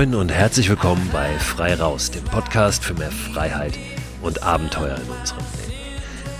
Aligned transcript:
Moin 0.00 0.14
und 0.14 0.32
herzlich 0.32 0.70
willkommen 0.70 1.10
bei 1.12 1.28
Frei 1.38 1.74
Raus, 1.74 2.10
dem 2.10 2.24
Podcast 2.24 2.82
für 2.82 2.94
mehr 2.94 3.10
Freiheit 3.10 3.78
und 4.22 4.42
Abenteuer 4.42 4.96
in 4.96 5.10
unserem 5.10 5.44
Leben. 5.60 5.74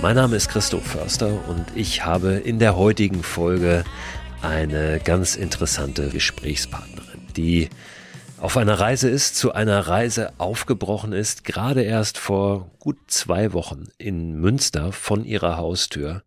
Mein 0.01 0.17
Name 0.17 0.37
ist 0.37 0.49
Christoph 0.49 0.87
Förster 0.87 1.47
und 1.47 1.67
ich 1.75 2.03
habe 2.03 2.37
in 2.37 2.59
der 2.59 2.75
heutigen 2.77 3.23
Folge 3.23 3.85
eine 4.41 4.99
ganz 4.99 5.37
interessante 5.37 6.09
Gesprächspartnerin, 6.09 7.21
die 7.37 7.69
auf 8.39 8.57
einer 8.57 8.81
Reise 8.81 9.11
ist, 9.11 9.37
zu 9.37 9.53
einer 9.53 9.81
Reise 9.81 10.33
aufgebrochen 10.39 11.13
ist, 11.13 11.45
gerade 11.45 11.83
erst 11.83 12.17
vor 12.17 12.71
gut 12.79 12.97
zwei 13.09 13.53
Wochen 13.53 13.89
in 13.99 14.41
Münster 14.41 14.91
von 14.91 15.23
ihrer 15.23 15.59
Haustür 15.59 16.23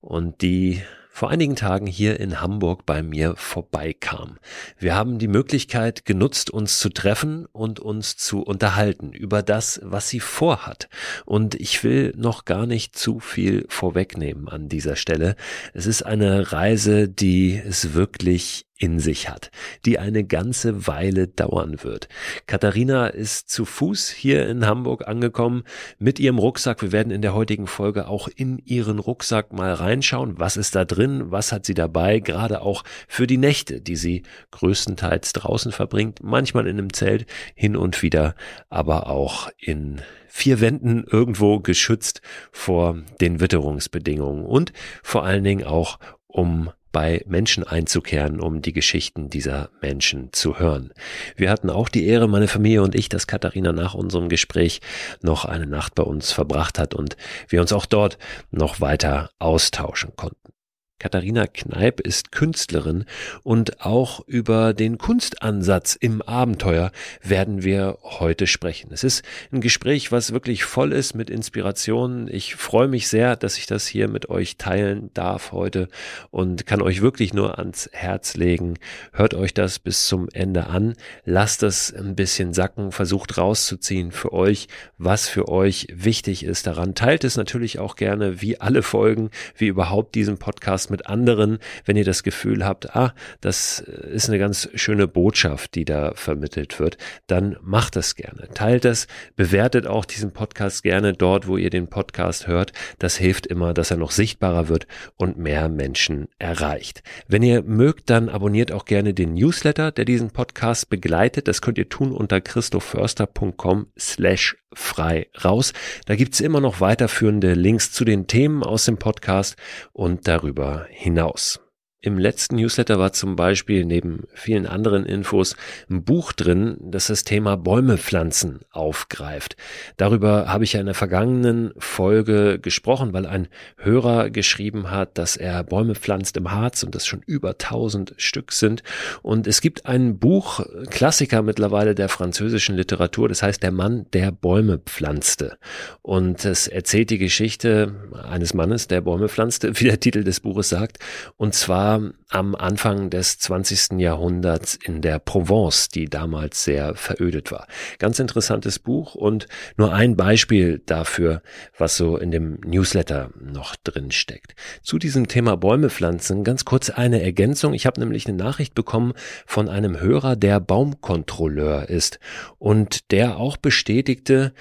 und 0.00 0.42
die 0.42 0.80
vor 1.18 1.30
einigen 1.30 1.56
Tagen 1.56 1.88
hier 1.88 2.20
in 2.20 2.40
Hamburg 2.40 2.86
bei 2.86 3.02
mir 3.02 3.34
vorbeikam. 3.34 4.38
Wir 4.78 4.94
haben 4.94 5.18
die 5.18 5.26
Möglichkeit 5.26 6.04
genutzt, 6.04 6.48
uns 6.48 6.78
zu 6.78 6.90
treffen 6.90 7.46
und 7.46 7.80
uns 7.80 8.16
zu 8.16 8.40
unterhalten 8.40 9.12
über 9.12 9.42
das, 9.42 9.80
was 9.82 10.08
sie 10.08 10.20
vorhat. 10.20 10.88
Und 11.26 11.56
ich 11.56 11.82
will 11.82 12.14
noch 12.16 12.44
gar 12.44 12.66
nicht 12.66 12.96
zu 12.96 13.18
viel 13.18 13.66
vorwegnehmen 13.68 14.48
an 14.48 14.68
dieser 14.68 14.94
Stelle. 14.94 15.34
Es 15.74 15.86
ist 15.86 16.02
eine 16.02 16.52
Reise, 16.52 17.08
die 17.08 17.60
es 17.66 17.94
wirklich 17.94 18.67
in 18.78 19.00
sich 19.00 19.28
hat, 19.28 19.50
die 19.84 19.98
eine 19.98 20.24
ganze 20.24 20.86
Weile 20.86 21.26
dauern 21.26 21.82
wird. 21.82 22.08
Katharina 22.46 23.08
ist 23.08 23.50
zu 23.50 23.64
Fuß 23.64 24.08
hier 24.08 24.48
in 24.48 24.66
Hamburg 24.66 25.06
angekommen 25.06 25.64
mit 25.98 26.20
ihrem 26.20 26.38
Rucksack. 26.38 26.80
Wir 26.80 26.92
werden 26.92 27.10
in 27.10 27.20
der 27.20 27.34
heutigen 27.34 27.66
Folge 27.66 28.06
auch 28.06 28.28
in 28.28 28.58
ihren 28.58 29.00
Rucksack 29.00 29.52
mal 29.52 29.74
reinschauen. 29.74 30.38
Was 30.38 30.56
ist 30.56 30.76
da 30.76 30.84
drin? 30.84 31.30
Was 31.30 31.50
hat 31.50 31.66
sie 31.66 31.74
dabei? 31.74 32.20
Gerade 32.20 32.62
auch 32.62 32.84
für 33.08 33.26
die 33.26 33.36
Nächte, 33.36 33.80
die 33.80 33.96
sie 33.96 34.22
größtenteils 34.52 35.32
draußen 35.32 35.72
verbringt, 35.72 36.20
manchmal 36.22 36.68
in 36.68 36.78
einem 36.78 36.92
Zelt, 36.92 37.26
hin 37.54 37.76
und 37.76 38.02
wieder, 38.02 38.36
aber 38.70 39.08
auch 39.08 39.50
in 39.58 40.02
vier 40.28 40.60
Wänden 40.60 41.04
irgendwo 41.04 41.58
geschützt 41.58 42.22
vor 42.52 42.96
den 43.20 43.40
Witterungsbedingungen 43.40 44.44
und 44.44 44.72
vor 45.02 45.24
allen 45.24 45.42
Dingen 45.42 45.64
auch 45.64 45.98
um 46.28 46.70
bei 46.92 47.22
Menschen 47.26 47.64
einzukehren, 47.64 48.40
um 48.40 48.62
die 48.62 48.72
Geschichten 48.72 49.30
dieser 49.30 49.70
Menschen 49.80 50.32
zu 50.32 50.58
hören. 50.58 50.92
Wir 51.36 51.50
hatten 51.50 51.70
auch 51.70 51.88
die 51.88 52.06
Ehre, 52.06 52.28
meine 52.28 52.48
Familie 52.48 52.82
und 52.82 52.94
ich, 52.94 53.08
dass 53.08 53.26
Katharina 53.26 53.72
nach 53.72 53.94
unserem 53.94 54.28
Gespräch 54.28 54.80
noch 55.22 55.44
eine 55.44 55.66
Nacht 55.66 55.94
bei 55.94 56.02
uns 56.02 56.32
verbracht 56.32 56.78
hat 56.78 56.94
und 56.94 57.16
wir 57.48 57.60
uns 57.60 57.72
auch 57.72 57.86
dort 57.86 58.18
noch 58.50 58.80
weiter 58.80 59.30
austauschen 59.38 60.12
konnten. 60.16 60.57
Katharina 60.98 61.46
Kneip 61.46 62.00
ist 62.00 62.32
Künstlerin 62.32 63.04
und 63.44 63.82
auch 63.82 64.26
über 64.26 64.74
den 64.74 64.98
Kunstansatz 64.98 65.94
im 65.94 66.22
Abenteuer 66.22 66.90
werden 67.22 67.62
wir 67.62 67.98
heute 68.02 68.48
sprechen. 68.48 68.90
Es 68.92 69.04
ist 69.04 69.22
ein 69.52 69.60
Gespräch, 69.60 70.10
was 70.10 70.32
wirklich 70.32 70.64
voll 70.64 70.92
ist 70.92 71.14
mit 71.14 71.30
Inspirationen. 71.30 72.26
Ich 72.26 72.56
freue 72.56 72.88
mich 72.88 73.06
sehr, 73.06 73.36
dass 73.36 73.58
ich 73.58 73.66
das 73.66 73.86
hier 73.86 74.08
mit 74.08 74.28
euch 74.28 74.56
teilen 74.56 75.10
darf 75.14 75.52
heute 75.52 75.88
und 76.32 76.66
kann 76.66 76.82
euch 76.82 77.00
wirklich 77.00 77.32
nur 77.32 77.60
ans 77.60 77.88
Herz 77.92 78.34
legen. 78.34 78.74
Hört 79.12 79.34
euch 79.34 79.54
das 79.54 79.78
bis 79.78 80.08
zum 80.08 80.28
Ende 80.32 80.66
an. 80.66 80.94
Lasst 81.24 81.62
es 81.62 81.94
ein 81.94 82.16
bisschen 82.16 82.52
sacken. 82.52 82.90
Versucht 82.90 83.38
rauszuziehen 83.38 84.10
für 84.10 84.32
euch, 84.32 84.66
was 84.96 85.28
für 85.28 85.48
euch 85.48 85.86
wichtig 85.94 86.42
ist 86.42 86.66
daran. 86.66 86.96
Teilt 86.96 87.22
es 87.22 87.36
natürlich 87.36 87.78
auch 87.78 87.94
gerne, 87.94 88.42
wie 88.42 88.60
alle 88.60 88.82
Folgen, 88.82 89.30
wie 89.56 89.68
überhaupt 89.68 90.16
diesen 90.16 90.38
Podcast 90.38 90.87
mit 90.90 91.06
anderen, 91.06 91.58
wenn 91.84 91.96
ihr 91.96 92.04
das 92.04 92.22
Gefühl 92.22 92.64
habt, 92.64 92.94
ah, 92.96 93.14
das 93.40 93.80
ist 93.80 94.28
eine 94.28 94.38
ganz 94.38 94.68
schöne 94.74 95.08
Botschaft, 95.08 95.74
die 95.74 95.84
da 95.84 96.12
vermittelt 96.14 96.80
wird, 96.80 96.98
dann 97.26 97.56
macht 97.62 97.96
das 97.96 98.14
gerne. 98.14 98.48
Teilt 98.54 98.84
das, 98.84 99.06
bewertet 99.36 99.86
auch 99.86 100.04
diesen 100.04 100.32
Podcast 100.32 100.82
gerne 100.82 101.12
dort, 101.12 101.46
wo 101.46 101.56
ihr 101.56 101.70
den 101.70 101.88
Podcast 101.88 102.46
hört. 102.46 102.72
Das 102.98 103.16
hilft 103.16 103.46
immer, 103.46 103.74
dass 103.74 103.90
er 103.90 103.96
noch 103.96 104.10
sichtbarer 104.10 104.68
wird 104.68 104.86
und 105.16 105.38
mehr 105.38 105.68
Menschen 105.68 106.28
erreicht. 106.38 107.02
Wenn 107.26 107.42
ihr 107.42 107.62
mögt, 107.62 108.10
dann 108.10 108.28
abonniert 108.28 108.72
auch 108.72 108.84
gerne 108.84 109.14
den 109.14 109.34
Newsletter, 109.34 109.92
der 109.92 110.04
diesen 110.04 110.30
Podcast 110.30 110.88
begleitet. 110.88 111.48
Das 111.48 111.62
könnt 111.62 111.78
ihr 111.78 111.88
tun 111.88 112.12
unter 112.12 112.40
christophförster.com 112.40 113.88
slash 113.98 114.56
frei 114.72 115.28
raus. 115.44 115.72
Da 116.06 116.16
gibt's 116.16 116.40
immer 116.40 116.60
noch 116.60 116.80
weiterführende 116.80 117.54
Links 117.54 117.92
zu 117.92 118.04
den 118.04 118.26
Themen 118.26 118.62
aus 118.62 118.84
dem 118.84 118.98
Podcast 118.98 119.56
und 119.92 120.28
darüber 120.28 120.77
hinaus. 120.90 121.58
Im 122.00 122.16
letzten 122.16 122.54
Newsletter 122.54 123.00
war 123.00 123.12
zum 123.12 123.34
Beispiel 123.34 123.84
neben 123.84 124.28
vielen 124.32 124.66
anderen 124.66 125.04
Infos 125.04 125.56
ein 125.90 126.04
Buch 126.04 126.30
drin, 126.32 126.76
das 126.80 127.08
das 127.08 127.24
Thema 127.24 127.56
Bäume 127.56 127.98
pflanzen 127.98 128.60
aufgreift. 128.70 129.56
Darüber 129.96 130.46
habe 130.46 130.62
ich 130.62 130.74
ja 130.74 130.80
in 130.80 130.86
der 130.86 130.94
vergangenen 130.94 131.72
Folge 131.76 132.60
gesprochen, 132.60 133.12
weil 133.14 133.26
ein 133.26 133.48
Hörer 133.78 134.30
geschrieben 134.30 134.92
hat, 134.92 135.18
dass 135.18 135.36
er 135.36 135.64
Bäume 135.64 135.96
pflanzt 135.96 136.36
im 136.36 136.52
Harz 136.52 136.84
und 136.84 136.94
das 136.94 137.04
schon 137.04 137.22
über 137.26 137.58
tausend 137.58 138.14
Stück 138.16 138.52
sind. 138.52 138.84
Und 139.22 139.48
es 139.48 139.60
gibt 139.60 139.86
ein 139.86 140.20
Buch, 140.20 140.64
Klassiker 140.90 141.42
mittlerweile 141.42 141.96
der 141.96 142.08
französischen 142.08 142.76
Literatur, 142.76 143.28
das 143.28 143.42
heißt 143.42 143.60
Der 143.60 143.72
Mann, 143.72 144.06
der 144.12 144.30
Bäume 144.30 144.78
pflanzte. 144.78 145.58
Und 146.02 146.44
es 146.44 146.68
erzählt 146.68 147.10
die 147.10 147.18
Geschichte 147.18 147.92
eines 148.22 148.54
Mannes, 148.54 148.86
der 148.86 149.00
Bäume 149.00 149.28
pflanzte, 149.28 149.72
wie 149.80 149.86
der 149.86 149.98
Titel 149.98 150.22
des 150.22 150.38
Buches 150.38 150.68
sagt. 150.68 150.98
Und 151.36 151.54
zwar 151.54 151.87
war 151.88 152.12
am 152.28 152.54
Anfang 152.54 153.08
des 153.08 153.38
20. 153.38 153.98
Jahrhunderts 153.98 154.74
in 154.74 155.00
der 155.00 155.18
Provence, 155.18 155.88
die 155.88 156.04
damals 156.04 156.62
sehr 156.62 156.94
verödet 156.94 157.50
war. 157.50 157.66
Ganz 157.98 158.18
interessantes 158.18 158.78
Buch 158.78 159.14
und 159.14 159.46
nur 159.78 159.94
ein 159.94 160.14
Beispiel 160.14 160.82
dafür, 160.84 161.40
was 161.78 161.96
so 161.96 162.18
in 162.18 162.30
dem 162.30 162.60
Newsletter 162.66 163.30
noch 163.40 163.74
drin 163.76 164.10
steckt. 164.10 164.54
Zu 164.82 164.98
diesem 164.98 165.28
Thema 165.28 165.56
Bäume 165.56 165.88
pflanzen 165.88 166.44
ganz 166.44 166.66
kurz 166.66 166.90
eine 166.90 167.22
Ergänzung. 167.22 167.72
Ich 167.72 167.86
habe 167.86 168.00
nämlich 168.00 168.26
eine 168.26 168.36
Nachricht 168.36 168.74
bekommen 168.74 169.14
von 169.46 169.70
einem 169.70 169.98
Hörer, 169.98 170.36
der 170.36 170.60
Baumkontrolleur 170.60 171.88
ist 171.88 172.18
und 172.58 173.10
der 173.12 173.38
auch 173.38 173.56
bestätigte, 173.56 174.52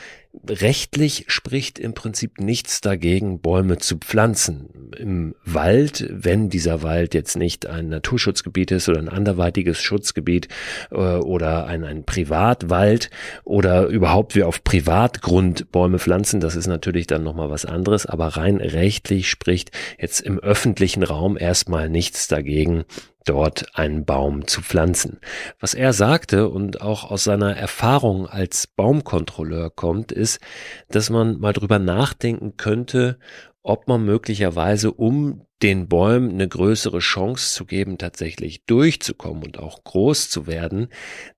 rechtlich 0.48 1.26
spricht 1.28 1.80
im 1.80 1.94
Prinzip 1.94 2.40
nichts 2.40 2.82
dagegen, 2.82 3.40
Bäume 3.40 3.78
zu 3.78 3.98
pflanzen. 3.98 4.92
Im 4.98 5.36
Wald, 5.46 6.08
wenn 6.10 6.50
dieser 6.50 6.84
Wald 6.84 7.14
jetzt 7.14 7.36
nicht 7.36 7.66
ein 7.68 7.90
Naturschutzgebiet 7.90 8.72
ist 8.72 8.90
oder 8.90 9.00
ein 9.00 9.10
anderweitiges 9.10 9.82
Schutzgebiet 9.82 10.48
äh, 10.92 10.96
oder 10.96 11.66
ein, 11.66 11.84
ein 11.84 12.06
Privatwald 12.06 13.10
oder 13.44 13.88
überhaupt 13.88 14.36
wir 14.36 14.48
auf 14.48 14.64
Privatgrund 14.64 15.72
Bäume 15.72 16.00
pflanzen, 16.00 16.40
das 16.40 16.56
ist 16.56 16.68
natürlich 16.68 17.08
dann 17.08 17.24
nochmal 17.24 17.50
was 17.50 17.66
anderes, 17.66 18.06
aber 18.06 18.28
rein 18.28 18.58
rechtlich 18.58 19.30
spricht 19.30 19.72
jetzt 20.00 20.22
im 20.22 20.40
öffentlichen 20.40 21.04
Raum 21.04 21.38
erstmal 21.38 21.90
nichts 21.90 22.28
dagegen, 22.28 22.86
dort 23.28 23.78
einen 23.78 24.06
Baum 24.06 24.48
zu 24.48 24.62
pflanzen. 24.62 25.20
Was 25.60 25.74
er 25.74 25.94
sagte 25.94 26.50
und 26.50 26.82
auch 26.82 27.10
aus 27.10 27.24
seiner 27.24 27.56
Erfahrung 27.56 28.28
als 28.28 28.68
Baumkontrolleur 28.68 29.70
kommt, 29.70 30.12
ist, 30.12 30.40
dass 30.90 31.10
man 31.10 31.40
mal 31.40 31.54
drüber 31.54 31.80
nachdenken 31.80 32.58
könnte, 32.58 33.20
ob 33.64 33.88
man 33.88 34.06
möglicherweise, 34.06 34.92
um 34.92 35.42
den 35.62 35.88
Bäumen 35.88 36.32
eine 36.32 36.48
größere 36.48 37.00
Chance 37.00 37.54
zu 37.54 37.66
geben, 37.66 37.98
tatsächlich 37.98 38.66
durchzukommen 38.66 39.44
und 39.44 39.60
auch 39.60 39.84
groß 39.84 40.30
zu 40.30 40.48
werden, 40.48 40.88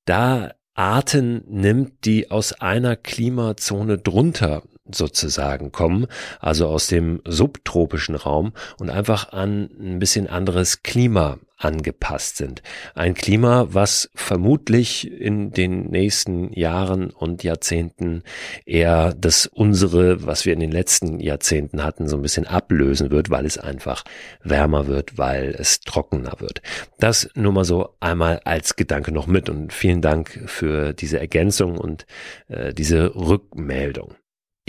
da 0.05 0.51
Arten 0.75 1.43
nimmt, 1.47 2.05
die 2.05 2.31
aus 2.31 2.53
einer 2.53 2.95
Klimazone 2.95 3.97
drunter 3.97 4.63
sozusagen 4.91 5.71
kommen, 5.71 6.07
also 6.39 6.67
aus 6.67 6.87
dem 6.87 7.21
subtropischen 7.25 8.15
Raum 8.15 8.53
und 8.79 8.89
einfach 8.89 9.31
an 9.31 9.69
ein 9.79 9.99
bisschen 9.99 10.27
anderes 10.27 10.83
Klima 10.83 11.37
angepasst 11.59 12.37
sind. 12.37 12.63
Ein 12.95 13.13
Klima, 13.13 13.67
was 13.69 14.09
vermutlich 14.15 15.11
in 15.11 15.51
den 15.51 15.89
nächsten 15.89 16.53
Jahren 16.53 17.09
und 17.09 17.43
Jahrzehnten 17.43 18.23
eher 18.65 19.13
das 19.13 19.45
unsere, 19.45 20.25
was 20.25 20.45
wir 20.45 20.53
in 20.53 20.61
den 20.61 20.71
letzten 20.71 21.19
Jahrzehnten 21.19 21.83
hatten, 21.83 22.07
so 22.07 22.15
ein 22.15 22.21
bisschen 22.21 22.47
ablösen 22.47 23.11
wird, 23.11 23.29
weil 23.29 23.45
es 23.45 23.57
einfach 23.57 24.03
wärmer 24.41 24.87
wird, 24.87 25.17
weil 25.17 25.49
es 25.49 25.81
trockener 25.81 26.39
wird. 26.39 26.61
Das 26.97 27.29
nur 27.35 27.51
mal 27.51 27.65
so 27.65 27.95
einmal 27.99 28.39
als 28.45 28.77
Gedanke 28.77 29.11
noch 29.11 29.27
mit 29.27 29.49
und 29.49 29.73
vielen 29.73 30.01
Dank 30.01 30.41
für 30.45 30.93
diese 30.93 31.19
Ergänzung 31.19 31.77
und 31.77 32.05
äh, 32.47 32.73
diese 32.73 33.13
Rückmeldung. 33.15 34.15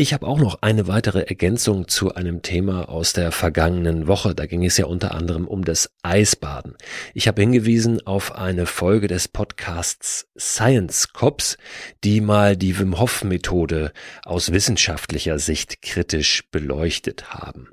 Ich 0.00 0.14
habe 0.14 0.26
auch 0.26 0.38
noch 0.38 0.62
eine 0.62 0.88
weitere 0.88 1.24
Ergänzung 1.24 1.86
zu 1.86 2.14
einem 2.14 2.40
Thema 2.40 2.88
aus 2.88 3.12
der 3.12 3.32
vergangenen 3.32 4.06
Woche. 4.06 4.34
Da 4.34 4.46
ging 4.46 4.64
es 4.64 4.78
ja 4.78 4.86
unter 4.86 5.14
anderem 5.14 5.46
um 5.46 5.62
das 5.62 5.90
Eisbaden. 6.02 6.74
Ich 7.12 7.28
habe 7.28 7.42
hingewiesen 7.42 8.06
auf 8.06 8.34
eine 8.34 8.64
Folge 8.64 9.08
des 9.08 9.28
Podcasts 9.28 10.26
Science 10.38 11.12
Cops, 11.12 11.58
die 12.02 12.22
mal 12.22 12.56
die 12.56 12.78
Wim 12.78 12.98
Hof 12.98 13.24
Methode 13.24 13.92
aus 14.24 14.52
wissenschaftlicher 14.52 15.38
Sicht 15.38 15.82
kritisch 15.82 16.44
beleuchtet 16.50 17.34
haben. 17.34 17.68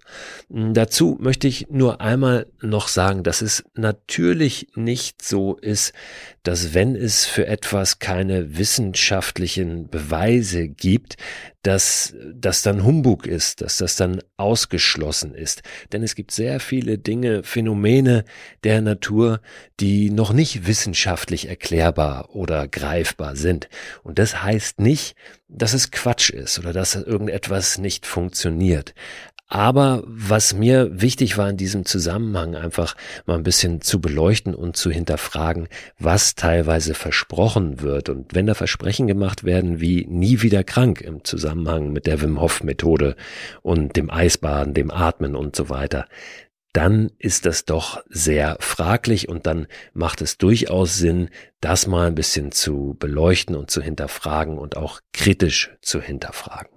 Dazu 0.49 1.17
möchte 1.21 1.47
ich 1.47 1.67
nur 1.69 2.01
einmal 2.01 2.47
noch 2.61 2.89
sagen, 2.89 3.23
dass 3.23 3.41
es 3.41 3.63
natürlich 3.73 4.67
nicht 4.75 5.21
so 5.21 5.55
ist, 5.55 5.93
dass 6.43 6.73
wenn 6.73 6.93
es 6.97 7.25
für 7.25 7.47
etwas 7.47 7.99
keine 7.99 8.57
wissenschaftlichen 8.57 9.87
Beweise 9.87 10.67
gibt, 10.67 11.15
dass 11.67 12.15
das 12.33 12.61
dann 12.61 12.85
Humbug 12.85 13.27
ist, 13.27 13.59
dass 13.59 13.77
das 13.77 13.97
dann 13.97 14.21
ausgeschlossen 14.37 15.35
ist. 15.35 15.63
Denn 15.91 16.01
es 16.01 16.15
gibt 16.15 16.31
sehr 16.31 16.61
viele 16.61 16.97
Dinge, 16.97 17.43
Phänomene 17.43 18.23
der 18.63 18.79
Natur, 18.79 19.41
die 19.81 20.09
noch 20.09 20.31
nicht 20.31 20.65
wissenschaftlich 20.65 21.49
erklärbar 21.49 22.33
oder 22.33 22.69
greifbar 22.69 23.35
sind. 23.35 23.67
Und 24.03 24.17
das 24.17 24.43
heißt 24.43 24.79
nicht, 24.79 25.17
dass 25.49 25.73
es 25.73 25.91
Quatsch 25.91 26.29
ist 26.29 26.57
oder 26.57 26.71
dass 26.71 26.95
irgendetwas 26.95 27.79
nicht 27.79 28.05
funktioniert. 28.05 28.93
Aber 29.49 30.03
was 30.05 30.53
mir 30.53 30.89
wichtig 31.01 31.37
war 31.37 31.49
in 31.49 31.55
diesem 31.55 31.85
Zusammenhang 31.85 32.55
einfach 32.55 32.97
mal 33.25 33.35
ein 33.35 33.43
bisschen 33.43 33.79
zu 33.79 34.01
beleuchten 34.01 34.53
und 34.53 34.75
zu 34.75 34.91
hinterfragen, 34.91 35.69
was 35.97 36.35
teilweise 36.35 36.93
versprochen 36.93 37.79
wird. 37.79 38.09
Und 38.09 38.35
wenn 38.35 38.45
da 38.45 38.55
Versprechen 38.55 39.07
gemacht 39.07 39.45
werden 39.45 39.79
wie 39.79 40.05
nie 40.05 40.41
wieder 40.41 40.65
krank 40.65 40.99
im 40.99 41.23
Zusammenhang 41.23 41.93
mit 41.93 42.07
der 42.07 42.21
Wim 42.21 42.41
Hof 42.41 42.61
Methode 42.61 43.15
und 43.61 43.95
dem 43.95 44.09
Eisbaden, 44.09 44.73
dem 44.73 44.91
Atmen 44.91 45.33
und 45.33 45.55
so 45.55 45.69
weiter, 45.69 46.07
dann 46.73 47.09
ist 47.17 47.45
das 47.45 47.63
doch 47.63 48.03
sehr 48.09 48.57
fraglich 48.59 49.29
und 49.29 49.47
dann 49.47 49.67
macht 49.93 50.21
es 50.21 50.37
durchaus 50.37 50.97
Sinn, 50.97 51.29
das 51.61 51.87
mal 51.87 52.07
ein 52.07 52.15
bisschen 52.15 52.51
zu 52.51 52.97
beleuchten 52.99 53.55
und 53.55 53.71
zu 53.71 53.81
hinterfragen 53.81 54.57
und 54.57 54.75
auch 54.75 54.99
kritisch 55.13 55.71
zu 55.81 56.01
hinterfragen. 56.01 56.76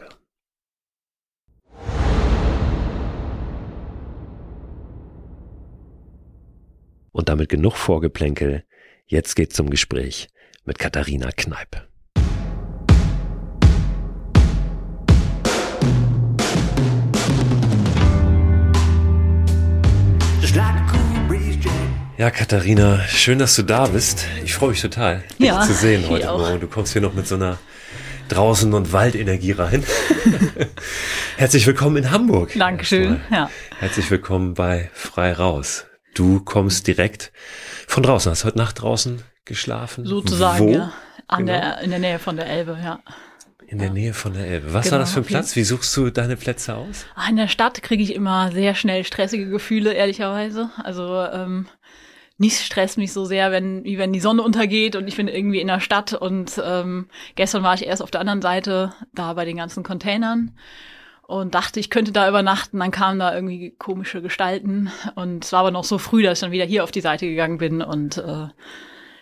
Und 7.11 7.29
damit 7.29 7.49
genug 7.49 7.75
Vorgeplänkel. 7.75 8.63
Jetzt 9.05 9.35
geht's 9.35 9.55
zum 9.55 9.69
Gespräch 9.69 10.29
mit 10.65 10.79
Katharina 10.79 11.31
Kneip. 11.31 11.87
Ja, 22.17 22.29
Katharina, 22.29 22.99
schön, 23.07 23.39
dass 23.39 23.55
du 23.55 23.63
da 23.63 23.87
bist. 23.87 24.27
Ich 24.45 24.53
freue 24.53 24.69
mich 24.69 24.81
total, 24.81 25.23
dich 25.39 25.47
ja, 25.47 25.61
zu 25.61 25.73
sehen 25.73 26.07
heute 26.07 26.27
Morgen. 26.27 26.59
Du 26.59 26.67
kommst 26.67 26.93
hier 26.93 27.01
noch 27.01 27.15
mit 27.15 27.27
so 27.27 27.33
einer 27.33 27.57
draußen 28.29 28.71
und 28.75 28.93
Waldenergie 28.93 29.53
rein. 29.53 29.83
Herzlich 31.37 31.65
willkommen 31.65 31.97
in 31.97 32.11
Hamburg. 32.11 32.51
Dankeschön. 32.55 33.21
Ja. 33.31 33.49
Herzlich 33.79 34.11
willkommen 34.11 34.53
bei 34.53 34.91
Frei 34.93 35.33
Raus. 35.33 35.87
Du 36.13 36.41
kommst 36.41 36.87
direkt 36.87 37.31
von 37.87 38.03
draußen. 38.03 38.31
Hast 38.31 38.45
heute 38.45 38.57
Nacht 38.57 38.81
draußen 38.81 39.21
geschlafen? 39.45 40.05
Sozusagen, 40.05 40.59
Wo? 40.59 40.71
ja. 40.71 40.93
An 41.27 41.45
genau. 41.45 41.59
der, 41.59 41.81
in 41.81 41.89
der 41.91 41.99
Nähe 41.99 42.19
von 42.19 42.35
der 42.35 42.47
Elbe, 42.47 42.77
ja. 42.83 42.99
In 43.67 43.79
der 43.79 43.89
Nähe 43.89 44.13
von 44.13 44.33
der 44.33 44.45
Elbe. 44.45 44.73
Was 44.73 44.85
genau, 44.85 44.93
war 44.93 44.99
das 44.99 45.13
für 45.13 45.21
ein 45.21 45.25
Platz? 45.25 45.55
Wie 45.55 45.63
suchst 45.63 45.95
du 45.95 46.09
deine 46.09 46.35
Plätze 46.35 46.75
aus? 46.75 47.05
Ah, 47.15 47.29
in 47.29 47.37
der 47.37 47.47
Stadt 47.47 47.81
kriege 47.81 48.03
ich 48.03 48.13
immer 48.13 48.51
sehr 48.51 48.75
schnell 48.75 49.05
stressige 49.05 49.49
Gefühle, 49.49 49.93
ehrlicherweise. 49.93 50.71
Also 50.83 51.23
ähm, 51.23 51.67
nichts 52.37 52.65
stresst 52.65 52.97
mich 52.97 53.13
so 53.13 53.23
sehr, 53.23 53.51
wenn, 53.51 53.85
wie 53.85 53.97
wenn 53.97 54.11
die 54.11 54.19
Sonne 54.19 54.41
untergeht 54.41 54.97
und 54.97 55.07
ich 55.07 55.15
bin 55.15 55.29
irgendwie 55.29 55.61
in 55.61 55.67
der 55.67 55.79
Stadt. 55.79 56.13
Und 56.13 56.61
ähm, 56.61 57.07
gestern 57.35 57.63
war 57.63 57.73
ich 57.75 57.85
erst 57.85 58.01
auf 58.01 58.11
der 58.11 58.19
anderen 58.19 58.41
Seite, 58.41 58.93
da 59.13 59.31
bei 59.33 59.45
den 59.45 59.55
ganzen 59.55 59.83
Containern 59.83 60.51
und 61.31 61.55
dachte, 61.55 61.79
ich 61.79 61.89
könnte 61.89 62.11
da 62.11 62.27
übernachten. 62.27 62.79
Dann 62.79 62.91
kamen 62.91 63.19
da 63.19 63.33
irgendwie 63.33 63.71
komische 63.71 64.21
Gestalten 64.21 64.91
und 65.15 65.45
es 65.45 65.53
war 65.53 65.61
aber 65.61 65.71
noch 65.71 65.85
so 65.85 65.97
früh, 65.97 66.23
dass 66.23 66.39
ich 66.39 66.41
dann 66.41 66.51
wieder 66.51 66.65
hier 66.65 66.83
auf 66.83 66.91
die 66.91 67.01
Seite 67.01 67.27
gegangen 67.27 67.57
bin 67.57 67.81
und 67.81 68.17
äh, 68.17 68.47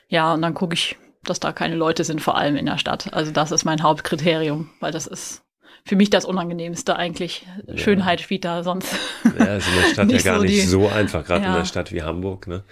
Ja, 0.07 0.33
und 0.33 0.41
dann 0.41 0.55
gucke 0.55 0.73
ich, 0.73 0.97
dass 1.23 1.39
da 1.39 1.51
keine 1.51 1.75
Leute 1.75 2.03
sind, 2.03 2.21
vor 2.21 2.35
allem 2.35 2.55
in 2.55 2.65
der 2.65 2.79
Stadt. 2.79 3.13
Also 3.13 3.31
das 3.31 3.51
ist 3.51 3.63
mein 3.63 3.83
Hauptkriterium, 3.83 4.71
weil 4.79 4.91
das 4.91 5.05
ist 5.07 5.43
für 5.85 5.95
mich 5.95 6.09
das 6.09 6.25
Unangenehmste 6.25 6.95
eigentlich. 6.95 7.45
Ja. 7.67 7.77
Schönheit 7.77 8.21
spielt 8.21 8.45
da 8.45 8.63
sonst. 8.63 8.93
Ja, 9.37 9.55
ist 9.55 9.67
in 9.67 9.75
der 9.81 9.89
Stadt 9.93 10.11
ja 10.11 10.21
gar 10.21 10.37
so 10.37 10.43
nicht 10.43 10.67
so 10.67 10.87
einfach, 10.87 11.25
gerade 11.25 11.43
ja. 11.43 11.49
in 11.49 11.55
der 11.55 11.65
Stadt 11.65 11.91
wie 11.91 12.03
Hamburg. 12.03 12.47
Ne? 12.47 12.63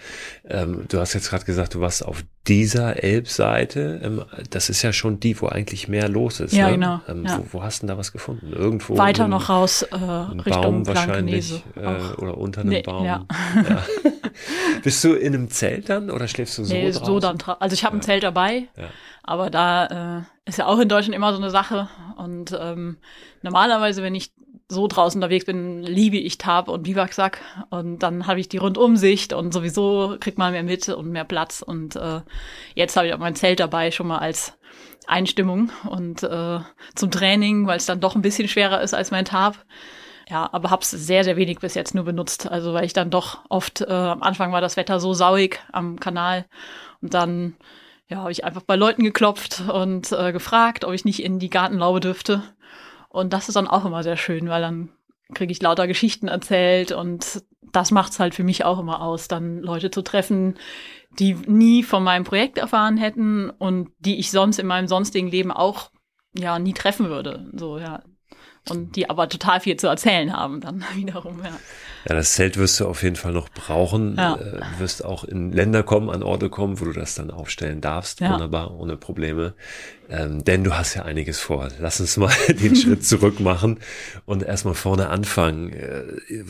Ähm, 0.48 0.86
du 0.88 1.00
hast 1.00 1.14
jetzt 1.14 1.30
gerade 1.30 1.46
gesagt, 1.46 1.76
du 1.76 1.80
warst 1.80 2.06
auf 2.06 2.24
dieser 2.48 3.04
Elbseite. 3.04 4.02
Ähm, 4.04 4.24
das 4.50 4.70
ist 4.70 4.82
ja 4.82 4.94
schon 4.94 5.20
die, 5.20 5.40
wo 5.42 5.48
eigentlich 5.48 5.88
mehr 5.88 6.08
los 6.10 6.40
ist. 6.40 6.54
Ja, 6.54 6.68
ne? 6.68 6.74
genau. 6.74 7.02
Ähm, 7.08 7.26
ja. 7.26 7.40
Wo, 7.40 7.60
wo, 7.60 7.64
hast 7.64 7.82
du 7.82 7.88
denn 7.88 7.96
da 7.96 7.98
was 7.98 8.12
gefunden? 8.12 8.54
Irgendwo? 8.54 8.98
Weiter 8.98 9.28
noch 9.28 9.50
raus 9.50 9.82
äh, 9.84 9.96
Richtung 9.96 10.44
Baum 10.44 10.88
wahrscheinlich 10.88 11.64
äh, 11.76 12.16
oder 12.18 12.38
unter 12.38 12.62
einem 12.62 12.70
nee, 12.70 12.82
Baum. 12.82 13.06
Ja. 13.06 13.26
Bist 14.84 15.04
du 15.04 15.14
in 15.14 15.34
einem 15.34 15.50
Zelt 15.50 15.90
dann 15.90 16.10
oder 16.10 16.28
schläfst 16.28 16.58
du 16.58 16.64
so 16.64 16.74
nee, 16.74 16.92
draußen? 16.92 17.06
so 17.06 17.20
dann. 17.20 17.38
Also 17.60 17.74
ich 17.74 17.84
habe 17.84 17.98
ein 17.98 18.02
Zelt 18.02 18.24
dabei. 18.24 18.68
Ja. 18.78 18.90
Aber 19.24 19.50
da 19.50 20.20
äh, 20.20 20.50
ist 20.50 20.58
ja 20.58 20.68
auch 20.68 20.80
in 20.80 20.88
Deutschland 20.88 21.16
immer 21.16 21.34
so 21.34 21.40
eine 21.40 21.52
Sache. 21.52 21.90
Und 22.16 22.58
ähm, 22.60 22.98
normalerweise, 23.42 24.02
wenn 24.02 24.16
ich 24.16 24.32
so 24.70 24.88
draußen 24.88 25.22
unterwegs 25.22 25.46
bin, 25.46 25.84
liebe 25.84 26.18
ich 26.18 26.38
Tab 26.38 26.68
und 26.68 26.84
Biwaksack. 26.84 27.42
Und 27.70 28.00
dann 28.00 28.28
habe 28.28 28.40
ich 28.40 28.50
die 28.50 28.58
Rundumsicht 28.58 29.34
und 29.34 29.54
sowieso 29.54 30.18
kriegt 30.20 30.38
man 30.38 30.52
mehr 30.52 30.64
mit 30.64 30.90
und 30.90 31.10
mehr 31.10 31.24
Platz. 31.24 31.62
Und 31.62 31.96
äh, 31.96 32.22
jetzt 32.76 32.96
habe 32.98 33.08
ich 33.08 33.14
auch 33.14 33.20
mein 33.20 33.36
Zelt 33.36 33.60
dabei 33.60 33.92
schon 33.92 34.08
mal 34.08 34.20
als 34.20 34.54
Einstimmung 35.08 35.72
und 35.90 36.24
äh, 36.24 36.60
zum 36.96 37.12
Training, 37.12 37.66
weil 37.66 37.78
es 37.78 37.86
dann 37.86 38.02
doch 38.02 38.16
ein 38.16 38.22
bisschen 38.22 38.48
schwerer 38.48 38.82
ist 38.82 38.94
als 38.94 39.12
mein 39.12 39.26
Tab. 39.26 39.66
Ja, 40.30 40.50
aber 40.52 40.72
hab's 40.72 40.92
sehr, 40.92 41.24
sehr 41.24 41.38
wenig 41.38 41.60
bis 41.60 41.74
jetzt 41.74 41.96
nur 41.96 42.04
benutzt. 42.04 42.50
Also 42.50 42.74
weil 42.74 42.86
ich 42.86 42.94
dann 42.94 43.10
doch 43.10 43.40
oft, 43.50 43.82
äh, 43.82 43.86
am 43.86 44.22
Anfang 44.24 44.52
war 44.52 44.62
das 44.62 44.76
Wetter 44.76 45.00
so 45.00 45.14
sauig 45.14 45.60
am 45.72 46.00
Kanal 46.00 46.46
und 47.02 47.14
dann 47.14 47.56
ja, 48.10 48.18
habe 48.18 48.32
ich 48.32 48.44
einfach 48.44 48.62
bei 48.62 48.76
Leuten 48.76 49.04
geklopft 49.04 49.64
und 49.70 50.12
äh, 50.12 50.32
gefragt, 50.32 50.86
ob 50.86 50.94
ich 50.94 51.06
nicht 51.06 51.22
in 51.24 51.40
die 51.40 51.50
Gartenlaube 51.50 52.00
dürfte. 52.00 52.44
Und 53.10 53.34
das 53.34 53.48
ist 53.50 53.56
dann 53.56 53.68
auch 53.68 53.86
immer 53.86 54.04
sehr 54.04 54.18
schön, 54.18 54.50
weil 54.50 54.62
dann 54.62 54.90
kriege 55.34 55.52
ich 55.52 55.62
lauter 55.62 55.88
Geschichten 55.88 56.28
erzählt 56.28 56.92
und 56.92 57.44
das 57.74 57.92
macht's 57.92 58.20
halt 58.20 58.34
für 58.34 58.44
mich 58.44 58.64
auch 58.64 58.80
immer 58.80 59.02
aus, 59.02 59.28
dann 59.28 59.62
Leute 59.62 59.92
zu 59.92 60.02
treffen, 60.02 60.58
die 61.20 61.34
nie 61.34 61.84
von 61.84 62.04
meinem 62.04 62.24
Projekt 62.24 62.58
erfahren 62.58 62.98
hätten 62.98 63.50
und 63.50 63.90
die 64.00 64.20
ich 64.20 64.32
sonst 64.32 64.60
in 64.60 64.68
meinem 64.68 64.88
sonstigen 64.88 65.28
Leben 65.28 65.52
auch 65.52 65.92
ja 66.38 66.60
nie 66.60 66.74
treffen 66.74 67.10
würde. 67.10 67.50
So, 67.54 67.78
ja. 67.78 68.04
Und 68.70 68.96
die 68.96 69.10
aber 69.10 69.30
total 69.30 69.60
viel 69.60 69.78
zu 69.78 69.88
erzählen 69.88 70.34
haben 70.34 70.62
dann 70.62 70.84
wiederum, 70.96 71.40
ja. 71.44 71.52
Ja, 72.08 72.16
das 72.16 72.34
Zelt 72.34 72.56
wirst 72.56 72.80
du 72.80 72.88
auf 72.88 73.04
jeden 73.04 73.18
Fall 73.18 73.34
noch 73.34 73.50
brauchen. 73.50 74.16
Ja. 74.16 74.36
Äh, 74.36 74.62
wirst 74.80 75.04
auch 75.04 75.26
in 75.26 75.52
Länder 75.52 75.84
kommen, 75.84 76.10
an 76.10 76.24
Orte 76.24 76.50
kommen, 76.50 76.80
wo 76.80 76.86
du 76.86 76.94
das 76.94 77.16
dann 77.16 77.32
aufstellen 77.32 77.82
darfst. 77.82 78.22
Ja. 78.22 78.32
Wunderbar, 78.32 78.74
ohne 78.80 78.96
Probleme. 78.96 79.56
Ähm, 80.10 80.46
denn 80.46 80.64
du 80.64 80.74
hast 80.74 80.94
ja 80.94 81.04
einiges 81.04 81.42
vor. 81.42 81.68
Lass 81.80 82.00
uns 82.00 82.16
mal 82.16 82.32
den 82.48 82.78
Schritt 82.78 83.06
zurück 83.06 83.42
machen 83.42 83.80
und 84.26 84.42
erstmal 84.42 84.74
vorne 84.74 85.10
anfangen. 85.10 85.74
Äh, 85.74 86.06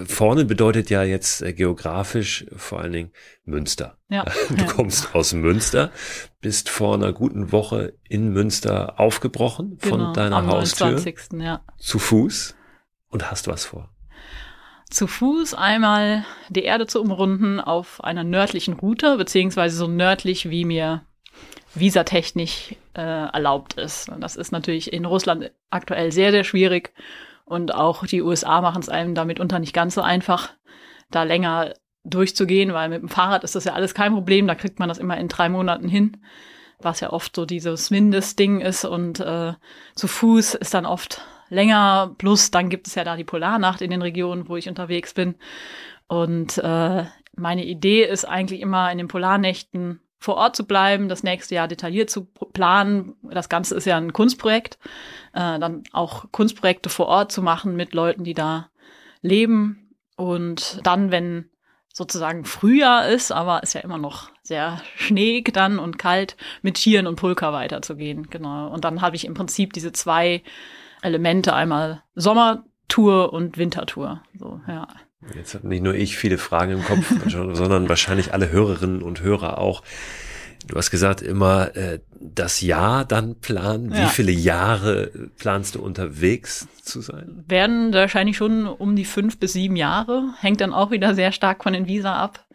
vorne 0.06 0.46
bedeutet 0.46 0.92
ja 0.92 1.02
jetzt 1.02 1.42
äh, 1.42 1.54
geografisch 1.54 2.46
vor 2.56 2.82
allen 2.82 2.94
Dingen 2.94 3.12
Münster. 3.44 3.98
Ja. 4.10 4.26
Du 4.50 4.66
kommst 4.66 5.16
aus 5.16 5.34
Münster, 5.34 5.92
bist 6.40 6.70
vor 6.70 6.94
einer 6.94 7.14
guten 7.14 7.52
Woche 7.52 7.94
in 8.08 8.30
Münster 8.30 9.00
aufgebrochen 9.00 9.78
von 9.80 10.00
genau, 10.00 10.14
deiner 10.14 10.38
am 10.38 10.48
Haustür 10.48 10.92
29. 10.92 11.42
Ja. 11.42 11.62
zu 11.80 11.98
Fuß 11.98 12.56
und 13.10 13.32
hast 13.32 13.48
was 13.48 13.66
vor 13.66 13.90
zu 14.90 15.08
Fuß 15.08 15.54
einmal 15.54 16.26
die 16.50 16.64
Erde 16.64 16.88
zu 16.88 17.02
umrunden 17.02 17.60
auf 17.60 18.04
einer 18.04 18.24
nördlichen 18.24 18.74
Route, 18.74 19.18
beziehungsweise 19.18 19.76
so 19.76 19.88
nördlich, 19.88 20.50
wie 20.50 20.66
mir 20.66 21.04
visatechnisch 21.76 22.76
äh, 22.96 23.02
erlaubt 23.02 23.74
ist. 23.74 24.10
Und 24.10 24.22
das 24.22 24.36
ist 24.36 24.52
natürlich 24.52 24.94
in 24.94 25.06
Russland 25.06 25.52
aktuell 25.70 26.12
sehr, 26.12 26.32
sehr 26.32 26.44
schwierig. 26.44 26.94
Und 27.46 27.74
auch 27.74 28.06
die 28.06 28.22
USA 28.22 28.62
machen 28.62 28.82
es 28.82 28.90
einem 28.90 29.14
damit 29.14 29.40
unter 29.40 29.60
nicht 29.60 29.74
ganz 29.74 29.96
so 29.96 30.02
einfach, 30.02 30.54
da 31.12 31.24
länger 31.24 31.74
durchzugehen, 32.04 32.74
weil 32.74 32.90
mit 32.90 33.02
dem 33.02 33.10
Fahrrad 33.10 33.44
ist 33.44 33.56
das 33.56 33.66
ja 33.66 33.74
alles 33.74 33.94
kein 33.94 34.14
Problem. 34.14 34.48
Da 34.48 34.56
kriegt 34.56 34.80
man 34.80 34.90
das 34.90 34.98
immer 34.98 35.18
in 35.18 35.28
drei 35.28 35.50
Monaten 35.50 35.88
hin, 35.88 36.18
was 36.80 37.00
ja 37.02 37.12
oft 37.12 37.36
so 37.36 37.46
dieses 37.46 37.90
Mindestding 37.90 38.62
ist. 38.62 38.86
Und 38.86 39.20
äh, 39.20 39.54
zu 39.96 40.08
Fuß 40.08 40.56
ist 40.56 40.74
dann 40.74 40.86
oft 40.86 41.22
länger. 41.50 42.16
Plus 42.18 42.52
dann 42.52 42.70
gibt 42.70 42.88
es 42.88 42.96
ja 42.96 43.04
da 43.04 43.16
die 43.16 43.24
Polarnacht 43.24 43.82
in 43.82 43.92
den 43.92 44.02
Regionen, 44.02 44.48
wo 44.48 44.56
ich 44.56 44.70
unterwegs 44.70 45.14
bin. 45.14 45.36
Und 46.08 46.58
äh, 46.58 47.06
meine 47.36 47.66
Idee 47.66 48.04
ist 48.04 48.26
eigentlich 48.26 48.62
immer 48.62 48.92
in 48.92 48.98
den 48.98 49.08
Polarnächten 49.08 50.02
vor 50.20 50.36
Ort 50.36 50.56
zu 50.56 50.66
bleiben, 50.66 51.10
das 51.10 51.24
nächste 51.24 51.56
Jahr 51.56 51.68
detailliert 51.68 52.10
zu 52.10 52.26
planen. 52.26 53.16
Das 53.22 53.50
Ganze 53.50 53.76
ist 53.76 53.86
ja 53.86 53.98
ein 53.98 54.14
Kunstprojekt. 54.14 54.80
Äh, 55.34 55.60
dann 55.60 55.84
auch 55.92 56.32
Kunstprojekte 56.32 56.90
vor 56.90 57.08
Ort 57.08 57.32
zu 57.32 57.42
machen 57.42 57.76
mit 57.76 57.94
Leuten, 57.94 58.24
die 58.24 58.34
da 58.34 58.70
leben. 59.22 59.94
Und 60.16 60.80
dann, 60.84 61.12
wenn 61.12 61.50
sozusagen 61.94 62.46
Frühjahr 62.46 63.08
ist, 63.08 63.32
aber 63.32 63.64
ist 63.64 63.74
ja 63.74 63.82
immer 63.82 63.98
noch 63.98 64.30
sehr 64.44 64.82
schneeig 64.96 65.52
dann 65.54 65.80
und 65.80 65.98
kalt, 65.98 66.38
mit 66.62 66.76
Tieren 66.76 67.08
und 67.08 67.16
Pulka 67.18 67.54
weiterzugehen. 67.54 68.28
Genau. 68.30 68.68
Und 68.70 68.86
dann 68.86 69.02
habe 69.02 69.16
ich 69.16 69.26
im 69.26 69.34
Prinzip 69.34 69.74
diese 69.74 69.92
zwei 69.92 70.44
Elemente, 71.02 71.54
einmal 71.54 72.04
Sommertour 72.16 73.34
und 73.34 73.58
Wintertour. 73.58 74.22
So, 74.38 74.62
ja. 74.68 74.88
Jetzt 75.36 75.56
habe 75.56 75.68
nicht 75.68 75.84
nur 75.84 75.96
ich 75.96 76.18
viele 76.18 76.38
Fragen 76.38 76.74
im 76.74 76.84
Kopf, 76.84 77.14
sondern 77.30 77.90
wahrscheinlich 77.90 78.34
alle 78.34 78.52
Hörerinnen 78.52 79.02
und 79.02 79.22
Hörer 79.22 79.58
auch. 79.58 79.84
Du 80.68 80.76
hast 80.76 80.92
gesagt, 80.92 81.22
immer 81.22 81.76
äh, 81.76 82.00
das 82.20 82.62
Jahr 82.62 83.06
dann 83.06 83.40
planen. 83.40 83.94
Wie 83.94 84.00
ja. 84.00 84.08
viele 84.08 84.32
Jahre 84.32 85.30
planst 85.38 85.76
du 85.76 85.82
unterwegs 85.82 86.68
zu 86.82 87.02
sein? 87.02 87.46
Werden 87.48 87.94
wahrscheinlich 87.94 88.38
schon 88.38 88.68
um 88.68 88.96
die 88.96 89.06
fünf 89.06 89.40
bis 89.40 89.54
sieben 89.54 89.76
Jahre. 89.76 90.34
Hängt 90.40 90.62
dann 90.62 90.74
auch 90.74 90.92
wieder 90.92 91.16
sehr 91.16 91.32
stark 91.32 91.64
von 91.64 91.74
den 91.74 91.88
Visa 91.88 92.16
ab 92.16 92.46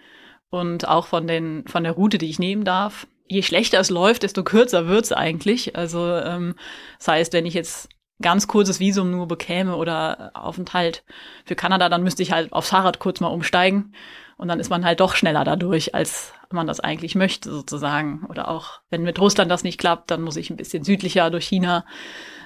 und 0.51 0.87
auch 0.87 1.07
von 1.07 1.27
den 1.27 1.65
von 1.67 1.85
der 1.85 1.93
Route, 1.93 2.19
die 2.19 2.29
ich 2.29 2.39
nehmen 2.39 2.65
darf. 2.65 3.07
Je 3.29 3.43
schlechter 3.43 3.81
es 3.81 3.89
läuft, 3.89 4.25
desto 4.25 4.45
kürzer 4.45 4.89
wird's 4.89 5.13
eigentlich. 5.13 5.75
Also 5.75 6.15
ähm, 6.17 6.55
das 6.99 7.09
heißt, 7.09 7.33
wenn 7.33 7.47
ich 7.47 7.55
jetzt 7.55 7.89
ganz 8.23 8.49
kurzes 8.49 8.81
Visum 8.81 9.11
nur 9.11 9.29
bekäme 9.29 9.77
oder 9.77 10.31
Aufenthalt 10.35 11.05
für 11.45 11.55
Kanada, 11.55 11.89
dann 11.89 12.03
müsste 12.03 12.23
ich 12.23 12.33
halt 12.33 12.53
aufs 12.53 12.71
Fahrrad 12.71 12.99
kurz 12.99 13.21
mal 13.21 13.29
umsteigen 13.29 13.93
und 14.37 14.49
dann 14.49 14.61
ist 14.61 14.71
man 14.71 14.85
halt 14.85 15.01
doch 15.01 15.15
schneller 15.15 15.45
dadurch, 15.45 15.95
als 15.95 16.33
man 16.51 16.67
das 16.67 16.81
eigentlich 16.81 17.15
möchte 17.15 17.51
sozusagen. 17.51 18.27
Oder 18.29 18.49
auch 18.49 18.81
wenn 18.91 19.03
mit 19.03 19.19
Russland 19.19 19.51
das 19.51 19.65
nicht 19.65 19.79
klappt, 19.79 20.11
dann 20.11 20.23
muss 20.23 20.37
ich 20.37 20.51
ein 20.51 20.57
bisschen 20.57 20.85
südlicher 20.85 21.31
durch 21.31 21.47
China 21.47 21.85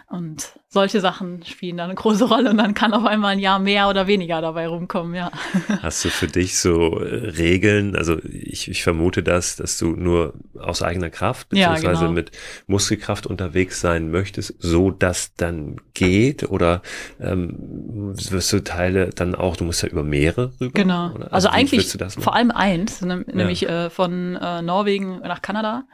und 0.08 0.52
solche 0.68 1.00
Sachen 1.00 1.44
spielen 1.44 1.78
dann 1.78 1.86
eine 1.86 1.96
große 1.96 2.26
Rolle 2.26 2.50
und 2.50 2.58
dann 2.58 2.74
kann 2.74 2.94
auf 2.94 3.04
einmal 3.04 3.32
ein 3.32 3.40
Jahr 3.40 3.58
mehr 3.58 3.88
oder 3.88 4.06
weniger 4.06 4.40
dabei 4.40 4.68
rumkommen, 4.68 5.16
ja. 5.16 5.32
Hast 5.82 6.04
du 6.04 6.10
für 6.10 6.28
dich 6.28 6.58
so 6.58 7.00
äh, 7.00 7.30
Regeln? 7.30 7.96
Also 7.96 8.18
ich, 8.22 8.70
ich 8.70 8.84
vermute 8.84 9.24
das, 9.24 9.56
dass 9.56 9.78
du 9.78 9.96
nur 9.96 10.34
aus 10.60 10.82
eigener 10.82 11.10
Kraft 11.10 11.48
beziehungsweise 11.48 11.86
ja, 11.86 12.00
genau. 12.02 12.12
mit 12.12 12.30
Muskelkraft 12.68 13.26
unterwegs 13.26 13.80
sein 13.80 14.12
möchtest, 14.12 14.54
so 14.60 14.92
dass 14.92 15.34
dann 15.34 15.80
geht 15.92 16.44
oder 16.44 16.82
ähm, 17.18 18.14
wirst 18.30 18.52
du 18.52 18.62
Teile 18.62 19.10
dann 19.10 19.34
auch, 19.34 19.56
du 19.56 19.64
musst 19.64 19.82
ja 19.82 19.88
über 19.88 20.04
Meere 20.04 20.52
rüber? 20.60 20.72
Genau. 20.72 21.06
Also, 21.14 21.28
also 21.30 21.48
eigentlich 21.48 21.96
vor 22.18 22.34
allem 22.34 22.52
eins, 22.52 23.00
nämlich 23.00 23.62
ja. 23.62 23.86
äh, 23.86 23.90
von 23.90 24.36
äh, 24.36 24.62
Norwegen 24.62 25.18
nach 25.18 25.42
Kanada. 25.42 25.84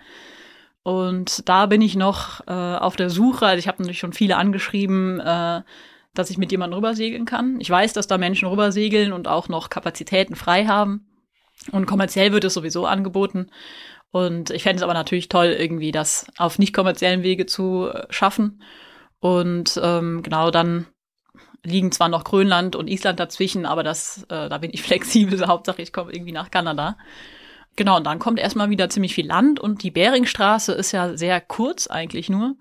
Und 0.82 1.48
da 1.48 1.66
bin 1.66 1.80
ich 1.80 1.94
noch 1.94 2.46
äh, 2.46 2.52
auf 2.52 2.96
der 2.96 3.10
Suche. 3.10 3.46
Also 3.46 3.58
ich 3.58 3.68
habe 3.68 3.82
natürlich 3.82 4.00
schon 4.00 4.12
viele 4.12 4.36
angeschrieben, 4.36 5.20
äh, 5.20 5.62
dass 6.14 6.30
ich 6.30 6.38
mit 6.38 6.50
jemandem 6.50 6.78
rübersegeln 6.78 7.24
kann. 7.24 7.60
Ich 7.60 7.70
weiß, 7.70 7.92
dass 7.92 8.06
da 8.06 8.18
Menschen 8.18 8.48
rübersegeln 8.48 9.12
und 9.12 9.28
auch 9.28 9.48
noch 9.48 9.70
Kapazitäten 9.70 10.34
frei 10.34 10.66
haben. 10.66 11.06
Und 11.70 11.86
kommerziell 11.86 12.32
wird 12.32 12.44
es 12.44 12.54
sowieso 12.54 12.86
angeboten. 12.86 13.50
Und 14.10 14.50
ich 14.50 14.64
fände 14.64 14.78
es 14.78 14.82
aber 14.82 14.94
natürlich 14.94 15.28
toll, 15.28 15.56
irgendwie 15.58 15.92
das 15.92 16.26
auf 16.36 16.58
nicht 16.58 16.74
kommerziellen 16.74 17.22
Wege 17.22 17.46
zu 17.46 17.88
äh, 17.88 18.06
schaffen. 18.10 18.62
Und 19.20 19.80
ähm, 19.82 20.22
genau 20.22 20.50
dann 20.50 20.86
liegen 21.64 21.92
zwar 21.92 22.08
noch 22.08 22.24
Grönland 22.24 22.74
und 22.74 22.88
Island 22.88 23.20
dazwischen, 23.20 23.66
aber 23.66 23.84
das, 23.84 24.24
äh, 24.24 24.48
da 24.48 24.58
bin 24.58 24.72
ich 24.72 24.82
flexibel. 24.82 25.46
Hauptsache, 25.46 25.80
ich 25.80 25.92
komme 25.92 26.12
irgendwie 26.12 26.32
nach 26.32 26.50
Kanada. 26.50 26.98
Genau, 27.76 27.96
und 27.96 28.04
dann 28.04 28.18
kommt 28.18 28.38
erstmal 28.38 28.70
wieder 28.70 28.90
ziemlich 28.90 29.14
viel 29.14 29.26
Land 29.26 29.58
und 29.58 29.82
die 29.82 29.90
Beringstraße 29.90 30.72
ist 30.72 30.92
ja 30.92 31.16
sehr 31.16 31.40
kurz 31.40 31.86
eigentlich 31.86 32.28
nur, 32.28 32.56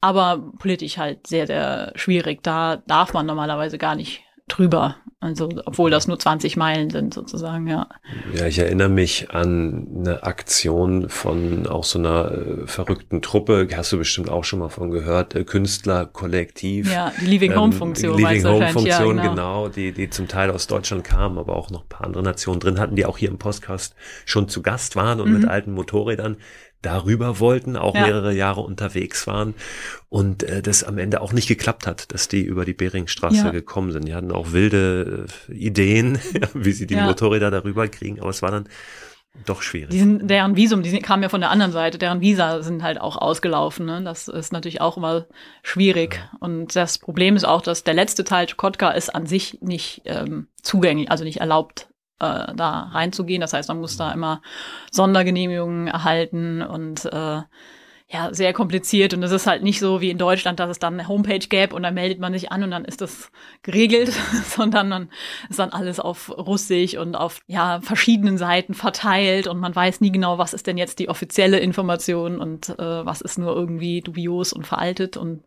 aber 0.00 0.52
politisch 0.58 0.98
halt 0.98 1.26
sehr, 1.26 1.46
sehr 1.46 1.92
schwierig. 1.94 2.42
Da 2.42 2.76
darf 2.86 3.12
man 3.12 3.26
normalerweise 3.26 3.78
gar 3.78 3.94
nicht 3.94 4.22
drüber. 4.58 4.96
Also, 5.20 5.48
obwohl 5.64 5.90
das 5.90 6.06
nur 6.06 6.16
20 6.16 6.56
Meilen 6.56 6.90
sind, 6.90 7.12
sozusagen, 7.12 7.66
ja. 7.66 7.88
Ja, 8.34 8.46
ich 8.46 8.60
erinnere 8.60 8.88
mich 8.88 9.30
an 9.30 9.88
eine 9.98 10.22
Aktion 10.22 11.08
von 11.08 11.66
auch 11.66 11.82
so 11.82 11.98
einer 11.98 12.30
äh, 12.30 12.66
verrückten 12.66 13.20
Truppe, 13.20 13.66
hast 13.74 13.92
du 13.92 13.98
bestimmt 13.98 14.30
auch 14.30 14.44
schon 14.44 14.60
mal 14.60 14.68
von 14.68 14.92
gehört, 14.92 15.34
äh, 15.34 15.42
Künstlerkollektiv. 15.42 16.92
Ja, 16.92 17.12
die 17.20 17.26
Living 17.26 17.56
Home 17.56 17.72
Funktion. 17.72 18.16
Ähm, 18.16 18.26
Living 18.26 18.44
Home 18.46 18.68
Funktion, 18.68 19.16
ja, 19.16 19.22
genau. 19.22 19.30
genau, 19.64 19.68
die, 19.68 19.90
die 19.90 20.08
zum 20.08 20.28
Teil 20.28 20.52
aus 20.52 20.68
Deutschland 20.68 21.02
kamen, 21.02 21.36
aber 21.36 21.56
auch 21.56 21.70
noch 21.70 21.82
ein 21.82 21.88
paar 21.88 22.06
andere 22.06 22.22
Nationen 22.22 22.60
drin 22.60 22.78
hatten, 22.78 22.94
die 22.94 23.04
auch 23.04 23.18
hier 23.18 23.30
im 23.30 23.38
Podcast 23.38 23.96
schon 24.24 24.48
zu 24.48 24.62
Gast 24.62 24.94
waren 24.94 25.20
und 25.20 25.30
mhm. 25.30 25.40
mit 25.40 25.48
alten 25.48 25.72
Motorrädern 25.72 26.36
darüber 26.82 27.40
wollten, 27.40 27.76
auch 27.76 27.94
ja. 27.94 28.02
mehrere 28.02 28.32
Jahre 28.32 28.60
unterwegs 28.60 29.26
waren 29.26 29.54
und 30.08 30.42
äh, 30.42 30.62
das 30.62 30.84
am 30.84 30.98
Ende 30.98 31.20
auch 31.20 31.32
nicht 31.32 31.48
geklappt 31.48 31.86
hat, 31.86 32.12
dass 32.12 32.28
die 32.28 32.42
über 32.42 32.64
die 32.64 32.74
Beringstraße 32.74 33.36
ja. 33.36 33.50
gekommen 33.50 33.92
sind. 33.92 34.06
Die 34.06 34.14
hatten 34.14 34.32
auch 34.32 34.52
wilde 34.52 35.26
äh, 35.48 35.52
Ideen, 35.52 36.18
wie 36.54 36.72
sie 36.72 36.86
die 36.86 36.94
ja. 36.94 37.04
Motorräder 37.04 37.50
darüber 37.50 37.88
kriegen, 37.88 38.20
aber 38.20 38.30
es 38.30 38.42
war 38.42 38.50
dann 38.50 38.68
doch 39.46 39.62
schwierig. 39.62 39.90
Die 39.90 39.98
sind, 39.98 40.28
deren 40.28 40.56
Visum, 40.56 40.82
die 40.82 40.98
kamen 41.00 41.22
ja 41.22 41.28
von 41.28 41.40
der 41.40 41.50
anderen 41.50 41.72
Seite, 41.72 41.98
deren 41.98 42.20
Visa 42.20 42.62
sind 42.62 42.82
halt 42.82 43.00
auch 43.00 43.16
ausgelaufen. 43.16 43.86
Ne? 43.86 44.02
Das 44.02 44.28
ist 44.28 44.52
natürlich 44.52 44.80
auch 44.80 44.96
immer 44.96 45.26
schwierig. 45.62 46.16
Ja. 46.16 46.38
Und 46.40 46.74
das 46.74 46.98
Problem 46.98 47.36
ist 47.36 47.44
auch, 47.44 47.62
dass 47.62 47.84
der 47.84 47.94
letzte 47.94 48.24
Teil 48.24 48.46
Chukotka 48.46 48.90
ist 48.90 49.14
an 49.14 49.26
sich 49.26 49.58
nicht 49.60 50.02
ähm, 50.06 50.48
zugänglich, 50.62 51.10
also 51.10 51.24
nicht 51.24 51.40
erlaubt, 51.40 51.88
äh, 52.20 52.54
da 52.54 52.90
reinzugehen. 52.92 53.40
Das 53.40 53.52
heißt, 53.52 53.68
man 53.68 53.80
muss 53.80 53.96
da 53.96 54.12
immer 54.12 54.42
Sondergenehmigungen 54.90 55.88
erhalten 55.88 56.62
und 56.62 57.04
äh, 57.06 57.42
ja, 58.10 58.32
sehr 58.32 58.54
kompliziert 58.54 59.12
und 59.12 59.22
es 59.22 59.32
ist 59.32 59.46
halt 59.46 59.62
nicht 59.62 59.80
so 59.80 60.00
wie 60.00 60.08
in 60.08 60.16
Deutschland, 60.16 60.58
dass 60.60 60.70
es 60.70 60.78
dann 60.78 60.94
eine 60.94 61.08
Homepage 61.08 61.46
gäbe 61.46 61.76
und 61.76 61.82
dann 61.82 61.92
meldet 61.92 62.18
man 62.18 62.32
sich 62.32 62.50
an 62.50 62.62
und 62.62 62.70
dann 62.70 62.86
ist 62.86 63.02
das 63.02 63.30
geregelt, 63.62 64.08
sondern 64.46 64.88
dann 64.88 65.10
ist 65.50 65.58
dann 65.58 65.70
alles 65.70 66.00
auf 66.00 66.30
Russisch 66.30 66.96
und 66.96 67.14
auf 67.14 67.40
ja 67.46 67.82
verschiedenen 67.82 68.38
Seiten 68.38 68.72
verteilt 68.72 69.46
und 69.46 69.60
man 69.60 69.76
weiß 69.76 70.00
nie 70.00 70.10
genau, 70.10 70.38
was 70.38 70.54
ist 70.54 70.66
denn 70.66 70.78
jetzt 70.78 71.00
die 71.00 71.10
offizielle 71.10 71.58
Information 71.58 72.38
und 72.38 72.70
äh, 72.70 73.04
was 73.04 73.20
ist 73.20 73.38
nur 73.38 73.54
irgendwie 73.54 74.00
dubios 74.00 74.54
und 74.54 74.66
veraltet 74.66 75.18
und 75.18 75.44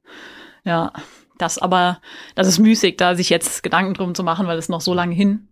ja, 0.64 0.94
das 1.40 1.58
aber, 1.58 2.00
das 2.36 2.48
ist 2.48 2.60
müßig, 2.60 2.98
da 2.98 3.16
sich 3.16 3.32
jetzt 3.32 3.64
Gedanken 3.64 3.96
drum 3.96 4.14
zu 4.14 4.24
machen, 4.24 4.46
weil 4.46 4.60
es 4.60 4.70
noch 4.70 4.82
so 4.82 4.94
lange 4.94 5.16
hin. 5.16 5.48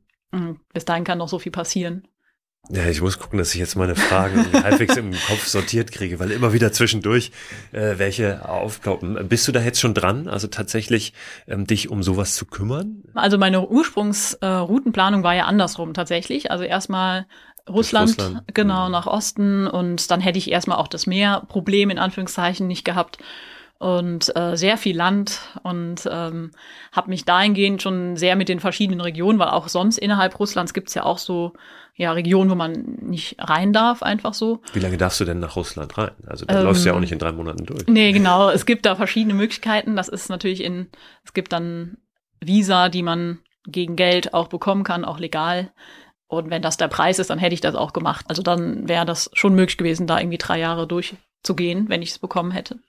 Bis 0.74 0.86
dahin 0.86 1.04
kann 1.04 1.18
noch 1.18 1.30
so 1.30 1.40
viel 1.40 1.52
passieren. 1.52 2.08
Ja, 2.72 2.86
ich 2.86 3.02
muss 3.02 3.18
gucken, 3.18 3.40
dass 3.40 3.54
ich 3.54 3.60
jetzt 3.60 3.76
meine 3.76 3.96
Fragen 3.96 4.46
halbwegs 4.64 4.96
im 4.96 5.12
Kopf 5.12 5.48
sortiert 5.48 5.92
kriege, 5.92 6.20
weil 6.20 6.30
immer 6.30 6.54
wieder 6.54 6.72
zwischendurch 6.72 7.32
äh, 7.72 7.98
welche 7.98 8.48
aufploppen. 8.48 9.28
Bist 9.28 9.48
du 9.48 9.52
da 9.52 9.62
jetzt 9.62 9.80
schon 9.80 9.96
dran, 9.96 10.28
also 10.28 10.48
tatsächlich 10.48 11.14
ähm, 11.48 11.66
dich 11.66 11.90
um 11.90 12.04
sowas 12.04 12.36
zu 12.36 12.46
kümmern? 12.46 13.02
Also 13.16 13.40
meine 13.40 13.68
Ursprungsroutenplanung 13.68 15.22
äh, 15.22 15.24
war 15.24 15.34
ja 15.34 15.46
andersrum 15.46 15.96
tatsächlich. 15.96 16.52
Also 16.52 16.64
erstmal 16.64 17.26
Russland, 17.68 18.10
Russland, 18.10 18.44
genau, 18.54 18.86
mhm. 18.86 18.92
nach 18.92 19.08
Osten 19.08 19.66
und 19.66 20.12
dann 20.12 20.22
hätte 20.22 20.38
ich 20.38 20.52
erstmal 20.52 20.78
auch 20.78 20.88
das 20.88 21.08
Meerproblem 21.08 21.90
in 21.90 21.98
Anführungszeichen 21.98 22.68
nicht 22.68 22.86
gehabt 22.86 23.18
und 23.80 24.36
äh, 24.36 24.58
sehr 24.58 24.78
viel 24.78 24.96
Land 24.96 25.40
und 25.64 26.08
ähm, 26.12 26.52
habe 26.92 27.10
mich 27.10 27.24
dahingehend 27.24 27.82
schon 27.82 28.18
sehr 28.18 28.36
mit 28.36 28.50
den 28.50 28.60
verschiedenen 28.60 29.00
Regionen, 29.00 29.40
weil 29.40 29.48
auch 29.48 29.70
sonst 29.70 29.98
innerhalb 29.98 30.38
Russlands 30.38 30.74
gibt's 30.74 30.94
ja 30.94 31.04
auch 31.04 31.18
so 31.18 31.54
ja 31.96 32.12
Regionen, 32.12 32.50
wo 32.50 32.56
man 32.56 32.98
nicht 33.02 33.38
rein 33.40 33.74
darf, 33.74 34.04
einfach 34.04 34.34
so. 34.34 34.62
Wie 34.74 34.80
lange 34.80 34.98
darfst 34.98 35.20
du 35.22 35.26
denn 35.26 35.40
nach 35.40 35.56
Russland 35.56 35.98
rein? 35.98 36.12
Also 36.28 36.46
da 36.46 36.60
ähm, 36.60 36.66
läufst 36.66 36.84
du 36.84 36.90
ja 36.90 36.96
auch 36.96 37.00
nicht 37.00 37.14
in 37.14 37.20
drei 37.20 37.32
Monaten 37.32 37.66
durch. 37.66 37.88
Nee, 37.88 38.12
genau. 38.12 38.50
Es 38.50 38.66
gibt 38.66 38.86
da 38.86 38.96
verschiedene 38.96 39.34
Möglichkeiten. 39.34 39.96
Das 39.96 40.10
ist 40.10 40.30
natürlich 40.30 40.64
in, 40.64 40.88
es 41.24 41.34
gibt 41.34 41.52
dann 41.54 41.98
Visa, 42.42 42.90
die 42.90 43.04
man 43.04 43.40
gegen 43.66 43.96
Geld 43.96 44.34
auch 44.34 44.48
bekommen 44.48 44.84
kann, 44.84 45.06
auch 45.06 45.20
legal. 45.20 45.72
Und 46.28 46.50
wenn 46.50 46.62
das 46.62 46.78
der 46.78 46.90
Preis 46.90 47.20
ist, 47.20 47.30
dann 47.30 47.40
hätte 47.40 47.54
ich 47.54 47.62
das 47.62 47.76
auch 47.76 47.92
gemacht. 47.92 48.26
Also 48.30 48.44
dann 48.44 48.88
wäre 48.88 49.06
das 49.06 49.30
schon 49.34 49.56
möglich 49.56 49.78
gewesen, 49.78 50.06
da 50.06 50.20
irgendwie 50.20 50.38
drei 50.38 50.60
Jahre 50.60 50.88
durchzugehen, 50.88 51.90
wenn 51.90 52.02
ich 52.02 52.12
es 52.12 52.20
bekommen 52.20 52.52
hätte. 52.52 52.80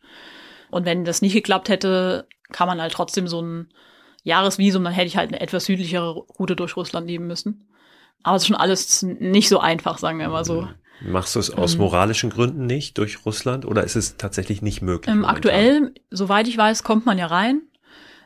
Und 0.70 0.86
wenn 0.86 1.04
das 1.04 1.22
nicht 1.22 1.32
geklappt 1.32 1.68
hätte, 1.68 2.26
kann 2.52 2.68
man 2.68 2.80
halt 2.80 2.92
trotzdem 2.92 3.28
so 3.28 3.42
ein 3.42 3.68
Jahresvisum, 4.22 4.84
dann 4.84 4.92
hätte 4.92 5.06
ich 5.06 5.16
halt 5.16 5.30
eine 5.30 5.40
etwas 5.40 5.64
südlichere 5.64 6.12
Route 6.12 6.56
durch 6.56 6.76
Russland 6.76 7.06
nehmen 7.06 7.26
müssen. 7.26 7.68
Aber 8.22 8.36
es 8.36 8.42
ist 8.42 8.48
schon 8.48 8.56
alles 8.56 9.02
nicht 9.02 9.48
so 9.48 9.60
einfach, 9.60 9.98
sagen 9.98 10.18
wir 10.18 10.28
mal 10.28 10.44
so. 10.44 10.68
Machst 11.00 11.34
du 11.34 11.40
es 11.40 11.50
aus 11.50 11.74
ähm, 11.74 11.80
moralischen 11.80 12.28
Gründen 12.28 12.66
nicht 12.66 12.98
durch 12.98 13.24
Russland 13.24 13.64
oder 13.64 13.84
ist 13.84 13.96
es 13.96 14.18
tatsächlich 14.18 14.60
nicht 14.60 14.82
möglich? 14.82 15.14
Ähm, 15.14 15.24
aktuell, 15.24 15.94
soweit 16.10 16.46
ich 16.46 16.58
weiß, 16.58 16.82
kommt 16.82 17.06
man 17.06 17.16
ja 17.16 17.26
rein. 17.26 17.62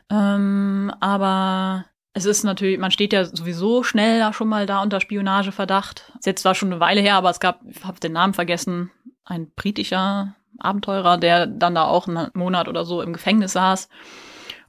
Ähm, 0.09 0.91
aber 0.99 1.85
es 2.11 2.25
ist 2.25 2.43
natürlich, 2.43 2.77
man 2.77 2.91
steht 2.91 3.13
ja 3.13 3.25
sowieso 3.25 3.83
schnell 3.83 4.19
da 4.19 4.33
schon 4.33 4.49
mal 4.49 4.65
da 4.65 4.81
unter 4.81 4.99
Spionageverdacht. 4.99 6.11
Ist 6.19 6.25
jetzt 6.25 6.41
zwar 6.41 6.55
schon 6.55 6.71
eine 6.71 6.81
Weile 6.81 6.99
her, 6.99 7.15
aber 7.15 7.29
es 7.29 7.39
gab, 7.39 7.61
ich 7.65 7.83
habe 7.85 7.99
den 7.99 8.11
Namen 8.11 8.33
vergessen, 8.33 8.91
ein 9.23 9.51
britischer 9.51 10.35
Abenteurer, 10.59 11.17
der 11.17 11.47
dann 11.47 11.75
da 11.75 11.85
auch 11.85 12.07
einen 12.07 12.29
Monat 12.33 12.67
oder 12.67 12.85
so 12.85 13.01
im 13.01 13.13
Gefängnis 13.13 13.53
saß. 13.53 13.89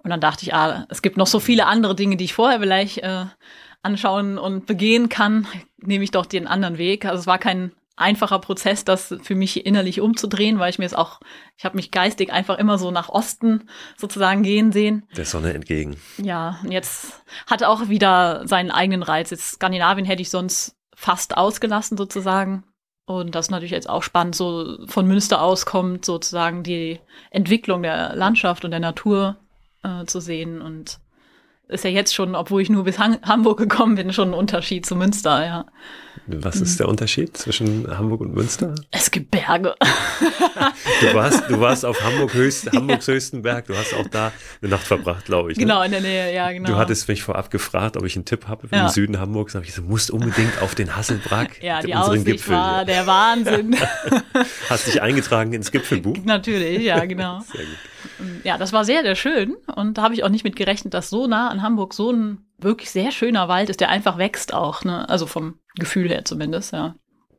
Und 0.03 0.11
dann 0.11 0.21
dachte 0.21 0.45
ich, 0.45 0.55
ah, 0.55 0.87
es 0.89 1.03
gibt 1.03 1.17
noch 1.17 1.27
so 1.27 1.41
viele 1.41 1.67
andere 1.67 1.95
Dinge, 1.95 2.17
die 2.17 2.27
ich 2.27 2.35
vorher 2.35 2.61
vielleicht 2.61 2.99
äh, 2.99 3.27
anschauen 3.83 4.39
und 4.39 4.67
begehen 4.67 5.09
kann, 5.09 5.47
nehme 5.79 6.05
ich 6.05 6.11
doch 6.11 6.27
den 6.27 6.47
anderen 6.47 6.79
Weg. 6.79 7.05
Also 7.05 7.21
es 7.21 7.27
war 7.27 7.39
kein 7.39 7.73
einfacher 7.97 8.39
Prozess, 8.39 8.85
das 8.85 9.15
für 9.23 9.35
mich 9.35 9.65
innerlich 9.65 10.01
umzudrehen, 10.01 10.59
weil 10.59 10.71
ich 10.71 10.79
mir 10.79 10.85
es 10.85 10.95
auch, 10.95 11.21
ich 11.57 11.65
habe 11.65 11.77
mich 11.77 11.91
geistig 11.91 12.31
einfach 12.31 12.59
immer 12.59 12.79
so 12.79 12.91
nach 12.91 13.09
Osten 13.09 13.69
sozusagen 13.97 14.43
gehen 14.43 14.71
sehen. 14.71 15.09
Der 15.17 15.25
Sonne 15.25 15.55
entgegen. 15.55 15.97
Ja, 16.19 16.61
und 16.63 16.73
jetzt 16.73 17.23
hat 17.47 17.63
auch 17.63 17.89
wieder 17.89 18.47
seinen 18.47 18.71
eigenen 18.71 19.03
Reiz. 19.03 19.31
Jetzt 19.31 19.53
Skandinavien 19.53 20.05
hätte 20.05 20.23
ich 20.23 20.31
sonst 20.31 20.77
fast 20.95 21.37
ausgelassen 21.37 21.97
sozusagen. 21.97 22.65
Und 23.07 23.37
das 23.37 23.47
ist 23.47 23.51
natürlich 23.51 23.71
jetzt 23.71 23.89
auch 23.89 24.03
spannend, 24.03 24.35
so 24.35 24.79
von 24.87 25.07
Münster 25.07 25.41
aus 25.41 25.65
kommt 25.65 26.05
sozusagen 26.05 26.65
die 26.65 26.99
Entwicklung 27.31 27.83
der 27.83 28.17
Landschaft 28.17 28.65
und 28.65 28.73
der 28.73 28.81
Natur 28.81 29.37
äh, 29.85 30.05
zu 30.07 30.21
sehen. 30.21 30.61
Und 30.61 30.99
ist 31.69 31.85
ja 31.85 31.91
jetzt 31.91 32.15
schon, 32.15 32.35
obwohl 32.35 32.63
ich 32.63 32.71
nur 32.71 32.85
bis 32.85 32.99
Hamburg 32.99 33.59
gekommen 33.59 33.97
bin, 33.97 34.13
schon 34.13 34.31
ein 34.31 34.35
Unterschied 34.35 34.87
zu 34.87 34.95
Münster, 34.97 35.45
ja. 35.45 35.67
Was 36.29 36.61
ist 36.61 36.81
der 36.81 36.89
Unterschied 36.89 37.37
zwischen 37.37 37.87
Hamburg 37.97 38.21
und 38.21 38.35
Münster? 38.35 38.75
Es 38.91 39.13
gibt 39.13 39.31
Berge. 39.31 39.77
du 41.01 41.15
warst, 41.15 41.49
du 41.49 41.61
warst 41.61 41.85
auf 41.85 42.03
Hamburg 42.03 42.35
höchst, 42.35 42.73
Hamburgs 42.75 43.07
ja. 43.07 43.15
höchsten 43.15 43.43
Berg. 43.43 43.67
Du 43.67 43.77
hast 43.77 43.95
auch 43.95 44.09
da 44.09 44.33
eine 44.61 44.71
Nacht 44.71 44.85
verbracht, 44.85 45.27
glaube 45.27 45.53
ich. 45.53 45.59
Ne? 45.59 45.65
Genau, 45.65 45.83
in 45.83 45.93
der 45.93 46.01
Nähe, 46.01 46.35
ja, 46.35 46.51
genau. 46.51 46.71
Du 46.71 46.77
hattest 46.77 47.07
mich 47.07 47.23
vorab 47.23 47.51
gefragt, 47.51 47.97
ob 47.97 48.05
ich 48.05 48.17
einen 48.17 48.25
Tipp 48.25 48.49
habe 48.49 48.67
ja. 48.73 48.87
im 48.87 48.89
Süden 48.89 49.21
Hamburgs. 49.21 49.53
Da 49.53 49.59
habe 49.59 49.67
ich 49.67 49.73
gesagt, 49.73 49.87
du 49.87 49.91
musst 49.91 50.11
unbedingt 50.11 50.61
auf 50.63 50.75
den 50.75 50.97
Hasselbrack, 50.97 51.63
ja, 51.63 51.81
die 51.81 51.93
unseren 51.93 52.11
Aussicht 52.11 52.27
Gipfel. 52.27 52.55
war 52.55 52.85
der 52.85 53.07
Wahnsinn. 53.07 53.77
hast 54.69 54.87
dich 54.89 55.03
eingetragen 55.03 55.53
ins 55.53 55.71
Gipfelbuch? 55.71 56.17
Natürlich, 56.25 56.83
ja, 56.83 57.05
genau. 57.05 57.41
Sehr 57.41 57.65
gut. 57.65 57.77
Ja, 58.45 58.59
das 58.59 58.73
war 58.73 58.85
sehr, 58.85 59.03
sehr 59.03 59.15
schön. 59.15 59.57
Und 59.75 59.99
da 59.99 60.03
habe 60.03 60.15
ich 60.15 60.25
auch 60.25 60.29
nicht 60.29 60.45
mit 60.45 60.57
gerechnet, 60.57 60.95
dass 60.95 61.11
so 61.11 61.27
nah 61.27 61.49
an 61.49 61.63
Hamburg 61.63 61.95
so 61.95 62.11
ein 62.11 62.39
wirklich 62.59 62.91
sehr 62.91 63.11
schöner 63.11 63.49
Wald 63.49 63.71
ist, 63.71 63.81
der 63.81 63.91
einfach 63.91 64.19
wächst 64.19 64.55
auch, 64.55 64.85
ne? 64.85 65.09
Also 65.09 65.27
vom 65.27 65.59
Gefühl 65.77 66.09
her 66.09 66.25
zumindest, 66.25 66.73
ja. 66.73 66.95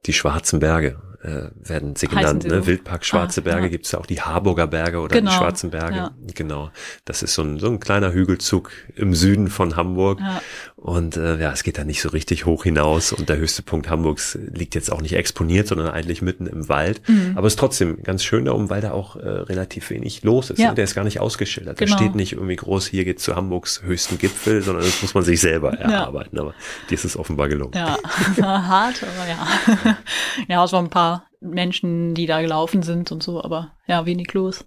Die 0.05 0.13
Schwarzen 0.13 0.59
Berge 0.59 1.01
äh, 1.23 1.49
werden 1.67 1.95
sie 1.95 2.07
genannt. 2.07 2.43
Sie 2.43 2.49
ne? 2.49 2.61
So? 2.61 2.67
Wildpark 2.67 3.05
Schwarze 3.05 3.41
ah, 3.41 3.43
Berge 3.43 3.63
ja. 3.63 3.67
gibt 3.69 3.85
es 3.85 3.95
auch 3.95 4.05
die 4.05 4.21
Harburger 4.21 4.67
Berge 4.67 4.99
oder 4.99 5.15
genau, 5.15 5.31
die 5.31 5.37
Schwarzen 5.37 5.71
Berge. 5.71 5.95
Ja. 5.95 6.11
Genau. 6.35 6.69
Das 7.05 7.23
ist 7.23 7.33
so 7.33 7.41
ein, 7.41 7.59
so 7.59 7.67
ein 7.67 7.79
kleiner 7.79 8.13
Hügelzug 8.13 8.71
im 8.95 9.15
Süden 9.15 9.47
von 9.47 9.75
Hamburg. 9.75 10.19
Ja. 10.19 10.41
Und 10.75 11.17
äh, 11.17 11.39
ja, 11.39 11.51
es 11.51 11.63
geht 11.63 11.77
da 11.77 11.83
nicht 11.83 12.01
so 12.01 12.09
richtig 12.09 12.45
hoch 12.45 12.63
hinaus. 12.63 13.11
Und 13.13 13.29
der 13.29 13.37
höchste 13.37 13.63
Punkt 13.63 13.89
Hamburgs 13.89 14.37
liegt 14.53 14.75
jetzt 14.75 14.91
auch 14.91 15.01
nicht 15.01 15.15
exponiert, 15.15 15.67
sondern 15.67 15.89
eigentlich 15.89 16.21
mitten 16.21 16.45
im 16.45 16.69
Wald. 16.69 17.01
Mhm. 17.07 17.33
Aber 17.35 17.47
es 17.47 17.53
ist 17.53 17.59
trotzdem 17.59 18.03
ganz 18.03 18.23
schön 18.23 18.45
da 18.45 18.51
oben, 18.51 18.69
weil 18.69 18.81
da 18.81 18.91
auch 18.91 19.15
äh, 19.15 19.27
relativ 19.27 19.89
wenig 19.89 20.23
los 20.23 20.51
ist. 20.51 20.59
Ja. 20.59 20.69
Ne? 20.69 20.75
Der 20.75 20.83
ist 20.83 20.93
gar 20.93 21.03
nicht 21.03 21.19
ausgeschildert. 21.19 21.79
Genau. 21.79 21.91
Da 21.91 21.97
steht 21.97 22.15
nicht 22.15 22.33
irgendwie 22.33 22.55
groß, 22.55 22.85
hier 22.87 23.05
geht's 23.05 23.23
zu 23.23 23.35
Hamburgs 23.35 23.81
höchsten 23.81 24.19
Gipfel, 24.19 24.61
sondern 24.61 24.85
das 24.85 25.01
muss 25.01 25.13
man 25.15 25.23
sich 25.23 25.41
selber 25.41 25.73
erarbeiten. 25.73 26.37
Aber 26.39 26.53
dir 26.89 26.93
ist 26.93 27.05
es 27.05 27.17
offenbar 27.17 27.49
gelungen. 27.49 27.73
Ja, 27.73 27.97
hart, 28.41 29.01
aber 29.03 29.27
ja. 29.27 29.97
ja, 30.47 30.63
es 30.63 30.71
waren 30.71 30.85
ein 30.85 30.89
paar 30.89 31.06
Menschen, 31.39 32.13
die 32.13 32.25
da 32.25 32.41
gelaufen 32.41 32.81
sind 32.83 33.11
und 33.11 33.21
so, 33.23 33.43
aber 33.43 33.73
ja, 33.87 34.05
wenig 34.05 34.33
los. 34.33 34.65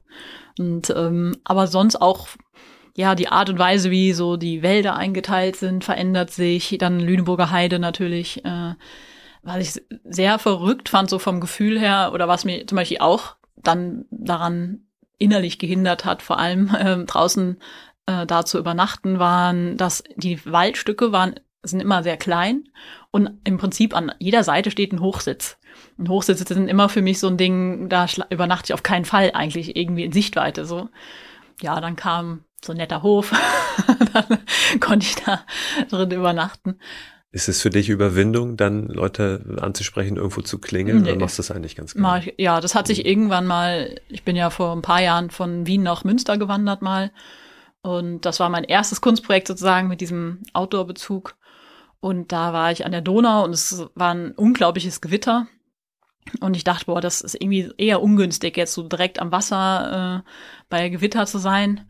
Und 0.59 0.91
ähm, 0.91 1.37
aber 1.45 1.67
sonst 1.67 1.97
auch 1.97 2.29
ja, 2.97 3.15
die 3.15 3.29
Art 3.29 3.49
und 3.49 3.59
Weise, 3.59 3.91
wie 3.91 4.13
so 4.13 4.37
die 4.37 4.63
Wälder 4.63 4.97
eingeteilt 4.97 5.57
sind, 5.57 5.85
verändert 5.85 6.31
sich. 6.31 6.77
Dann 6.79 7.01
Lüneburger 7.01 7.51
Heide 7.51 7.79
natürlich, 7.79 8.45
äh, 8.45 8.75
was 9.43 9.77
ich 9.77 9.83
sehr 10.05 10.39
verrückt 10.39 10.89
fand, 10.89 11.09
so 11.09 11.19
vom 11.19 11.41
Gefühl 11.41 11.79
her, 11.79 12.11
oder 12.13 12.29
was 12.29 12.45
mir 12.45 12.67
zum 12.67 12.77
Beispiel 12.77 12.99
auch 12.99 13.37
dann 13.57 14.07
daran 14.11 14.87
innerlich 15.19 15.59
gehindert 15.59 16.05
hat, 16.05 16.23
vor 16.23 16.39
allem 16.39 16.75
äh, 16.79 17.05
draußen 17.05 17.59
äh, 18.07 18.27
da 18.27 18.45
zu 18.45 18.59
übernachten, 18.59 19.19
waren, 19.19 19.77
dass 19.77 20.03
die 20.17 20.45
Waldstücke 20.45 21.13
waren, 21.13 21.35
sind 21.63 21.81
immer 21.81 22.03
sehr 22.03 22.17
klein 22.17 22.65
und 23.11 23.39
im 23.45 23.59
Prinzip 23.59 23.95
an 23.95 24.13
jeder 24.19 24.45
Seite 24.45 24.71
steht 24.71 24.93
ein 24.93 25.01
Hochsitz. 25.01 25.59
Und 26.01 26.09
Hochsitze 26.09 26.45
sind 26.55 26.67
immer 26.67 26.89
für 26.89 27.03
mich 27.03 27.19
so 27.19 27.27
ein 27.27 27.37
Ding, 27.37 27.91
da 27.91 28.07
übernachte 28.31 28.71
ich 28.71 28.75
auf 28.75 28.83
keinen 28.83 29.05
Fall 29.05 29.33
eigentlich 29.35 29.77
irgendwie 29.77 30.05
in 30.05 30.13
Sichtweite 30.13 30.65
so. 30.65 30.89
Ja, 31.61 31.79
dann 31.79 31.95
kam 31.95 32.45
so 32.65 32.73
ein 32.73 32.79
netter 32.79 33.03
Hof, 33.03 33.33
dann 34.15 34.39
konnte 34.81 35.05
ich 35.05 35.17
da 35.17 35.45
drin 35.91 36.11
übernachten. 36.11 36.79
Ist 37.33 37.51
es 37.51 37.61
für 37.61 37.69
dich 37.69 37.91
Überwindung, 37.91 38.57
dann 38.57 38.89
Leute 38.89 39.59
anzusprechen, 39.61 40.17
irgendwo 40.17 40.41
zu 40.41 40.59
klingeln? 40.59 41.03
Nee. 41.03 41.11
Oder 41.11 41.21
machst 41.21 41.37
du 41.37 41.43
das 41.43 41.51
eigentlich 41.51 41.77
ganz 41.77 41.93
gut? 41.93 42.33
Ja, 42.39 42.63
das 42.63 42.75
hat 42.75 42.87
sich 42.87 43.05
irgendwann 43.05 43.47
mal, 43.47 44.01
ich 44.09 44.25
bin 44.25 44.37
ja 44.37 44.49
vor 44.49 44.73
ein 44.73 44.83
paar 44.83 45.03
Jahren 45.03 45.29
von 45.29 45.67
Wien 45.67 45.83
nach 45.83 46.03
Münster 46.05 46.39
gewandert 46.39 46.81
mal. 46.81 47.13
Und 47.83 48.23
das 48.23 48.41
war 48.41 48.49
mein 48.49 48.65
erstes 48.65 49.03
Kunstprojekt 49.03 49.49
sozusagen 49.49 49.89
mit 49.89 50.01
diesem 50.01 50.45
Outdoor-Bezug. 50.55 51.37
Und 52.01 52.33
da 52.33 52.55
war 52.55 52.73
ich 52.73 52.87
an 52.87 52.93
der 52.93 53.03
Donau 53.03 53.45
und 53.45 53.53
es 53.53 53.85
war 53.95 54.15
ein 54.15 54.33
unglaubliches 54.33 55.03
Gewitter. 55.03 55.47
Und 56.41 56.57
ich 56.57 56.65
dachte, 56.65 56.87
boah, 56.87 57.01
das 57.01 57.21
ist 57.21 57.35
irgendwie 57.35 57.73
eher 57.79 58.03
ungünstig, 58.03 58.57
jetzt 58.57 58.75
so 58.75 58.83
direkt 58.83 59.21
am 59.21 59.33
Wasser 59.33 60.23
äh, 60.25 60.31
bei 60.69 60.89
Gewitter 60.89 61.27
zu 61.27 61.39
sein. 61.39 61.87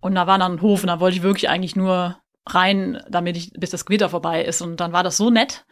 Und 0.00 0.14
da 0.14 0.26
war 0.26 0.38
dann 0.38 0.54
ein 0.54 0.62
Hof 0.62 0.82
und 0.82 0.88
da 0.88 1.00
wollte 1.00 1.16
ich 1.16 1.22
wirklich 1.22 1.48
eigentlich 1.48 1.76
nur 1.76 2.18
rein, 2.46 3.02
damit 3.08 3.36
ich, 3.36 3.52
bis 3.52 3.70
das 3.70 3.86
Gewitter 3.86 4.08
vorbei 4.08 4.44
ist. 4.44 4.60
Und 4.60 4.78
dann 4.80 4.92
war 4.92 5.02
das 5.02 5.16
so 5.16 5.30
nett. 5.30 5.64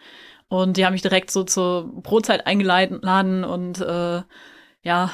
Und 0.48 0.76
die 0.76 0.84
haben 0.84 0.92
mich 0.92 1.02
direkt 1.02 1.30
so 1.30 1.44
zur 1.44 1.90
Brotzeit 2.02 2.46
eingeladen 2.46 3.44
und 3.44 3.80
äh, 3.80 4.22
ja, 4.82 5.10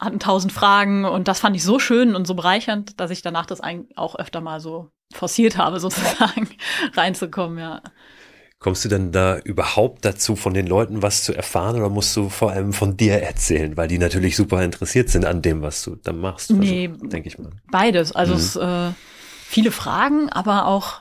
hatten 0.00 0.20
tausend 0.20 0.52
Fragen. 0.52 1.04
Und 1.04 1.28
das 1.28 1.40
fand 1.40 1.56
ich 1.56 1.64
so 1.64 1.78
schön 1.78 2.14
und 2.14 2.26
so 2.26 2.34
bereichernd, 2.34 3.00
dass 3.00 3.10
ich 3.10 3.22
danach 3.22 3.46
das 3.46 3.60
auch 3.96 4.16
öfter 4.16 4.40
mal 4.40 4.60
so 4.60 4.90
forciert 5.12 5.56
habe, 5.56 5.80
sozusagen 5.80 6.48
reinzukommen, 6.94 7.58
ja. 7.58 7.82
Kommst 8.62 8.84
du 8.84 8.90
denn 8.90 9.10
da 9.10 9.38
überhaupt 9.38 10.04
dazu, 10.04 10.36
von 10.36 10.52
den 10.52 10.66
Leuten 10.66 11.00
was 11.00 11.24
zu 11.24 11.32
erfahren 11.32 11.76
oder 11.76 11.88
musst 11.88 12.14
du 12.14 12.28
vor 12.28 12.50
allem 12.50 12.74
von 12.74 12.94
dir 12.94 13.14
erzählen, 13.14 13.74
weil 13.78 13.88
die 13.88 13.96
natürlich 13.96 14.36
super 14.36 14.62
interessiert 14.62 15.08
sind 15.08 15.24
an 15.24 15.40
dem, 15.40 15.62
was 15.62 15.82
du 15.82 15.96
da 15.96 16.12
machst? 16.12 16.50
Also, 16.50 16.62
nee, 16.62 16.88
denke 16.88 17.28
ich 17.28 17.38
mal. 17.38 17.52
Beides. 17.70 18.12
Also 18.12 18.34
mhm. 18.34 18.38
es, 18.38 18.56
äh, 18.56 18.92
viele 19.46 19.70
Fragen, 19.70 20.28
aber 20.28 20.66
auch 20.66 21.00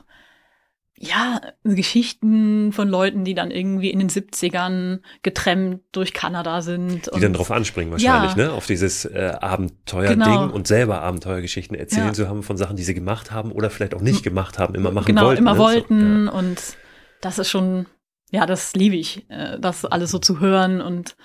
ja, 1.01 1.41
Geschichten 1.65 2.71
von 2.71 2.87
Leuten, 2.87 3.25
die 3.25 3.33
dann 3.33 3.51
irgendwie 3.51 3.89
in 3.89 3.99
den 3.99 4.09
70ern 4.09 4.99
getrennt 5.21 5.81
durch 5.91 6.13
Kanada 6.13 6.61
sind. 6.61 7.09
Die 7.13 7.19
dann 7.19 7.33
drauf 7.33 7.51
anspringen 7.51 7.91
wahrscheinlich, 7.91 8.35
ja. 8.35 8.47
ne? 8.47 8.53
Auf 8.53 8.67
dieses 8.67 9.03
äh, 9.03 9.33
Abenteuerding 9.39 10.19
genau. 10.19 10.49
und 10.49 10.67
selber 10.67 11.01
Abenteuergeschichten 11.01 11.77
erzählen 11.77 12.07
ja. 12.07 12.13
zu 12.13 12.29
haben 12.29 12.43
von 12.43 12.57
Sachen, 12.57 12.77
die 12.77 12.83
sie 12.83 12.93
gemacht 12.93 13.31
haben 13.31 13.51
oder 13.51 13.69
vielleicht 13.69 13.95
auch 13.95 14.01
nicht 14.01 14.23
gemacht 14.23 14.59
haben, 14.59 14.75
immer 14.75 14.91
machen 14.91 15.07
genau, 15.07 15.25
wollten. 15.25 15.45
Genau, 15.45 15.51
immer 15.51 15.59
ne? 15.59 15.73
wollten 15.73 16.25
so, 16.27 16.31
ja. 16.31 16.37
und 16.37 16.77
das 17.21 17.39
ist 17.39 17.49
schon, 17.49 17.87
ja, 18.31 18.45
das 18.45 18.73
liebe 18.75 18.95
ich, 18.95 19.29
äh, 19.29 19.59
das 19.59 19.85
alles 19.85 20.11
so 20.11 20.19
zu 20.19 20.39
hören 20.39 20.81
und 20.81 21.15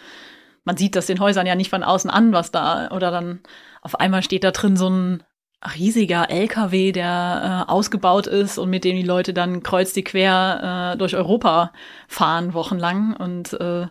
man 0.65 0.77
sieht 0.77 0.97
das 0.97 1.07
den 1.07 1.21
Häusern 1.21 1.47
ja 1.47 1.55
nicht 1.55 1.71
von 1.71 1.83
außen 1.83 2.11
an, 2.11 2.33
was 2.33 2.51
da, 2.51 2.91
oder 2.91 3.11
dann 3.11 3.41
auf 3.83 4.01
einmal 4.01 4.23
steht 4.23 4.45
da 4.45 4.51
drin 4.51 4.77
so 4.77 4.89
ein 4.89 5.23
riesiger 5.77 6.31
LKW, 6.31 6.93
der 6.93 7.65
äh, 7.69 7.71
ausgebaut 7.71 8.27
ist 8.27 8.59
und 8.59 8.71
mit 8.71 8.85
dem 8.85 8.97
die 8.97 9.03
Leute 9.03 9.33
dann 9.33 9.63
kreuz 9.63 9.93
die 9.93 10.05
quer 10.05 10.93
äh, 10.93 10.99
durch 10.99 11.17
Europa 11.17 11.73
fahren, 12.07 12.55
wochenlang. 12.55 13.17
Und 13.17 13.55
äh, 13.55 13.87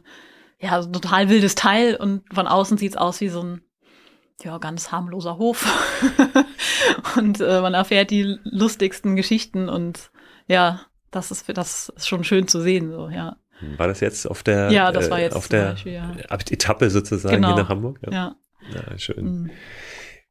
ja, 0.60 0.82
so 0.82 0.90
ein 0.90 0.94
total 0.94 1.30
wildes 1.30 1.56
Teil 1.56 1.96
und 1.96 2.24
von 2.34 2.48
außen 2.48 2.78
sieht's 2.78 2.98
aus 2.98 3.22
wie 3.22 3.30
so 3.30 3.42
ein 3.42 3.62
ja, 4.44 4.58
ganz 4.58 4.92
harmloser 4.92 5.38
Hof. 5.38 5.66
und 7.18 7.40
äh, 7.40 7.62
man 7.62 7.74
erfährt 7.74 8.12
die 8.12 8.38
lustigsten 8.44 9.16
Geschichten 9.16 9.70
und 9.70 10.12
ja, 10.48 10.82
das 11.16 11.32
ist, 11.32 11.46
das 11.56 11.90
ist 11.96 12.08
schon 12.08 12.24
schön 12.24 12.48
zu 12.48 12.62
sehen, 12.62 12.92
so, 12.92 13.10
ja. 13.10 13.38
War 13.78 13.88
das 13.88 14.00
jetzt 14.02 14.26
auf 14.26 14.44
der, 14.44 14.72
ja, 14.72 14.92
das 14.92 15.10
war 15.10 15.20
jetzt 15.20 15.34
äh, 15.34 15.38
auf 15.38 15.48
der 15.48 15.72
Beispiel, 15.72 15.94
ja. 15.94 16.16
Etappe 16.30 16.90
sozusagen 16.90 17.36
genau. 17.36 17.54
hier 17.54 17.64
nach 17.64 17.70
Hamburg? 17.70 18.00
Ja, 18.06 18.12
ja. 18.12 18.36
ja 18.74 18.98
schön. 18.98 19.26
Mhm. 19.26 19.50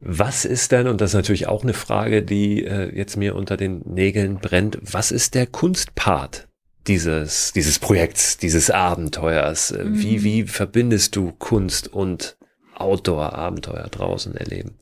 Was 0.04 0.44
ist 0.44 0.72
denn, 0.72 0.88
und 0.88 1.00
das 1.00 1.10
ist 1.10 1.14
natürlich 1.14 1.46
auch 1.46 1.62
eine 1.62 1.74
Frage, 1.74 2.22
die 2.22 2.64
äh, 2.64 2.94
jetzt 2.94 3.16
mir 3.16 3.36
unter 3.36 3.56
den 3.56 3.82
Nägeln 3.86 4.38
brennt, 4.38 4.78
was 4.82 5.12
ist 5.12 5.36
der 5.36 5.46
Kunstpart 5.46 6.48
dieses, 6.88 7.52
dieses 7.52 7.78
Projekts, 7.78 8.36
dieses 8.36 8.70
Abenteuers? 8.70 9.70
Äh, 9.70 9.84
mhm. 9.84 10.02
Wie, 10.02 10.24
wie 10.24 10.42
verbindest 10.44 11.14
du 11.14 11.32
Kunst 11.38 11.92
und 11.92 12.36
Outdoor-Abenteuer 12.74 13.86
draußen 13.88 14.34
erleben? 14.34 14.81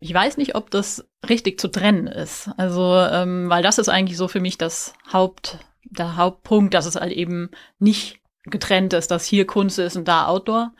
Ich 0.00 0.12
weiß 0.12 0.38
nicht, 0.38 0.54
ob 0.54 0.70
das 0.70 1.06
richtig 1.28 1.60
zu 1.60 1.68
trennen 1.68 2.06
ist. 2.06 2.50
Also, 2.56 2.96
ähm, 2.96 3.48
weil 3.50 3.62
das 3.62 3.78
ist 3.78 3.88
eigentlich 3.88 4.16
so 4.16 4.28
für 4.28 4.40
mich 4.40 4.58
das 4.58 4.94
Haupt, 5.12 5.58
der 5.84 6.16
Hauptpunkt, 6.16 6.74
dass 6.74 6.86
es 6.86 6.96
halt 6.96 7.12
eben 7.12 7.50
nicht 7.78 8.20
getrennt 8.44 8.94
ist, 8.94 9.10
dass 9.10 9.26
hier 9.26 9.46
Kunst 9.46 9.78
ist 9.78 9.96
und 9.96 10.08
da 10.08 10.26
Outdoor. 10.26 10.72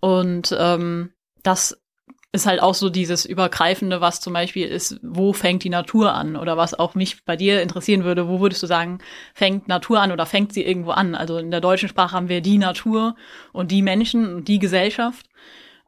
Und 0.00 0.54
ähm, 0.58 1.12
das 1.42 1.80
ist 2.32 2.46
halt 2.46 2.62
auch 2.62 2.74
so 2.74 2.90
dieses 2.90 3.24
Übergreifende, 3.24 4.00
was 4.00 4.20
zum 4.20 4.32
Beispiel 4.32 4.68
ist, 4.68 5.00
wo 5.02 5.32
fängt 5.32 5.64
die 5.64 5.70
Natur 5.70 6.14
an? 6.14 6.36
Oder 6.36 6.56
was 6.56 6.74
auch 6.78 6.94
mich 6.94 7.24
bei 7.24 7.36
dir 7.36 7.60
interessieren 7.60 8.04
würde, 8.04 8.28
wo 8.28 8.40
würdest 8.40 8.62
du 8.62 8.66
sagen, 8.66 8.98
fängt 9.34 9.66
Natur 9.66 10.00
an 10.00 10.12
oder 10.12 10.26
fängt 10.26 10.52
sie 10.52 10.62
irgendwo 10.62 10.90
an? 10.92 11.16
Also 11.16 11.38
in 11.38 11.50
der 11.50 11.60
deutschen 11.60 11.88
Sprache 11.88 12.14
haben 12.14 12.28
wir 12.28 12.40
die 12.40 12.58
Natur 12.58 13.16
und 13.52 13.72
die 13.72 13.82
Menschen 13.82 14.32
und 14.32 14.48
die 14.48 14.60
Gesellschaft. 14.60 15.26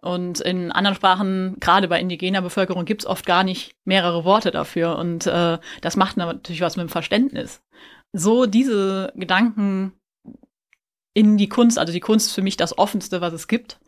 Und 0.03 0.41
in 0.41 0.73
anderen 0.73 0.97
Sprachen, 0.97 1.57
gerade 1.61 1.87
bei 1.87 2.01
indigener 2.01 2.43
Bevölkerung, 2.43 2.85
gibt's 2.85 3.07
oft 3.07 3.25
gar 3.25 3.45
nicht 3.45 3.77
mehrere 3.85 4.25
Worte 4.25 4.51
dafür. 4.51 4.99
Und 4.99 5.29
äh, 5.29 5.59
das 5.81 5.97
macht 5.97 6.17
natürlich 6.17 6.61
was 6.61 6.77
mit 6.77 6.89
dem 6.89 6.91
Verständnis. 6.91 7.63
So 8.13 8.47
diese 8.47 9.13
Gedanken 9.15 9.93
in 11.15 11.37
die 11.37 11.49
Kunst, 11.49 11.79
also 11.79 11.93
die 11.93 12.01
Kunst 12.01 12.27
ist 12.27 12.35
für 12.35 12.43
mich 12.43 12.57
das 12.57 12.77
Offenste, 12.77 13.21
was 13.21 13.33
es 13.33 13.47
gibt, 13.47 13.79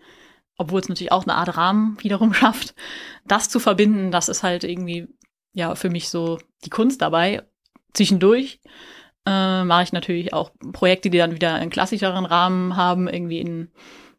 obwohl 0.56 0.80
es 0.80 0.88
natürlich 0.88 1.10
auch 1.10 1.24
eine 1.24 1.34
Art 1.34 1.56
Rahmen 1.56 1.96
wiederum 2.00 2.32
schafft, 2.34 2.76
das 3.26 3.48
zu 3.48 3.58
verbinden, 3.58 4.12
das 4.12 4.28
ist 4.28 4.44
halt 4.44 4.62
irgendwie 4.62 5.08
ja 5.52 5.74
für 5.74 5.90
mich 5.90 6.10
so 6.10 6.38
die 6.64 6.70
Kunst 6.70 7.02
dabei. 7.02 7.42
Zwischendurch 7.92 8.60
äh, 9.26 9.64
mache 9.64 9.82
ich 9.82 9.92
natürlich 9.92 10.32
auch 10.32 10.52
Projekte, 10.72 11.10
die 11.10 11.18
dann 11.18 11.34
wieder 11.34 11.54
einen 11.54 11.70
klassischeren 11.70 12.24
Rahmen 12.24 12.76
haben, 12.76 13.08
irgendwie 13.08 13.40
in 13.40 13.72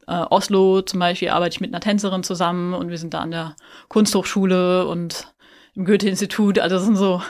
äh, 0.07 0.13
Oslo 0.29 0.81
zum 0.81 0.99
Beispiel 0.99 1.29
arbeite 1.29 1.55
ich 1.55 1.61
mit 1.61 1.73
einer 1.73 1.81
Tänzerin 1.81 2.23
zusammen 2.23 2.73
und 2.73 2.89
wir 2.89 2.97
sind 2.97 3.13
da 3.13 3.19
an 3.19 3.31
der 3.31 3.55
Kunsthochschule 3.89 4.87
und 4.87 5.33
im 5.75 5.85
Goethe-Institut. 5.85 6.59
Also 6.59 6.77
das 6.77 6.85
sind 6.85 6.95
so 6.95 7.21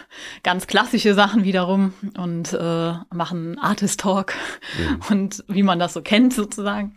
ganz 0.44 0.68
klassische 0.68 1.14
Sachen 1.14 1.44
wiederum 1.44 1.94
und 2.18 2.54
äh, 2.54 2.94
machen 3.14 3.58
Artist 3.60 4.00
Talk 4.00 4.34
mhm. 4.78 5.02
und 5.10 5.44
wie 5.48 5.64
man 5.64 5.80
das 5.80 5.94
so 5.94 6.02
kennt 6.02 6.34
sozusagen. 6.34 6.96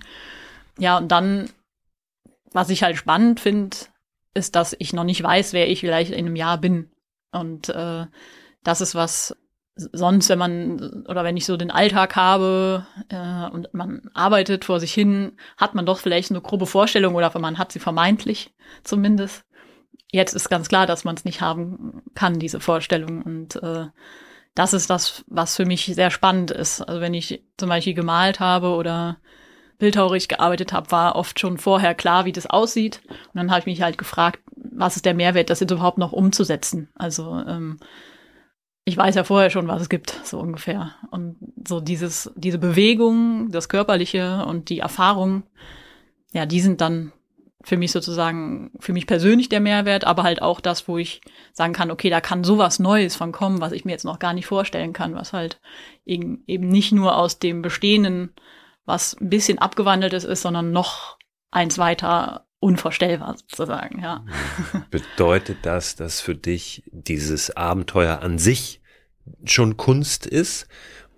Ja, 0.79 0.99
und 0.99 1.09
dann, 1.09 1.51
was 2.53 2.71
ich 2.71 2.83
halt 2.83 2.97
spannend 2.97 3.41
finde, 3.41 3.77
ist, 4.35 4.55
dass 4.55 4.77
ich 4.79 4.93
noch 4.93 5.05
nicht 5.05 5.23
weiß, 5.23 5.53
wer 5.53 5.69
ich 5.69 5.81
vielleicht 5.81 6.13
in 6.13 6.27
einem 6.27 6.37
Jahr 6.37 6.59
bin. 6.59 6.91
Und 7.33 7.69
äh, 7.69 8.07
das 8.63 8.81
ist 8.81 8.95
was, 8.95 9.37
sonst, 9.79 10.29
wenn 10.29 10.39
man 10.39 11.05
oder 11.09 11.25
wenn 11.25 11.37
ich 11.37 11.47
so 11.47 11.57
den 11.57 11.71
Alltag 11.71 12.17
habe 12.17 12.87
äh, 13.09 13.49
und 13.51 13.73
man 13.73 14.11
arbeitet 14.13 14.65
vor 14.65 14.81
sich 14.81 14.93
hin, 14.93 15.33
hat 15.57 15.75
man 15.75 15.87
doch 15.87 15.99
vielleicht 15.99 16.31
eine 16.31 16.41
grobe 16.41 16.67
Vorstellung 16.67 17.15
oder 17.15 17.37
man 17.39 17.59
hat 17.59 17.73
sie 17.73 17.79
vermeintlich 17.79 18.55
zumindest. 18.83 19.45
Jetzt 20.11 20.35
ist 20.35 20.49
ganz 20.49 20.69
klar, 20.69 20.87
dass 20.87 21.05
man 21.05 21.15
es 21.15 21.25
nicht 21.25 21.41
haben 21.41 22.03
kann, 22.15 22.39
diese 22.39 22.61
Vorstellung. 22.61 23.23
Und 23.23 23.57
äh, 23.63 23.87
das 24.55 24.73
ist 24.73 24.91
das, 24.91 25.25
was 25.29 25.55
für 25.55 25.67
mich 25.67 25.85
sehr 25.87 26.11
spannend 26.11 26.51
ist. 26.51 26.81
Also 26.81 27.01
wenn 27.01 27.15
ich 27.15 27.45
zum 27.57 27.69
Beispiel 27.69 27.95
gemalt 27.95 28.41
habe 28.41 28.71
oder 28.71 29.19
bildhauerig 29.79 30.29
gearbeitet 30.29 30.73
habe, 30.73 30.91
war 30.91 31.15
oft 31.15 31.39
schon 31.39 31.59
vorher 31.59 31.95
klar, 31.95 32.25
wie 32.25 32.33
das 32.33 32.47
aussieht. 32.47 33.01
Und 33.09 33.37
dann 33.37 33.51
habe 33.51 33.61
ich 33.61 33.67
mich 33.67 33.83
halt 33.83 33.99
gefragt, 33.99 34.41
was 34.57 34.97
ist 34.97 35.05
der 35.05 35.15
Mehrwert, 35.15 35.51
das 35.51 35.61
jetzt 35.61 35.71
überhaupt 35.71 35.99
noch 35.99 36.13
umzusetzen? 36.13 36.89
Also 36.97 37.43
ähm, 37.47 37.79
ich 38.89 38.97
weiß 38.97 39.15
ja 39.15 39.25
vorher 39.25 39.51
schon, 39.51 39.69
was 39.69 39.83
es 39.83 39.89
gibt, 39.91 40.19
so 40.25 40.41
ungefähr. 40.41 40.95
Und 41.11 41.37
so 41.67 41.81
dieses, 41.81 42.33
diese 42.37 42.59
Bewegung, 42.59 43.51
das 43.51 43.69
Körperliche 43.69 44.45
und 44.47 44.71
die 44.71 44.79
Erfahrung, 44.79 45.43
ja, 46.33 46.47
die 46.47 46.61
sind 46.61 46.81
dann 46.81 47.13
für 47.63 47.77
mich 47.77 47.93
sozusagen, 47.93 48.71
für 48.81 48.95
mich 48.95 49.07
persönlich 49.07 49.51
der 49.51 49.61
Mehrwert, 49.61 50.05
aber 50.05 50.23
halt 50.23 50.41
auch 50.41 50.61
das, 50.61 50.89
wo 50.89 50.97
ich 50.97 51.21
sagen 51.53 51.75
kann, 51.75 51.91
okay, 51.91 52.09
da 52.09 52.23
kann 52.23 52.45
sowas 52.45 52.79
Neues 52.79 53.15
von 53.15 53.31
kommen, 53.31 53.61
was 53.61 53.73
ich 53.73 53.85
mir 53.85 53.93
jetzt 53.93 54.05
noch 54.05 54.19
gar 54.19 54.33
nicht 54.33 54.47
vorstellen 54.47 54.95
kann, 54.95 55.15
was 55.15 55.35
halt 55.35 55.61
eben, 56.07 56.43
nicht 56.47 56.93
nur 56.93 57.17
aus 57.17 57.39
dem 57.39 57.61
Bestehenden, 57.61 58.33
was 58.87 59.21
ein 59.21 59.29
bisschen 59.29 59.59
abgewandeltes 59.59 60.25
ist, 60.25 60.41
sondern 60.41 60.73
noch 60.73 61.19
eins 61.51 61.77
weiter 61.77 62.48
unvorstellbar 62.61 63.37
sozusagen, 63.37 64.01
ja. 64.01 64.25
Bedeutet 64.91 65.59
das, 65.63 65.97
dass 65.97 66.21
für 66.21 66.35
dich 66.35 66.83
dieses 66.91 67.57
Abenteuer 67.57 68.21
an 68.21 68.39
sich 68.39 68.81
schon 69.45 69.77
Kunst 69.77 70.27
ist? 70.27 70.67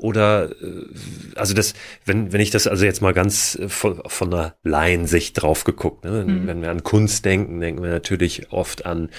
Oder 0.00 0.50
äh, 0.50 0.86
also 1.34 1.52
das, 1.52 1.74
wenn, 2.06 2.32
wenn 2.32 2.40
ich 2.40 2.50
das 2.50 2.66
also 2.66 2.84
jetzt 2.84 3.02
mal 3.02 3.12
ganz 3.12 3.56
äh, 3.60 3.68
von, 3.68 4.00
von 4.06 4.32
einer 4.32 4.54
Laiensicht 4.62 5.40
drauf 5.40 5.64
geguckt, 5.64 6.04
ne? 6.04 6.24
Mhm. 6.26 6.46
wenn 6.46 6.62
wir 6.62 6.70
an 6.70 6.82
Kunst 6.82 7.24
denken, 7.26 7.60
denken 7.60 7.82
wir 7.82 7.90
natürlich 7.90 8.50
oft 8.50 8.86
an 8.86 9.10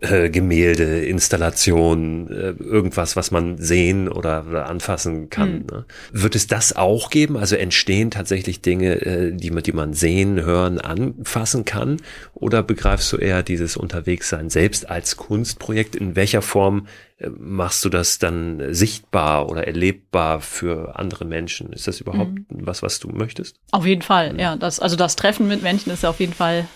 äh, 0.00 0.30
Gemälde, 0.30 1.04
Installationen, 1.04 2.30
äh, 2.30 2.50
irgendwas, 2.62 3.16
was 3.16 3.32
man 3.32 3.58
sehen 3.58 4.08
oder, 4.08 4.46
oder 4.48 4.68
anfassen 4.68 5.28
kann. 5.28 5.54
Mhm. 5.54 5.66
Ne? 5.70 5.84
Wird 6.12 6.36
es 6.36 6.46
das 6.46 6.76
auch 6.76 7.10
geben? 7.10 7.36
Also 7.36 7.56
entstehen 7.56 8.12
tatsächlich 8.12 8.60
Dinge, 8.60 9.04
äh, 9.04 9.32
die, 9.32 9.50
man, 9.50 9.64
die 9.64 9.72
man 9.72 9.92
sehen, 9.92 10.40
hören, 10.40 10.80
anfassen 10.80 11.64
kann? 11.64 11.96
Oder 12.34 12.62
begreifst 12.62 13.12
du 13.12 13.16
eher 13.16 13.42
dieses 13.42 13.76
Unterwegssein 13.76 14.50
selbst 14.50 14.88
als 14.88 15.16
Kunstprojekt? 15.16 15.96
In 15.96 16.14
welcher 16.14 16.42
Form 16.42 16.86
machst 17.26 17.84
du 17.84 17.88
das 17.88 18.18
dann 18.18 18.72
sichtbar 18.72 19.50
oder 19.50 19.66
erlebbar 19.66 20.40
für 20.40 20.96
andere 20.96 21.24
Menschen? 21.24 21.72
Ist 21.72 21.88
das 21.88 22.00
überhaupt 22.00 22.30
mhm. 22.30 22.46
was, 22.48 22.82
was 22.82 23.00
du 23.00 23.08
möchtest? 23.08 23.56
Auf 23.72 23.86
jeden 23.86 24.02
Fall, 24.02 24.34
mhm. 24.34 24.38
ja. 24.38 24.54
Das, 24.56 24.78
also 24.80 24.94
das 24.96 25.16
Treffen 25.16 25.48
mit 25.48 25.62
Menschen 25.62 25.90
ist 25.90 26.04
auf 26.04 26.20
jeden 26.20 26.34
Fall 26.34 26.68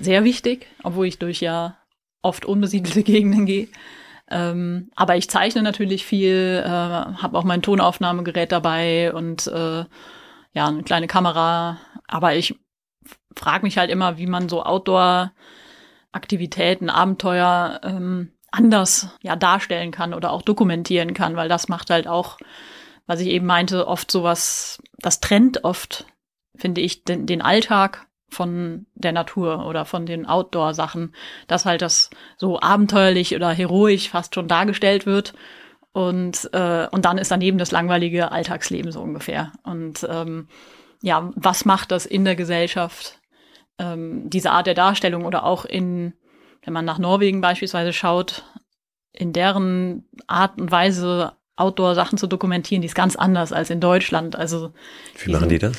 sehr 0.00 0.24
wichtig, 0.24 0.66
obwohl 0.82 1.06
ich 1.06 1.18
durch 1.18 1.40
ja 1.40 1.76
oft 2.22 2.46
unbesiedelte 2.46 3.02
Gegenden 3.04 3.46
gehe. 3.46 3.68
Ähm, 4.30 4.90
aber 4.96 5.16
ich 5.16 5.28
zeichne 5.28 5.62
natürlich 5.62 6.06
viel, 6.06 6.62
äh, 6.64 6.68
habe 6.68 7.36
auch 7.36 7.44
mein 7.44 7.60
Tonaufnahmegerät 7.60 8.50
dabei 8.50 9.12
und 9.12 9.46
äh, 9.48 9.84
ja, 10.54 10.68
eine 10.68 10.84
kleine 10.84 11.06
Kamera. 11.06 11.76
Aber 12.08 12.34
ich 12.34 12.58
frage 13.36 13.64
mich 13.64 13.76
halt 13.76 13.90
immer, 13.90 14.16
wie 14.16 14.26
man 14.26 14.48
so 14.48 14.62
Outdoor-Aktivitäten, 14.62 16.88
Abenteuer 16.88 17.80
ähm, 17.82 18.32
anders 18.52 19.08
ja 19.22 19.34
darstellen 19.34 19.90
kann 19.90 20.14
oder 20.14 20.30
auch 20.30 20.42
dokumentieren 20.42 21.14
kann, 21.14 21.36
weil 21.36 21.48
das 21.48 21.68
macht 21.68 21.90
halt 21.90 22.06
auch, 22.06 22.38
was 23.06 23.20
ich 23.20 23.28
eben 23.28 23.46
meinte, 23.46 23.88
oft 23.88 24.10
sowas, 24.10 24.80
das 24.98 25.20
trennt 25.20 25.64
oft, 25.64 26.06
finde 26.54 26.80
ich, 26.80 27.04
den, 27.04 27.26
den 27.26 27.42
Alltag 27.42 28.06
von 28.28 28.86
der 28.94 29.12
Natur 29.12 29.66
oder 29.66 29.84
von 29.84 30.06
den 30.06 30.26
Outdoor-Sachen, 30.26 31.14
dass 31.48 31.66
halt 31.66 31.82
das 31.82 32.10
so 32.36 32.60
abenteuerlich 32.60 33.34
oder 33.34 33.50
heroisch 33.50 34.08
fast 34.08 34.34
schon 34.34 34.48
dargestellt 34.48 35.06
wird. 35.06 35.34
Und, 35.92 36.48
äh, 36.54 36.86
und 36.90 37.04
dann 37.04 37.18
ist 37.18 37.30
daneben 37.30 37.58
das 37.58 37.70
langweilige 37.70 38.32
Alltagsleben 38.32 38.92
so 38.92 39.02
ungefähr. 39.02 39.52
Und 39.62 40.06
ähm, 40.08 40.48
ja, 41.02 41.30
was 41.34 41.66
macht 41.66 41.90
das 41.90 42.06
in 42.06 42.24
der 42.24 42.36
Gesellschaft, 42.36 43.18
ähm, 43.78 44.30
diese 44.30 44.52
Art 44.52 44.66
der 44.66 44.74
Darstellung 44.74 45.26
oder 45.26 45.44
auch 45.44 45.66
in 45.66 46.14
wenn 46.64 46.72
man 46.72 46.84
nach 46.84 46.98
Norwegen 46.98 47.40
beispielsweise 47.40 47.92
schaut, 47.92 48.44
in 49.12 49.32
deren 49.32 50.08
Art 50.26 50.60
und 50.60 50.70
Weise 50.70 51.32
Outdoor-Sachen 51.56 52.18
zu 52.18 52.26
dokumentieren, 52.26 52.80
die 52.82 52.86
ist 52.86 52.94
ganz 52.94 53.16
anders 53.16 53.52
als 53.52 53.70
in 53.70 53.80
Deutschland. 53.80 54.36
Also 54.36 54.72
wie 55.22 55.32
machen 55.32 55.48
die 55.48 55.58
das? 55.58 55.76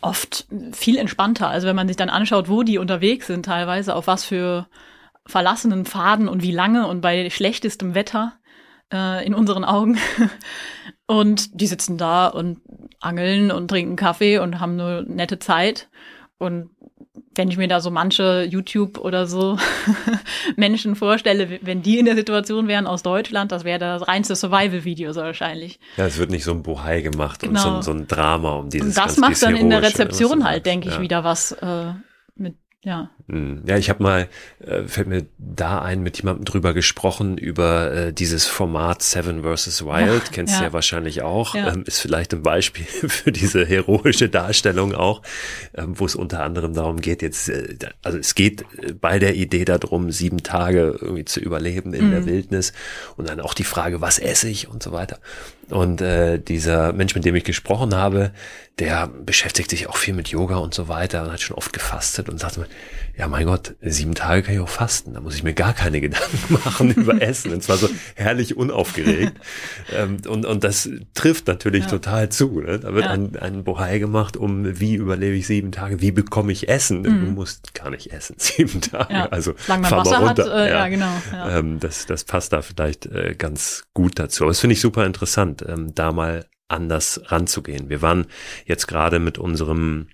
Oft 0.00 0.46
viel 0.72 0.98
entspannter. 0.98 1.48
Also 1.48 1.66
wenn 1.66 1.76
man 1.76 1.88
sich 1.88 1.96
dann 1.96 2.10
anschaut, 2.10 2.48
wo 2.48 2.62
die 2.62 2.78
unterwegs 2.78 3.28
sind, 3.28 3.46
teilweise 3.46 3.94
auf 3.94 4.06
was 4.06 4.24
für 4.24 4.66
verlassenen 5.26 5.86
Pfaden 5.86 6.28
und 6.28 6.42
wie 6.42 6.52
lange 6.52 6.86
und 6.86 7.00
bei 7.00 7.30
schlechtestem 7.30 7.94
Wetter 7.94 8.34
äh, 8.92 9.24
in 9.24 9.34
unseren 9.34 9.64
Augen. 9.64 9.98
und 11.06 11.58
die 11.58 11.66
sitzen 11.66 11.96
da 11.96 12.26
und 12.26 12.60
angeln 13.00 13.50
und 13.50 13.68
trinken 13.68 13.96
Kaffee 13.96 14.38
und 14.38 14.60
haben 14.60 14.78
eine 14.78 15.02
nette 15.02 15.38
Zeit. 15.38 15.88
Und 16.38 16.70
wenn 17.36 17.48
ich 17.48 17.56
mir 17.56 17.68
da 17.68 17.80
so 17.80 17.90
manche 17.90 18.42
YouTube 18.42 18.98
oder 18.98 19.26
so 19.26 19.56
Menschen 20.56 20.96
vorstelle, 20.96 21.60
wenn 21.62 21.82
die 21.82 21.98
in 21.98 22.06
der 22.06 22.16
Situation 22.16 22.66
wären 22.68 22.86
aus 22.86 23.02
Deutschland, 23.02 23.52
das 23.52 23.64
wäre 23.64 23.78
das 23.78 24.06
reinste 24.08 24.34
Survival-Video 24.34 25.12
so 25.12 25.20
wahrscheinlich. 25.20 25.78
Ja, 25.96 26.06
es 26.06 26.18
wird 26.18 26.30
nicht 26.30 26.44
so 26.44 26.52
ein 26.52 26.62
Bohai 26.62 27.02
gemacht 27.02 27.40
genau. 27.40 27.52
und 27.52 27.58
so, 27.58 27.68
genau. 27.68 27.82
so, 27.82 27.92
ein 27.92 28.08
Drama 28.08 28.52
um 28.56 28.68
dieses. 28.68 28.88
Und 28.88 28.96
das 28.96 29.16
macht 29.16 29.40
dann 29.42 29.56
in 29.56 29.70
der 29.70 29.82
Rezeption 29.82 30.44
halt, 30.44 30.66
denke 30.66 30.88
ich, 30.88 30.94
ja. 30.94 31.00
wieder 31.00 31.24
was 31.24 31.52
äh, 31.52 31.92
mit 32.36 32.56
ja. 32.84 33.10
Hm. 33.26 33.62
Ja, 33.66 33.78
ich 33.78 33.88
habe 33.88 34.02
mal, 34.02 34.28
äh, 34.60 34.82
fällt 34.82 35.06
mir 35.06 35.24
da 35.38 35.80
ein, 35.80 36.02
mit 36.02 36.18
jemandem 36.18 36.44
drüber 36.44 36.74
gesprochen, 36.74 37.38
über 37.38 37.90
äh, 37.90 38.12
dieses 38.12 38.44
Format 38.44 39.02
Seven 39.02 39.42
vs. 39.42 39.86
Wild, 39.86 40.30
kennst 40.32 40.52
ja. 40.52 40.58
du 40.58 40.64
ja 40.66 40.72
wahrscheinlich 40.74 41.22
auch, 41.22 41.54
ja. 41.54 41.72
Ähm, 41.72 41.84
ist 41.86 42.00
vielleicht 42.00 42.34
ein 42.34 42.42
Beispiel 42.42 42.84
für 43.08 43.32
diese 43.32 43.64
heroische 43.64 44.28
Darstellung 44.28 44.94
auch, 44.94 45.22
ähm, 45.74 45.98
wo 45.98 46.04
es 46.04 46.14
unter 46.14 46.42
anderem 46.42 46.74
darum 46.74 47.00
geht, 47.00 47.22
jetzt, 47.22 47.48
äh, 47.48 47.76
also 48.02 48.18
es 48.18 48.34
geht 48.34 48.66
äh, 48.82 48.92
bei 48.92 49.18
der 49.18 49.36
Idee 49.36 49.64
darum, 49.64 50.10
sieben 50.10 50.42
Tage 50.42 50.98
irgendwie 51.00 51.24
zu 51.24 51.40
überleben 51.40 51.94
in 51.94 52.08
mhm. 52.08 52.10
der 52.10 52.26
Wildnis 52.26 52.74
und 53.16 53.30
dann 53.30 53.40
auch 53.40 53.54
die 53.54 53.64
Frage, 53.64 54.02
was 54.02 54.18
esse 54.18 54.50
ich 54.50 54.68
und 54.68 54.82
so 54.82 54.92
weiter. 54.92 55.18
Und 55.70 56.02
äh, 56.02 56.38
dieser 56.38 56.92
Mensch, 56.92 57.14
mit 57.14 57.24
dem 57.24 57.34
ich 57.34 57.44
gesprochen 57.44 57.94
habe, 57.94 58.32
der 58.78 59.06
beschäftigt 59.06 59.70
sich 59.70 59.88
auch 59.88 59.96
viel 59.96 60.14
mit 60.14 60.28
Yoga 60.28 60.56
und 60.56 60.74
so 60.74 60.88
weiter 60.88 61.22
und 61.22 61.32
hat 61.32 61.40
schon 61.40 61.56
oft 61.56 61.72
gefastet 61.72 62.28
und 62.28 62.38
sagt 62.38 62.58
mir, 62.58 62.66
ja 63.16 63.28
mein 63.28 63.46
Gott, 63.46 63.76
sieben 63.80 64.14
Tage 64.14 64.42
kann 64.42 64.54
ich 64.54 64.60
auch 64.60 64.68
fasten, 64.68 65.14
da 65.14 65.20
muss 65.20 65.34
ich 65.34 65.42
mir 65.42 65.54
gar 65.54 65.72
keine 65.72 66.00
Gedanken 66.04 66.52
machen 66.64 66.90
über 66.92 67.20
Essen. 67.22 67.52
Und 67.52 67.62
zwar 67.62 67.76
so 67.76 67.88
herrlich 68.14 68.56
unaufgeregt. 68.56 69.34
ähm, 69.92 70.18
und, 70.28 70.46
und 70.46 70.64
das 70.64 70.88
trifft 71.14 71.46
natürlich 71.46 71.84
ja. 71.84 71.90
total 71.90 72.28
zu. 72.28 72.60
Ne? 72.60 72.78
Da 72.78 72.94
wird 72.94 73.04
ja. 73.04 73.10
ein, 73.10 73.36
ein 73.36 73.64
Bohai 73.64 73.98
gemacht, 73.98 74.36
um 74.36 74.80
wie 74.80 74.94
überlebe 74.94 75.36
ich 75.36 75.46
sieben 75.46 75.72
Tage, 75.72 76.00
wie 76.00 76.10
bekomme 76.10 76.52
ich 76.52 76.68
Essen? 76.68 77.02
Mhm. 77.02 77.24
Du 77.24 77.30
musst 77.32 77.74
gar 77.74 77.90
nicht 77.90 78.12
essen, 78.12 78.36
sieben 78.38 78.80
Tage. 78.80 79.12
Ja. 79.12 79.26
Also 79.26 79.54
fahr 79.56 79.78
mal 79.78 79.92
runter. 79.92 80.28
Hat, 80.28 80.38
äh, 80.38 80.70
ja. 80.70 80.88
genau. 80.88 81.12
Ähm, 81.48 81.78
das, 81.80 82.06
das 82.06 82.24
passt 82.24 82.52
da 82.52 82.62
vielleicht 82.62 83.06
äh, 83.06 83.34
ganz 83.36 83.84
gut 83.94 84.18
dazu. 84.18 84.44
Aber 84.44 84.50
das 84.50 84.60
finde 84.60 84.74
ich 84.74 84.80
super 84.80 85.06
interessant, 85.06 85.64
ähm, 85.66 85.94
da 85.94 86.12
mal 86.12 86.46
anders 86.68 87.20
ranzugehen. 87.26 87.88
Wir 87.88 88.02
waren 88.02 88.26
jetzt 88.66 88.88
gerade 88.88 89.18
mit 89.18 89.38
unserem 89.38 90.08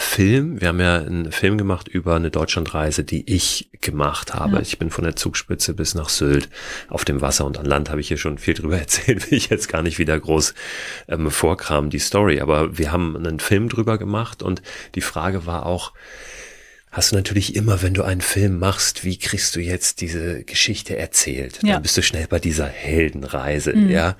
Film. 0.00 0.60
Wir 0.60 0.68
haben 0.68 0.80
ja 0.80 0.96
einen 0.96 1.30
Film 1.30 1.58
gemacht 1.58 1.86
über 1.86 2.16
eine 2.16 2.30
Deutschlandreise, 2.30 3.04
die 3.04 3.30
ich 3.30 3.68
gemacht 3.82 4.32
habe. 4.32 4.56
Ja. 4.56 4.62
Ich 4.62 4.78
bin 4.78 4.90
von 4.90 5.04
der 5.04 5.14
Zugspitze 5.14 5.74
bis 5.74 5.94
nach 5.94 6.08
Sylt 6.08 6.48
auf 6.88 7.04
dem 7.04 7.20
Wasser 7.20 7.44
und 7.44 7.58
an 7.58 7.66
Land 7.66 7.90
habe 7.90 8.00
ich 8.00 8.08
hier 8.08 8.16
schon 8.16 8.38
viel 8.38 8.54
drüber 8.54 8.78
erzählt, 8.78 9.30
will 9.30 9.36
ich 9.36 9.50
jetzt 9.50 9.68
gar 9.68 9.82
nicht 9.82 9.98
wieder 9.98 10.18
groß 10.18 10.54
ähm, 11.08 11.30
vorkramen, 11.30 11.90
die 11.90 11.98
Story. 11.98 12.40
Aber 12.40 12.78
wir 12.78 12.92
haben 12.92 13.14
einen 13.14 13.40
Film 13.40 13.68
drüber 13.68 13.98
gemacht 13.98 14.42
und 14.42 14.62
die 14.94 15.02
Frage 15.02 15.44
war 15.44 15.66
auch, 15.66 15.92
hast 16.92 17.12
du 17.12 17.16
natürlich 17.16 17.54
immer, 17.54 17.82
wenn 17.82 17.94
du 17.94 18.02
einen 18.02 18.20
Film 18.20 18.58
machst, 18.58 19.04
wie 19.04 19.16
kriegst 19.16 19.54
du 19.54 19.60
jetzt 19.60 20.00
diese 20.00 20.42
Geschichte 20.42 20.96
erzählt? 20.96 21.60
Ja. 21.62 21.74
Dann 21.74 21.82
bist 21.82 21.96
du 21.96 22.02
schnell 22.02 22.26
bei 22.26 22.40
dieser 22.40 22.66
Heldenreise, 22.66 23.74
mhm. 23.74 23.90
ja. 23.90 24.16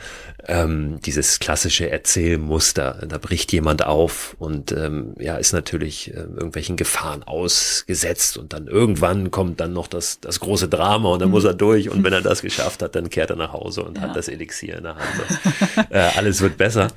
Ähm, 0.46 1.00
dieses 1.04 1.38
klassische 1.38 1.90
Erzählmuster. 1.90 3.04
Da 3.06 3.18
bricht 3.18 3.52
jemand 3.52 3.84
auf 3.84 4.36
und 4.38 4.72
ähm, 4.72 5.14
ja, 5.18 5.36
ist 5.36 5.52
natürlich 5.52 6.14
äh, 6.14 6.20
irgendwelchen 6.20 6.76
Gefahren 6.76 7.24
ausgesetzt 7.24 8.38
und 8.38 8.52
dann 8.52 8.66
irgendwann 8.66 9.30
kommt 9.30 9.60
dann 9.60 9.72
noch 9.72 9.86
das, 9.86 10.20
das 10.20 10.40
große 10.40 10.68
Drama 10.68 11.10
und 11.10 11.20
dann 11.20 11.28
mhm. 11.28 11.34
muss 11.34 11.44
er 11.44 11.54
durch 11.54 11.90
und 11.90 12.04
wenn 12.04 12.12
er 12.12 12.22
das 12.22 12.40
geschafft 12.40 12.82
hat, 12.82 12.94
dann 12.94 13.10
kehrt 13.10 13.30
er 13.30 13.36
nach 13.36 13.52
Hause 13.52 13.82
und 13.82 13.96
ja. 13.96 14.04
hat 14.04 14.16
das 14.16 14.28
Elixier 14.28 14.78
in 14.78 14.84
der 14.84 14.94
Hand. 14.94 15.90
äh, 15.90 15.98
alles 15.98 16.40
wird 16.40 16.56
besser. 16.56 16.88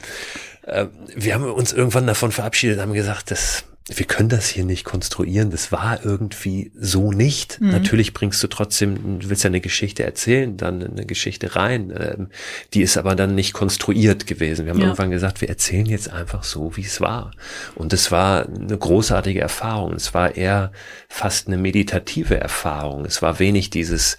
Äh, 0.61 0.85
wir 1.15 1.33
haben 1.33 1.51
uns 1.51 1.73
irgendwann 1.73 2.07
davon 2.07 2.31
verabschiedet, 2.31 2.79
haben 2.79 2.93
gesagt, 2.93 3.31
das 3.31 3.65
wir 3.89 4.05
können 4.05 4.29
das 4.29 4.47
hier 4.47 4.63
nicht 4.63 4.85
konstruieren. 4.85 5.51
Das 5.51 5.73
war 5.73 6.05
irgendwie 6.05 6.71
so 6.73 7.11
nicht. 7.11 7.59
Mhm. 7.59 7.71
Natürlich 7.71 8.13
bringst 8.13 8.41
du 8.41 8.47
trotzdem, 8.47 9.19
du 9.19 9.29
willst 9.29 9.43
ja 9.43 9.49
eine 9.49 9.59
Geschichte 9.59 10.03
erzählen, 10.03 10.55
dann 10.55 10.81
eine 10.81 11.05
Geschichte 11.05 11.57
rein. 11.57 11.93
Ähm, 11.97 12.29
die 12.73 12.81
ist 12.81 12.97
aber 12.97 13.15
dann 13.15 13.35
nicht 13.35 13.51
konstruiert 13.51 14.25
gewesen. 14.25 14.65
Wir 14.65 14.71
haben 14.71 14.79
ja. 14.79 14.85
irgendwann 14.85 15.11
gesagt, 15.11 15.41
wir 15.41 15.49
erzählen 15.49 15.85
jetzt 15.85 16.09
einfach 16.09 16.43
so, 16.43 16.77
wie 16.77 16.81
es 16.81 17.01
war. 17.01 17.31
Und 17.75 17.91
es 17.91 18.09
war 18.09 18.47
eine 18.47 18.77
großartige 18.77 19.41
Erfahrung. 19.41 19.93
Es 19.93 20.13
war 20.13 20.35
eher 20.35 20.71
fast 21.09 21.47
eine 21.47 21.57
meditative 21.57 22.39
Erfahrung. 22.39 23.03
Es 23.03 23.21
war 23.21 23.39
wenig 23.39 23.69
dieses, 23.69 24.17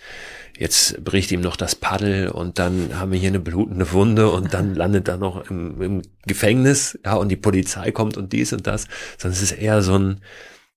jetzt 0.59 1.03
bricht 1.05 1.33
ihm 1.33 1.41
noch 1.41 1.57
das 1.57 1.75
Paddel 1.75 2.29
und 2.29 2.59
dann 2.59 2.99
haben 2.99 3.13
wir 3.13 3.19
hier 3.19 3.29
eine 3.29 3.41
blutende 3.41 3.91
Wunde 3.93 4.31
und 4.31 4.55
dann 4.55 4.75
landet 4.77 5.09
er 5.09 5.17
noch 5.17 5.51
im, 5.51 5.81
im 5.83 6.03
Gefängnis, 6.27 6.99
ja, 7.05 7.15
und 7.15 7.29
die 7.29 7.37
Polizei 7.37 7.91
kommt 7.91 8.17
und 8.17 8.33
dies 8.33 8.53
und 8.53 8.67
das, 8.67 8.87
sondern 9.19 9.37
es 9.37 9.43
ist 9.43 9.53
eher 9.53 9.83
so 9.83 9.99
ein, 9.99 10.21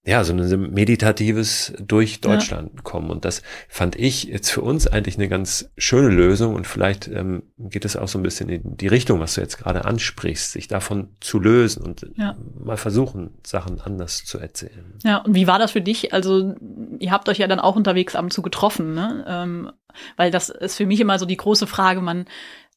ja, 0.07 0.23
so 0.23 0.31
ein 0.31 0.71
meditatives 0.71 1.73
durch 1.85 2.21
Deutschland 2.21 2.71
ja. 2.75 2.81
kommen. 2.81 3.09
Und 3.09 3.25
das 3.25 3.41
fand 3.67 3.97
ich 3.97 4.23
jetzt 4.23 4.49
für 4.49 4.61
uns 4.61 4.87
eigentlich 4.87 5.17
eine 5.17 5.27
ganz 5.27 5.69
schöne 5.77 6.07
Lösung. 6.07 6.55
Und 6.55 6.65
vielleicht 6.65 7.09
ähm, 7.09 7.43
geht 7.57 7.83
es 7.83 7.97
auch 7.97 8.07
so 8.07 8.17
ein 8.17 8.23
bisschen 8.23 8.47
in 8.47 8.77
die 8.77 8.87
Richtung, 8.87 9.19
was 9.19 9.33
du 9.33 9.41
jetzt 9.41 9.57
gerade 9.57 9.83
ansprichst, 9.83 10.53
sich 10.53 10.69
davon 10.69 11.09
zu 11.19 11.39
lösen 11.39 11.83
und 11.83 12.07
ja. 12.15 12.37
mal 12.57 12.77
versuchen, 12.77 13.31
Sachen 13.45 13.81
anders 13.81 14.23
zu 14.23 14.39
erzählen. 14.39 14.93
Ja, 15.03 15.17
und 15.17 15.35
wie 15.35 15.45
war 15.45 15.59
das 15.59 15.71
für 15.71 15.81
dich? 15.81 16.13
Also, 16.13 16.55
ihr 16.99 17.11
habt 17.11 17.27
euch 17.27 17.39
ja 17.39 17.47
dann 17.47 17.59
auch 17.59 17.75
unterwegs 17.75 18.15
ab 18.15 18.23
und 18.23 18.31
zu 18.31 18.41
getroffen, 18.41 18.93
ne? 18.93 19.25
Ähm, 19.27 19.71
weil 20.15 20.31
das 20.31 20.47
ist 20.47 20.77
für 20.77 20.85
mich 20.85 21.01
immer 21.01 21.19
so 21.19 21.25
die 21.25 21.35
große 21.35 21.67
Frage, 21.67 21.99
man 21.99 22.27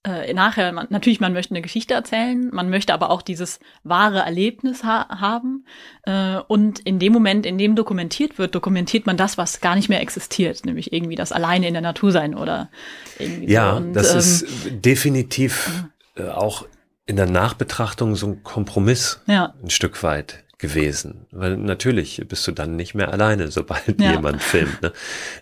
äh, 0.03 0.33
nachher, 0.33 0.73
man, 0.73 0.87
natürlich, 0.89 1.21
man 1.21 1.35
möchte 1.35 1.53
eine 1.53 1.61
Geschichte 1.61 1.93
erzählen, 1.93 2.49
man 2.53 2.71
möchte 2.71 2.95
aber 2.95 3.11
auch 3.11 3.21
dieses 3.21 3.61
wahre 3.85 4.21
Erlebnis 4.21 4.83
ha 4.83 5.21
haben. 5.21 5.67
Äh, 6.05 6.39
und 6.49 6.79
in 6.81 6.99
dem 6.99 7.13
Moment, 7.13 7.45
in 7.45 7.59
dem 7.59 7.77
dokumentiert 7.77 8.39
wird, 8.39 8.55
dokumentiert 8.55 9.07
man 9.07 9.19
das, 9.19 9.37
was 9.37 9.61
gar 9.61 9.77
nicht 9.77 9.91
mehr 9.91 10.01
existiert, 10.01 10.65
nämlich 10.65 10.93
irgendwie 10.93 11.17
das 11.17 11.33
alleine 11.33 11.69
in 11.69 11.75
der 11.75 11.83
Natur 11.83 12.13
sein 12.13 12.35
oder 12.35 12.71
irgendwie 13.19 13.53
Ja, 13.53 13.73
so. 13.73 13.77
Und, 13.77 13.93
das 13.93 14.13
ähm, 14.13 14.19
ist 14.19 14.47
definitiv 14.85 15.85
äh, 16.17 16.29
auch 16.29 16.65
in 17.05 17.17
der 17.17 17.29
Nachbetrachtung 17.29 18.17
so 18.17 18.29
ein 18.29 18.43
Kompromiss 18.43 19.21
ja. 19.27 19.53
ein 19.63 19.69
Stück 19.69 20.03
weit 20.03 20.45
gewesen. 20.61 21.27
Weil 21.31 21.57
natürlich 21.57 22.23
bist 22.29 22.47
du 22.47 22.53
dann 22.53 22.77
nicht 22.77 22.95
mehr 22.95 23.13
alleine, 23.13 23.51
sobald 23.51 24.01
ja. 24.01 24.13
jemand 24.13 24.43
filmt. 24.43 24.83
Ne? 24.83 24.93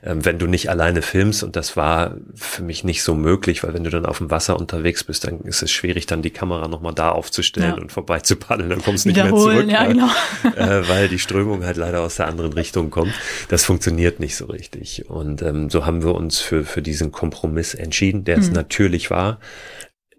Ähm, 0.03 0.25
wenn 0.25 0.39
du 0.39 0.47
nicht 0.47 0.71
alleine 0.71 1.03
filmst, 1.03 1.43
und 1.43 1.57
das 1.57 1.77
war 1.77 2.17
für 2.35 2.63
mich 2.63 2.85
nicht 2.85 3.03
so 3.03 3.15
möglich, 3.15 3.63
weil 3.63 3.75
wenn 3.75 3.85
du 3.85 3.91
dann 3.91 4.07
auf 4.07 4.19
dem 4.19 4.31
Wasser 4.31 4.59
unterwegs 4.59 5.05
bist, 5.05 5.25
dann 5.25 5.41
ist 5.41 5.63
es 5.63 5.71
schwierig, 5.71 6.07
dann 6.07 6.23
die 6.23 6.31
Kamera 6.31 6.69
nochmal 6.69 6.95
da 6.95 7.11
aufzustellen 7.11 7.75
ja. 7.77 7.83
und 7.83 7.93
vorbei 7.93 8.21
zu 8.21 8.37
paddeln, 8.37 8.71
dann 8.71 8.83
kommst 8.83 9.05
du 9.05 9.11
nicht 9.11 9.17
mehr 9.17 9.29
zurück. 9.29 9.69
Ja, 9.69 9.87
genau. 9.87 10.09
äh, 10.57 10.89
weil 10.89 11.09
die 11.09 11.19
Strömung 11.19 11.65
halt 11.65 11.77
leider 11.77 12.01
aus 12.01 12.17
der 12.17 12.29
anderen 12.29 12.53
Richtung 12.53 12.91
kommt. 12.91 13.13
Das 13.49 13.65
funktioniert 13.65 14.21
nicht 14.21 14.37
so 14.37 14.47
richtig. 14.47 15.09
Und 15.09 15.43
ähm, 15.43 15.71
so 15.71 15.85
haben 15.85 16.03
wir 16.03 16.15
uns 16.15 16.39
für, 16.39 16.65
für 16.65 16.83
diesen 16.83 17.13
Kompromiss 17.13 17.75
entschieden, 17.75 18.25
der 18.25 18.37
mhm. 18.37 18.43
es 18.43 18.51
natürlich 18.53 19.11
war 19.11 19.39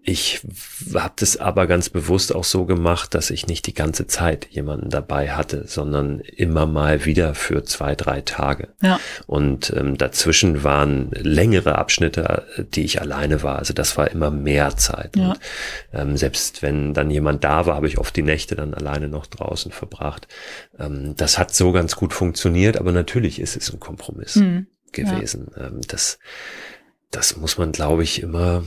Ich 0.02 0.40
habe 0.94 1.12
das 1.16 1.36
aber 1.36 1.66
ganz 1.66 1.90
bewusst 1.90 2.34
auch 2.34 2.44
so 2.44 2.64
gemacht, 2.64 3.14
dass 3.14 3.28
ich 3.30 3.46
nicht 3.46 3.66
die 3.66 3.74
ganze 3.74 4.06
Zeit 4.06 4.46
jemanden 4.50 4.88
dabei 4.88 5.32
hatte, 5.32 5.66
sondern 5.66 6.20
immer 6.20 6.64
mal 6.64 7.04
wieder 7.04 7.34
für 7.34 7.64
zwei, 7.64 7.94
drei 7.94 8.22
Tage. 8.22 8.68
Ja. 8.80 8.98
Und 9.26 9.70
ähm, 9.76 9.98
dazwischen 9.98 10.64
waren 10.64 11.10
längere 11.10 11.76
Abschnitte, 11.76 12.46
die 12.74 12.84
ich 12.84 13.00
alleine 13.02 13.42
war. 13.42 13.58
Also 13.58 13.74
das 13.74 13.98
war 13.98 14.10
immer 14.10 14.30
mehr 14.30 14.74
Zeit. 14.78 15.16
Ja. 15.16 15.32
Und 15.32 15.38
ähm, 15.92 16.16
selbst 16.16 16.62
wenn 16.62 16.94
dann 16.94 17.10
jemand 17.10 17.44
da 17.44 17.66
war, 17.66 17.76
habe 17.76 17.86
ich 17.86 17.98
oft 17.98 18.16
die 18.16 18.22
Nächte 18.22 18.56
dann 18.56 18.72
alleine 18.72 19.08
noch 19.08 19.26
draußen 19.26 19.70
verbracht. 19.70 20.28
Ähm, 20.78 21.14
das 21.18 21.36
hat 21.38 21.54
so 21.54 21.72
ganz 21.72 21.94
gut 21.94 22.14
funktioniert, 22.14 22.78
aber 22.78 22.92
natürlich 22.92 23.38
ist 23.38 23.54
es 23.54 23.70
ein 23.70 23.80
Kompromiss 23.80 24.36
Mhm. 24.36 24.66
gewesen. 24.92 25.50
Ähm, 25.58 25.82
das, 25.88 26.18
das 27.10 27.36
muss 27.36 27.58
man, 27.58 27.72
glaube 27.72 28.02
ich, 28.02 28.22
immer 28.22 28.64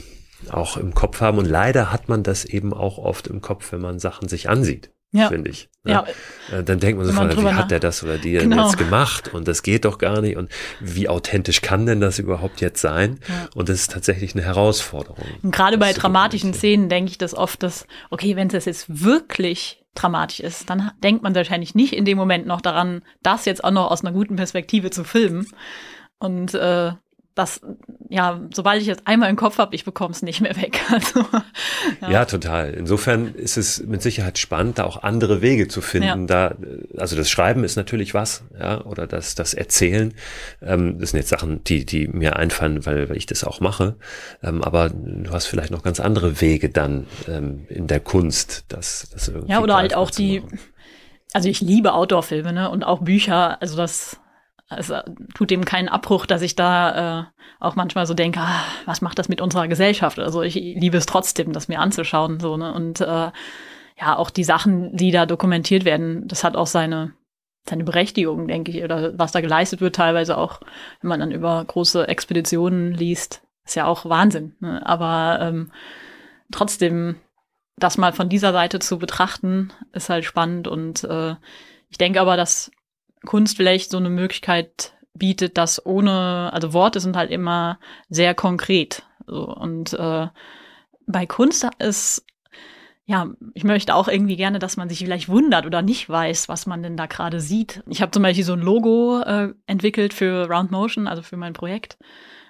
auch 0.52 0.78
im 0.78 0.94
Kopf 0.94 1.22
haben. 1.22 1.38
Und 1.38 1.46
leider 1.46 1.92
hat 1.92 2.10
man 2.10 2.24
das 2.24 2.46
eben 2.46 2.74
auch 2.74 2.98
oft 2.98 3.28
im 3.28 3.42
Kopf, 3.42 3.72
wenn 3.72 3.82
man 3.82 4.00
Sachen 4.00 4.28
sich 4.28 4.50
ansieht. 4.50 4.90
Ja. 5.16 5.28
Finde 5.30 5.52
ich. 5.52 5.70
ne? 5.84 5.92
Ja, 5.92 6.06
Äh, 6.52 6.64
Dann 6.64 6.80
denkt 6.80 6.98
man 6.98 7.06
sofort, 7.06 7.38
wie 7.38 7.46
hat 7.48 7.70
der 7.70 7.80
das 7.80 8.04
oder 8.04 8.18
die 8.18 8.34
denn 8.34 8.50
Genau. 8.50 8.66
jetzt 8.66 8.80
gemacht? 8.80 9.32
Und 9.32 9.48
das 9.48 9.62
geht 9.62 9.86
doch 9.86 10.00
gar 10.00 10.22
nicht. 10.22 10.38
Und 10.38 10.50
wie 10.80 11.08
authentisch 11.08 11.62
kann 11.62 11.86
denn 11.86 12.02
das 12.02 12.18
überhaupt 12.18 12.62
jetzt 12.62 12.82
sein? 12.82 13.20
Ja. 13.30 13.48
Und 13.54 13.70
das 13.70 13.82
ist 13.82 13.92
tatsächlich 13.92 14.34
eine 14.34 14.44
Herausforderung. 14.44 15.24
Und 15.44 15.52
gerade 15.54 15.78
bei 15.78 15.94
dramatischen. 15.94 16.56
Szenen 16.56 16.90
denke 16.90 17.12
ich 17.12 17.20
das 17.20 17.36
oft, 17.36 17.62
dass, 17.62 17.86
okay, 18.10 18.36
wenn 18.36 18.48
es 18.48 18.66
jetzt 18.66 19.04
wirklich 19.04 19.84
dramatisch 19.94 20.40
ist, 20.40 20.68
dann 20.72 20.90
denkt 21.04 21.22
man 21.22 21.36
wahrscheinlich 21.36 21.76
nicht 21.76 21.94
in 21.94 22.06
dem 22.06 22.18
Moment 22.18 22.48
noch 22.48 22.62
daran, 22.62 23.04
das 23.22 23.46
jetzt 23.46 23.64
auch 23.64 23.70
noch 23.70 23.92
aus 23.92 24.02
einer 24.04 24.14
guten 24.14 24.36
Perspektive 24.36 24.90
zu 24.90 25.04
filmen. 25.04 25.46
Und 26.18 26.56
äh, 26.56 26.94
das, 27.36 27.62
ja, 28.10 28.42
sobald 28.54 28.82
ich 28.82 28.88
es 28.88 29.00
einmal 29.06 29.30
im 29.30 29.36
Kopf 29.36 29.58
habe, 29.58 29.74
ich 29.74 29.86
bekomme 29.86 30.12
es 30.12 30.22
nicht 30.22 30.42
mehr 30.42 30.56
weg. 30.56 30.80
Also, 30.94 31.26
Ja. 32.02 32.12
Ja. 32.12 32.26
total. 32.26 32.72
Insofern 32.74 33.34
ist 33.34 33.58
es 33.58 33.84
mit 33.84 34.02
Sicherheit 34.04 34.38
spannend, 34.38 34.78
da 34.78 34.84
auch 34.84 35.02
andere 35.02 35.42
Wege 35.42 35.68
zu 35.68 35.82
finden. 35.82 36.28
Da, 36.28 36.50
äh, 36.50 36.98
also 36.98 37.16
das 37.16 37.30
Schreiben 37.30 37.64
ist 37.64 37.76
natürlich 37.76 38.14
was, 38.14 38.44
ja, 38.58 38.84
oder 38.86 39.08
das, 39.08 39.34
das 39.34 39.54
Erzählen. 39.54 40.14
Ähm, 40.62 41.00
das 41.00 41.12
sind 41.12 41.20
jetzt 41.20 41.30
Sachen, 41.30 41.64
die, 41.64 41.86
die 41.86 42.08
mir 42.08 42.36
einfallen, 42.36 42.86
weil, 42.86 43.10
weil 43.10 43.18
ich 43.18 43.26
das 43.26 43.44
auch 43.44 43.60
mache. 43.60 43.96
Ähm, 44.44 44.64
aber 44.64 44.90
du 44.90 45.32
hast 45.32 45.48
vielleicht 45.48 45.72
noch 45.72 45.82
ganz 45.82 46.00
andere 46.00 46.40
Wege 46.42 46.70
dann 46.70 47.08
ähm, 47.28 47.66
in 47.70 47.88
der 47.88 48.00
Kunst, 48.00 48.66
das, 48.68 49.10
das 49.12 49.30
irgendwie 49.30 49.52
ja, 49.52 49.62
oder 49.62 49.76
halt 49.76 49.96
auch 49.96 50.12
die, 50.12 50.44
also 51.34 51.50
ich 51.50 51.62
liebe 51.62 51.94
Outdoor-Filme, 51.94 52.54
ne, 52.54 52.70
und 52.70 52.84
auch 52.84 53.02
Bücher, 53.02 53.60
also 53.62 53.76
das, 53.76 54.20
also 54.76 54.96
tut 55.34 55.52
dem 55.52 55.66
keinen 55.66 55.90
Abbruch, 55.90 56.26
dass 56.26 56.42
ich 56.42 56.56
da 56.56 57.22
äh, 57.22 57.26
auch 57.60 57.76
manchmal 57.76 58.06
so 58.06 58.14
denke, 58.14 58.40
ah, 58.40 58.64
was 58.86 59.02
macht 59.02 59.20
das 59.20 59.30
mit 59.30 59.42
unserer 59.42 59.68
Gesellschaft? 59.68 60.20
Also 60.20 60.42
ich 60.42 60.56
liebe 60.56 60.98
es 60.98 61.06
trotzdem, 61.06 61.54
das 61.54 61.68
mir 61.68 61.80
anzuschauen, 61.80 62.40
so, 62.40 62.58
ne, 62.58 62.74
und 62.74 63.02
äh, 63.02 63.32
ja, 64.00 64.18
auch 64.18 64.30
die 64.30 64.44
Sachen, 64.44 64.96
die 64.96 65.12
da 65.12 65.26
dokumentiert 65.26 65.86
werden, 65.86 66.28
das 66.28 66.44
hat 66.44 66.56
auch 66.56 66.68
seine, 66.68 67.14
seine 67.68 67.84
Berechtigung, 67.84 68.48
denke 68.48 68.72
ich, 68.72 68.84
oder 68.84 69.18
was 69.18 69.32
da 69.32 69.42
geleistet 69.42 69.82
wird, 69.82 69.96
teilweise 69.96 70.38
auch, 70.38 70.62
wenn 71.02 71.10
man 71.10 71.20
dann 71.20 71.32
über 71.32 71.64
große 71.64 72.08
Expeditionen 72.08 72.94
liest, 72.94 73.44
ist 73.66 73.76
ja 73.76 73.86
auch 73.86 74.06
Wahnsinn, 74.06 74.56
ne? 74.60 74.86
aber 74.86 75.40
ähm, 75.42 75.72
trotzdem 76.52 77.16
das 77.78 77.98
mal 77.98 78.14
von 78.14 78.30
dieser 78.30 78.52
Seite 78.52 78.80
zu 78.80 79.00
betrachten, 79.00 79.72
ist 79.94 80.10
halt 80.10 80.26
spannend 80.26 80.68
und 80.68 81.04
äh, 81.04 81.36
ich 81.90 81.98
denke 81.98 82.20
aber, 82.22 82.38
dass 82.38 82.72
Kunst 83.26 83.58
vielleicht 83.58 83.92
so 83.92 83.98
eine 83.98 84.10
Möglichkeit 84.10 84.94
bietet, 85.14 85.58
dass 85.58 85.86
ohne, 85.86 86.50
also 86.54 86.74
Worte 86.74 87.00
sind 87.00 87.16
halt 87.16 87.32
immer 87.32 87.80
sehr 88.10 88.34
konkret. 88.34 89.04
So, 89.28 89.44
und 89.44 89.94
äh, 89.94 90.28
bei 91.06 91.26
Kunst 91.26 91.68
ist, 91.80 92.26
ja, 93.06 93.28
ich 93.54 93.64
möchte 93.64 93.96
auch 93.96 94.08
irgendwie 94.08 94.38
gerne, 94.38 94.60
dass 94.60 94.78
man 94.78 94.90
sich 94.90 95.00
vielleicht 95.00 95.30
wundert 95.30 95.66
oder 95.66 95.82
nicht 95.82 96.10
weiß, 96.10 96.50
was 96.50 96.66
man 96.66 96.82
denn 96.84 96.98
da 96.98 97.06
gerade 97.06 97.40
sieht. 97.40 97.84
Ich 97.88 98.02
habe 98.02 98.12
zum 98.12 98.24
Beispiel 98.24 98.46
so 98.46 98.54
ein 98.54 98.62
Logo 98.62 99.22
äh, 99.22 99.54
entwickelt 99.68 100.14
für 100.14 100.48
Round 100.50 100.72
Motion, 100.72 101.08
also 101.08 101.22
für 101.22 101.38
mein 101.38 101.54
Projekt. 101.54 101.98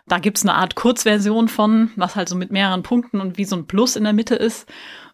Da 0.07 0.19
gibt's 0.19 0.43
eine 0.43 0.55
Art 0.55 0.75
Kurzversion 0.75 1.47
von, 1.47 1.91
was 1.95 2.15
halt 2.15 2.29
so 2.29 2.35
mit 2.35 2.51
mehreren 2.51 2.83
Punkten 2.83 3.19
und 3.21 3.37
wie 3.37 3.45
so 3.45 3.55
ein 3.55 3.67
Plus 3.67 3.95
in 3.95 4.03
der 4.03 4.13
Mitte 4.13 4.35
ist. 4.35 4.71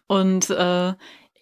Und 0.08 0.50
äh, 0.50 0.92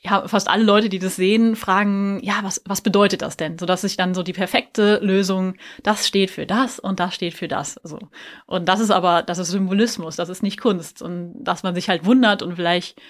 ja, 0.00 0.28
fast 0.28 0.48
alle 0.48 0.62
Leute, 0.62 0.88
die 0.88 1.00
das 1.00 1.16
sehen, 1.16 1.56
fragen, 1.56 2.20
ja, 2.22 2.38
was, 2.42 2.62
was 2.64 2.82
bedeutet 2.82 3.22
das 3.22 3.36
denn? 3.36 3.58
Sodass 3.58 3.80
sich 3.80 3.96
dann 3.96 4.14
so 4.14 4.22
die 4.22 4.32
perfekte 4.32 4.98
Lösung, 5.02 5.54
das 5.82 6.06
steht 6.06 6.30
für 6.30 6.46
das 6.46 6.78
und 6.78 7.00
das 7.00 7.14
steht 7.14 7.34
für 7.34 7.48
das. 7.48 7.80
So. 7.82 7.98
Und 8.46 8.68
das 8.68 8.78
ist 8.78 8.90
aber, 8.90 9.22
das 9.22 9.38
ist 9.38 9.48
Symbolismus, 9.48 10.14
das 10.14 10.28
ist 10.28 10.42
nicht 10.42 10.60
Kunst. 10.60 11.02
Und 11.02 11.42
dass 11.42 11.64
man 11.64 11.74
sich 11.74 11.88
halt 11.88 12.04
wundert 12.04 12.42
und 12.42 12.54
vielleicht 12.54 13.00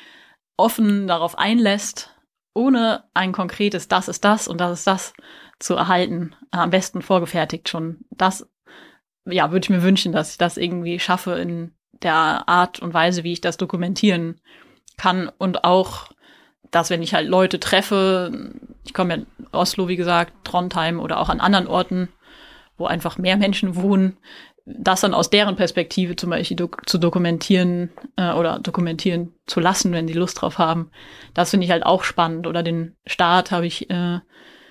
offen 0.57 1.07
darauf 1.07 1.37
einlässt, 1.37 2.15
ohne 2.55 3.05
ein 3.13 3.33
konkretes, 3.33 3.89
das 3.89 4.09
ist 4.09 4.25
das 4.25 4.49
und 4.49 4.59
das 4.59 4.81
ist 4.81 4.87
das 4.87 5.13
zu 5.59 5.75
erhalten, 5.75 6.35
am 6.51 6.71
besten 6.71 7.03
vorgefertigt 7.03 7.69
schon. 7.69 7.99
Das, 8.11 8.49
ja, 9.27 9.53
würde 9.53 9.65
ich 9.65 9.71
mir 9.71 9.83
wünschen, 9.83 10.13
dass 10.13 10.33
ich 10.33 10.39
das 10.39 10.57
irgendwie 10.57 10.99
schaffe 10.99 11.33
in 11.33 11.75
der 12.03 12.49
Art 12.49 12.81
und 12.81 12.95
Weise, 12.95 13.25
wie 13.25 13.33
ich 13.33 13.41
das 13.41 13.59
dokumentieren 13.59 14.41
kann 14.97 15.31
und 15.39 15.65
auch, 15.65 16.09
dass 16.71 16.91
wenn 16.91 17.03
ich 17.03 17.15
halt 17.15 17.29
Leute 17.29 17.61
treffe, 17.61 18.53
ich 18.85 18.95
komme 18.95 19.11
ja 19.11 19.17
in 19.17 19.27
Oslo, 19.53 19.89
wie 19.89 19.97
gesagt, 19.97 20.33
Trondheim 20.45 21.01
oder 21.01 21.21
auch 21.21 21.29
an 21.29 21.41
anderen 21.41 21.67
Orten, 21.67 22.09
wo 22.77 22.87
einfach 22.87 23.19
mehr 23.19 23.37
Menschen 23.37 23.77
wohnen, 23.77 24.19
das 24.65 25.01
dann 25.01 25.15
aus 25.15 25.31
deren 25.31 25.57
Perspektive 25.57 26.15
zum 26.17 26.31
Beispiel 26.31 26.57
dok 26.57 26.89
zu 26.89 26.99
dokumentieren 26.99 27.91
äh, 28.17 28.33
oder 28.33 28.59
dokumentieren 28.59 29.33
zu 29.47 29.61
lassen, 29.61 29.93
wenn 29.93 30.07
die 30.07 30.13
Lust 30.13 30.41
drauf 30.41 30.59
haben, 30.59 30.91
das 31.33 31.51
finde 31.51 31.65
ich 31.65 31.73
halt 31.73 31.87
auch 31.87 32.05
spannend. 32.05 32.47
Oder 32.47 32.63
den 32.63 32.95
Staat 33.07 33.51
habe 33.51 33.67
ich 33.67 33.89
äh, 33.91 34.21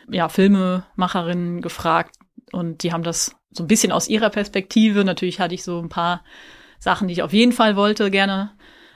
ja 0.10 0.30
Filmemacherinnen 0.30 1.62
gefragt 1.62 2.16
und 2.52 2.84
die 2.84 2.94
haben 2.94 3.04
das 3.04 3.36
so 3.52 3.64
ein 3.64 3.68
bisschen 3.68 3.92
aus 3.92 4.08
ihrer 4.08 4.30
Perspektive. 4.30 5.04
Natürlich 5.04 5.40
hatte 5.40 5.56
ich 5.56 5.64
so 5.64 5.80
ein 5.80 5.90
paar 5.90 6.24
Sachen, 6.80 7.08
die 7.08 7.14
ich 7.14 7.24
auf 7.24 7.34
jeden 7.34 7.52
Fall 7.52 7.76
wollte, 7.76 8.12
gerne. 8.12 8.52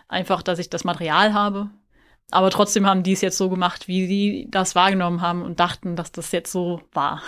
Einfach, 0.08 0.44
dass 0.44 0.60
ich 0.60 0.70
das 0.70 0.84
Material 0.84 1.34
habe. 1.34 1.72
Aber 2.32 2.50
trotzdem 2.50 2.88
haben 2.88 3.04
die 3.04 3.12
es 3.12 3.22
jetzt 3.22 3.38
so 3.38 3.50
gemacht, 3.50 3.88
wie 3.88 4.08
sie 4.08 4.48
das 4.50 4.74
wahrgenommen 4.74 5.22
haben 5.22 5.44
und 5.44 5.60
dachten, 5.60 5.96
dass 5.96 6.12
das 6.12 6.32
jetzt 6.32 6.52
so 6.52 6.82
war. 6.94 7.22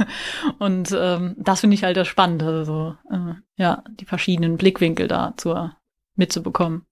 und 0.58 0.94
ähm, 0.96 1.36
das 1.38 1.60
finde 1.60 1.74
ich 1.74 1.84
halt 1.84 1.96
das 1.96 2.08
Spannende, 2.08 2.64
so 2.64 2.96
äh, 3.10 3.34
ja, 3.56 3.84
die 3.98 4.04
verschiedenen 4.04 4.56
Blickwinkel 4.56 5.06
da 5.08 5.34
zur, 5.36 5.76
mitzubekommen. 6.16 6.84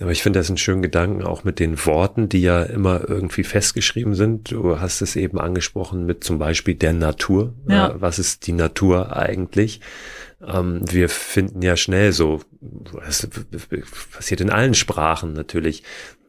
Aber 0.00 0.10
ich 0.10 0.22
finde 0.22 0.38
das 0.38 0.48
einen 0.48 0.56
schönen 0.56 0.80
Gedanken, 0.80 1.22
auch 1.22 1.44
mit 1.44 1.58
den 1.58 1.84
Worten, 1.84 2.30
die 2.30 2.40
ja 2.40 2.62
immer 2.62 3.08
irgendwie 3.08 3.44
festgeschrieben 3.44 4.14
sind. 4.14 4.50
Du 4.50 4.80
hast 4.80 5.02
es 5.02 5.16
eben 5.16 5.38
angesprochen 5.38 6.06
mit 6.06 6.24
zum 6.24 6.38
Beispiel 6.38 6.74
der 6.74 6.94
Natur. 6.94 7.54
Ja. 7.68 7.90
Äh, 7.90 8.00
Was 8.00 8.18
ist 8.18 8.46
die 8.46 8.52
Natur 8.52 9.14
eigentlich? 9.14 9.80
Ähm, 10.40 10.80
wir 10.90 11.10
finden 11.10 11.60
ja 11.60 11.76
schnell 11.76 12.12
so, 12.12 12.40
das 12.60 13.28
passiert 14.10 14.40
in 14.40 14.50
allen 14.50 14.74
Sprachen 14.74 15.34
natürlich, 15.34 15.82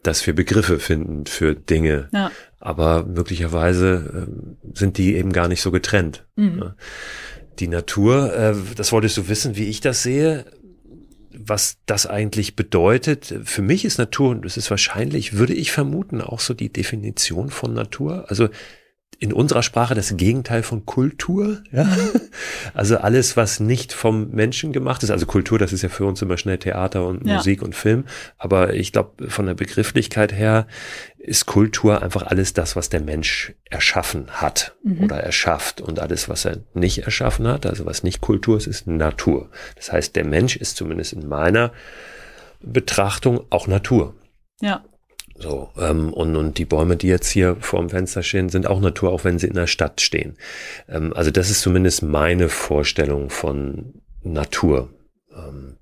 dass 0.04 0.26
wir 0.28 0.36
Begriffe 0.36 0.80
finden 0.80 1.26
für 1.26 1.56
Dinge. 1.56 2.10
Ja. 2.14 2.32
Aber 2.60 3.06
möglicherweise 3.06 4.28
ähm, 4.28 4.58
sind 4.74 4.98
die 4.98 5.16
eben 5.16 5.34
gar 5.34 5.48
nicht 5.48 5.62
so 5.62 5.72
getrennt. 5.72 6.26
Mhm. 6.36 6.60
Ja. 6.60 6.76
Die 7.60 7.68
Natur, 7.68 8.34
äh, 8.36 8.56
das 8.76 8.92
wolltest 8.92 9.18
du 9.18 9.28
wissen, 9.28 9.56
wie 9.56 9.66
ich 9.66 9.82
das 9.82 10.04
sehe 10.04 10.46
was 11.36 11.78
das 11.86 12.06
eigentlich 12.06 12.56
bedeutet. 12.56 13.34
Für 13.44 13.62
mich 13.62 13.86
ist 13.86 13.98
Natur, 13.98 14.30
und 14.30 14.46
das 14.46 14.58
ist 14.58 14.70
wahrscheinlich, 14.70 15.34
würde 15.34 15.54
ich 15.54 15.72
vermuten, 15.72 16.22
auch 16.22 16.40
so 16.40 16.54
die 16.54 16.72
Definition 16.72 17.50
von 17.50 17.74
Natur. 17.74 18.26
Also 18.30 18.50
in 19.24 19.32
unserer 19.32 19.64
Sprache 19.64 19.96
das 19.96 20.18
Gegenteil 20.18 20.64
von 20.64 20.86
Kultur. 20.86 21.64
Ja? 21.72 21.88
Also 22.74 22.98
alles, 22.98 23.38
was 23.38 23.62
nicht 23.62 23.94
vom 23.94 24.32
Menschen 24.32 24.74
gemacht 24.74 25.02
ist. 25.02 25.12
Also 25.12 25.26
Kultur, 25.26 25.58
das 25.58 25.72
ist 25.72 25.82
ja 25.82 25.88
für 25.88 26.06
uns 26.06 26.22
immer 26.22 26.38
schnell 26.38 26.58
Theater 26.58 27.08
und 27.08 27.26
Ja. 27.26 27.38
Musik 27.38 27.62
und 27.62 27.74
Film. 27.74 28.04
Aber 28.38 28.74
ich 28.74 28.92
glaube, 28.92 29.30
von 29.30 29.46
der 29.46 29.54
Begrifflichkeit 29.54 30.34
her 30.34 30.68
ist 31.18 31.46
Kultur 31.46 32.04
einfach 32.04 32.24
alles 32.24 32.52
das, 32.52 32.76
was 32.76 32.90
der 32.90 33.00
Mensch 33.00 33.54
erschaffen 33.70 34.26
hat 34.30 34.76
Mhm. 34.84 35.06
oder 35.06 35.16
erschafft. 35.22 35.80
Und 35.80 36.00
alles, 36.00 36.28
was 36.28 36.44
er 36.44 36.58
nicht 36.74 36.98
erschaffen 37.06 37.48
hat, 37.48 37.66
also 37.66 37.86
was 37.86 38.04
nicht 38.04 38.20
Kultur 38.20 38.58
ist, 38.58 38.68
ist 38.68 38.88
Natur. 38.88 39.50
Das 39.78 39.94
heißt, 39.94 40.18
der 40.18 40.26
Mensch 40.26 40.58
ist 40.58 40.76
zumindest 40.76 41.14
in 41.14 41.30
meiner 41.30 41.72
Betrachtung 42.62 43.40
auch 43.52 43.68
Natur. 43.68 44.16
Ja. 44.62 44.84
So, 45.44 45.72
ähm, 45.78 46.14
und, 46.14 46.38
und 46.38 46.58
die 46.58 46.64
Bäume, 46.64 46.96
die 46.96 47.08
jetzt 47.08 47.30
hier 47.30 47.58
vor 47.58 47.82
dem 47.82 47.90
Fenster 47.90 48.24
stehen, 48.24 48.48
sind 48.48 48.66
auch 48.66 48.80
Natur, 48.80 49.12
auch 49.12 49.26
wenn 49.26 49.40
sie 49.40 49.48
in 49.48 49.56
der 49.56 49.68
Stadt 49.68 50.00
stehen. 50.00 50.38
Ähm, 50.88 51.12
also 51.14 51.32
das 51.32 51.50
ist 51.50 51.60
zumindest 51.60 52.02
meine 52.02 52.48
Vorstellung 52.48 53.30
von 53.30 54.02
Natur. 54.22 54.94
Ähm, 55.36 55.80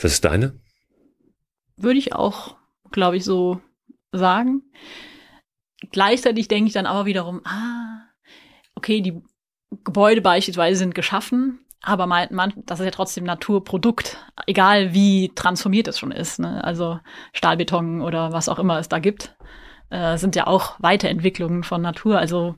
was 0.00 0.12
ist 0.12 0.24
deine? 0.24 0.58
Würde 1.76 1.98
ich 1.98 2.14
auch, 2.14 2.56
glaube 2.92 3.18
ich, 3.18 3.24
so 3.24 3.60
sagen. 4.10 4.62
Gleichzeitig 5.92 6.48
denke 6.48 6.68
ich 6.68 6.72
dann 6.72 6.86
aber 6.86 7.04
wiederum, 7.04 7.42
ah, 7.44 8.06
okay, 8.74 9.02
die 9.02 9.20
Gebäude 9.84 10.22
beispielsweise 10.22 10.78
sind 10.78 10.94
geschaffen, 10.94 11.63
aber 11.84 12.06
man, 12.06 12.28
man, 12.30 12.52
das 12.66 12.80
ist 12.80 12.84
ja 12.84 12.90
trotzdem 12.90 13.24
Naturprodukt, 13.24 14.16
egal 14.46 14.94
wie 14.94 15.32
transformiert 15.34 15.88
es 15.88 15.98
schon 15.98 16.12
ist. 16.12 16.38
Ne? 16.38 16.62
Also 16.64 16.98
Stahlbeton 17.32 18.00
oder 18.00 18.32
was 18.32 18.48
auch 18.48 18.58
immer 18.58 18.78
es 18.78 18.88
da 18.88 18.98
gibt, 18.98 19.36
äh, 19.90 20.16
sind 20.16 20.36
ja 20.36 20.46
auch 20.46 20.76
Weiterentwicklungen 20.80 21.62
von 21.62 21.82
Natur. 21.82 22.18
Also 22.18 22.56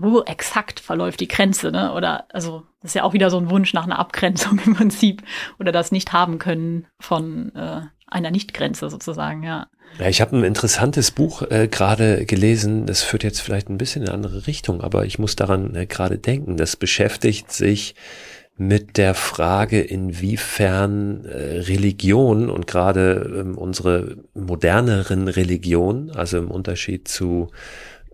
wo 0.00 0.22
exakt 0.22 0.80
verläuft 0.80 1.20
die 1.20 1.28
Grenze, 1.28 1.70
ne? 1.70 1.92
Oder 1.92 2.24
also 2.32 2.62
das 2.80 2.92
ist 2.92 2.94
ja 2.94 3.02
auch 3.02 3.12
wieder 3.12 3.28
so 3.28 3.36
ein 3.36 3.50
Wunsch 3.50 3.74
nach 3.74 3.84
einer 3.84 3.98
Abgrenzung 3.98 4.58
im 4.64 4.74
Prinzip 4.74 5.22
oder 5.58 5.72
das 5.72 5.92
nicht 5.92 6.12
haben 6.12 6.38
können 6.38 6.86
von 6.98 7.54
äh, 7.54 7.82
einer 8.06 8.30
Nichtgrenze 8.30 8.88
sozusagen, 8.88 9.42
ja. 9.42 9.68
Ja, 9.98 10.08
ich 10.08 10.20
habe 10.20 10.36
ein 10.36 10.44
interessantes 10.44 11.10
Buch 11.10 11.42
äh, 11.50 11.68
gerade 11.68 12.24
gelesen. 12.24 12.86
Das 12.86 13.02
führt 13.02 13.24
jetzt 13.24 13.40
vielleicht 13.40 13.68
ein 13.68 13.76
bisschen 13.76 14.02
in 14.02 14.08
eine 14.08 14.14
andere 14.14 14.46
Richtung, 14.46 14.80
aber 14.80 15.04
ich 15.04 15.18
muss 15.18 15.36
daran 15.36 15.74
äh, 15.74 15.86
gerade 15.86 16.16
denken. 16.16 16.56
Das 16.56 16.76
beschäftigt 16.76 17.52
sich 17.52 17.94
mit 18.60 18.98
der 18.98 19.14
Frage, 19.14 19.80
inwiefern 19.80 21.24
äh, 21.24 21.60
Religion 21.60 22.50
und 22.50 22.66
gerade 22.66 23.40
ähm, 23.40 23.56
unsere 23.56 24.18
moderneren 24.34 25.28
Religionen, 25.28 26.10
also 26.10 26.36
im 26.36 26.50
Unterschied 26.50 27.08
zu 27.08 27.48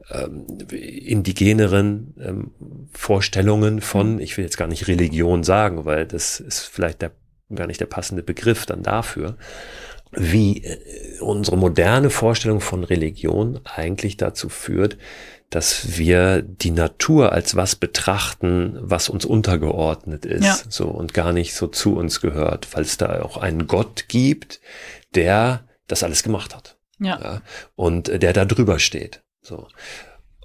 ähm, 0.08 0.46
indigeneren 0.70 2.14
ähm, 2.20 2.52
Vorstellungen 2.92 3.80
von, 3.80 4.14
mhm. 4.14 4.20
ich 4.20 4.36
will 4.36 4.44
jetzt 4.44 4.56
gar 4.56 4.68
nicht 4.68 4.86
Religion 4.86 5.42
sagen, 5.42 5.84
weil 5.84 6.06
das 6.06 6.38
ist 6.38 6.60
vielleicht 6.60 7.02
der, 7.02 7.10
gar 7.52 7.66
nicht 7.66 7.80
der 7.80 7.86
passende 7.86 8.22
Begriff 8.22 8.66
dann 8.66 8.84
dafür, 8.84 9.36
wie 10.12 10.62
äh, 10.62 10.78
unsere 11.18 11.56
moderne 11.56 12.08
Vorstellung 12.08 12.60
von 12.60 12.84
Religion 12.84 13.58
eigentlich 13.64 14.16
dazu 14.16 14.48
führt, 14.48 14.96
dass 15.50 15.96
wir 15.96 16.42
die 16.42 16.70
Natur 16.70 17.32
als 17.32 17.54
was 17.54 17.76
betrachten, 17.76 18.76
was 18.80 19.08
uns 19.08 19.24
untergeordnet 19.24 20.26
ist, 20.26 20.44
ja. 20.44 20.56
so 20.68 20.88
und 20.88 21.14
gar 21.14 21.32
nicht 21.32 21.54
so 21.54 21.66
zu 21.68 21.96
uns 21.96 22.20
gehört, 22.20 22.74
weil 22.74 22.82
es 22.82 22.96
da 22.96 23.22
auch 23.22 23.36
einen 23.36 23.66
Gott 23.66 24.06
gibt, 24.08 24.60
der 25.14 25.68
das 25.86 26.02
alles 26.02 26.22
gemacht 26.22 26.54
hat. 26.54 26.76
Ja. 26.98 27.20
ja 27.20 27.42
und 27.76 28.08
der 28.08 28.32
da 28.32 28.44
drüber 28.44 28.78
steht. 28.78 29.22
So 29.40 29.68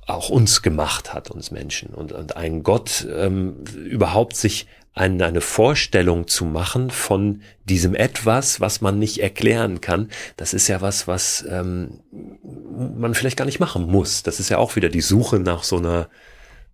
auch 0.08 0.30
uns 0.30 0.62
gemacht 0.62 1.14
hat, 1.14 1.32
uns 1.32 1.52
Menschen. 1.52 1.90
Und, 1.94 2.12
und 2.12 2.36
ein 2.36 2.64
Gott 2.64 3.08
ähm, 3.10 3.64
überhaupt 3.86 4.36
sich 4.36 4.68
eine, 4.94 5.26
eine 5.26 5.42
Vorstellung 5.42 6.28
zu 6.28 6.46
machen 6.46 6.90
von 6.90 7.42
diesem 7.64 7.96
etwas, 7.96 8.60
was 8.60 8.82
man 8.82 9.00
nicht 9.00 9.20
erklären 9.20 9.80
kann, 9.80 10.10
das 10.36 10.54
ist 10.54 10.68
ja 10.68 10.82
was, 10.82 11.08
was 11.08 11.46
ähm, 11.50 12.02
man 12.98 13.14
vielleicht 13.14 13.38
gar 13.38 13.46
nicht 13.46 13.60
machen 13.60 13.88
muss. 13.88 14.24
Das 14.24 14.40
ist 14.40 14.50
ja 14.50 14.58
auch 14.58 14.76
wieder 14.76 14.90
die 14.90 15.02
Suche 15.02 15.40
nach 15.40 15.64
so 15.64 15.78
einer 15.78 16.10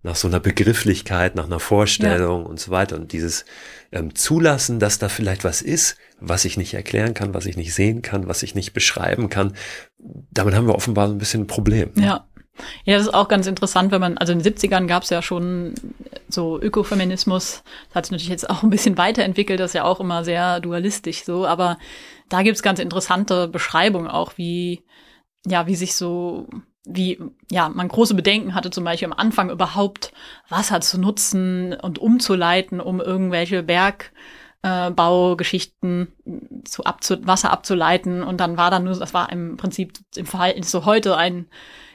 nach 0.03 0.15
so 0.15 0.27
einer 0.27 0.39
Begrifflichkeit, 0.39 1.35
nach 1.35 1.47
einer 1.47 1.59
Vorstellung 1.59 2.43
ja. 2.43 2.47
und 2.47 2.59
so 2.59 2.71
weiter. 2.71 2.95
Und 2.95 3.11
dieses 3.11 3.45
ähm, 3.91 4.15
Zulassen, 4.15 4.79
dass 4.79 4.99
da 4.99 5.09
vielleicht 5.09 5.43
was 5.43 5.61
ist, 5.61 5.97
was 6.19 6.45
ich 6.45 6.55
nicht 6.55 6.73
erklären 6.75 7.13
kann, 7.13 7.33
was 7.33 7.45
ich 7.45 7.57
nicht 7.57 7.73
sehen 7.73 8.03
kann, 8.03 8.27
was 8.27 8.43
ich 8.43 8.55
nicht 8.55 8.73
beschreiben 8.73 9.29
kann, 9.29 9.53
damit 9.97 10.53
haben 10.53 10.67
wir 10.67 10.75
offenbar 10.75 11.07
ein 11.07 11.17
bisschen 11.17 11.41
ein 11.41 11.47
Problem. 11.47 11.91
Ja. 11.95 12.27
Ja, 12.85 12.97
das 12.97 13.07
ist 13.07 13.13
auch 13.13 13.27
ganz 13.27 13.47
interessant, 13.47 13.91
wenn 13.91 14.01
man, 14.01 14.17
also 14.17 14.33
in 14.33 14.39
den 14.39 14.53
70ern 14.53 14.87
gab 14.87 15.03
es 15.03 15.09
ja 15.09 15.21
schon 15.21 15.75
so 16.29 16.59
Ökofeminismus, 16.59 17.63
das 17.89 17.95
hat 17.95 18.05
sich 18.05 18.11
natürlich 18.11 18.29
jetzt 18.29 18.49
auch 18.49 18.63
ein 18.63 18.69
bisschen 18.69 18.97
weiterentwickelt, 18.97 19.59
das 19.59 19.71
ist 19.71 19.75
ja 19.75 19.83
auch 19.83 19.99
immer 19.99 20.23
sehr 20.23 20.59
dualistisch 20.59 21.23
so, 21.23 21.45
aber 21.45 21.77
da 22.29 22.41
gibt's 22.41 22.63
ganz 22.63 22.79
interessante 22.79 23.47
Beschreibungen 23.47 24.07
auch, 24.07 24.33
wie, 24.37 24.83
ja, 25.45 25.67
wie 25.67 25.75
sich 25.75 25.95
so, 25.95 26.47
wie, 26.85 27.19
ja, 27.51 27.69
man 27.69 27.87
große 27.87 28.15
Bedenken 28.15 28.55
hatte 28.55 28.69
zum 28.69 28.83
Beispiel 28.83 29.07
am 29.07 29.17
Anfang 29.17 29.49
überhaupt 29.49 30.13
Wasser 30.49 30.81
zu 30.81 30.99
nutzen 30.99 31.73
und 31.73 31.99
umzuleiten, 31.99 32.79
um 32.79 32.99
irgendwelche 32.99 33.63
Berg, 33.63 34.11
äh, 34.63 34.91
Baugeschichten 34.91 36.07
zu 36.65 36.83
abzu 36.83 37.25
Wasser 37.25 37.51
abzuleiten. 37.51 38.23
Und 38.23 38.39
dann 38.39 38.57
war 38.57 38.71
dann 38.71 38.83
nur, 38.83 38.95
das 38.95 39.13
war 39.13 39.31
im 39.31 39.57
Prinzip 39.57 39.93
im 40.15 40.25
Verhältnis 40.25 40.71
zu 40.71 40.85
heute 40.85 41.17
ein 41.17 41.47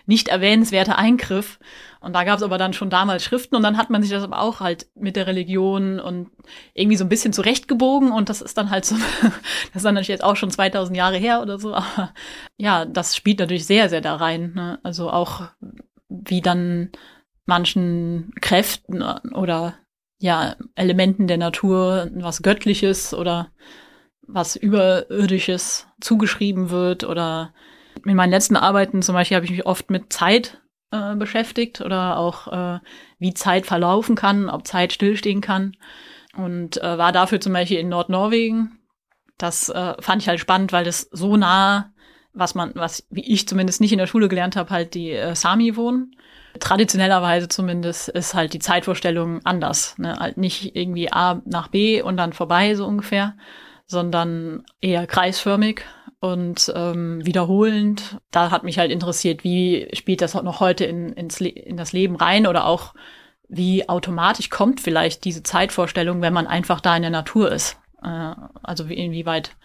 nicht 0.06 0.28
erwähnenswerter 0.28 0.98
Eingriff. 0.98 1.58
Und 2.00 2.14
da 2.14 2.24
gab 2.24 2.38
es 2.38 2.42
aber 2.42 2.58
dann 2.58 2.72
schon 2.72 2.90
damals 2.90 3.22
Schriften 3.22 3.54
und 3.54 3.62
dann 3.62 3.76
hat 3.76 3.90
man 3.90 4.02
sich 4.02 4.10
das 4.10 4.24
aber 4.24 4.40
auch 4.40 4.60
halt 4.60 4.88
mit 4.94 5.14
der 5.14 5.28
Religion 5.28 6.00
und 6.00 6.30
irgendwie 6.74 6.96
so 6.96 7.04
ein 7.04 7.08
bisschen 7.08 7.32
zurechtgebogen 7.32 8.10
und 8.10 8.28
das 8.28 8.42
ist 8.42 8.58
dann 8.58 8.70
halt 8.70 8.84
so, 8.84 8.96
das 9.22 9.76
ist 9.76 9.84
dann 9.84 9.94
natürlich 9.94 10.08
jetzt 10.08 10.24
auch 10.24 10.36
schon 10.36 10.50
2000 10.50 10.96
Jahre 10.96 11.16
her 11.16 11.42
oder 11.42 11.58
so, 11.58 11.74
aber 11.74 12.12
ja, 12.56 12.84
das 12.84 13.14
spielt 13.14 13.38
natürlich 13.38 13.66
sehr, 13.66 13.88
sehr 13.88 14.00
da 14.00 14.16
rein. 14.16 14.52
Ne? 14.54 14.80
Also 14.82 15.10
auch 15.10 15.42
wie 16.08 16.40
dann 16.40 16.90
manchen 17.46 18.32
Kräften 18.40 19.02
oder 19.02 19.74
ja, 20.18 20.56
Elementen 20.74 21.26
der 21.26 21.38
Natur 21.38 22.08
was 22.14 22.42
Göttliches 22.42 23.14
oder 23.14 23.50
was 24.26 24.56
Überirdisches 24.56 25.86
zugeschrieben 26.00 26.70
wird 26.70 27.04
oder 27.04 27.52
in 28.04 28.16
meinen 28.16 28.30
letzten 28.30 28.56
Arbeiten 28.56 29.02
zum 29.02 29.14
Beispiel 29.14 29.36
habe 29.36 29.44
ich 29.44 29.52
mich 29.52 29.66
oft 29.66 29.90
mit 29.90 30.12
Zeit 30.12 30.60
äh, 30.90 31.14
beschäftigt 31.16 31.80
oder 31.80 32.18
auch 32.18 32.48
äh, 32.48 32.78
wie 33.18 33.34
Zeit 33.34 33.66
verlaufen 33.66 34.14
kann, 34.14 34.48
ob 34.48 34.66
Zeit 34.66 34.92
stillstehen 34.92 35.40
kann. 35.40 35.76
Und 36.36 36.82
äh, 36.82 36.98
war 36.98 37.12
dafür 37.12 37.40
zum 37.40 37.52
Beispiel 37.52 37.78
in 37.78 37.88
Nordnorwegen. 37.88 38.78
Das 39.38 39.68
äh, 39.68 39.94
fand 40.00 40.22
ich 40.22 40.28
halt 40.28 40.40
spannend, 40.40 40.72
weil 40.72 40.84
das 40.84 41.08
so 41.10 41.36
nah, 41.36 41.92
was 42.32 42.54
man, 42.54 42.72
was 42.74 43.06
wie 43.10 43.32
ich 43.32 43.46
zumindest 43.46 43.80
nicht 43.80 43.92
in 43.92 43.98
der 43.98 44.06
Schule 44.06 44.28
gelernt 44.28 44.56
habe, 44.56 44.70
halt 44.70 44.94
die 44.94 45.10
äh, 45.10 45.34
Sami 45.34 45.76
wohnen. 45.76 46.16
Traditionellerweise 46.58 47.48
zumindest 47.48 48.08
ist 48.10 48.34
halt 48.34 48.52
die 48.52 48.58
Zeitvorstellung 48.58 49.40
anders. 49.44 49.96
Ne? 49.98 50.16
Halt 50.18 50.36
nicht 50.36 50.76
irgendwie 50.76 51.12
A 51.12 51.40
nach 51.44 51.68
B 51.68 52.02
und 52.02 52.16
dann 52.16 52.32
vorbei 52.32 52.74
so 52.74 52.86
ungefähr, 52.86 53.36
sondern 53.86 54.64
eher 54.80 55.06
kreisförmig 55.06 55.82
und 56.22 56.72
ähm, 56.76 57.26
wiederholend. 57.26 58.18
Da 58.30 58.52
hat 58.52 58.62
mich 58.62 58.78
halt 58.78 58.92
interessiert, 58.92 59.42
wie 59.42 59.88
spielt 59.92 60.20
das 60.20 60.34
noch 60.34 60.60
heute 60.60 60.84
in, 60.84 61.12
ins 61.14 61.40
in 61.40 61.76
das 61.76 61.92
Leben 61.92 62.14
rein 62.14 62.46
oder 62.46 62.66
auch 62.66 62.94
wie 63.48 63.88
automatisch 63.88 64.48
kommt 64.48 64.80
vielleicht 64.80 65.24
diese 65.24 65.42
Zeitvorstellung, 65.42 66.22
wenn 66.22 66.32
man 66.32 66.46
einfach 66.46 66.80
da 66.80 66.94
in 66.94 67.02
der 67.02 67.10
Natur 67.10 67.50
ist. 67.50 67.76
Äh, 68.04 68.34
also 68.62 68.88
wie, 68.88 68.94
inwieweit 68.94 69.56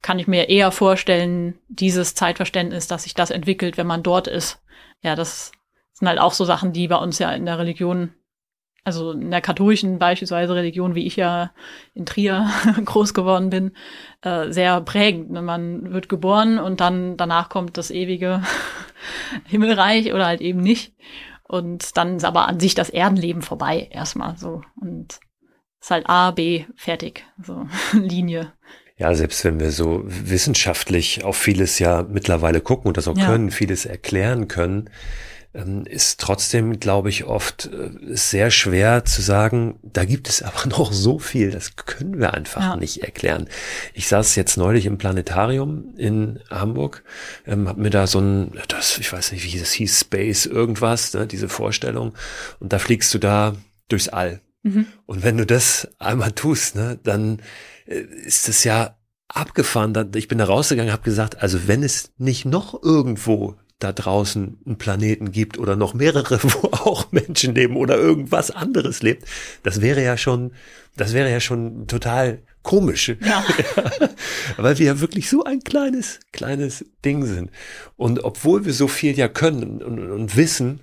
kann 0.00 0.18
ich 0.18 0.26
mir 0.26 0.48
eher 0.48 0.72
vorstellen, 0.72 1.58
dieses 1.68 2.14
Zeitverständnis, 2.14 2.86
dass 2.86 3.02
sich 3.02 3.12
das 3.12 3.30
entwickelt, 3.30 3.76
wenn 3.76 3.86
man 3.86 4.02
dort 4.02 4.28
ist. 4.28 4.62
Ja, 5.02 5.14
das 5.14 5.52
sind 5.92 6.08
halt 6.08 6.18
auch 6.18 6.32
so 6.32 6.46
Sachen, 6.46 6.72
die 6.72 6.88
bei 6.88 6.96
uns 6.96 7.18
ja 7.18 7.30
in 7.32 7.44
der 7.44 7.58
Religion 7.58 8.14
also 8.84 9.12
in 9.12 9.30
der 9.30 9.40
katholischen 9.40 9.98
beispielsweise 9.98 10.54
Religion, 10.54 10.94
wie 10.94 11.06
ich 11.06 11.16
ja 11.16 11.52
in 11.94 12.06
Trier 12.06 12.50
groß 12.84 13.14
geworden 13.14 13.50
bin, 13.50 13.72
äh, 14.22 14.50
sehr 14.50 14.80
prägend. 14.80 15.30
Ne? 15.30 15.42
Man 15.42 15.92
wird 15.92 16.08
geboren 16.08 16.58
und 16.58 16.80
dann 16.80 17.16
danach 17.16 17.48
kommt 17.48 17.78
das 17.78 17.90
ewige 17.90 18.42
Himmelreich 19.46 20.12
oder 20.12 20.26
halt 20.26 20.40
eben 20.40 20.60
nicht. 20.60 20.94
Und 21.44 21.96
dann 21.96 22.16
ist 22.16 22.24
aber 22.24 22.48
an 22.48 22.60
sich 22.60 22.74
das 22.74 22.90
Erdenleben 22.90 23.42
vorbei 23.42 23.88
erstmal 23.90 24.36
so. 24.36 24.62
Und 24.80 25.20
ist 25.80 25.90
halt 25.90 26.08
A, 26.08 26.30
B, 26.30 26.64
fertig. 26.76 27.24
So, 27.42 27.66
Linie. 27.92 28.52
Ja, 28.96 29.14
selbst 29.14 29.44
wenn 29.44 29.58
wir 29.58 29.70
so 29.70 30.02
wissenschaftlich 30.04 31.24
auf 31.24 31.36
vieles 31.36 31.78
ja 31.78 32.04
mittlerweile 32.08 32.60
gucken 32.60 32.88
und 32.88 32.96
das 32.96 33.08
auch 33.08 33.18
ja. 33.18 33.26
können, 33.26 33.50
vieles 33.50 33.84
erklären 33.84 34.48
können, 34.48 34.90
ist 35.54 36.18
trotzdem, 36.18 36.80
glaube 36.80 37.10
ich, 37.10 37.24
oft 37.24 37.66
äh, 37.66 37.90
sehr 38.16 38.50
schwer 38.50 39.04
zu 39.04 39.20
sagen, 39.20 39.78
da 39.82 40.04
gibt 40.06 40.28
es 40.28 40.42
aber 40.42 40.66
noch 40.66 40.92
so 40.92 41.18
viel, 41.18 41.50
das 41.50 41.76
können 41.76 42.18
wir 42.18 42.32
einfach 42.32 42.62
ja. 42.62 42.76
nicht 42.76 43.02
erklären. 43.02 43.48
Ich 43.92 44.08
saß 44.08 44.34
jetzt 44.36 44.56
neulich 44.56 44.86
im 44.86 44.96
Planetarium 44.96 45.94
in 45.96 46.40
Hamburg, 46.48 47.04
ähm, 47.46 47.68
habe 47.68 47.82
mir 47.82 47.90
da 47.90 48.06
so 48.06 48.20
ein, 48.20 48.52
das, 48.68 48.96
ich 48.98 49.12
weiß 49.12 49.32
nicht, 49.32 49.44
wie 49.44 49.58
das 49.58 49.72
hieß, 49.72 50.00
Space 50.00 50.46
irgendwas, 50.46 51.12
ne, 51.12 51.26
diese 51.26 51.50
Vorstellung, 51.50 52.14
und 52.58 52.72
da 52.72 52.78
fliegst 52.78 53.12
du 53.12 53.18
da 53.18 53.54
durchs 53.88 54.08
All. 54.08 54.40
Mhm. 54.62 54.86
Und 55.04 55.22
wenn 55.22 55.36
du 55.36 55.44
das 55.44 55.88
einmal 55.98 56.32
tust, 56.32 56.76
ne, 56.76 56.98
dann 57.02 57.42
äh, 57.86 58.00
ist 58.00 58.48
es 58.48 58.64
ja 58.64 58.96
abgefahren. 59.28 60.10
Ich 60.14 60.28
bin 60.28 60.38
da 60.38 60.44
rausgegangen, 60.44 60.92
habe 60.92 61.02
gesagt, 61.02 61.42
also 61.42 61.66
wenn 61.66 61.82
es 61.82 62.12
nicht 62.16 62.44
noch 62.44 62.82
irgendwo 62.82 63.56
da 63.82 63.92
draußen 63.92 64.58
einen 64.64 64.78
Planeten 64.78 65.32
gibt 65.32 65.58
oder 65.58 65.76
noch 65.76 65.94
mehrere, 65.94 66.38
wo 66.42 66.68
auch 66.68 67.12
Menschen 67.12 67.54
leben 67.54 67.76
oder 67.76 67.96
irgendwas 67.96 68.50
anderes 68.50 69.02
lebt, 69.02 69.26
das 69.62 69.80
wäre 69.80 70.02
ja 70.02 70.16
schon, 70.16 70.52
das 70.96 71.12
wäre 71.12 71.30
ja 71.30 71.40
schon 71.40 71.86
total 71.86 72.42
komisch. 72.62 73.08
Ja. 73.08 73.44
Weil 74.56 74.78
wir 74.78 74.86
ja 74.86 75.00
wirklich 75.00 75.28
so 75.28 75.44
ein 75.44 75.60
kleines, 75.60 76.20
kleines 76.32 76.84
Ding 77.04 77.24
sind. 77.26 77.50
Und 77.96 78.24
obwohl 78.24 78.64
wir 78.64 78.72
so 78.72 78.88
viel 78.88 79.16
ja 79.18 79.28
können 79.28 79.82
und, 79.82 79.98
und 79.98 80.36
wissen, 80.36 80.80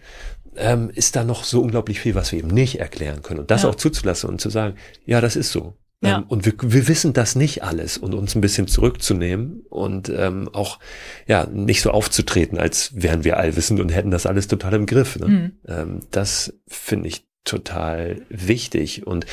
ähm, 0.56 0.90
ist 0.94 1.16
da 1.16 1.24
noch 1.24 1.44
so 1.44 1.62
unglaublich 1.62 2.00
viel, 2.00 2.16
was 2.16 2.32
wir 2.32 2.40
eben 2.40 2.50
nicht 2.50 2.80
erklären 2.80 3.22
können. 3.22 3.40
Und 3.42 3.52
das 3.52 3.64
ja. 3.64 3.70
auch 3.70 3.76
zuzulassen 3.76 4.30
und 4.30 4.42
zu 4.42 4.50
sagen, 4.50 4.76
ja, 5.06 5.22
das 5.22 5.36
ist 5.36 5.52
so. 5.52 5.76
Ja. 6.02 6.20
Ähm, 6.20 6.24
und 6.24 6.46
wir, 6.46 6.54
wir 6.62 6.88
wissen 6.88 7.14
das 7.14 7.36
nicht 7.36 7.64
alles 7.64 7.98
und 7.98 8.14
uns 8.14 8.36
ein 8.36 8.42
bisschen 8.42 8.68
zurückzunehmen 8.68 9.66
und 9.70 10.10
ähm, 10.10 10.50
auch 10.54 10.80
ja 11.28 11.46
nicht 11.46 11.82
so 11.82 11.92
aufzutreten, 11.92 12.58
als 12.58 12.92
wären 12.96 13.24
wir 13.24 13.38
allwissend 13.38 13.80
und 13.80 13.90
hätten 13.90 14.12
das 14.12 14.26
alles 14.26 14.48
total 14.48 14.76
im 14.76 14.86
Griff. 14.86 15.18
Ne? 15.18 15.28
Mhm. 15.28 15.52
Ähm, 15.68 16.00
das 16.12 16.54
finde 16.68 17.10
ich 17.10 17.28
total 17.44 18.22
wichtig. 18.30 19.06
Und 19.06 19.26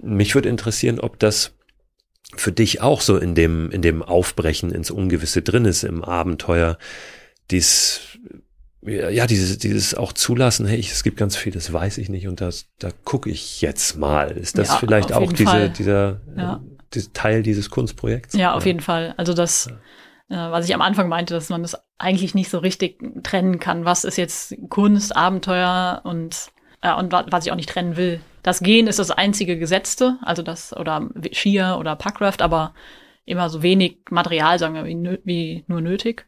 mich 0.00 0.34
würde 0.34 0.48
interessieren, 0.48 0.98
ob 0.98 1.18
das 1.18 1.52
für 2.34 2.52
dich 2.52 2.80
auch 2.80 3.00
so 3.00 3.16
in 3.16 3.34
dem, 3.34 3.70
in 3.70 3.82
dem 3.82 4.02
Aufbrechen 4.02 4.70
ins 4.70 4.90
Ungewisse 4.90 5.42
drin 5.42 5.64
ist, 5.64 5.82
im 5.82 6.04
Abenteuer, 6.04 6.78
dies, 7.50 8.18
ja, 8.82 9.26
dieses, 9.26 9.58
dieses 9.58 9.94
auch 9.94 10.12
zulassen, 10.12 10.66
hey, 10.66 10.80
es 10.80 11.02
gibt 11.02 11.16
ganz 11.18 11.36
viel, 11.36 11.52
das 11.52 11.72
weiß 11.72 11.98
ich 11.98 12.08
nicht 12.08 12.26
und 12.28 12.40
das, 12.40 12.66
da 12.78 12.90
gucke 13.04 13.28
ich 13.30 13.60
jetzt 13.60 13.96
mal. 13.98 14.30
Ist 14.30 14.56
das 14.58 14.68
Ja, 14.68 14.76
vielleicht 14.76 15.12
auch 15.12 15.32
diese, 15.32 15.44
Fall. 15.44 15.68
dieser, 15.70 16.20
Ja. 16.36 16.62
äh, 16.94 17.00
Teil 17.12 17.42
dieses 17.42 17.70
Kunstprojekts? 17.70 18.34
Ja, 18.34 18.54
auf 18.54 18.66
jeden 18.66 18.80
Fall. 18.80 19.14
Also 19.16 19.34
das, 19.34 19.66
äh, 20.28 20.34
was 20.34 20.66
ich 20.66 20.74
am 20.74 20.80
Anfang 20.82 21.08
meinte, 21.08 21.34
dass 21.34 21.50
man 21.50 21.62
das 21.62 21.76
eigentlich 21.98 22.34
nicht 22.34 22.48
so 22.50 22.58
richtig 22.58 22.98
trennen 23.22 23.58
kann. 23.58 23.84
Was 23.84 24.04
ist 24.04 24.16
jetzt 24.16 24.56
Kunst, 24.70 25.14
Abenteuer 25.14 26.00
und, 26.04 26.48
äh, 26.80 26.94
und 26.94 27.12
wa- 27.12 27.26
was 27.30 27.44
ich 27.46 27.52
auch 27.52 27.56
nicht 27.56 27.68
trennen 27.68 27.96
will. 27.96 28.20
Das 28.42 28.60
Gehen 28.60 28.86
ist 28.86 28.98
das 28.98 29.10
einzige 29.10 29.58
Gesetzte, 29.58 30.18
also 30.22 30.42
das, 30.42 30.74
oder 30.74 31.06
Skier 31.32 31.76
oder 31.78 31.94
Packraft, 31.96 32.40
aber 32.40 32.72
immer 33.26 33.50
so 33.50 33.62
wenig 33.62 33.98
Material, 34.10 34.58
sagen 34.58 34.74
wir, 34.74 34.86
wie, 34.86 35.20
wie 35.24 35.64
nur 35.68 35.82
nötig. 35.82 36.26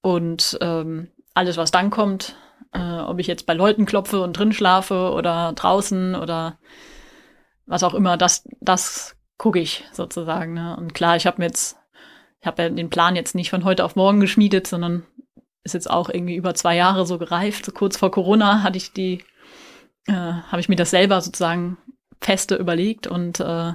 Und 0.00 0.56
ähm, 0.62 1.08
alles, 1.36 1.56
was 1.58 1.70
dann 1.70 1.90
kommt, 1.90 2.34
äh, 2.72 2.98
ob 3.00 3.18
ich 3.18 3.26
jetzt 3.26 3.46
bei 3.46 3.52
Leuten 3.52 3.84
klopfe 3.84 4.22
und 4.22 4.32
drin 4.32 4.52
schlafe 4.52 5.12
oder 5.12 5.52
draußen 5.52 6.14
oder 6.14 6.58
was 7.66 7.82
auch 7.82 7.94
immer, 7.94 8.16
das, 8.16 8.48
das 8.60 9.16
gucke 9.36 9.58
ich 9.58 9.84
sozusagen. 9.92 10.54
Ne? 10.54 10.76
Und 10.76 10.94
klar, 10.94 11.16
ich 11.16 11.26
habe 11.26 11.38
mir 11.38 11.46
jetzt, 11.46 11.76
ich 12.40 12.46
habe 12.46 12.62
ja 12.62 12.68
den 12.70 12.88
Plan 12.88 13.16
jetzt 13.16 13.34
nicht 13.34 13.50
von 13.50 13.64
heute 13.64 13.84
auf 13.84 13.96
morgen 13.96 14.20
geschmiedet, 14.20 14.66
sondern 14.66 15.04
ist 15.62 15.74
jetzt 15.74 15.90
auch 15.90 16.08
irgendwie 16.08 16.36
über 16.36 16.54
zwei 16.54 16.74
Jahre 16.74 17.04
so 17.04 17.18
gereift. 17.18 17.66
So 17.66 17.72
kurz 17.72 17.98
vor 17.98 18.10
Corona 18.10 18.62
hatte 18.62 18.78
ich 18.78 18.92
die, 18.92 19.22
äh, 20.06 20.12
habe 20.12 20.60
ich 20.60 20.70
mir 20.70 20.76
das 20.76 20.90
selber 20.90 21.20
sozusagen 21.20 21.76
feste 22.20 22.54
überlegt 22.54 23.06
und 23.06 23.40
äh, 23.40 23.72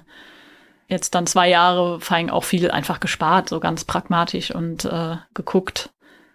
jetzt 0.88 1.14
dann 1.14 1.28
zwei 1.28 1.48
Jahre 1.48 2.02
vor 2.02 2.32
auch 2.32 2.44
viel 2.44 2.72
einfach 2.72 3.00
gespart, 3.00 3.50
so 3.50 3.60
ganz 3.60 3.86
pragmatisch 3.86 4.50
und 4.56 4.86
äh, 4.86 5.18
geguckt. 5.36 5.92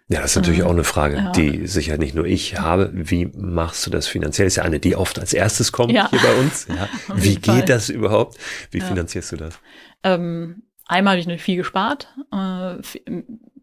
Ja, 0.09 0.21
das 0.21 0.31
ist 0.31 0.35
natürlich 0.37 0.59
Äh, 0.59 0.63
auch 0.63 0.71
eine 0.71 0.85
Frage, 0.85 1.17
ja. 1.17 1.31
die 1.33 1.67
sicher 1.67 1.97
nicht 1.97 2.15
nur 2.15 2.25
ich 2.25 2.57
habe. 2.59 2.89
Wie 2.93 3.25
machst 3.35 3.85
du 3.85 3.89
das 3.91 4.07
finanziell? 4.07 4.47
Ist 4.47 4.55
ja 4.55 4.63
eine, 4.63 4.79
die 4.79 4.95
oft 4.95 5.19
als 5.19 5.33
erstes 5.33 5.71
kommt 5.73 5.91
Ja. 5.91 6.09
hier 6.09 6.19
bei 6.19 6.33
uns. 6.35 6.67
Ja. 6.69 6.87
Wie 7.15 7.33
Fall. 7.37 7.57
geht 7.57 7.69
das 7.69 7.89
überhaupt? 7.89 8.37
Wie 8.71 8.77
Ja. 8.79 8.85
finanzierst 8.85 9.33
du 9.33 9.35
das? 9.35 9.59
Ähm, 10.03 10.63
einmal 10.85 11.11
habe 11.13 11.19
ich 11.19 11.25
natürlich 11.27 11.43
viel 11.43 11.57
gespart, 11.57 12.07
äh, 12.31 12.75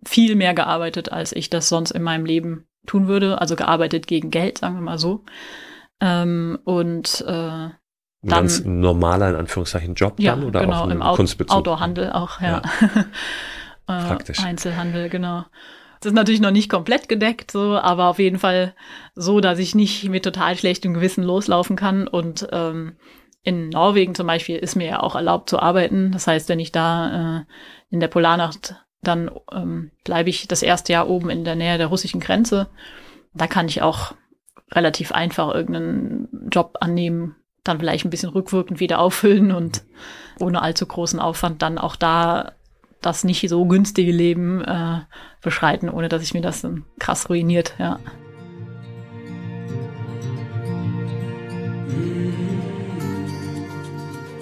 viel 0.06 0.34
mehr 0.36 0.52
gearbeitet, 0.52 1.10
als 1.10 1.32
ich 1.32 1.48
das 1.48 1.68
sonst 1.70 1.92
in 1.92 2.02
meinem 2.02 2.26
Leben 2.26 2.66
tun 2.86 3.08
würde. 3.08 3.40
Also 3.40 3.56
gearbeitet 3.56 4.06
gegen 4.06 4.30
Geld, 4.30 4.58
sagen 4.58 4.74
wir 4.74 4.82
mal 4.82 4.98
so. 4.98 5.24
Ähm, 6.00 6.58
und 6.64 7.24
äh, 7.26 7.30
Ein 7.30 7.72
Dann- 8.22 8.30
ganz 8.40 8.64
normaler, 8.64 9.30
in 9.30 9.36
Anführungszeichen, 9.36 9.94
Job 9.94 10.18
ja, 10.18 10.34
dann 10.34 10.44
oder 10.44 10.60
genau, 10.60 10.82
auch 10.84 10.90
im 10.90 11.00
Out 11.00 11.16
Kunstbezug? 11.16 11.56
Outdoor-Handel 11.56 12.12
auch, 12.12 12.40
ja. 12.42 12.60
äh, 13.86 14.06
Praktisch. 14.06 14.40
Einzelhandel, 14.40 15.08
genau. 15.08 15.44
Das 16.04 16.10
ist 16.10 16.16
natürlich 16.16 16.42
noch 16.42 16.50
nicht 16.50 16.68
komplett 16.68 17.08
gedeckt, 17.08 17.50
so, 17.50 17.78
aber 17.78 18.08
auf 18.08 18.18
jeden 18.18 18.38
Fall 18.38 18.74
so, 19.14 19.40
dass 19.40 19.58
ich 19.58 19.74
nicht 19.74 20.10
mit 20.10 20.22
total 20.22 20.54
schlechtem 20.54 20.92
Gewissen 20.92 21.24
loslaufen 21.24 21.76
kann. 21.76 22.06
Und 22.06 22.46
ähm, 22.52 22.96
in 23.42 23.70
Norwegen 23.70 24.14
zum 24.14 24.26
Beispiel 24.26 24.56
ist 24.56 24.76
mir 24.76 24.86
ja 24.86 25.00
auch 25.00 25.14
erlaubt 25.14 25.48
zu 25.48 25.58
arbeiten. 25.60 26.12
Das 26.12 26.26
heißt, 26.26 26.50
wenn 26.50 26.60
ich 26.60 26.72
da 26.72 27.38
äh, 27.38 27.44
in 27.88 28.00
der 28.00 28.08
Polarnacht, 28.08 28.76
dann 29.00 29.30
ähm, 29.50 29.92
bleibe 30.04 30.28
ich 30.28 30.46
das 30.46 30.62
erste 30.62 30.92
Jahr 30.92 31.08
oben 31.08 31.30
in 31.30 31.42
der 31.42 31.54
Nähe 31.54 31.78
der 31.78 31.86
russischen 31.86 32.20
Grenze. 32.20 32.68
Da 33.32 33.46
kann 33.46 33.68
ich 33.68 33.80
auch 33.80 34.12
relativ 34.72 35.10
einfach 35.10 35.54
irgendeinen 35.54 36.50
Job 36.52 36.76
annehmen, 36.80 37.36
dann 37.62 37.78
vielleicht 37.78 38.04
ein 38.04 38.10
bisschen 38.10 38.28
rückwirkend 38.28 38.78
wieder 38.78 38.98
auffüllen 38.98 39.52
und 39.52 39.84
ohne 40.38 40.60
allzu 40.60 40.84
großen 40.84 41.18
Aufwand 41.18 41.62
dann 41.62 41.78
auch 41.78 41.96
da 41.96 42.52
das 43.06 43.24
nicht 43.24 43.48
so 43.48 43.64
günstige 43.66 44.12
Leben 44.12 44.62
äh, 44.62 45.00
beschreiten, 45.42 45.88
ohne 45.88 46.08
dass 46.08 46.22
ich 46.22 46.34
mir 46.34 46.40
das 46.40 46.62
dann 46.62 46.84
krass 46.98 47.28
ruiniert, 47.28 47.74
ja. 47.78 47.98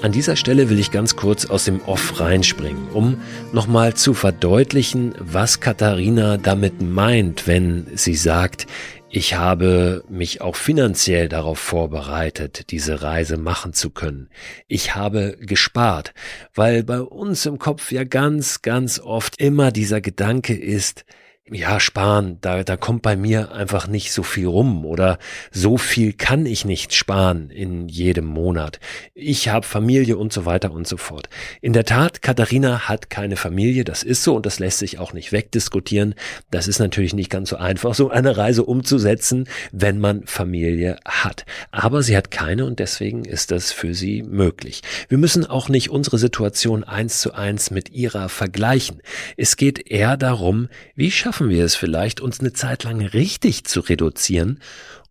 An 0.02 0.10
dieser 0.10 0.34
Stelle 0.34 0.68
will 0.68 0.80
ich 0.80 0.90
ganz 0.90 1.14
kurz 1.14 1.46
aus 1.46 1.64
dem 1.64 1.80
Off 1.82 2.18
reinspringen, 2.18 2.88
um 2.92 3.18
nochmal 3.52 3.94
zu 3.94 4.14
verdeutlichen, 4.14 5.14
was 5.20 5.60
Katharina 5.60 6.38
damit 6.38 6.82
meint, 6.82 7.46
wenn 7.46 7.86
sie 7.94 8.16
sagt, 8.16 8.66
ich 9.14 9.34
habe 9.34 10.04
mich 10.08 10.40
auch 10.40 10.56
finanziell 10.56 11.28
darauf 11.28 11.58
vorbereitet, 11.58 12.70
diese 12.70 13.02
Reise 13.02 13.36
machen 13.36 13.74
zu 13.74 13.90
können. 13.90 14.30
Ich 14.68 14.94
habe 14.94 15.36
gespart, 15.38 16.14
weil 16.54 16.82
bei 16.82 17.02
uns 17.02 17.44
im 17.44 17.58
Kopf 17.58 17.92
ja 17.92 18.04
ganz, 18.04 18.62
ganz 18.62 18.98
oft 18.98 19.38
immer 19.38 19.70
dieser 19.70 20.00
Gedanke 20.00 20.54
ist, 20.54 21.04
ja, 21.53 21.80
sparen, 21.80 22.38
da, 22.40 22.62
da 22.62 22.76
kommt 22.76 23.03
bei 23.03 23.16
mir 23.16 23.53
einfach 23.53 23.86
nicht 23.86 24.12
so 24.12 24.22
viel 24.22 24.46
rum 24.46 24.84
oder 24.86 25.18
so 25.50 25.76
viel 25.76 26.12
kann 26.12 26.46
ich 26.46 26.64
nicht 26.64 26.94
sparen 26.94 27.50
in 27.50 27.88
jedem 27.88 28.24
Monat. 28.24 28.80
Ich 29.14 29.48
habe 29.48 29.66
Familie 29.66 30.16
und 30.16 30.32
so 30.32 30.46
weiter 30.46 30.72
und 30.72 30.86
so 30.86 30.96
fort. 30.96 31.28
In 31.61 31.72
der 31.72 31.84
Tat, 31.84 32.22
Katharina 32.22 32.88
hat 32.88 33.11
keine 33.11 33.36
Familie, 33.36 33.84
das 33.84 34.03
ist 34.03 34.22
so 34.22 34.34
und 34.36 34.46
das 34.46 34.59
lässt 34.59 34.78
sich 34.78 34.98
auch 34.98 35.12
nicht 35.12 35.32
wegdiskutieren. 35.32 36.14
Das 36.50 36.68
ist 36.68 36.78
natürlich 36.78 37.14
nicht 37.14 37.30
ganz 37.30 37.50
so 37.50 37.57
einfach, 37.57 37.94
so 37.94 38.11
eine 38.11 38.36
Reise 38.36 38.64
umzusetzen, 38.64 39.48
wenn 39.72 39.98
man 39.98 40.26
Familie 40.26 40.98
hat. 41.05 41.44
Aber 41.70 42.03
sie 42.03 42.16
hat 42.16 42.30
keine 42.30 42.64
und 42.64 42.78
deswegen 42.78 43.24
ist 43.24 43.50
das 43.50 43.72
für 43.72 43.94
sie 43.94 44.22
möglich. 44.22 44.82
Wir 45.09 45.18
müssen 45.18 45.44
auch 45.44 45.68
nicht 45.68 45.90
unsere 45.90 46.18
Situation 46.18 46.84
eins 46.84 47.20
zu 47.20 47.34
eins 47.34 47.70
mit 47.70 47.90
ihrer 47.90 48.28
vergleichen. 48.28 49.03
Es 49.36 49.57
geht 49.57 49.90
eher 49.90 50.16
darum, 50.16 50.68
wie 50.94 51.11
schaffen 51.11 51.41
wir 51.49 51.64
es 51.64 51.74
vielleicht, 51.74 52.20
uns 52.20 52.40
eine 52.40 52.53
Zeit 52.53 52.84
lang 52.84 53.01
richtig 53.01 53.64
zu 53.64 53.80
reduzieren, 53.80 54.61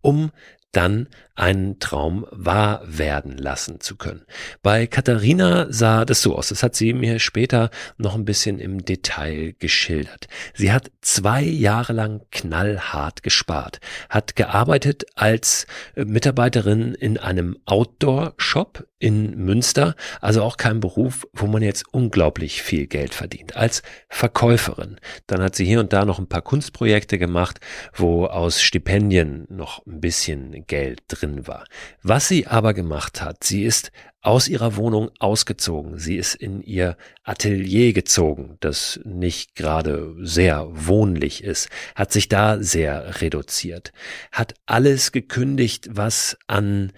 um 0.00 0.30
dann 0.72 1.08
einen 1.34 1.78
Traum 1.78 2.26
wahr 2.30 2.82
werden 2.84 3.38
lassen 3.38 3.80
zu 3.80 3.96
können. 3.96 4.24
Bei 4.62 4.86
Katharina 4.86 5.66
sah 5.70 6.04
das 6.04 6.22
so 6.22 6.36
aus. 6.36 6.48
Das 6.48 6.62
hat 6.62 6.74
sie 6.74 6.92
mir 6.92 7.18
später 7.18 7.70
noch 7.96 8.14
ein 8.14 8.24
bisschen 8.24 8.58
im 8.58 8.84
Detail 8.84 9.54
geschildert. 9.58 10.28
Sie 10.54 10.72
hat 10.72 10.90
zwei 11.00 11.42
Jahre 11.42 11.92
lang 11.92 12.22
knallhart 12.30 13.22
gespart, 13.22 13.80
hat 14.08 14.36
gearbeitet 14.36 15.04
als 15.14 15.66
äh, 15.94 16.04
Mitarbeiterin 16.04 16.94
in 16.94 17.18
einem 17.18 17.56
Outdoor-Shop 17.64 18.86
in 18.98 19.36
Münster, 19.36 19.96
also 20.20 20.42
auch 20.42 20.56
kein 20.56 20.78
Beruf, 20.78 21.26
wo 21.32 21.46
man 21.46 21.62
jetzt 21.62 21.84
unglaublich 21.92 22.62
viel 22.62 22.86
Geld 22.86 23.14
verdient, 23.14 23.56
als 23.56 23.82
Verkäuferin. 24.08 25.00
Dann 25.26 25.42
hat 25.42 25.56
sie 25.56 25.64
hier 25.64 25.80
und 25.80 25.92
da 25.92 26.04
noch 26.04 26.20
ein 26.20 26.28
paar 26.28 26.42
Kunstprojekte 26.42 27.18
gemacht, 27.18 27.58
wo 27.92 28.26
aus 28.26 28.62
Stipendien 28.62 29.46
noch 29.48 29.84
ein 29.86 30.00
bisschen 30.00 30.64
Geld 30.68 31.00
drin 31.08 31.21
war. 31.46 31.64
Was 32.02 32.28
sie 32.28 32.46
aber 32.46 32.74
gemacht 32.74 33.22
hat, 33.22 33.44
sie 33.44 33.64
ist 33.64 33.92
aus 34.22 34.46
ihrer 34.46 34.76
Wohnung 34.76 35.10
ausgezogen. 35.18 35.98
Sie 35.98 36.16
ist 36.16 36.36
in 36.36 36.62
ihr 36.62 36.96
Atelier 37.24 37.92
gezogen, 37.92 38.56
das 38.60 39.00
nicht 39.04 39.56
gerade 39.56 40.14
sehr 40.20 40.68
wohnlich 40.70 41.42
ist, 41.42 41.68
hat 41.96 42.12
sich 42.12 42.28
da 42.28 42.62
sehr 42.62 43.20
reduziert, 43.20 43.92
hat 44.30 44.54
alles 44.64 45.10
gekündigt, 45.10 45.88
was 45.90 46.38
an 46.46 46.92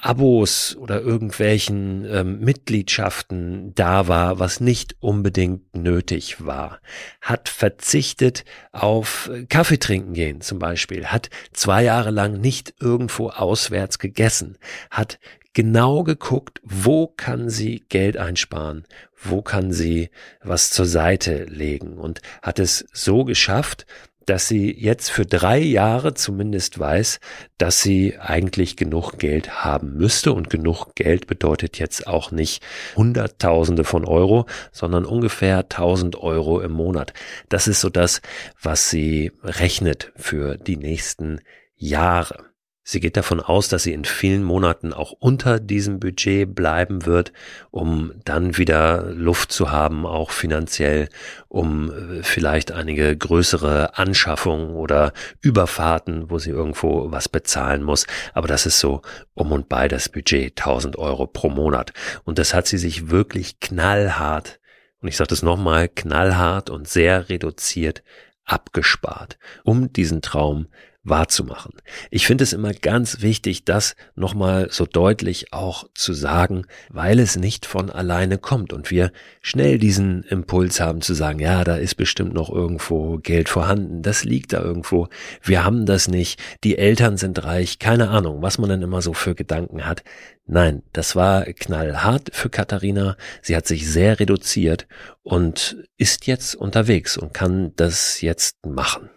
Abos 0.00 0.76
oder 0.76 1.00
irgendwelchen 1.00 2.04
ähm, 2.04 2.40
Mitgliedschaften 2.40 3.74
da 3.74 4.06
war, 4.06 4.38
was 4.38 4.60
nicht 4.60 4.96
unbedingt 5.00 5.74
nötig 5.74 6.44
war, 6.44 6.80
hat 7.20 7.48
verzichtet 7.48 8.44
auf 8.72 9.30
äh, 9.32 9.46
Kaffee 9.46 9.78
trinken 9.78 10.12
gehen 10.12 10.40
zum 10.40 10.58
Beispiel, 10.58 11.06
hat 11.06 11.30
zwei 11.52 11.84
Jahre 11.84 12.10
lang 12.10 12.40
nicht 12.40 12.74
irgendwo 12.80 13.30
auswärts 13.30 13.98
gegessen, 13.98 14.58
hat 14.90 15.18
genau 15.54 16.02
geguckt, 16.02 16.60
wo 16.62 17.06
kann 17.06 17.48
sie 17.48 17.84
Geld 17.88 18.16
einsparen, 18.16 18.84
wo 19.22 19.42
kann 19.42 19.72
sie 19.72 20.10
was 20.42 20.70
zur 20.70 20.86
Seite 20.86 21.44
legen 21.44 21.98
und 21.98 22.20
hat 22.42 22.58
es 22.58 22.86
so 22.92 23.24
geschafft, 23.24 23.86
dass 24.26 24.48
sie 24.48 24.72
jetzt 24.78 25.10
für 25.10 25.26
drei 25.26 25.58
Jahre 25.58 26.14
zumindest 26.14 26.78
weiß, 26.78 27.20
dass 27.58 27.82
sie 27.82 28.18
eigentlich 28.18 28.76
genug 28.76 29.18
Geld 29.18 29.64
haben 29.64 29.94
müsste 29.96 30.32
und 30.32 30.50
genug 30.50 30.94
Geld 30.94 31.26
bedeutet 31.26 31.78
jetzt 31.78 32.06
auch 32.06 32.30
nicht 32.30 32.62
Hunderttausende 32.96 33.84
von 33.84 34.04
Euro, 34.04 34.46
sondern 34.70 35.04
ungefähr 35.04 35.58
1000 35.58 36.16
Euro 36.16 36.60
im 36.60 36.72
Monat. 36.72 37.12
Das 37.48 37.66
ist 37.68 37.80
so 37.80 37.88
das, 37.88 38.20
was 38.60 38.90
sie 38.90 39.32
rechnet 39.42 40.12
für 40.16 40.56
die 40.56 40.76
nächsten 40.76 41.40
Jahre. 41.76 42.51
Sie 42.84 42.98
geht 42.98 43.16
davon 43.16 43.38
aus, 43.38 43.68
dass 43.68 43.84
sie 43.84 43.92
in 43.92 44.04
vielen 44.04 44.42
Monaten 44.42 44.92
auch 44.92 45.12
unter 45.12 45.60
diesem 45.60 46.00
Budget 46.00 46.52
bleiben 46.52 47.06
wird, 47.06 47.32
um 47.70 48.12
dann 48.24 48.58
wieder 48.58 49.04
Luft 49.12 49.52
zu 49.52 49.70
haben, 49.70 50.04
auch 50.04 50.32
finanziell, 50.32 51.08
um 51.48 51.92
äh, 51.92 52.22
vielleicht 52.24 52.72
einige 52.72 53.16
größere 53.16 53.96
Anschaffungen 53.98 54.74
oder 54.74 55.12
Überfahrten, 55.40 56.28
wo 56.28 56.40
sie 56.40 56.50
irgendwo 56.50 57.12
was 57.12 57.28
bezahlen 57.28 57.84
muss. 57.84 58.06
Aber 58.34 58.48
das 58.48 58.66
ist 58.66 58.80
so 58.80 59.02
um 59.34 59.52
und 59.52 59.68
bei 59.68 59.86
das 59.86 60.08
Budget 60.08 60.58
1000 60.58 60.98
Euro 60.98 61.28
pro 61.28 61.50
Monat. 61.50 61.92
Und 62.24 62.40
das 62.40 62.52
hat 62.52 62.66
sie 62.66 62.78
sich 62.78 63.10
wirklich 63.10 63.60
knallhart, 63.60 64.58
und 65.00 65.08
ich 65.08 65.16
sage 65.16 65.28
das 65.28 65.42
nochmal, 65.42 65.88
knallhart 65.88 66.68
und 66.68 66.88
sehr 66.88 67.28
reduziert 67.28 68.02
abgespart, 68.44 69.38
um 69.62 69.92
diesen 69.92 70.20
Traum 70.20 70.66
wahrzumachen. 71.04 71.72
Ich 72.10 72.26
finde 72.26 72.44
es 72.44 72.52
immer 72.52 72.72
ganz 72.72 73.22
wichtig, 73.22 73.64
das 73.64 73.96
nochmal 74.14 74.68
so 74.70 74.86
deutlich 74.86 75.52
auch 75.52 75.88
zu 75.94 76.12
sagen, 76.12 76.66
weil 76.90 77.18
es 77.18 77.36
nicht 77.36 77.66
von 77.66 77.90
alleine 77.90 78.38
kommt 78.38 78.72
und 78.72 78.90
wir 78.90 79.10
schnell 79.40 79.78
diesen 79.78 80.22
Impuls 80.22 80.80
haben 80.80 81.00
zu 81.00 81.14
sagen, 81.14 81.40
ja, 81.40 81.64
da 81.64 81.76
ist 81.76 81.96
bestimmt 81.96 82.34
noch 82.34 82.50
irgendwo 82.50 83.18
Geld 83.18 83.48
vorhanden, 83.48 84.02
das 84.02 84.22
liegt 84.22 84.52
da 84.52 84.62
irgendwo, 84.62 85.08
wir 85.42 85.64
haben 85.64 85.86
das 85.86 86.06
nicht, 86.06 86.40
die 86.62 86.78
Eltern 86.78 87.16
sind 87.16 87.42
reich, 87.42 87.80
keine 87.80 88.10
Ahnung, 88.10 88.40
was 88.42 88.58
man 88.58 88.70
dann 88.70 88.82
immer 88.82 89.02
so 89.02 89.12
für 89.12 89.34
Gedanken 89.34 89.84
hat. 89.84 90.04
Nein, 90.46 90.82
das 90.92 91.16
war 91.16 91.44
knallhart 91.44 92.30
für 92.32 92.50
Katharina. 92.50 93.16
Sie 93.42 93.56
hat 93.56 93.66
sich 93.66 93.88
sehr 93.90 94.18
reduziert 94.18 94.86
und 95.22 95.76
ist 95.96 96.26
jetzt 96.26 96.54
unterwegs 96.56 97.16
und 97.16 97.32
kann 97.32 97.72
das 97.76 98.20
jetzt 98.20 98.66
machen. 98.66 99.08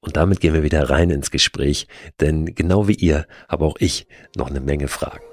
Und 0.00 0.16
damit 0.16 0.40
gehen 0.40 0.54
wir 0.54 0.62
wieder 0.62 0.88
rein 0.90 1.10
ins 1.10 1.30
Gespräch, 1.30 1.88
denn 2.20 2.54
genau 2.54 2.86
wie 2.86 2.94
ihr 2.94 3.26
habe 3.48 3.64
auch 3.64 3.76
ich 3.78 4.06
noch 4.36 4.48
eine 4.48 4.60
Menge 4.60 4.88
Fragen. 4.88 5.24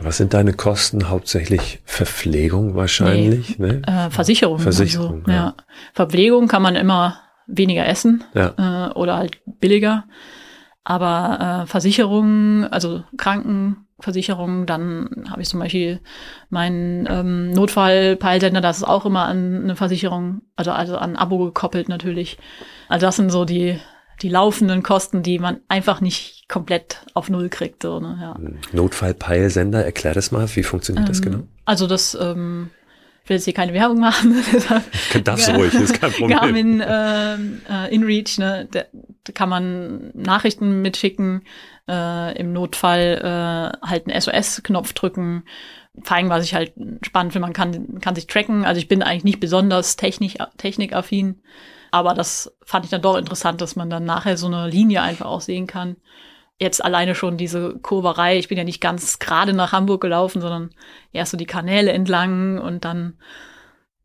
Was 0.00 0.18
sind 0.18 0.34
deine 0.34 0.52
Kosten? 0.52 1.08
Hauptsächlich 1.08 1.80
Verpflegung 1.84 2.76
wahrscheinlich? 2.76 3.58
Nee, 3.58 3.66
ne? 3.66 3.82
äh, 3.88 4.10
Versicherung. 4.10 4.60
Versicherung. 4.60 5.24
Also, 5.26 5.30
ja. 5.32 5.36
ja. 5.36 5.54
Verpflegung 5.94 6.46
kann 6.46 6.62
man 6.62 6.76
immer 6.76 7.20
weniger 7.48 7.84
essen 7.88 8.22
ja. 8.32 8.90
äh, 8.90 8.92
oder 8.92 9.16
halt 9.16 9.40
billiger. 9.44 10.04
Aber 10.84 11.64
äh, 11.64 11.66
Versicherungen, 11.66 12.64
also 12.64 13.02
Krankenversicherungen, 13.96 14.66
dann 14.66 15.26
habe 15.30 15.42
ich 15.42 15.48
zum 15.48 15.60
Beispiel 15.60 16.00
meinen 16.50 17.06
ähm, 17.08 17.50
Notfallpeilsender, 17.52 18.60
das 18.60 18.78
ist 18.78 18.84
auch 18.84 19.06
immer 19.06 19.24
an 19.24 19.62
eine 19.64 19.76
Versicherung, 19.76 20.42
also, 20.54 20.72
also 20.72 20.98
an 20.98 21.16
Abo 21.16 21.38
gekoppelt 21.38 21.88
natürlich. 21.88 22.38
Also 22.88 23.06
das 23.06 23.16
sind 23.16 23.30
so 23.30 23.44
die, 23.44 23.78
die 24.22 24.28
laufenden 24.28 24.82
Kosten, 24.82 25.22
die 25.22 25.38
man 25.38 25.60
einfach 25.68 26.00
nicht 26.00 26.44
komplett 26.48 27.04
auf 27.14 27.30
Null 27.30 27.48
kriegt. 27.48 27.82
So, 27.82 28.00
ne? 28.00 28.18
ja. 28.20 28.36
Notfallpeilsender, 28.72 29.84
erklär 29.84 30.14
das 30.14 30.30
mal, 30.30 30.46
wie 30.54 30.62
funktioniert 30.62 31.06
ähm, 31.06 31.08
das 31.08 31.22
genau? 31.22 31.40
Also 31.64 31.86
das 31.86 32.16
ähm, 32.20 32.70
ich 33.24 33.30
will 33.30 33.36
jetzt 33.38 33.44
hier 33.44 33.54
keine 33.54 33.72
Werbung 33.72 33.98
machen. 33.98 34.36
Darfst 35.24 35.48
du 35.48 35.56
ruhig, 35.56 35.74
ist 35.74 36.00
kein 36.00 36.12
Problem. 36.12 36.38
Garmin 36.38 36.80
äh, 36.80 37.34
äh, 37.34 37.92
InReach, 37.92 38.38
ne, 38.38 38.68
da, 38.70 38.82
da 39.24 39.32
kann 39.32 39.48
man 39.48 40.12
Nachrichten 40.14 40.80
mitschicken, 40.80 41.42
äh, 41.88 42.38
im 42.38 42.52
Notfall 42.52 43.20
äh, 43.22 43.86
halt 43.86 44.08
einen 44.08 44.20
SOS-Knopf 44.20 44.92
drücken, 44.92 45.44
zeigen, 46.02 46.28
was 46.28 46.44
ich 46.44 46.54
halt 46.54 46.72
spannend 47.02 47.32
finde. 47.32 47.46
Man 47.46 47.54
kann, 47.54 48.00
kann 48.00 48.14
sich 48.14 48.26
tracken. 48.26 48.64
Also 48.64 48.78
ich 48.78 48.88
bin 48.88 49.02
eigentlich 49.02 49.24
nicht 49.24 49.40
besonders 49.40 49.96
technik, 49.96 50.38
technikaffin, 50.58 51.42
aber 51.90 52.14
das 52.14 52.56
fand 52.64 52.84
ich 52.84 52.90
dann 52.90 53.02
doch 53.02 53.16
interessant, 53.16 53.60
dass 53.60 53.76
man 53.76 53.90
dann 53.90 54.04
nachher 54.04 54.36
so 54.36 54.46
eine 54.46 54.68
Linie 54.68 55.02
einfach 55.02 55.26
auch 55.26 55.40
sehen 55.40 55.66
kann 55.66 55.96
jetzt 56.58 56.82
alleine 56.84 57.14
schon 57.14 57.36
diese 57.36 57.78
Kurverei, 57.78 58.38
ich 58.38 58.48
bin 58.48 58.58
ja 58.58 58.64
nicht 58.64 58.80
ganz 58.80 59.18
gerade 59.18 59.52
nach 59.52 59.72
Hamburg 59.72 60.00
gelaufen, 60.00 60.40
sondern 60.40 60.70
erst 61.12 61.32
so 61.32 61.36
die 61.36 61.46
Kanäle 61.46 61.92
entlang 61.92 62.58
und 62.58 62.84
dann, 62.84 63.18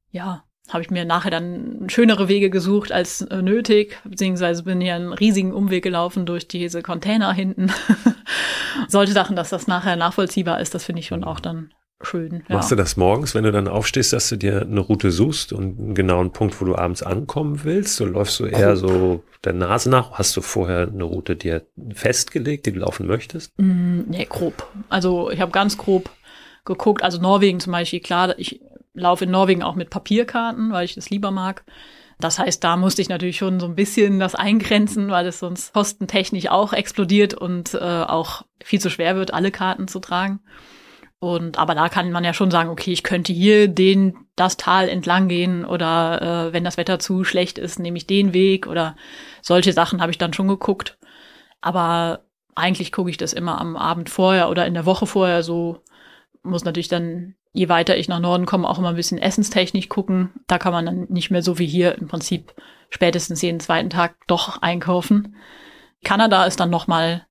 ja, 0.09 0.43
habe 0.74 0.84
ich 0.84 0.89
mir 0.89 1.05
nachher 1.05 1.32
dann 1.32 1.88
schönere 1.89 2.28
Wege 2.28 2.49
gesucht 2.49 2.91
als 2.91 3.22
äh, 3.22 3.41
nötig, 3.41 3.97
beziehungsweise 4.03 4.63
bin 4.63 4.82
hier 4.82 4.95
einen 4.95 5.13
riesigen 5.13 5.53
Umweg 5.53 5.84
gelaufen 5.84 6.26
durch 6.26 6.47
diese 6.47 6.82
Container 6.82 7.34
hinten. 7.34 7.72
Solche 8.88 9.13
Sachen, 9.13 9.36
dass 9.36 9.49
das 9.49 9.67
nachher 9.67 9.95
nachvollziehbar 9.95 10.59
ist, 10.61 10.74
das 10.74 10.86
finde 10.86 11.01
ich 11.01 11.07
schon 11.07 11.24
auch 11.24 11.39
dann 11.39 11.72
schön. 12.03 12.43
Ja. 12.47 12.55
Machst 12.55 12.72
du 12.72 12.76
das 12.76 12.97
morgens, 12.97 13.36
wenn 13.36 13.43
du 13.43 13.51
dann 13.51 13.67
aufstehst, 13.67 14.13
dass 14.13 14.30
du 14.30 14.36
dir 14.36 14.61
eine 14.61 14.80
Route 14.80 15.11
suchst 15.11 15.53
und 15.53 15.80
einen 15.80 15.95
genauen 15.95 16.32
Punkt, 16.32 16.59
wo 16.61 16.65
du 16.65 16.76
abends 16.76 17.03
ankommen 17.03 17.63
willst? 17.63 17.95
So 17.95 18.05
läufst 18.05 18.39
du 18.39 18.45
eher 18.45 18.76
so 18.76 19.24
der 19.43 19.53
Nase 19.53 19.89
nach? 19.89 20.11
Hast 20.13 20.36
du 20.36 20.41
vorher 20.41 20.88
eine 20.88 21.03
Route 21.03 21.36
dir 21.36 21.65
festgelegt, 21.93 22.65
die 22.65 22.72
du 22.72 22.80
laufen 22.80 23.07
möchtest? 23.07 23.51
Mm, 23.57 24.01
nee, 24.07 24.26
grob. 24.28 24.67
Also 24.89 25.30
ich 25.30 25.41
habe 25.41 25.51
ganz 25.51 25.78
grob 25.78 26.09
geguckt. 26.65 27.03
Also 27.03 27.22
Norwegen 27.22 27.59
zum 27.59 27.72
Beispiel, 27.72 27.99
klar, 27.99 28.38
ich 28.38 28.61
laufe 28.93 29.25
in 29.25 29.31
Norwegen 29.31 29.63
auch 29.63 29.75
mit 29.75 29.89
Papierkarten, 29.89 30.71
weil 30.71 30.85
ich 30.85 30.95
das 30.95 31.09
lieber 31.09 31.31
mag. 31.31 31.63
Das 32.19 32.37
heißt, 32.37 32.63
da 32.63 32.77
musste 32.77 33.01
ich 33.01 33.09
natürlich 33.09 33.37
schon 33.37 33.59
so 33.59 33.65
ein 33.65 33.75
bisschen 33.75 34.19
das 34.19 34.35
eingrenzen, 34.35 35.09
weil 35.09 35.25
es 35.25 35.39
sonst 35.39 35.73
kostentechnisch 35.73 36.49
auch 36.49 36.71
explodiert 36.71 37.33
und 37.33 37.73
äh, 37.73 37.77
auch 37.79 38.43
viel 38.63 38.79
zu 38.79 38.89
schwer 38.89 39.15
wird, 39.15 39.33
alle 39.33 39.51
Karten 39.51 39.87
zu 39.87 39.99
tragen. 39.99 40.39
Und 41.19 41.59
aber 41.59 41.75
da 41.75 41.87
kann 41.87 42.11
man 42.11 42.23
ja 42.23 42.33
schon 42.33 42.49
sagen, 42.49 42.69
okay, 42.69 42.91
ich 42.91 43.03
könnte 43.03 43.31
hier 43.31 43.67
den 43.67 44.17
das 44.35 44.57
Tal 44.57 44.89
entlang 44.89 45.27
gehen 45.27 45.65
oder 45.65 46.47
äh, 46.49 46.53
wenn 46.53 46.63
das 46.63 46.77
Wetter 46.77 46.97
zu 46.97 47.23
schlecht 47.23 47.59
ist, 47.59 47.77
nehme 47.79 47.97
ich 47.97 48.07
den 48.07 48.33
Weg 48.33 48.65
oder 48.65 48.95
solche 49.41 49.71
Sachen 49.71 50.01
habe 50.01 50.11
ich 50.11 50.17
dann 50.17 50.33
schon 50.33 50.47
geguckt. 50.47 50.97
Aber 51.61 52.25
eigentlich 52.55 52.91
gucke 52.91 53.11
ich 53.11 53.17
das 53.17 53.33
immer 53.33 53.61
am 53.61 53.77
Abend 53.77 54.09
vorher 54.09 54.49
oder 54.49 54.65
in 54.65 54.73
der 54.73 54.85
Woche 54.85 55.05
vorher 55.05 55.43
so. 55.43 55.83
Muss 56.43 56.63
natürlich 56.65 56.87
dann, 56.87 57.35
je 57.54 57.70
weiter 57.70 57.97
ich 57.97 58.08
nach 58.08 58.20
Norden 58.20 58.45
komme, 58.45 58.68
auch 58.68 58.80
immer 58.80 58.89
ein 58.89 58.95
bisschen 58.95 59.18
essenstechnisch 59.18 59.89
gucken. 59.89 60.32
Da 60.47 60.58
kann 60.58 60.74
man 60.74 60.86
dann 60.86 61.08
nicht 61.10 61.32
mehr 61.32 61.41
so 61.41 61.60
wie 61.60 61.68
hier 61.68 61.97
im 61.97 62.08
Prinzip 62.08 62.54
spätestens 62.89 63.41
jeden 63.41 63.60
zweiten 63.60 63.89
Tag 63.89 64.16
doch 64.28 64.62
einkaufen. 64.62 65.36
Kanada 66.04 66.45
ist 66.45 66.60
dann 66.60 66.70
noch 66.70 66.88
mal 66.88 67.26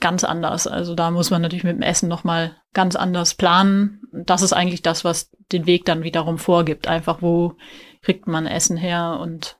ganz 0.00 0.24
anders. 0.24 0.66
Also 0.66 0.94
da 0.94 1.10
muss 1.10 1.30
man 1.30 1.42
natürlich 1.42 1.64
mit 1.64 1.76
dem 1.76 1.82
Essen 1.82 2.08
nochmal 2.08 2.56
ganz 2.72 2.96
anders 2.96 3.34
planen. 3.34 4.02
Das 4.12 4.42
ist 4.42 4.52
eigentlich 4.52 4.82
das, 4.82 5.04
was 5.04 5.30
den 5.52 5.66
Weg 5.66 5.84
dann 5.84 6.02
wiederum 6.02 6.38
vorgibt. 6.38 6.88
Einfach, 6.88 7.22
wo 7.22 7.54
kriegt 8.02 8.26
man 8.26 8.46
Essen 8.46 8.76
her 8.76 9.18
und 9.20 9.58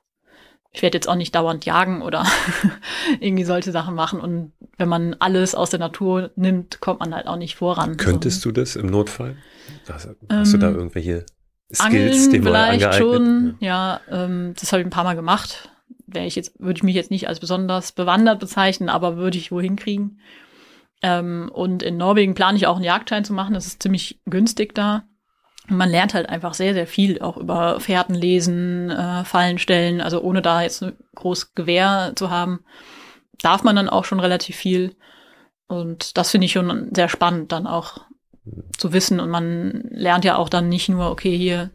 ich 0.71 0.81
werde 0.81 0.97
jetzt 0.97 1.07
auch 1.07 1.15
nicht 1.15 1.35
dauernd 1.35 1.65
jagen 1.65 2.01
oder 2.01 2.25
irgendwie 3.19 3.43
solche 3.43 3.71
Sachen 3.71 3.93
machen. 3.93 4.19
Und 4.19 4.53
wenn 4.77 4.89
man 4.89 5.15
alles 5.19 5.53
aus 5.53 5.69
der 5.69 5.79
Natur 5.79 6.31
nimmt, 6.35 6.81
kommt 6.81 6.99
man 6.99 7.13
halt 7.13 7.27
auch 7.27 7.37
nicht 7.37 7.55
voran. 7.55 7.97
Könntest 7.97 8.43
du 8.43 8.51
das 8.51 8.75
im 8.75 8.87
Notfall? 8.87 9.37
Hast, 9.87 10.07
hast 10.07 10.17
ähm, 10.29 10.51
du 10.51 10.57
da 10.57 10.69
ähm, 10.69 10.75
irgendwelche 10.75 11.25
Skills, 11.73 12.27
Angeln 12.27 12.43
vielleicht 12.43 12.93
schon, 12.95 13.55
ja, 13.59 14.01
ja 14.09 14.25
ähm, 14.25 14.53
das 14.59 14.71
habe 14.71 14.81
ich 14.81 14.87
ein 14.87 14.91
paar 14.91 15.03
Mal 15.03 15.15
gemacht 15.15 15.69
wäre 16.13 16.25
ich 16.25 16.35
jetzt, 16.35 16.59
würde 16.59 16.77
ich 16.77 16.83
mich 16.83 16.95
jetzt 16.95 17.11
nicht 17.11 17.27
als 17.27 17.39
besonders 17.39 17.91
bewandert 17.91 18.39
bezeichnen, 18.39 18.89
aber 18.89 19.17
würde 19.17 19.37
ich 19.37 19.51
wohin 19.51 19.75
kriegen. 19.75 20.19
Ähm, 21.01 21.49
und 21.53 21.83
in 21.83 21.97
Norwegen 21.97 22.35
plane 22.35 22.57
ich 22.57 22.67
auch 22.67 22.75
einen 22.75 22.85
Jagdschein 22.85 23.25
zu 23.25 23.33
machen. 23.33 23.53
Das 23.53 23.65
ist 23.65 23.81
ziemlich 23.81 24.21
günstig 24.25 24.73
da. 24.73 25.03
Und 25.69 25.77
man 25.77 25.89
lernt 25.89 26.13
halt 26.13 26.29
einfach 26.29 26.53
sehr, 26.53 26.73
sehr 26.73 26.87
viel 26.87 27.21
auch 27.21 27.37
über 27.37 27.79
Fährten 27.79 28.15
lesen, 28.15 28.89
äh, 28.89 29.23
Fallen 29.23 29.59
stellen. 29.59 30.01
Also 30.01 30.21
ohne 30.21 30.41
da 30.41 30.61
jetzt 30.61 30.83
ein 30.83 30.93
großes 31.15 31.55
Gewehr 31.55 32.13
zu 32.15 32.29
haben, 32.29 32.61
darf 33.41 33.63
man 33.63 33.75
dann 33.75 33.89
auch 33.89 34.05
schon 34.05 34.19
relativ 34.19 34.55
viel. 34.55 34.95
Und 35.67 36.17
das 36.17 36.31
finde 36.31 36.45
ich 36.45 36.51
schon 36.51 36.89
sehr 36.93 37.09
spannend, 37.09 37.51
dann 37.51 37.67
auch 37.67 38.01
zu 38.77 38.93
wissen. 38.93 39.19
Und 39.19 39.29
man 39.29 39.85
lernt 39.89 40.25
ja 40.25 40.35
auch 40.35 40.49
dann 40.49 40.69
nicht 40.69 40.89
nur, 40.89 41.09
okay, 41.09 41.37
hier 41.37 41.71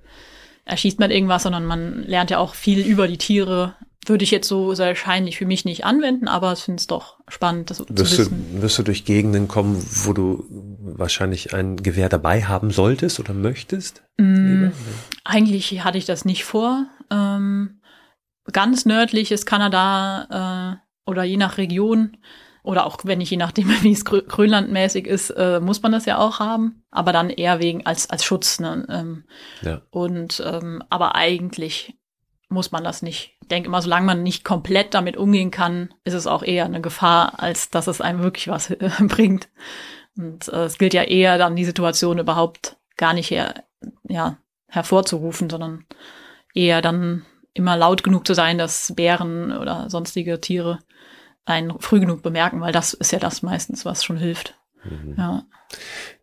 erschießt 0.64 0.98
man 1.00 1.10
irgendwas, 1.10 1.44
sondern 1.44 1.64
man 1.64 2.04
lernt 2.04 2.30
ja 2.30 2.38
auch 2.38 2.54
viel 2.54 2.80
über 2.80 3.08
die 3.08 3.18
Tiere, 3.18 3.74
würde 4.08 4.24
ich 4.24 4.30
jetzt 4.30 4.48
so 4.48 4.74
sehr 4.74 4.88
wahrscheinlich 4.88 5.36
für 5.36 5.46
mich 5.46 5.64
nicht 5.64 5.84
anwenden, 5.84 6.28
aber 6.28 6.52
ich 6.52 6.60
finde 6.60 6.80
es 6.80 6.86
doch 6.86 7.18
spannend, 7.28 7.70
das 7.70 7.80
wirst 7.80 7.96
zu 7.96 8.18
wissen. 8.18 8.46
Du, 8.54 8.62
wirst 8.62 8.78
du 8.78 8.82
durch 8.82 9.04
Gegenden 9.04 9.48
kommen, 9.48 9.82
wo 10.04 10.12
du 10.12 10.44
wahrscheinlich 10.80 11.54
ein 11.54 11.76
Gewehr 11.76 12.08
dabei 12.08 12.44
haben 12.44 12.70
solltest 12.70 13.20
oder 13.20 13.34
möchtest? 13.34 14.02
Mm, 14.18 14.68
eigentlich 15.24 15.84
hatte 15.84 15.98
ich 15.98 16.06
das 16.06 16.24
nicht 16.24 16.44
vor. 16.44 16.86
Ähm, 17.10 17.80
ganz 18.52 18.86
nördlich 18.86 19.30
ist 19.30 19.46
Kanada 19.46 20.78
äh, 21.06 21.10
oder 21.10 21.24
je 21.24 21.36
nach 21.36 21.58
Region 21.58 22.16
oder 22.68 22.84
auch 22.84 22.98
wenn 23.04 23.22
ich 23.22 23.30
je 23.30 23.38
nachdem, 23.38 23.68
wie 23.82 23.92
es 23.92 24.04
Grönlandmäßig 24.04 25.06
ist, 25.06 25.30
äh, 25.30 25.58
muss 25.58 25.82
man 25.82 25.90
das 25.90 26.04
ja 26.04 26.18
auch 26.18 26.38
haben, 26.38 26.82
aber 26.90 27.14
dann 27.14 27.30
eher 27.30 27.60
wegen 27.60 27.86
als 27.86 28.10
als 28.10 28.24
Schutz. 28.24 28.60
Ne? 28.60 28.86
Ähm, 28.90 29.24
ja. 29.62 29.80
Und 29.90 30.42
ähm, 30.44 30.84
aber 30.90 31.14
eigentlich 31.14 31.94
muss 32.50 32.70
man 32.70 32.84
das 32.84 33.00
nicht. 33.00 33.36
Ich 33.40 33.48
denke 33.48 33.68
immer, 33.68 33.80
solange 33.80 34.04
man 34.04 34.22
nicht 34.22 34.44
komplett 34.44 34.92
damit 34.92 35.16
umgehen 35.16 35.50
kann, 35.50 35.94
ist 36.04 36.12
es 36.12 36.26
auch 36.26 36.42
eher 36.42 36.66
eine 36.66 36.82
Gefahr, 36.82 37.42
als 37.42 37.70
dass 37.70 37.86
es 37.86 38.02
einem 38.02 38.22
wirklich 38.22 38.48
was 38.48 38.68
bringt. 39.00 39.48
Und 40.14 40.48
äh, 40.48 40.64
es 40.64 40.76
gilt 40.76 40.92
ja 40.92 41.04
eher 41.04 41.38
dann 41.38 41.56
die 41.56 41.64
Situation 41.64 42.18
überhaupt 42.18 42.76
gar 42.98 43.14
nicht 43.14 43.30
her, 43.30 43.64
ja, 44.06 44.36
hervorzurufen, 44.66 45.48
sondern 45.48 45.86
eher 46.52 46.82
dann 46.82 47.24
immer 47.54 47.78
laut 47.78 48.02
genug 48.02 48.26
zu 48.26 48.34
sein, 48.34 48.58
dass 48.58 48.92
Bären 48.94 49.56
oder 49.56 49.88
sonstige 49.88 50.38
Tiere 50.38 50.80
einen 51.48 51.78
früh 51.80 52.00
genug 52.00 52.22
bemerken, 52.22 52.60
weil 52.60 52.72
das 52.72 52.94
ist 52.94 53.12
ja 53.12 53.18
das 53.18 53.42
meistens, 53.42 53.84
was 53.84 54.04
schon 54.04 54.16
hilft. 54.16 54.54
Mhm. 54.84 55.14
Ja. 55.16 55.42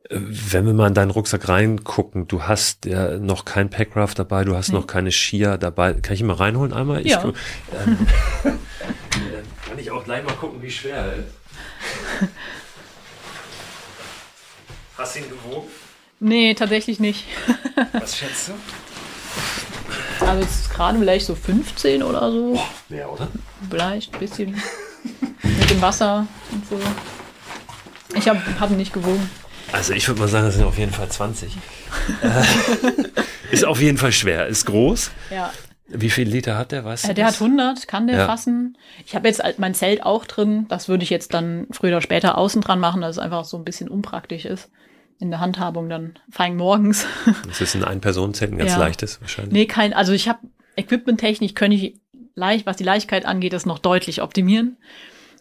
Wenn 0.09 0.65
wir 0.65 0.73
mal 0.73 0.87
in 0.87 0.93
deinen 0.93 1.11
Rucksack 1.11 1.49
reingucken, 1.49 2.27
du 2.27 2.43
hast 2.43 2.85
ja 2.85 3.17
noch 3.17 3.43
kein 3.43 3.69
Packraft 3.69 4.19
dabei, 4.19 4.43
du 4.43 4.55
hast 4.55 4.69
nee. 4.69 4.75
noch 4.75 4.85
keine 4.85 5.11
Skier 5.11 5.57
dabei. 5.57 5.93
Kann 5.93 6.13
ich 6.13 6.21
ihn 6.21 6.27
mal 6.27 6.33
reinholen 6.35 6.73
einmal? 6.73 7.05
Ja. 7.05 7.19
Ich, 7.19 7.25
ähm, 7.73 8.07
kann 9.67 9.79
ich 9.79 9.89
auch 9.89 10.03
gleich 10.03 10.23
mal 10.23 10.35
gucken, 10.35 10.61
wie 10.61 10.69
schwer 10.69 10.97
er 10.97 11.13
ist. 11.13 11.33
Hast 14.97 15.15
du 15.15 15.19
ihn 15.19 15.29
gewogen? 15.29 15.67
Nee, 16.19 16.53
tatsächlich 16.53 16.99
nicht. 16.99 17.25
Was 17.93 18.17
schätzt 18.17 18.49
du? 18.49 18.53
Also 20.25 20.43
es 20.43 20.59
ist 20.61 20.73
gerade 20.73 20.97
vielleicht 20.97 21.25
so 21.25 21.35
15 21.35 22.03
oder 22.03 22.31
so. 22.31 22.53
Boah, 22.53 22.69
mehr, 22.89 23.11
oder? 23.11 23.27
Vielleicht 23.69 24.13
ein 24.13 24.19
bisschen. 24.19 24.61
Mit 25.43 25.69
dem 25.69 25.81
Wasser 25.81 26.27
und 26.51 26.67
so. 26.67 26.79
Ich 28.15 28.27
habe 28.27 28.39
hab 28.59 28.71
ihn 28.71 28.77
nicht 28.77 28.93
gewogen. 28.93 29.29
Also 29.71 29.93
ich 29.93 30.07
würde 30.07 30.21
mal 30.21 30.27
sagen, 30.27 30.45
das 30.45 30.55
sind 30.55 30.63
auf 30.63 30.77
jeden 30.77 30.91
Fall 30.91 31.09
20. 31.09 31.57
ist 33.51 33.65
auf 33.65 33.81
jeden 33.81 33.97
Fall 33.97 34.11
schwer. 34.11 34.47
Ist 34.47 34.65
groß. 34.65 35.11
Ja. 35.31 35.51
Wie 35.87 36.09
viel 36.09 36.27
Liter 36.27 36.57
hat 36.57 36.71
der? 36.71 36.83
Weißt 36.85 37.09
äh, 37.09 37.13
der 37.13 37.25
das? 37.25 37.35
hat 37.35 37.41
100, 37.41 37.87
kann 37.87 38.07
der 38.07 38.17
ja. 38.17 38.25
fassen. 38.25 38.77
Ich 39.05 39.15
habe 39.15 39.27
jetzt 39.27 39.43
mein 39.57 39.73
Zelt 39.73 40.03
auch 40.03 40.25
drin. 40.25 40.65
Das 40.69 40.87
würde 40.87 41.03
ich 41.03 41.09
jetzt 41.09 41.33
dann 41.33 41.67
früher 41.71 41.91
oder 41.91 42.01
später 42.01 42.37
außen 42.37 42.61
dran 42.61 42.79
machen, 42.79 43.01
dass 43.01 43.17
es 43.17 43.19
einfach 43.19 43.45
so 43.45 43.57
ein 43.57 43.65
bisschen 43.65 43.89
unpraktisch 43.89 44.45
ist. 44.45 44.69
In 45.19 45.29
der 45.29 45.39
Handhabung 45.39 45.87
dann 45.87 46.19
fein 46.29 46.57
morgens. 46.57 47.05
Das 47.47 47.61
ist 47.61 47.75
ein 47.75 47.85
Ein-Personen-Zelt, 47.85 48.51
ein 48.51 48.57
ganz 48.57 48.71
ja. 48.71 48.79
leichtes 48.79 49.21
wahrscheinlich. 49.21 49.53
Nee, 49.53 49.65
kein, 49.65 49.93
also 49.93 50.11
ich 50.11 50.27
habe 50.27 50.39
Equipment-technisch 50.75 51.53
könnte 51.53 51.77
ich 51.77 52.01
leicht, 52.35 52.65
was 52.65 52.77
die 52.77 52.83
Leichtigkeit 52.83 53.25
angeht, 53.25 53.53
das 53.53 53.65
noch 53.65 53.79
deutlich 53.79 54.21
optimieren. 54.21 54.77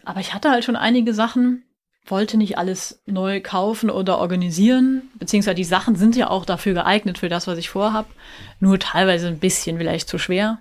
Aber 0.05 0.20
ich 0.20 0.34
hatte 0.34 0.51
halt 0.51 0.64
schon 0.64 0.76
einige 0.76 1.14
Sachen, 1.14 1.64
wollte 2.07 2.36
nicht 2.36 2.59
alles 2.59 3.03
neu 3.07 3.40
kaufen 3.40 3.90
oder 3.90 4.18
organisieren, 4.18 5.11
beziehungsweise 5.18 5.55
die 5.55 5.64
Sachen 5.64 5.97
sind 5.97 6.16
ja 6.16 6.28
auch 6.28 6.45
dafür 6.45 6.74
geeignet, 6.74 7.18
für 7.18 7.28
das, 7.28 7.47
was 7.47 7.59
ich 7.59 7.70
vorhab, 7.70 8.07
nur 8.61 8.78
teilweise 8.78 9.28
ein 9.28 9.38
bisschen 9.38 9.78
vielleicht 9.78 10.09
zu 10.09 10.18
schwer. 10.18 10.61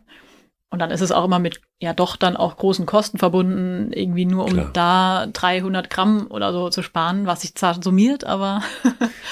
Und 0.70 0.80
dann 0.80 0.92
ist 0.92 1.02
es 1.02 1.12
auch 1.12 1.26
immer 1.26 1.40
mit, 1.40 1.62
ja 1.84 1.94
doch 1.94 2.16
dann 2.16 2.36
auch 2.38 2.56
großen 2.58 2.86
Kosten 2.86 3.18
verbunden, 3.18 3.92
irgendwie 3.94 4.26
nur 4.26 4.46
um 4.46 4.54
Klar. 4.54 4.70
da 4.74 5.28
300 5.32 5.90
Gramm 5.90 6.28
oder 6.30 6.54
so 6.54 6.70
zu 6.70 6.82
sparen, 6.82 7.26
was 7.26 7.42
sich 7.42 7.56
zwar 7.56 7.82
summiert, 7.82 8.24
aber. 8.24 8.62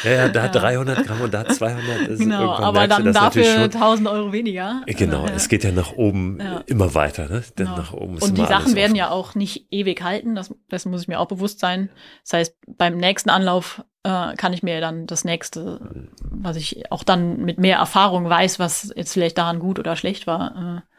ja, 0.03 0.11
ja, 0.11 0.27
da 0.27 0.43
ja. 0.45 0.51
300 0.51 1.05
Gramm 1.05 1.21
und 1.21 1.33
da 1.33 1.47
200. 1.47 2.07
Ist 2.09 2.19
genau, 2.19 2.53
aber 2.53 2.87
dann 2.87 3.11
dafür 3.13 3.63
1000 3.63 4.07
Euro 4.07 4.31
weniger. 4.33 4.81
Genau, 4.85 5.25
ja. 5.25 5.33
es 5.33 5.49
geht 5.49 5.63
ja 5.63 5.71
nach 5.71 5.93
oben 5.93 6.39
ja. 6.39 6.61
immer 6.67 6.93
weiter, 6.93 7.29
ne? 7.29 7.41
Denn 7.57 7.67
genau. 7.67 7.77
nach 7.77 7.93
oben 7.93 8.17
ist 8.17 8.23
Und 8.23 8.37
die 8.37 8.45
Sachen 8.45 8.75
werden 8.75 8.95
ja 8.95 9.09
auch 9.09 9.33
nicht 9.33 9.67
ewig 9.71 10.03
halten, 10.03 10.35
das, 10.35 10.53
das 10.69 10.85
muss 10.85 11.03
ich 11.03 11.07
mir 11.07 11.19
auch 11.19 11.27
bewusst 11.27 11.59
sein. 11.59 11.89
Das 12.23 12.33
heißt, 12.33 12.55
beim 12.77 12.97
nächsten 12.97 13.29
Anlauf 13.29 13.83
äh, 14.03 14.35
kann 14.35 14.53
ich 14.53 14.63
mir 14.63 14.81
dann 14.81 15.07
das 15.07 15.23
nächste, 15.23 15.79
was 16.21 16.57
ich 16.57 16.91
auch 16.91 17.03
dann 17.03 17.37
mit 17.37 17.59
mehr 17.59 17.77
Erfahrung 17.77 18.27
weiß, 18.29 18.59
was 18.59 18.91
jetzt 18.95 19.13
vielleicht 19.13 19.37
daran 19.37 19.59
gut 19.59 19.79
oder 19.79 19.95
schlecht 19.95 20.27
war, 20.27 20.83
äh, 20.87 20.90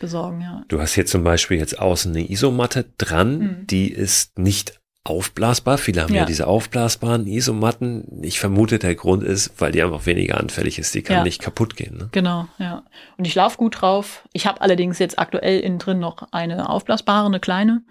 besorgen, 0.00 0.40
ja. 0.40 0.64
Du 0.68 0.80
hast 0.80 0.94
hier 0.94 1.06
zum 1.06 1.22
Beispiel 1.22 1.58
jetzt 1.58 1.78
außen 1.78 2.12
eine 2.14 2.28
Isomatte 2.28 2.86
dran, 2.98 3.38
mhm. 3.38 3.66
die 3.66 3.92
ist 3.92 4.38
nicht 4.38 4.80
aufblasbar. 5.04 5.78
Viele 5.78 6.02
haben 6.02 6.14
ja. 6.14 6.20
ja. 6.20 6.26
diese 6.26 6.46
aufblasbaren 6.46 7.26
Isomatten. 7.26 8.22
Ich 8.22 8.38
vermute, 8.38 8.78
der 8.78 8.94
Grund 8.94 9.22
ist, 9.22 9.60
weil 9.60 9.72
die 9.72 9.82
einfach 9.82 10.06
weniger 10.06 10.38
anfällig 10.38 10.78
ist. 10.78 10.94
Die 10.94 11.02
kann 11.02 11.18
ja. 11.18 11.24
nicht 11.24 11.40
kaputt 11.40 11.76
gehen. 11.76 11.96
Ne? 11.96 12.08
Genau, 12.12 12.48
ja. 12.58 12.84
Und 13.16 13.26
ich 13.26 13.32
schlafe 13.32 13.56
gut 13.56 13.80
drauf. 13.80 14.28
Ich 14.32 14.46
habe 14.46 14.60
allerdings 14.60 14.98
jetzt 14.98 15.18
aktuell 15.18 15.60
innen 15.60 15.78
drin 15.78 16.00
noch 16.00 16.32
eine 16.32 16.68
aufblasbare, 16.68 17.26
eine 17.26 17.40
kleine, 17.40 17.82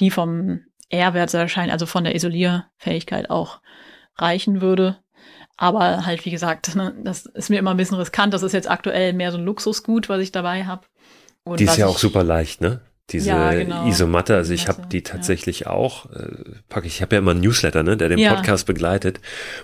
die 0.00 0.10
vom 0.10 0.60
R-Wert 0.88 1.34
wahrscheinlich, 1.34 1.72
also 1.72 1.86
von 1.86 2.04
der 2.04 2.14
Isolierfähigkeit 2.14 3.28
auch 3.28 3.60
reichen 4.16 4.62
würde. 4.62 4.98
Aber 5.58 6.06
halt, 6.06 6.24
wie 6.24 6.30
gesagt, 6.30 6.74
ne, 6.76 6.94
das 7.02 7.26
ist 7.26 7.50
mir 7.50 7.58
immer 7.58 7.72
ein 7.72 7.76
bisschen 7.76 7.98
riskant. 7.98 8.32
Das 8.32 8.42
ist 8.42 8.52
jetzt 8.52 8.70
aktuell 8.70 9.12
mehr 9.12 9.32
so 9.32 9.38
ein 9.38 9.44
Luxusgut, 9.44 10.08
was 10.08 10.22
ich 10.22 10.32
dabei 10.32 10.64
habe. 10.64 10.86
Und 11.48 11.60
die 11.60 11.64
ist 11.64 11.76
ja 11.76 11.86
auch 11.86 11.98
super 11.98 12.22
leicht, 12.22 12.60
ne? 12.60 12.80
Diese 13.10 13.30
ja, 13.30 13.54
genau. 13.54 13.86
Isomatte, 13.86 14.36
also 14.36 14.52
ich 14.52 14.68
habe 14.68 14.82
die 14.92 15.02
tatsächlich 15.02 15.60
ja. 15.60 15.70
auch, 15.70 16.12
äh, 16.12 16.28
packe 16.68 16.86
ich, 16.86 16.96
ich 16.96 17.02
habe 17.02 17.16
ja 17.16 17.20
immer 17.20 17.30
einen 17.30 17.40
Newsletter, 17.40 17.82
ne, 17.82 17.96
der 17.96 18.10
den 18.10 18.18
ja. 18.18 18.34
Podcast 18.34 18.66
begleitet 18.66 19.18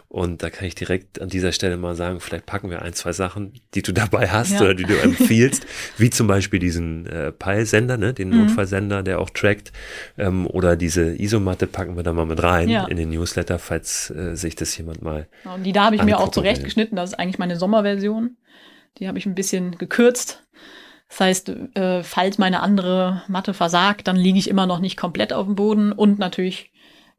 und 0.09 0.43
da 0.43 0.49
kann 0.49 0.67
ich 0.67 0.75
direkt 0.75 1.21
an 1.21 1.29
dieser 1.29 1.53
Stelle 1.53 1.77
mal 1.77 1.95
sagen, 1.95 2.21
vielleicht 2.21 2.47
packen 2.47 2.71
wir 2.71 2.81
ein, 2.81 2.95
zwei 2.95 3.13
Sachen, 3.13 3.53
die 3.75 3.83
du 3.83 3.93
dabei 3.93 4.29
hast 4.29 4.59
oder 4.63 4.73
die 4.73 4.85
du 4.85 4.97
empfiehlst, 4.97 5.67
wie 5.99 6.09
zum 6.09 6.27
Beispiel 6.27 6.59
diesen 6.59 7.05
äh, 7.05 7.33
Peilsender, 7.33 7.99
ne, 7.99 8.15
den 8.15 8.31
mhm. 8.31 8.47
Notfallsender, 8.47 9.03
der 9.03 9.21
auch 9.21 9.29
trackt, 9.29 9.73
ähm, 10.17 10.47
oder 10.47 10.77
diese 10.77 11.15
Isomatte 11.15 11.67
packen 11.67 11.97
wir 11.97 12.03
da 12.03 12.15
mal 12.15 12.25
mit 12.25 12.43
rein 12.43 12.71
in 12.71 12.97
den 12.97 13.11
Newsletter, 13.11 13.59
falls 13.59 14.09
äh, 14.09 14.37
sich 14.37 14.57
das 14.57 14.75
jemand 14.79 15.03
mal. 15.03 15.29
Und 15.45 15.65
die 15.65 15.73
da 15.73 15.85
habe 15.85 15.97
ich 15.97 16.03
mir 16.03 16.19
auch 16.19 16.31
zurechtgeschnitten, 16.31 16.97
das 16.97 17.11
ist 17.11 17.19
eigentlich 17.19 17.39
meine 17.39 17.57
Sommerversion, 17.57 18.39
die 18.97 19.07
habe 19.07 19.19
ich 19.19 19.27
ein 19.27 19.35
bisschen 19.35 19.77
gekürzt 19.77 20.45
das 21.15 21.21
heißt, 21.21 21.49
äh, 21.77 22.03
falls 22.03 22.39
meine 22.39 22.61
andere 22.61 23.23
Matte 23.29 23.55
versagt, 23.55 24.09
dann 24.09 24.17
liege 24.17 24.37
ich 24.37 24.51
immer 24.51 24.67
noch 24.67 24.81
nicht 24.81 24.97
komplett 24.97 25.33
auf 25.33 25.47
dem 25.47 25.55
Boden 25.55 25.93
und 25.93 26.19
natürlich 26.19 26.73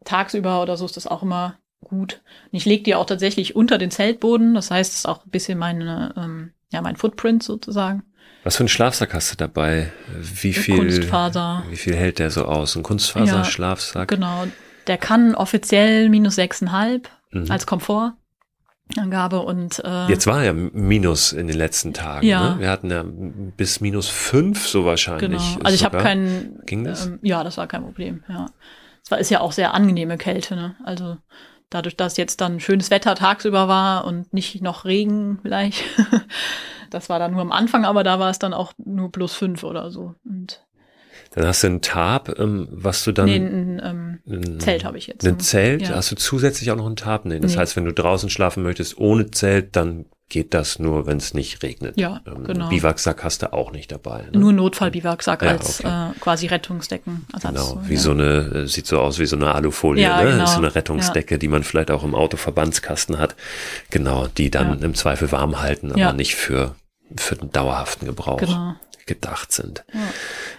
tagsüber 0.03 0.61
oder 0.61 0.75
so 0.75 0.85
ist 0.85 0.97
das 0.97 1.07
auch 1.07 1.23
immer 1.23 1.55
gut. 1.81 2.21
Und 2.51 2.57
ich 2.57 2.65
lege 2.65 2.83
die 2.83 2.95
auch 2.95 3.05
tatsächlich 3.05 3.55
unter 3.55 3.77
den 3.77 3.91
Zeltboden. 3.91 4.53
Das 4.53 4.69
heißt, 4.69 4.91
es 4.91 4.99
ist 4.99 5.05
auch 5.05 5.25
ein 5.25 5.29
bisschen 5.29 5.57
meine, 5.57 6.13
ähm, 6.17 6.51
ja, 6.73 6.81
mein 6.81 6.97
Footprint 6.97 7.41
sozusagen. 7.41 8.03
Was 8.43 8.57
für 8.57 8.63
einen 8.63 8.69
Schlafsack 8.69 9.13
hast 9.13 9.31
du 9.31 9.37
dabei? 9.37 9.93
Wie 10.13 10.51
viel, 10.51 10.75
Kunstfaser. 10.75 11.63
wie 11.69 11.77
viel 11.77 11.95
hält 11.95 12.19
der 12.19 12.31
so 12.31 12.43
aus? 12.43 12.75
Ein 12.75 12.83
Kunstfaser-Schlafsack? 12.83 14.11
Ja, 14.11 14.17
genau. 14.17 14.43
Der 14.87 14.97
kann 14.97 15.35
offiziell 15.35 16.09
minus 16.09 16.35
sechseinhalb 16.35 17.09
mhm. 17.31 17.49
als 17.49 17.65
Komfort. 17.65 18.11
Angabe 18.97 19.41
und 19.41 19.81
äh, 19.83 20.07
jetzt 20.07 20.27
war 20.27 20.43
ja 20.43 20.53
Minus 20.53 21.33
in 21.33 21.47
den 21.47 21.57
letzten 21.57 21.93
Tagen. 21.93 22.25
Ja. 22.25 22.55
Ne? 22.55 22.59
Wir 22.59 22.69
hatten 22.69 22.91
ja 22.91 23.03
bis 23.05 23.81
minus 23.81 24.07
fünf 24.09 24.67
so 24.67 24.85
wahrscheinlich. 24.85 25.41
Genau. 25.53 25.65
Also 25.65 25.75
ich 25.75 25.83
habe 25.83 25.97
keinen. 25.97 26.61
Ging 26.65 26.83
das? 26.83 27.07
Ähm, 27.07 27.19
ja, 27.21 27.43
das 27.43 27.57
war 27.57 27.67
kein 27.67 27.83
Problem. 27.83 28.23
Ja, 28.29 28.47
es 29.03 29.11
war 29.11 29.19
ist 29.19 29.31
ja 29.31 29.41
auch 29.41 29.51
sehr 29.51 29.73
angenehme 29.73 30.17
Kälte. 30.17 30.55
Ne? 30.55 30.75
Also 30.83 31.17
dadurch, 31.69 31.97
dass 31.97 32.17
jetzt 32.17 32.41
dann 32.41 32.59
schönes 32.59 32.91
Wetter 32.91 33.15
tagsüber 33.15 33.67
war 33.67 34.05
und 34.05 34.33
nicht 34.33 34.61
noch 34.61 34.85
Regen 34.85 35.39
vielleicht. 35.41 35.83
das 36.89 37.09
war 37.09 37.19
dann 37.19 37.31
nur 37.31 37.41
am 37.41 37.51
Anfang, 37.51 37.85
aber 37.85 38.03
da 38.03 38.19
war 38.19 38.29
es 38.29 38.39
dann 38.39 38.53
auch 38.53 38.73
nur 38.77 39.11
plus 39.11 39.33
fünf 39.33 39.63
oder 39.63 39.91
so. 39.91 40.15
Und 40.23 40.64
dann 41.35 41.47
hast 41.47 41.63
du 41.63 41.67
ein 41.67 41.81
Tarp, 41.81 42.39
ähm, 42.39 42.67
was 42.71 43.03
du 43.03 43.11
dann. 43.11 43.25
Nee, 43.25 43.35
ein, 43.35 43.81
ähm, 43.83 44.19
ein 44.27 44.59
Zelt 44.59 44.85
habe 44.85 44.97
ich 44.97 45.07
jetzt. 45.07 45.27
Ein 45.27 45.39
Zelt? 45.39 45.81
Ja. 45.81 45.95
Hast 45.95 46.11
du 46.11 46.15
zusätzlich 46.15 46.71
auch 46.71 46.77
noch 46.77 46.87
ein 46.87 46.95
Tarp? 46.95 47.25
Nee, 47.25 47.39
das 47.39 47.53
nee. 47.53 47.57
heißt, 47.59 47.75
wenn 47.75 47.85
du 47.85 47.93
draußen 47.93 48.29
schlafen 48.29 48.63
möchtest 48.63 48.97
ohne 48.97 49.31
Zelt, 49.31 49.75
dann 49.75 50.05
geht 50.29 50.53
das 50.53 50.79
nur, 50.79 51.05
wenn 51.05 51.17
es 51.17 51.33
nicht 51.33 51.61
regnet. 51.61 51.99
Ja, 51.99 52.21
ähm, 52.25 52.45
genau. 52.45 52.69
Biwaksack 52.69 53.23
hast 53.23 53.43
du 53.43 53.53
auch 53.53 53.71
nicht 53.71 53.91
dabei. 53.91 54.23
Ne? 54.31 54.39
Nur 54.39 54.53
Notfall-Biwaksack 54.53 55.43
ja, 55.43 55.49
als 55.49 55.81
okay. 55.81 56.11
äh, 56.11 56.19
quasi 56.19 56.47
Rettungsdecken. 56.47 57.27
Genau, 57.41 57.81
wie 57.83 57.93
ja. 57.93 57.99
so 57.99 58.11
eine, 58.11 58.63
äh, 58.63 58.67
sieht 58.67 58.87
so 58.87 58.99
aus 58.99 59.19
wie 59.19 59.25
so 59.25 59.35
eine 59.35 59.53
Alufolie, 59.53 60.03
ja, 60.03 60.23
ne? 60.23 60.31
Genau. 60.31 60.45
So 60.45 60.57
eine 60.57 60.73
Rettungsdecke, 60.73 61.35
ja. 61.35 61.37
die 61.37 61.47
man 61.47 61.63
vielleicht 61.63 61.91
auch 61.91 62.03
im 62.03 62.15
Autoverbandskasten 62.15 63.19
hat. 63.19 63.35
Genau, 63.91 64.27
die 64.27 64.49
dann 64.49 64.81
im 64.81 64.95
Zweifel 64.95 65.31
warm 65.31 65.61
halten, 65.61 65.91
aber 65.91 66.13
nicht 66.13 66.35
für, 66.35 66.75
für 67.17 67.35
den 67.35 67.51
dauerhaften 67.51 68.07
Gebrauch. 68.07 68.39
Genau 68.39 68.75
gedacht 69.05 69.51
sind. 69.51 69.83
Ja. 69.93 69.99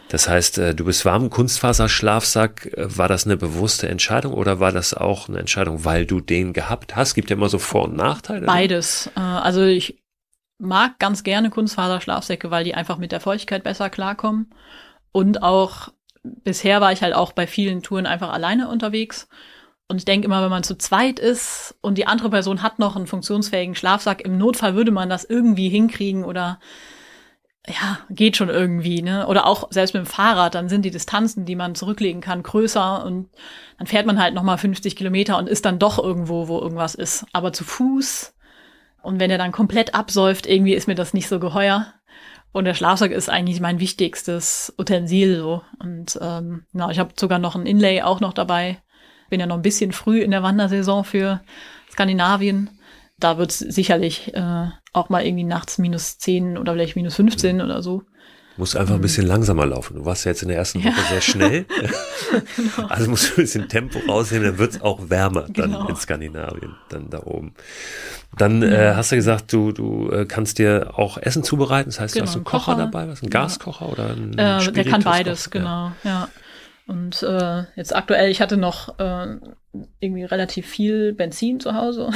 Das 0.08 0.28
heißt, 0.28 0.58
äh, 0.58 0.74
du 0.74 0.84
bist 0.84 1.04
warm, 1.04 1.30
Kunstfaserschlafsack, 1.30 2.66
äh, 2.66 2.96
war 2.96 3.08
das 3.08 3.26
eine 3.26 3.36
bewusste 3.36 3.88
Entscheidung 3.88 4.34
oder 4.34 4.60
war 4.60 4.72
das 4.72 4.94
auch 4.94 5.28
eine 5.28 5.38
Entscheidung, 5.38 5.84
weil 5.84 6.06
du 6.06 6.20
den 6.20 6.52
gehabt 6.52 6.94
hast? 6.94 7.14
Gibt 7.14 7.30
ja 7.30 7.36
immer 7.36 7.48
so 7.48 7.58
Vor- 7.58 7.84
und 7.84 7.96
Nachteile. 7.96 8.46
Beides. 8.46 9.10
Äh, 9.16 9.20
also 9.20 9.64
ich 9.64 10.00
mag 10.58 10.98
ganz 10.98 11.24
gerne 11.24 11.50
Kunstfaserschlafsäcke, 11.50 12.50
weil 12.50 12.64
die 12.64 12.74
einfach 12.74 12.98
mit 12.98 13.12
der 13.12 13.20
Feuchtigkeit 13.20 13.64
besser 13.64 13.90
klarkommen. 13.90 14.50
Und 15.12 15.42
auch 15.42 15.88
bisher 16.22 16.80
war 16.80 16.92
ich 16.92 17.02
halt 17.02 17.14
auch 17.14 17.32
bei 17.32 17.46
vielen 17.46 17.82
Touren 17.82 18.06
einfach 18.06 18.32
alleine 18.32 18.68
unterwegs. 18.68 19.28
Und 19.88 19.98
ich 19.98 20.04
denke 20.04 20.26
immer, 20.26 20.42
wenn 20.42 20.50
man 20.50 20.64
zu 20.64 20.76
zweit 20.76 21.18
ist 21.18 21.76
und 21.80 21.96
die 21.96 22.06
andere 22.06 22.30
Person 22.30 22.62
hat 22.62 22.78
noch 22.78 22.96
einen 22.96 23.06
funktionsfähigen 23.06 23.74
Schlafsack, 23.76 24.20
im 24.22 24.36
Notfall 24.36 24.74
würde 24.74 24.90
man 24.90 25.08
das 25.08 25.24
irgendwie 25.24 25.68
hinkriegen 25.68 26.24
oder 26.24 26.58
ja, 27.68 27.98
geht 28.10 28.36
schon 28.36 28.48
irgendwie, 28.48 29.02
ne? 29.02 29.26
Oder 29.26 29.46
auch 29.46 29.68
selbst 29.70 29.92
mit 29.92 30.04
dem 30.04 30.06
Fahrrad, 30.06 30.54
dann 30.54 30.68
sind 30.68 30.82
die 30.82 30.90
Distanzen, 30.90 31.44
die 31.44 31.56
man 31.56 31.74
zurücklegen 31.74 32.20
kann, 32.20 32.42
größer 32.42 33.04
und 33.04 33.28
dann 33.78 33.86
fährt 33.86 34.06
man 34.06 34.20
halt 34.20 34.34
nochmal 34.34 34.58
50 34.58 34.94
Kilometer 34.94 35.36
und 35.36 35.48
ist 35.48 35.64
dann 35.64 35.78
doch 35.78 35.98
irgendwo, 35.98 36.48
wo 36.48 36.60
irgendwas 36.60 36.94
ist. 36.94 37.26
Aber 37.32 37.52
zu 37.52 37.64
Fuß 37.64 38.34
und 39.02 39.18
wenn 39.18 39.30
er 39.30 39.38
dann 39.38 39.52
komplett 39.52 39.94
absäuft, 39.94 40.46
irgendwie 40.46 40.74
ist 40.74 40.86
mir 40.86 40.94
das 40.94 41.12
nicht 41.12 41.28
so 41.28 41.40
geheuer. 41.40 41.92
Und 42.52 42.64
der 42.64 42.74
Schlafsack 42.74 43.10
ist 43.10 43.28
eigentlich 43.28 43.60
mein 43.60 43.80
wichtigstes 43.80 44.72
Utensil 44.78 45.36
so. 45.36 45.62
Und 45.78 46.18
ähm, 46.22 46.64
na, 46.72 46.90
ich 46.90 46.98
habe 46.98 47.12
sogar 47.16 47.38
noch 47.38 47.54
ein 47.54 47.66
Inlay 47.66 48.00
auch 48.02 48.20
noch 48.20 48.32
dabei. 48.32 48.80
Bin 49.28 49.40
ja 49.40 49.46
noch 49.46 49.56
ein 49.56 49.62
bisschen 49.62 49.92
früh 49.92 50.22
in 50.22 50.30
der 50.30 50.42
Wandersaison 50.42 51.04
für 51.04 51.42
Skandinavien 51.90 52.70
da 53.18 53.38
wird 53.38 53.52
sicherlich 53.52 54.34
äh, 54.34 54.68
auch 54.96 55.08
mal 55.08 55.24
irgendwie 55.24 55.44
nachts 55.44 55.78
minus 55.78 56.18
10 56.18 56.58
oder 56.58 56.72
vielleicht 56.72 56.96
minus 56.96 57.16
15 57.16 57.60
oder 57.60 57.82
so. 57.82 58.02
Musst 58.58 58.74
einfach 58.74 58.94
ein 58.94 59.02
bisschen 59.02 59.26
langsamer 59.26 59.66
laufen. 59.66 59.96
Du 59.96 60.06
warst 60.06 60.24
ja 60.24 60.30
jetzt 60.30 60.42
in 60.42 60.48
der 60.48 60.56
ersten 60.56 60.82
Woche 60.82 60.88
ja. 60.88 61.04
sehr 61.10 61.20
schnell. 61.20 61.66
genau. 62.56 62.88
Also 62.88 63.10
musst 63.10 63.28
du 63.28 63.32
ein 63.34 63.44
bisschen 63.44 63.68
Tempo 63.68 63.98
rausnehmen, 64.08 64.48
dann 64.48 64.58
wird's 64.58 64.80
auch 64.80 65.10
wärmer 65.10 65.42
dann 65.42 65.72
genau. 65.72 65.88
in 65.88 65.96
Skandinavien, 65.96 66.74
dann 66.88 67.10
da 67.10 67.22
oben. 67.24 67.52
Dann 68.38 68.62
äh, 68.62 68.94
hast 68.96 69.12
du 69.12 69.16
gesagt, 69.16 69.52
du, 69.52 69.72
du 69.72 70.10
äh, 70.10 70.24
kannst 70.24 70.58
dir 70.58 70.92
auch 70.94 71.18
Essen 71.18 71.44
zubereiten. 71.44 71.90
Das 71.90 72.00
heißt, 72.00 72.14
genau, 72.14 72.24
du 72.24 72.28
hast 72.30 72.36
einen 72.36 72.44
Kocher, 72.44 72.72
Kocher 72.72 72.78
dabei, 72.78 73.08
was? 73.08 73.22
Ein 73.22 73.28
Gaskocher 73.28 73.90
oder 73.90 74.10
ein 74.10 74.38
äh, 74.38 74.72
Der 74.72 74.84
kann 74.84 75.02
beides, 75.02 75.50
genau, 75.50 75.92
ja. 76.02 76.10
ja. 76.10 76.28
Und 76.86 77.22
äh, 77.22 77.64
jetzt 77.74 77.94
aktuell, 77.94 78.30
ich 78.30 78.40
hatte 78.40 78.56
noch 78.56 78.98
äh, 78.98 79.36
irgendwie 80.00 80.24
relativ 80.24 80.66
viel 80.66 81.12
Benzin 81.12 81.60
zu 81.60 81.74
Hause 81.74 82.10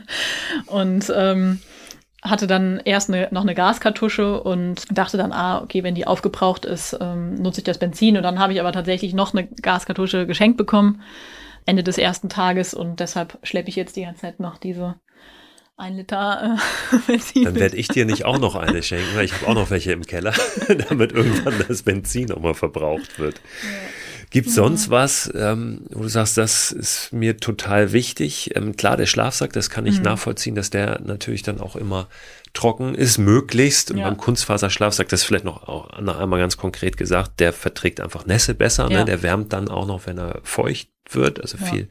und 0.66 1.12
ähm, 1.14 1.60
hatte 2.30 2.46
dann 2.46 2.80
erst 2.84 3.08
eine, 3.08 3.28
noch 3.30 3.42
eine 3.42 3.54
Gaskartusche 3.54 4.40
und 4.42 4.84
dachte 4.96 5.16
dann, 5.16 5.32
ah, 5.32 5.62
okay, 5.62 5.82
wenn 5.82 5.94
die 5.94 6.06
aufgebraucht 6.06 6.64
ist, 6.64 6.96
ähm, 7.00 7.34
nutze 7.34 7.60
ich 7.60 7.64
das 7.64 7.78
Benzin. 7.78 8.16
Und 8.16 8.22
dann 8.22 8.38
habe 8.38 8.52
ich 8.52 8.60
aber 8.60 8.72
tatsächlich 8.72 9.14
noch 9.14 9.34
eine 9.34 9.46
Gaskartusche 9.46 10.26
geschenkt 10.26 10.56
bekommen, 10.56 11.02
Ende 11.66 11.82
des 11.82 11.98
ersten 11.98 12.28
Tages. 12.28 12.74
Und 12.74 13.00
deshalb 13.00 13.38
schleppe 13.42 13.68
ich 13.68 13.76
jetzt 13.76 13.96
die 13.96 14.02
ganze 14.02 14.22
Zeit 14.22 14.40
noch 14.40 14.58
diese 14.58 14.96
ein 15.76 15.96
Liter 15.96 16.58
äh, 16.92 16.96
Benzin. 17.06 17.44
Dann 17.44 17.54
werde 17.54 17.76
ich 17.76 17.88
dir 17.88 18.04
nicht 18.04 18.24
auch 18.24 18.38
noch 18.38 18.56
eine 18.56 18.82
schenken, 18.82 19.14
weil 19.14 19.24
ich 19.24 19.32
habe 19.32 19.46
auch 19.46 19.54
noch 19.54 19.70
welche 19.70 19.92
im 19.92 20.04
Keller, 20.04 20.34
damit 20.88 21.12
irgendwann 21.12 21.54
das 21.68 21.82
Benzin 21.82 22.32
auch 22.32 22.40
mal 22.40 22.54
verbraucht 22.54 23.18
wird. 23.18 23.36
Ja. 23.62 23.97
Gibt 24.30 24.50
sonst 24.50 24.90
was, 24.90 25.30
ähm, 25.34 25.80
wo 25.90 26.02
du 26.02 26.08
sagst, 26.08 26.36
das 26.36 26.70
ist 26.70 27.12
mir 27.12 27.38
total 27.38 27.92
wichtig? 27.92 28.54
Ähm, 28.54 28.76
klar, 28.76 28.96
der 28.96 29.06
Schlafsack, 29.06 29.52
das 29.54 29.70
kann 29.70 29.86
ich 29.86 29.98
mhm. 29.98 30.04
nachvollziehen, 30.04 30.54
dass 30.54 30.68
der 30.68 31.00
natürlich 31.00 31.42
dann 31.42 31.60
auch 31.60 31.76
immer 31.76 32.08
trocken 32.52 32.94
ist, 32.94 33.18
möglichst. 33.18 33.90
Und 33.90 33.98
ja. 33.98 34.04
beim 34.04 34.18
Kunstfaserschlafsack, 34.18 35.08
das 35.08 35.20
ist 35.20 35.26
vielleicht 35.26 35.44
noch, 35.44 35.66
auch 35.68 35.98
noch 36.00 36.18
einmal 36.18 36.40
ganz 36.40 36.56
konkret 36.56 36.96
gesagt, 36.96 37.40
der 37.40 37.52
verträgt 37.52 38.00
einfach 38.00 38.26
Nässe 38.26 38.54
besser. 38.54 38.88
Ne? 38.88 38.94
Ja. 38.94 38.98
Ne? 39.00 39.04
Der 39.06 39.22
wärmt 39.22 39.52
dann 39.52 39.68
auch 39.68 39.86
noch, 39.86 40.06
wenn 40.06 40.18
er 40.18 40.40
feucht 40.42 40.88
wird, 41.10 41.40
also 41.40 41.58
ja. 41.58 41.66
viel 41.66 41.88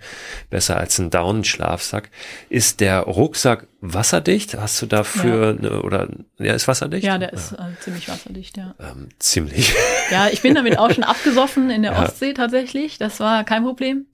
besser 0.50 0.78
als 0.78 0.98
ein 1.00 1.10
Daunenschlafsack. 1.10 2.10
Ist 2.50 2.80
der 2.80 3.02
Rucksack 3.02 3.68
wasserdicht? 3.82 4.56
Hast 4.56 4.82
du 4.82 4.86
dafür 4.86 5.54
ja. 5.54 5.58
eine, 5.58 5.82
oder 5.82 6.10
ja, 6.38 6.54
ist 6.54 6.68
wasserdicht? 6.68 7.06
Ja, 7.06 7.18
der 7.18 7.34
ist 7.34 7.52
ja. 7.52 7.70
Äh, 7.70 7.80
ziemlich 7.80 8.10
wasserdicht, 8.10 8.58
ja. 8.58 8.76
Ähm, 8.80 9.10
ziemlich. 9.20 9.74
Ja, 10.10 10.30
ich 10.30 10.42
bin 10.42 10.56
damit 10.56 10.80
auch 10.80 10.90
schon 10.90 11.04
abgesoffen 11.04 11.70
in 11.70 11.82
der 11.82 12.00
Ostsee 12.00 12.34
tatsächlich. 12.34 12.98
Das 12.98 13.20
war 13.20 13.44
kein 13.44 13.66
Problem. 13.66 14.06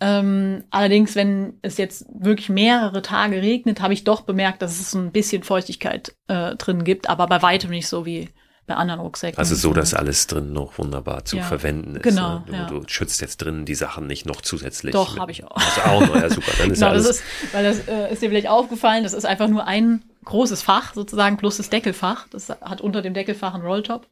Ähm, 0.00 0.64
allerdings, 0.70 1.14
wenn 1.14 1.54
es 1.62 1.76
jetzt 1.76 2.06
wirklich 2.12 2.48
mehrere 2.48 3.02
Tage 3.02 3.40
regnet, 3.40 3.80
habe 3.80 3.92
ich 3.92 4.02
doch 4.02 4.22
bemerkt, 4.22 4.62
dass 4.62 4.80
es 4.80 4.94
ein 4.94 5.12
bisschen 5.12 5.44
Feuchtigkeit 5.44 6.14
äh, 6.26 6.56
drin 6.56 6.82
gibt, 6.82 7.08
aber 7.08 7.26
bei 7.26 7.40
weitem 7.42 7.70
nicht 7.70 7.88
so 7.88 8.04
wie 8.04 8.28
bei 8.68 8.74
anderen 8.74 9.00
Rucksäcken. 9.00 9.38
Also 9.38 9.54
so, 9.54 9.72
dass 9.72 9.94
alles 9.94 10.28
drin 10.28 10.52
noch 10.52 10.78
wunderbar 10.78 11.24
zu 11.24 11.38
ja, 11.38 11.42
verwenden 11.42 11.96
ist. 11.96 12.02
Genau. 12.02 12.40
Ne? 12.40 12.44
Du, 12.46 12.52
ja. 12.52 12.66
du, 12.66 12.82
schützt 12.86 13.20
jetzt 13.20 13.38
drin 13.38 13.64
die 13.64 13.74
Sachen 13.74 14.06
nicht 14.06 14.26
noch 14.26 14.40
zusätzlich. 14.40 14.92
Doch, 14.92 15.18
habe 15.18 15.32
ich 15.32 15.42
auch. 15.42 15.56
Also 15.56 15.80
auch 15.80 16.00
noch, 16.06 16.14
ja 16.14 16.30
super. 16.30 16.52
Dann 16.58 16.70
ist 16.70 16.78
genau, 16.78 16.90
alles 16.90 17.06
das 17.06 17.16
ist, 17.16 17.24
weil 17.52 17.64
das 17.64 17.88
äh, 17.88 18.12
ist 18.12 18.22
dir 18.22 18.28
vielleicht 18.28 18.48
aufgefallen, 18.48 19.02
das 19.02 19.14
ist 19.14 19.24
einfach 19.24 19.48
nur 19.48 19.66
ein 19.66 20.04
großes 20.24 20.62
Fach 20.62 20.94
sozusagen 20.94 21.38
plus 21.38 21.56
das 21.56 21.70
Deckelfach. 21.70 22.28
Das 22.28 22.50
hat 22.50 22.80
unter 22.80 23.02
dem 23.02 23.14
Deckelfach 23.14 23.54
einen 23.54 23.64
Rolltop. 23.64 24.06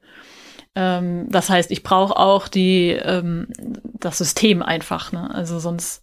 Ähm, 0.74 1.26
das 1.30 1.50
heißt, 1.50 1.70
ich 1.70 1.82
brauche 1.82 2.16
auch 2.16 2.48
die 2.48 2.90
ähm, 2.90 3.48
das 4.00 4.18
System 4.18 4.62
einfach. 4.62 5.12
Ne? 5.12 5.32
Also 5.32 5.58
sonst 5.58 6.02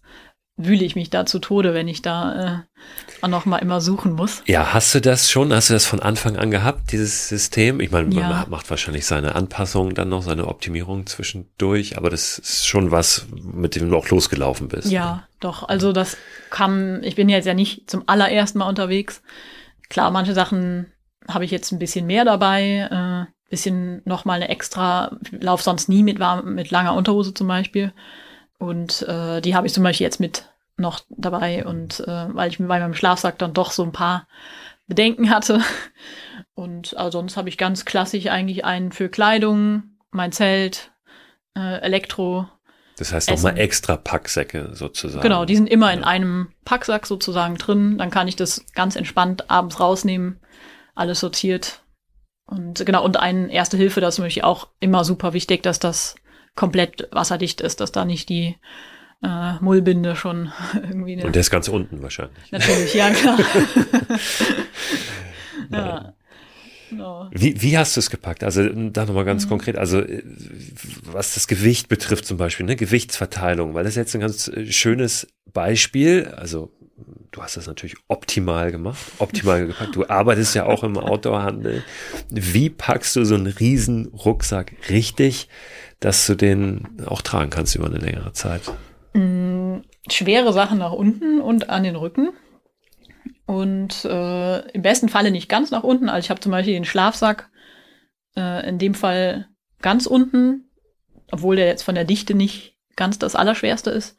wühle 0.56 0.84
ich 0.84 0.94
mich 0.94 1.10
da 1.10 1.26
zu 1.26 1.40
Tode, 1.40 1.74
wenn 1.74 1.88
ich 1.88 2.00
da 2.00 2.62
äh, 2.62 3.22
auch 3.22 3.28
noch 3.28 3.44
mal 3.44 3.58
immer 3.58 3.80
suchen 3.80 4.12
muss. 4.12 4.42
Ja, 4.46 4.72
hast 4.72 4.94
du 4.94 5.00
das 5.00 5.30
schon? 5.30 5.52
Hast 5.52 5.70
du 5.70 5.74
das 5.74 5.86
von 5.86 6.00
Anfang 6.00 6.36
an 6.36 6.50
gehabt, 6.50 6.92
dieses 6.92 7.28
System? 7.28 7.80
Ich 7.80 7.90
meine, 7.90 8.14
ja. 8.14 8.28
man 8.28 8.50
macht 8.50 8.70
wahrscheinlich 8.70 9.04
seine 9.04 9.34
Anpassungen 9.34 9.94
dann 9.94 10.10
noch, 10.10 10.22
seine 10.22 10.46
Optimierung 10.46 11.06
zwischendurch, 11.06 11.96
aber 11.96 12.08
das 12.08 12.38
ist 12.38 12.66
schon 12.66 12.92
was, 12.92 13.26
mit 13.32 13.74
dem 13.74 13.90
du 13.90 13.96
auch 13.96 14.08
losgelaufen 14.08 14.68
bist. 14.68 14.90
Ja, 14.90 15.14
ne? 15.14 15.22
doch. 15.40 15.68
Also 15.68 15.92
das 15.92 16.16
kam, 16.50 17.02
ich 17.02 17.16
bin 17.16 17.28
jetzt 17.28 17.46
ja 17.46 17.54
nicht 17.54 17.90
zum 17.90 18.04
allerersten 18.06 18.58
Mal 18.58 18.68
unterwegs. 18.68 19.22
Klar, 19.88 20.12
manche 20.12 20.34
Sachen 20.34 20.86
habe 21.28 21.44
ich 21.44 21.50
jetzt 21.50 21.72
ein 21.72 21.78
bisschen 21.78 22.06
mehr 22.06 22.24
dabei, 22.24 23.26
äh, 23.28 23.30
bisschen 23.50 24.02
noch 24.04 24.24
mal 24.24 24.34
eine 24.34 24.48
extra, 24.48 25.16
lauf 25.32 25.62
sonst 25.62 25.88
nie 25.88 26.02
mit, 26.02 26.18
warm, 26.20 26.54
mit 26.54 26.70
langer 26.70 26.94
Unterhose 26.94 27.34
zum 27.34 27.48
Beispiel. 27.48 27.92
Und 28.58 29.02
äh, 29.02 29.40
die 29.40 29.54
habe 29.54 29.66
ich 29.66 29.74
zum 29.74 29.84
Beispiel 29.84 30.04
jetzt 30.04 30.20
mit 30.20 30.48
noch 30.76 31.00
dabei 31.08 31.64
und 31.64 32.00
äh, 32.00 32.34
weil 32.34 32.50
ich 32.50 32.58
bei 32.58 32.64
meinem 32.64 32.94
Schlafsack 32.94 33.38
dann 33.38 33.54
doch 33.54 33.70
so 33.70 33.84
ein 33.84 33.92
paar 33.92 34.26
Bedenken 34.86 35.30
hatte. 35.30 35.60
Und 36.54 36.96
also 36.96 37.18
sonst 37.18 37.36
habe 37.36 37.48
ich 37.48 37.58
ganz 37.58 37.84
klassisch 37.84 38.26
eigentlich 38.26 38.64
einen 38.64 38.92
für 38.92 39.08
Kleidung, 39.08 39.82
mein 40.10 40.30
Zelt, 40.30 40.92
äh, 41.56 41.80
Elektro. 41.80 42.48
Das 42.96 43.12
heißt 43.12 43.30
nochmal 43.30 43.58
extra 43.58 43.96
Packsäcke 43.96 44.70
sozusagen. 44.72 45.22
Genau, 45.22 45.44
die 45.44 45.56
sind 45.56 45.68
immer 45.68 45.88
ja. 45.88 45.98
in 45.98 46.04
einem 46.04 46.52
Packsack 46.64 47.06
sozusagen 47.06 47.56
drin. 47.56 47.98
Dann 47.98 48.10
kann 48.10 48.28
ich 48.28 48.36
das 48.36 48.64
ganz 48.74 48.94
entspannt 48.94 49.50
abends 49.50 49.80
rausnehmen, 49.80 50.38
alles 50.94 51.18
sortiert. 51.20 51.82
Und 52.46 52.86
genau, 52.86 53.04
und 53.04 53.16
ein 53.16 53.48
Erste 53.48 53.76
Hilfe, 53.76 54.00
das 54.00 54.14
ist 54.14 54.18
natürlich 54.18 54.44
auch 54.44 54.68
immer 54.78 55.02
super 55.04 55.32
wichtig, 55.32 55.62
dass 55.64 55.80
das 55.80 56.14
komplett 56.54 57.08
wasserdicht 57.10 57.60
ist, 57.60 57.80
dass 57.80 57.92
da 57.92 58.04
nicht 58.04 58.28
die 58.28 58.56
äh, 59.22 59.54
Mullbinde 59.60 60.16
schon 60.16 60.52
irgendwie. 60.74 61.22
Und 61.22 61.34
der 61.34 61.40
ist 61.40 61.50
ganz 61.50 61.68
unten 61.68 62.02
wahrscheinlich. 62.02 62.52
Natürlich, 62.52 62.94
ja, 62.94 63.10
klar. 63.10 63.38
ja. 65.70 66.14
No. 66.90 67.28
Wie, 67.32 67.60
wie 67.60 67.76
hast 67.76 67.96
du 67.96 68.00
es 68.00 68.10
gepackt? 68.10 68.44
Also 68.44 68.68
da 68.68 69.04
nochmal 69.04 69.24
ganz 69.24 69.46
mhm. 69.46 69.48
konkret, 69.48 69.76
also 69.76 70.00
äh, 70.00 70.22
was 71.02 71.34
das 71.34 71.48
Gewicht 71.48 71.88
betrifft 71.88 72.26
zum 72.26 72.36
Beispiel, 72.36 72.66
ne, 72.66 72.76
Gewichtsverteilung, 72.76 73.74
weil 73.74 73.84
das 73.84 73.92
ist 73.92 73.96
jetzt 73.96 74.14
ein 74.14 74.20
ganz 74.20 74.48
äh, 74.48 74.70
schönes 74.70 75.26
Beispiel. 75.52 76.32
Also 76.36 76.72
du 77.30 77.42
hast 77.42 77.56
das 77.56 77.66
natürlich 77.66 77.96
optimal 78.08 78.70
gemacht, 78.70 79.00
optimal 79.18 79.66
gepackt. 79.66 79.96
Du 79.96 80.08
arbeitest 80.08 80.54
ja 80.54 80.66
auch 80.66 80.84
im 80.84 80.96
Outdoor-Handel. 80.96 81.82
Wie 82.30 82.70
packst 82.70 83.16
du 83.16 83.24
so 83.24 83.34
einen 83.34 83.48
riesen 83.48 84.06
Rucksack 84.08 84.72
richtig? 84.88 85.48
Dass 86.00 86.26
du 86.26 86.34
den 86.34 87.02
auch 87.06 87.22
tragen 87.22 87.50
kannst 87.50 87.74
über 87.74 87.86
eine 87.86 87.98
längere 87.98 88.32
Zeit? 88.32 88.62
Mm, 89.14 89.78
schwere 90.08 90.52
Sachen 90.52 90.78
nach 90.78 90.92
unten 90.92 91.40
und 91.40 91.70
an 91.70 91.82
den 91.82 91.96
Rücken. 91.96 92.30
Und 93.46 94.04
äh, 94.04 94.60
im 94.70 94.82
besten 94.82 95.08
Falle 95.08 95.30
nicht 95.30 95.48
ganz 95.48 95.70
nach 95.70 95.82
unten. 95.82 96.08
Also 96.08 96.24
ich 96.24 96.30
habe 96.30 96.40
zum 96.40 96.52
Beispiel 96.52 96.74
den 96.74 96.84
Schlafsack 96.84 97.50
äh, 98.36 98.68
in 98.68 98.78
dem 98.78 98.94
Fall 98.94 99.48
ganz 99.82 100.06
unten, 100.06 100.70
obwohl 101.30 101.56
der 101.56 101.66
jetzt 101.66 101.82
von 101.82 101.94
der 101.94 102.04
Dichte 102.04 102.34
nicht 102.34 102.76
ganz 102.96 103.18
das 103.18 103.36
Allerschwerste 103.36 103.90
ist. 103.90 104.16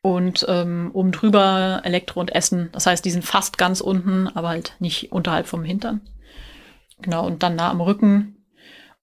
Und 0.00 0.46
ähm, 0.48 0.90
oben 0.92 1.12
drüber 1.12 1.80
Elektro 1.84 2.20
und 2.20 2.34
Essen. 2.34 2.68
Das 2.72 2.86
heißt, 2.86 3.04
die 3.04 3.10
sind 3.10 3.24
fast 3.24 3.58
ganz 3.58 3.80
unten, 3.80 4.28
aber 4.28 4.48
halt 4.48 4.76
nicht 4.78 5.12
unterhalb 5.12 5.46
vom 5.46 5.64
Hintern. 5.64 6.00
Genau, 7.00 7.26
und 7.26 7.42
dann 7.42 7.56
nah 7.56 7.70
am 7.70 7.80
Rücken 7.80 8.37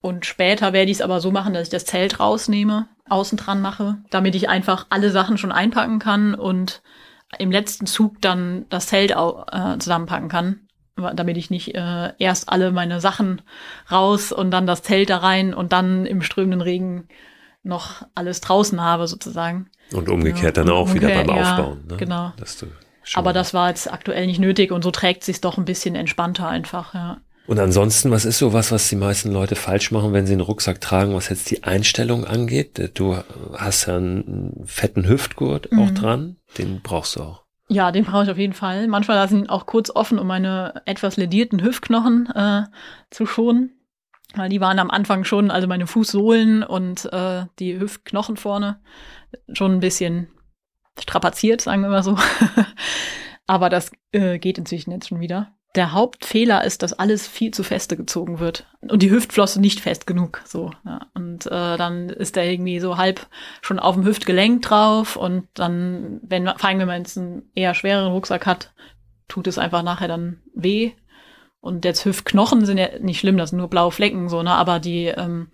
und 0.02 0.26
später 0.26 0.74
werde 0.74 0.92
ich 0.92 0.98
es 0.98 1.02
aber 1.02 1.20
so 1.20 1.32
machen, 1.32 1.54
dass 1.54 1.64
ich 1.64 1.70
das 1.70 1.86
Zelt 1.86 2.20
rausnehme, 2.20 2.88
außen 3.10 3.38
dran 3.38 3.62
mache, 3.62 3.98
damit 4.10 4.36
ich 4.36 4.50
einfach 4.50 4.86
alle 4.90 5.12
Sachen 5.12 5.38
schon 5.38 5.52
einpacken 5.52 6.00
kann 6.00 6.36
und 6.36 6.82
im 7.40 7.52
letzten 7.52 7.86
Zug 7.86 8.22
dann 8.22 8.66
das 8.70 8.88
Zelt 8.88 9.12
äh, 9.12 9.78
zusammenpacken 9.80 10.30
kann, 10.30 10.68
damit 10.96 11.38
ich 11.38 11.50
nicht 11.50 11.76
äh, 11.76 12.14
erst 12.18 12.50
alle 12.50 12.72
meine 12.72 13.02
Sachen 13.02 13.42
raus 13.92 14.32
und 14.32 14.52
dann 14.52 14.68
das 14.68 14.84
Zelt 14.84 15.10
da 15.10 15.18
rein 15.18 15.54
und 15.54 15.74
dann 15.74 16.06
im 16.06 16.22
strömenden 16.22 16.62
Regen 16.62 17.08
noch 17.64 18.06
alles 18.14 18.42
draußen 18.42 18.80
habe 18.80 19.08
sozusagen. 19.08 19.70
Und 19.92 20.08
umgekehrt 20.08 20.58
ja, 20.58 20.64
dann 20.64 20.74
auch 20.74 20.88
umgekehrt, 20.88 21.12
wieder 21.12 21.24
beim 21.26 21.36
ja, 21.36 21.52
Aufbauen. 21.58 21.84
Ne? 21.88 21.98
Genau. 21.98 22.32
Aber 23.14 23.34
das 23.34 23.54
war 23.54 23.70
jetzt 23.70 23.92
aktuell 23.92 24.26
nicht 24.26 24.40
nötig 24.40 24.72
und 24.72 24.84
so 24.84 24.92
trägt 24.92 25.24
sich 25.24 25.42
doch 25.42 25.58
ein 25.58 25.66
bisschen 25.66 25.96
entspannter 25.96 26.48
einfach, 26.48 26.94
ja. 26.94 27.18
Und 27.48 27.60
ansonsten, 27.60 28.10
was 28.12 28.26
ist 28.26 28.40
so 28.40 28.54
was, 28.54 28.72
was 28.72 28.90
die 28.90 28.96
meisten 28.96 29.32
Leute 29.32 29.56
falsch 29.56 29.92
machen, 29.92 30.14
wenn 30.14 30.26
sie 30.26 30.34
einen 30.34 30.42
Rucksack 30.42 30.82
tragen, 30.82 31.14
was 31.14 31.30
jetzt 31.30 31.52
die 31.52 31.64
Einstellung 31.64 32.26
angeht? 32.26 32.92
Du 32.98 33.18
hast 33.54 33.86
ja 33.86 33.98
einen 33.98 34.64
fetten 34.66 35.08
Hüftgurt 35.08 35.72
mhm. 35.72 35.80
auch 35.80 35.92
dran, 35.92 36.38
den 36.58 36.82
brauchst 36.82 37.16
du 37.16 37.22
auch. 37.22 37.44
Ja, 37.68 37.92
den 37.92 38.06
brauche 38.06 38.24
ich 38.24 38.30
auf 38.30 38.38
jeden 38.38 38.54
Fall. 38.54 38.88
Manchmal 38.88 39.18
lasse 39.18 39.36
ich 39.36 39.42
ihn 39.42 39.50
auch 39.50 39.66
kurz 39.66 39.90
offen, 39.90 40.20
um 40.20 40.28
meine 40.28 40.82
etwas 40.86 41.18
ledierten 41.18 41.64
Hüftknochen 41.64 42.28
äh, 42.34 42.64
zu 43.10 43.26
schonen. 43.26 43.72
Weil 44.36 44.50
die 44.50 44.62
waren 44.62 44.80
am 44.80 44.92
Anfang 44.92 45.24
schon, 45.24 45.50
also 45.50 45.68
meine 45.68 45.88
Fußsohlen 45.88 46.64
und 46.64 47.06
äh, 47.14 47.46
die 47.60 47.80
Hüftknochen 47.80 48.38
vorne, 48.38 48.82
schon 49.54 49.72
ein 49.74 49.80
bisschen 49.80 50.28
strapaziert, 51.00 51.62
sagen 51.62 51.82
wir 51.82 51.90
mal 51.90 52.04
so. 52.04 52.18
Aber 53.48 53.70
das 53.70 53.92
äh, 54.12 54.40
geht 54.40 54.58
inzwischen 54.58 54.92
jetzt 54.92 55.08
schon 55.08 55.20
wieder 55.20 55.56
der 55.76 55.92
Hauptfehler 55.92 56.64
ist, 56.64 56.84
dass 56.84 56.94
alles 56.94 57.28
viel 57.28 57.52
zu 57.52 57.64
feste 57.64 57.98
gezogen 57.98 58.40
wird 58.40 58.66
und 58.82 59.02
die 59.02 59.12
Hüftflosse 59.12 59.60
nicht 59.60 59.80
fest 59.80 60.08
genug. 60.08 60.42
So 60.46 60.72
ja. 60.86 61.08
und 61.14 61.46
äh, 61.48 61.78
dann 61.78 62.10
ist 62.10 62.36
der 62.36 62.50
irgendwie 62.50 62.80
so 62.80 62.98
halb 62.98 63.28
schon 63.62 63.80
auf 63.80 63.96
dem 63.96 64.06
Hüftgelenk 64.06 64.62
drauf 64.62 65.16
und 65.16 65.48
dann, 65.54 66.20
wenn 66.24 66.46
vor 66.46 66.70
allem 66.70 66.80
wenn 66.80 66.88
man 66.88 67.02
jetzt 67.02 67.18
einen 67.18 67.50
eher 67.56 67.74
schwereren 67.74 68.12
Rucksack 68.12 68.46
hat, 68.46 68.74
tut 69.28 69.48
es 69.48 69.58
einfach 69.58 69.84
nachher 69.84 70.08
dann 70.08 70.42
weh 70.54 70.92
Und 71.62 71.84
jetzt 71.86 72.06
Hüftknochen 72.06 72.66
sind 72.66 72.78
ja 72.78 73.00
nicht 73.00 73.20
schlimm, 73.20 73.38
das 73.38 73.50
sind 73.50 73.60
nur 73.60 73.70
blaue 73.70 73.92
Flecken, 73.92 74.30
so, 74.30 74.44
ne? 74.44 74.52
Aber 74.52 74.80
die, 74.80 75.06
ähm, 75.06 75.48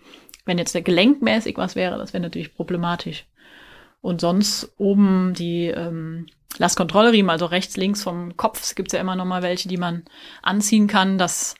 wenn 0.45 0.57
jetzt 0.57 0.75
der 0.75 0.81
gelenkmäßig 0.81 1.57
was 1.57 1.75
wäre, 1.75 1.97
das 1.97 2.13
wäre 2.13 2.21
natürlich 2.21 2.53
problematisch. 2.53 3.25
Und 4.01 4.19
sonst 4.19 4.73
oben 4.77 5.33
die 5.33 5.67
ähm, 5.67 6.25
Lastkontrollriemen, 6.57 7.29
also 7.29 7.45
rechts, 7.45 7.77
links 7.77 8.03
vom 8.03 8.37
Kopf, 8.37 8.61
es 8.61 8.75
gibt 8.75 8.91
ja 8.91 8.99
immer 8.99 9.15
noch 9.15 9.25
mal 9.25 9.41
welche, 9.41 9.69
die 9.69 9.77
man 9.77 10.03
anziehen 10.41 10.87
kann, 10.87 11.17
dass 11.17 11.55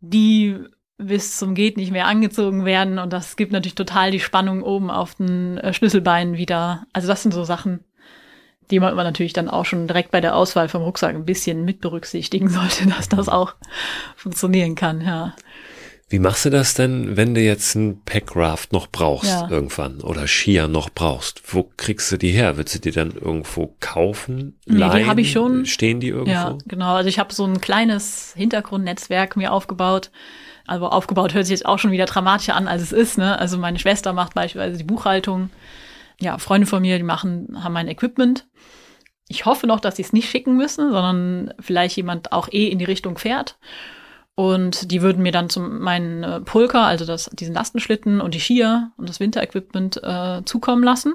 die 0.00 0.56
bis 0.98 1.38
zum 1.38 1.54
geht 1.54 1.76
nicht 1.76 1.92
mehr 1.92 2.06
angezogen 2.06 2.64
werden 2.64 2.98
und 2.98 3.12
das 3.12 3.36
gibt 3.36 3.52
natürlich 3.52 3.76
total 3.76 4.10
die 4.10 4.20
Spannung 4.20 4.62
oben 4.62 4.90
auf 4.90 5.14
den 5.14 5.56
äh, 5.58 5.72
Schlüsselbeinen 5.72 6.36
wieder. 6.36 6.86
Also 6.92 7.06
das 7.06 7.22
sind 7.22 7.32
so 7.32 7.44
Sachen, 7.44 7.84
die 8.70 8.80
man 8.80 8.96
natürlich 8.96 9.32
dann 9.32 9.48
auch 9.48 9.64
schon 9.64 9.86
direkt 9.86 10.10
bei 10.10 10.20
der 10.20 10.34
Auswahl 10.34 10.68
vom 10.68 10.82
Rucksack 10.82 11.14
ein 11.14 11.24
bisschen 11.24 11.64
mit 11.64 11.80
berücksichtigen 11.80 12.48
sollte, 12.48 12.86
dass 12.86 13.08
das 13.08 13.28
auch 13.28 13.54
funktionieren 14.16 14.74
kann, 14.74 15.00
ja. 15.00 15.34
Wie 16.10 16.18
machst 16.18 16.46
du 16.46 16.50
das 16.50 16.72
denn, 16.72 17.18
wenn 17.18 17.34
du 17.34 17.42
jetzt 17.42 17.74
ein 17.74 18.02
Packraft 18.04 18.72
noch 18.72 18.86
brauchst 18.86 19.30
Ja. 19.30 19.48
irgendwann 19.50 20.00
oder 20.00 20.26
Skier 20.26 20.66
noch 20.66 20.88
brauchst? 20.88 21.42
Wo 21.54 21.70
kriegst 21.76 22.10
du 22.10 22.16
die 22.16 22.30
her? 22.30 22.56
Willst 22.56 22.74
du 22.74 22.78
die 22.78 22.92
dann 22.92 23.12
irgendwo 23.12 23.74
kaufen? 23.80 24.58
Nee, 24.64 24.74
die 24.74 24.78
leihen? 24.78 25.06
hab 25.06 25.18
ich 25.18 25.32
schon. 25.32 25.66
Stehen 25.66 26.00
die 26.00 26.08
irgendwo? 26.08 26.32
Ja, 26.32 26.56
genau. 26.66 26.94
Also 26.94 27.08
ich 27.10 27.18
habe 27.18 27.34
so 27.34 27.44
ein 27.44 27.60
kleines 27.60 28.32
Hintergrundnetzwerk 28.36 29.36
mir 29.36 29.52
aufgebaut. 29.52 30.10
Also 30.66 30.88
aufgebaut 30.88 31.34
hört 31.34 31.44
sich 31.44 31.52
jetzt 31.58 31.66
auch 31.66 31.78
schon 31.78 31.90
wieder 31.90 32.06
dramatischer 32.06 32.54
an, 32.56 32.68
als 32.68 32.82
es 32.82 32.92
ist. 32.92 33.18
Ne? 33.18 33.38
Also 33.38 33.58
meine 33.58 33.78
Schwester 33.78 34.14
macht 34.14 34.34
beispielsweise 34.34 34.78
die 34.78 34.84
Buchhaltung. 34.84 35.50
Ja, 36.20 36.38
Freunde 36.38 36.66
von 36.66 36.80
mir, 36.80 36.96
die 36.96 37.04
machen, 37.04 37.62
haben 37.62 37.72
mein 37.74 37.88
Equipment. 37.88 38.46
Ich 39.28 39.44
hoffe 39.44 39.66
noch, 39.66 39.78
dass 39.80 39.96
sie 39.96 40.02
es 40.02 40.14
nicht 40.14 40.30
schicken 40.30 40.56
müssen, 40.56 40.90
sondern 40.90 41.52
vielleicht 41.60 41.96
jemand 41.98 42.32
auch 42.32 42.48
eh 42.50 42.66
in 42.68 42.78
die 42.78 42.86
Richtung 42.86 43.18
fährt. 43.18 43.58
Und 44.38 44.92
die 44.92 45.02
würden 45.02 45.24
mir 45.24 45.32
dann 45.32 45.50
zum 45.50 45.80
meinen 45.80 46.22
äh, 46.22 46.40
Pulker, 46.40 46.82
also 46.82 47.04
das, 47.04 47.28
diesen 47.32 47.54
Lastenschlitten 47.56 48.20
und 48.20 48.34
die 48.34 48.40
Skier 48.40 48.92
und 48.96 49.08
das 49.08 49.18
Winterequipment 49.18 50.00
äh, 50.00 50.44
zukommen 50.44 50.84
lassen. 50.84 51.14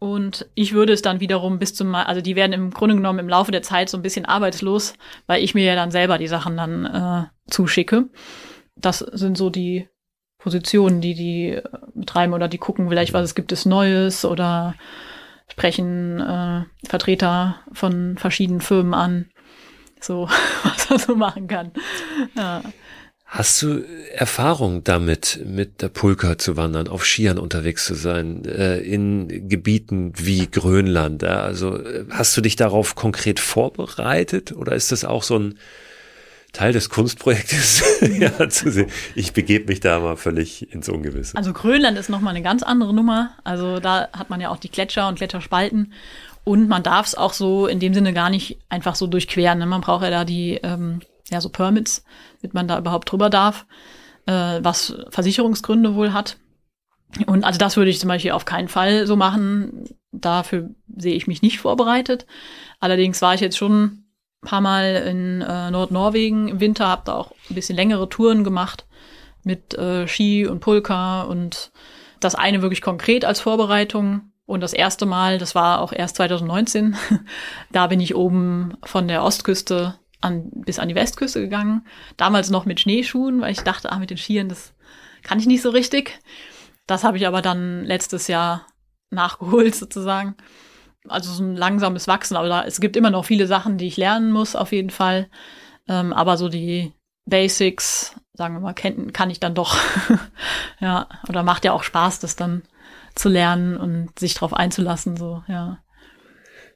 Und 0.00 0.44
ich 0.56 0.72
würde 0.72 0.92
es 0.92 1.00
dann 1.00 1.20
wiederum 1.20 1.60
bis 1.60 1.76
zum, 1.76 1.94
also 1.94 2.20
die 2.20 2.34
werden 2.34 2.52
im 2.52 2.72
Grunde 2.72 2.96
genommen 2.96 3.20
im 3.20 3.28
Laufe 3.28 3.52
der 3.52 3.62
Zeit 3.62 3.88
so 3.88 3.96
ein 3.96 4.02
bisschen 4.02 4.24
arbeitslos, 4.24 4.94
weil 5.28 5.44
ich 5.44 5.54
mir 5.54 5.62
ja 5.62 5.76
dann 5.76 5.92
selber 5.92 6.18
die 6.18 6.26
Sachen 6.26 6.56
dann 6.56 6.84
äh, 6.86 7.50
zuschicke. 7.52 8.08
Das 8.74 8.98
sind 8.98 9.38
so 9.38 9.48
die 9.48 9.88
Positionen, 10.38 11.00
die 11.00 11.14
die 11.14 11.50
äh, 11.50 11.62
betreiben 11.94 12.32
oder 12.32 12.48
die 12.48 12.58
gucken 12.58 12.88
vielleicht, 12.88 13.12
was 13.12 13.22
es 13.22 13.36
gibt 13.36 13.52
es 13.52 13.64
Neues 13.64 14.24
oder 14.24 14.74
sprechen 15.46 16.18
äh, 16.18 16.64
Vertreter 16.84 17.60
von 17.70 18.18
verschiedenen 18.18 18.60
Firmen 18.60 18.92
an. 18.92 19.30
So, 20.04 20.28
was 20.62 20.90
man 20.90 20.98
so 20.98 21.16
machen 21.16 21.48
kann. 21.48 21.72
Ja. 22.36 22.62
Hast 23.24 23.62
du 23.62 23.82
Erfahrung 24.12 24.84
damit, 24.84 25.40
mit 25.44 25.80
der 25.82 25.88
Pulka 25.88 26.36
zu 26.38 26.56
wandern, 26.56 26.88
auf 26.88 27.04
Skiern 27.04 27.38
unterwegs 27.38 27.86
zu 27.86 27.94
sein, 27.94 28.44
äh, 28.44 28.78
in 28.78 29.48
Gebieten 29.48 30.12
wie 30.16 30.46
Grönland? 30.46 31.22
Ja? 31.22 31.40
Also 31.40 31.78
äh, 31.78 32.04
hast 32.10 32.36
du 32.36 32.42
dich 32.42 32.54
darauf 32.54 32.94
konkret 32.94 33.40
vorbereitet 33.40 34.52
oder 34.52 34.74
ist 34.74 34.92
das 34.92 35.04
auch 35.04 35.22
so 35.22 35.38
ein 35.38 35.58
Teil 36.52 36.72
des 36.72 36.90
Kunstprojektes? 36.90 37.82
ja, 38.20 38.48
zu 38.48 38.70
sehen. 38.70 38.88
Ich 39.16 39.32
begebe 39.32 39.66
mich 39.66 39.80
da 39.80 39.98
mal 39.98 40.16
völlig 40.16 40.72
ins 40.72 40.88
Ungewisse. 40.88 41.36
Also 41.36 41.52
Grönland 41.52 41.98
ist 41.98 42.10
nochmal 42.10 42.34
eine 42.34 42.44
ganz 42.44 42.62
andere 42.62 42.94
Nummer. 42.94 43.32
Also 43.42 43.80
da 43.80 44.10
hat 44.12 44.30
man 44.30 44.40
ja 44.40 44.50
auch 44.50 44.58
die 44.58 44.70
Gletscher 44.70 45.08
und 45.08 45.16
Gletscherspalten. 45.16 45.92
Und 46.44 46.68
man 46.68 46.82
darf 46.82 47.06
es 47.06 47.14
auch 47.14 47.32
so 47.32 47.66
in 47.66 47.80
dem 47.80 47.94
Sinne 47.94 48.12
gar 48.12 48.30
nicht 48.30 48.58
einfach 48.68 48.94
so 48.94 49.06
durchqueren. 49.06 49.58
Ne? 49.58 49.66
Man 49.66 49.80
braucht 49.80 50.04
ja 50.04 50.10
da 50.10 50.24
die, 50.24 50.60
ähm, 50.62 51.00
ja, 51.30 51.40
so 51.40 51.48
Permits, 51.48 52.04
damit 52.42 52.54
man 52.54 52.68
da 52.68 52.78
überhaupt 52.78 53.10
drüber 53.10 53.30
darf, 53.30 53.66
äh, 54.26 54.60
was 54.60 54.94
Versicherungsgründe 55.08 55.94
wohl 55.94 56.12
hat. 56.12 56.36
Und 57.26 57.44
also 57.44 57.58
das 57.58 57.76
würde 57.76 57.90
ich 57.90 58.00
zum 58.00 58.08
Beispiel 58.08 58.32
auf 58.32 58.44
keinen 58.44 58.68
Fall 58.68 59.06
so 59.06 59.16
machen. 59.16 59.88
Dafür 60.12 60.70
sehe 60.96 61.14
ich 61.14 61.26
mich 61.26 61.42
nicht 61.42 61.60
vorbereitet. 61.60 62.26
Allerdings 62.80 63.22
war 63.22 63.34
ich 63.34 63.40
jetzt 63.40 63.56
schon 63.56 63.82
ein 63.82 64.04
paar 64.46 64.60
Mal 64.60 64.96
in 65.08 65.40
äh, 65.40 65.70
Nordnorwegen 65.70 66.48
im 66.48 66.60
Winter, 66.60 66.88
habe 66.88 67.02
da 67.06 67.14
auch 67.14 67.32
ein 67.48 67.54
bisschen 67.54 67.76
längere 67.76 68.08
Touren 68.08 68.44
gemacht 68.44 68.86
mit 69.44 69.74
äh, 69.74 70.06
Ski 70.08 70.46
und 70.46 70.60
Pulka 70.60 71.22
und 71.22 71.72
das 72.20 72.34
eine 72.34 72.62
wirklich 72.62 72.82
konkret 72.82 73.24
als 73.24 73.40
Vorbereitung. 73.40 74.32
Und 74.46 74.60
das 74.60 74.74
erste 74.74 75.06
Mal, 75.06 75.38
das 75.38 75.54
war 75.54 75.80
auch 75.80 75.92
erst 75.92 76.16
2019, 76.16 76.96
da 77.72 77.86
bin 77.86 78.00
ich 78.00 78.14
oben 78.14 78.76
von 78.84 79.08
der 79.08 79.22
Ostküste 79.22 79.98
an, 80.20 80.50
bis 80.52 80.78
an 80.78 80.88
die 80.88 80.94
Westküste 80.94 81.40
gegangen. 81.40 81.86
Damals 82.16 82.50
noch 82.50 82.66
mit 82.66 82.80
Schneeschuhen, 82.80 83.40
weil 83.40 83.52
ich 83.52 83.60
dachte, 83.60 83.90
ah, 83.90 83.98
mit 83.98 84.10
den 84.10 84.18
Skiern, 84.18 84.48
das 84.48 84.74
kann 85.22 85.38
ich 85.38 85.46
nicht 85.46 85.62
so 85.62 85.70
richtig. 85.70 86.20
Das 86.86 87.04
habe 87.04 87.16
ich 87.16 87.26
aber 87.26 87.42
dann 87.42 87.84
letztes 87.84 88.28
Jahr 88.28 88.66
nachgeholt 89.10 89.74
sozusagen. 89.74 90.36
Also 91.08 91.32
so 91.32 91.42
ein 91.42 91.56
langsames 91.56 92.08
Wachsen, 92.08 92.36
aber 92.36 92.48
da, 92.48 92.64
es 92.64 92.80
gibt 92.80 92.96
immer 92.96 93.10
noch 93.10 93.24
viele 93.24 93.46
Sachen, 93.46 93.76
die 93.76 93.86
ich 93.86 93.96
lernen 93.96 94.32
muss, 94.32 94.56
auf 94.56 94.72
jeden 94.72 94.90
Fall. 94.90 95.28
Ähm, 95.86 96.12
aber 96.12 96.38
so 96.38 96.48
die 96.48 96.92
Basics, 97.26 98.14
sagen 98.32 98.54
wir 98.54 98.60
mal, 98.60 98.74
kenn, 98.74 99.12
kann 99.12 99.30
ich 99.30 99.40
dann 99.40 99.54
doch. 99.54 99.76
ja, 100.80 101.08
oder 101.28 101.42
macht 101.42 101.64
ja 101.64 101.72
auch 101.72 101.82
Spaß, 101.82 102.20
das 102.20 102.36
dann 102.36 102.62
zu 103.14 103.28
lernen 103.28 103.76
und 103.76 104.18
sich 104.18 104.34
drauf 104.34 104.52
einzulassen, 104.52 105.16
so, 105.16 105.42
ja. 105.48 105.82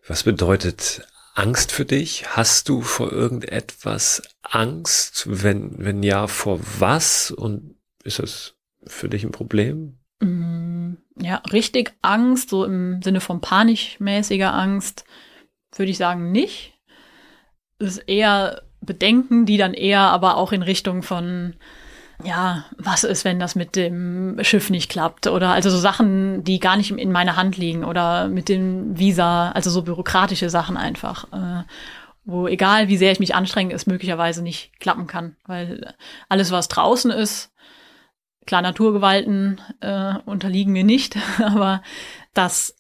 Was 0.07 0.22
bedeutet 0.22 1.07
Angst 1.34 1.72
für 1.72 1.84
dich? 1.84 2.36
Hast 2.36 2.68
du 2.68 2.80
vor 2.80 3.12
irgendetwas 3.12 4.22
Angst? 4.43 5.26
Wenn, 5.28 5.74
wenn 5.78 6.03
ja, 6.03 6.26
vor 6.26 6.61
was? 6.78 7.30
Und 7.30 7.76
ist 8.05 8.18
das 8.18 8.55
für 8.86 9.09
dich 9.09 9.24
ein 9.24 9.32
Problem? 9.32 9.99
Mm, 10.20 10.95
Ja, 11.20 11.43
richtig 11.53 11.95
Angst, 12.03 12.51
so 12.51 12.64
im 12.64 13.03
Sinne 13.03 13.20
von 13.20 13.41
panischmäßiger 13.41 14.53
Angst, 14.53 15.05
würde 15.76 15.91
ich 15.91 15.99
sagen, 15.99 16.32
nicht. 16.32 16.74
Es 17.78 17.99
ist 17.99 18.09
eher 18.09 18.62
Bedenken, 18.80 19.47
die 19.47 19.57
dann 19.57 19.74
eher 19.74 20.01
aber 20.01 20.36
auch 20.36 20.53
in 20.53 20.62
Richtung 20.62 21.03
von, 21.03 21.55
ja, 22.24 22.64
was 22.76 23.04
ist, 23.04 23.24
wenn 23.24 23.38
das 23.38 23.54
mit 23.54 23.76
dem 23.76 24.38
Schiff 24.42 24.70
nicht 24.70 24.90
klappt? 24.90 25.28
Oder 25.28 25.50
also 25.50 25.70
so 25.70 25.78
Sachen, 25.78 26.42
die 26.42 26.58
gar 26.58 26.76
nicht 26.76 26.90
in 26.90 27.12
meiner 27.12 27.36
Hand 27.36 27.56
liegen 27.56 27.84
oder 27.84 28.28
mit 28.28 28.48
dem 28.48 28.98
Visa, 28.98 29.52
also 29.52 29.70
so 29.70 29.82
bürokratische 29.82 30.50
Sachen 30.50 30.76
einfach. 30.76 31.32
Äh, 31.32 31.64
wo 32.24 32.46
egal 32.46 32.88
wie 32.88 32.98
sehr 32.98 33.12
ich 33.12 33.20
mich 33.20 33.34
anstrenge, 33.34 33.72
es 33.72 33.86
möglicherweise 33.86 34.42
nicht 34.42 34.78
klappen 34.80 35.06
kann. 35.06 35.36
Weil 35.46 35.94
alles, 36.28 36.50
was 36.50 36.68
draußen 36.68 37.10
ist, 37.10 37.52
klar, 38.46 38.62
Naturgewalten 38.62 39.60
äh, 39.80 40.14
unterliegen 40.26 40.72
mir 40.72 40.84
nicht, 40.84 41.16
aber 41.42 41.82
das 42.34 42.76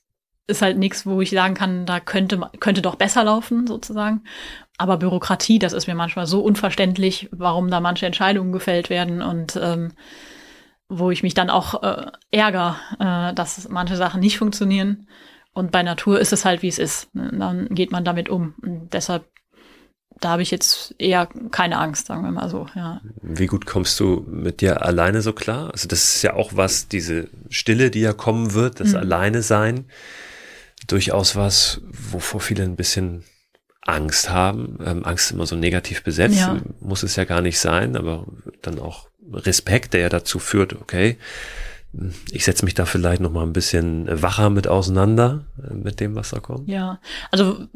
ist 0.48 0.62
halt 0.62 0.78
nichts, 0.78 1.06
wo 1.06 1.20
ich 1.20 1.30
sagen 1.30 1.54
kann, 1.54 1.86
da 1.86 2.00
könnte 2.00 2.50
könnte 2.58 2.82
doch 2.82 2.96
besser 2.96 3.22
laufen 3.22 3.66
sozusagen. 3.66 4.24
Aber 4.78 4.96
Bürokratie, 4.96 5.58
das 5.58 5.72
ist 5.72 5.88
mir 5.88 5.96
manchmal 5.96 6.26
so 6.26 6.40
unverständlich, 6.40 7.28
warum 7.32 7.68
da 7.70 7.80
manche 7.80 8.06
Entscheidungen 8.06 8.52
gefällt 8.52 8.90
werden 8.90 9.22
und 9.22 9.58
ähm, 9.60 9.92
wo 10.88 11.10
ich 11.10 11.22
mich 11.22 11.34
dann 11.34 11.50
auch 11.50 11.82
äh, 11.82 12.06
ärger, 12.30 12.76
äh, 12.98 13.34
dass 13.34 13.68
manche 13.68 13.96
Sachen 13.96 14.20
nicht 14.20 14.38
funktionieren. 14.38 15.08
Und 15.52 15.72
bei 15.72 15.82
Natur 15.82 16.20
ist 16.20 16.32
es 16.32 16.44
halt, 16.44 16.62
wie 16.62 16.68
es 16.68 16.78
ist. 16.78 17.12
Ne? 17.14 17.30
Dann 17.36 17.68
geht 17.70 17.90
man 17.90 18.04
damit 18.04 18.28
um. 18.28 18.54
Und 18.62 18.94
deshalb, 18.94 19.24
da 20.20 20.30
habe 20.30 20.42
ich 20.42 20.52
jetzt 20.52 20.94
eher 20.98 21.28
keine 21.50 21.78
Angst, 21.78 22.06
sagen 22.06 22.22
wir 22.22 22.30
mal 22.30 22.48
so, 22.48 22.68
ja. 22.76 23.00
Wie 23.20 23.46
gut 23.46 23.66
kommst 23.66 23.98
du 23.98 24.24
mit 24.28 24.60
dir 24.60 24.86
alleine 24.86 25.22
so 25.22 25.32
klar? 25.32 25.72
Also 25.72 25.88
das 25.88 26.14
ist 26.14 26.22
ja 26.22 26.34
auch 26.34 26.52
was, 26.54 26.86
diese 26.86 27.28
Stille, 27.50 27.90
die 27.90 28.00
ja 28.00 28.12
kommen 28.12 28.54
wird, 28.54 28.78
das 28.78 28.92
Mhm. 28.92 28.98
Alleine 28.98 29.42
sein, 29.42 29.86
durchaus 30.86 31.34
was, 31.34 31.80
wovor 31.90 32.40
viele 32.40 32.62
ein 32.62 32.76
bisschen 32.76 33.24
Angst 33.88 34.30
haben. 34.30 34.78
Ähm, 34.84 35.04
Angst 35.04 35.26
ist 35.26 35.32
immer 35.32 35.46
so 35.46 35.56
negativ 35.56 36.02
besetzt, 36.02 36.38
Ja. 36.38 36.58
muss 36.80 37.02
es 37.02 37.16
ja 37.16 37.24
gar 37.24 37.40
nicht 37.40 37.58
sein, 37.58 37.96
aber 37.96 38.26
dann 38.62 38.78
auch 38.78 39.08
Respekt, 39.32 39.94
der 39.94 40.00
ja 40.00 40.08
dazu 40.08 40.38
führt, 40.38 40.74
okay, 40.74 41.16
ich 42.30 42.44
setze 42.44 42.64
mich 42.64 42.74
da 42.74 42.84
vielleicht 42.84 43.22
noch 43.22 43.32
mal 43.32 43.44
ein 43.44 43.52
bisschen 43.54 44.06
wacher 44.22 44.50
mit 44.50 44.68
auseinander, 44.68 45.46
äh, 45.62 45.74
mit 45.74 46.00
dem, 46.00 46.14
was 46.14 46.30
da 46.30 46.38
kommt. 46.40 46.68
Ja, 46.68 47.00
also 47.30 47.66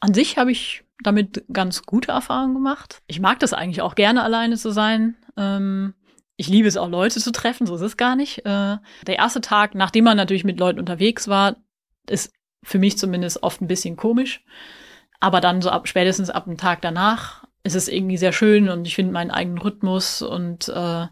an 0.00 0.14
sich 0.14 0.36
habe 0.36 0.50
ich 0.50 0.82
damit 1.02 1.44
ganz 1.52 1.82
gute 1.82 2.10
Erfahrungen 2.12 2.54
gemacht. 2.54 3.02
Ich 3.06 3.20
mag 3.20 3.38
das 3.38 3.52
eigentlich 3.52 3.82
auch 3.82 3.94
gerne, 3.94 4.22
alleine 4.24 4.56
zu 4.56 4.70
sein. 4.72 5.14
Ähm, 5.36 5.94
ich 6.36 6.48
liebe 6.48 6.66
es 6.68 6.76
auch, 6.76 6.88
Leute 6.88 7.20
zu 7.20 7.30
treffen, 7.30 7.66
so 7.66 7.76
ist 7.76 7.82
es 7.82 7.96
gar 7.96 8.16
nicht. 8.16 8.40
Äh, 8.40 8.76
der 9.06 9.16
erste 9.16 9.40
Tag, 9.40 9.74
nachdem 9.74 10.04
man 10.04 10.16
natürlich 10.16 10.44
mit 10.44 10.58
Leuten 10.58 10.80
unterwegs 10.80 11.28
war, 11.28 11.56
ist 12.08 12.32
für 12.64 12.78
mich 12.78 12.98
zumindest 12.98 13.42
oft 13.42 13.60
ein 13.60 13.68
bisschen 13.68 13.96
komisch. 13.96 14.42
Aber 15.20 15.40
dann 15.40 15.62
so 15.62 15.70
ab 15.70 15.88
spätestens 15.88 16.30
ab 16.30 16.44
dem 16.44 16.56
Tag 16.56 16.82
danach 16.82 17.44
ist 17.62 17.74
es 17.74 17.88
irgendwie 17.88 18.16
sehr 18.16 18.32
schön 18.32 18.68
und 18.68 18.86
ich 18.86 18.94
finde 18.94 19.12
meinen 19.12 19.30
eigenen 19.30 19.58
Rhythmus 19.58 20.22
und 20.22 20.68
äh, 20.68 21.06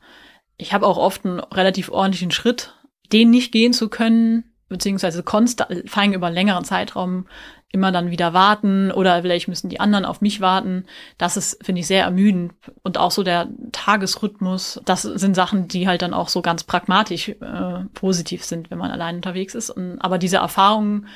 ich 0.56 0.72
habe 0.72 0.86
auch 0.86 0.98
oft 0.98 1.24
einen 1.24 1.40
relativ 1.40 1.90
ordentlichen 1.90 2.30
Schritt, 2.30 2.74
den 3.12 3.30
nicht 3.30 3.50
gehen 3.50 3.72
zu 3.72 3.88
können, 3.88 4.44
beziehungsweise 4.68 5.22
konstant, 5.22 5.96
allem 5.96 6.12
über 6.12 6.28
einen 6.28 6.34
längeren 6.34 6.64
Zeitraum 6.64 7.26
immer 7.74 7.90
dann 7.90 8.12
wieder 8.12 8.32
warten 8.32 8.92
oder 8.92 9.22
vielleicht 9.22 9.48
müssen 9.48 9.68
die 9.68 9.80
anderen 9.80 10.04
auf 10.04 10.20
mich 10.20 10.40
warten. 10.40 10.84
Das 11.18 11.36
ist, 11.36 11.58
finde 11.64 11.80
ich, 11.80 11.88
sehr 11.88 12.04
ermüdend. 12.04 12.52
Und 12.84 12.98
auch 12.98 13.10
so 13.10 13.24
der 13.24 13.48
Tagesrhythmus, 13.72 14.80
das 14.84 15.02
sind 15.02 15.34
Sachen, 15.34 15.66
die 15.66 15.88
halt 15.88 16.02
dann 16.02 16.14
auch 16.14 16.28
so 16.28 16.40
ganz 16.40 16.62
pragmatisch 16.62 17.30
äh, 17.30 17.84
positiv 17.92 18.44
sind, 18.44 18.70
wenn 18.70 18.78
man 18.78 18.92
allein 18.92 19.16
unterwegs 19.16 19.56
ist. 19.56 19.70
Und, 19.70 19.98
aber 19.98 20.18
diese 20.18 20.36
Erfahrungen 20.36 21.08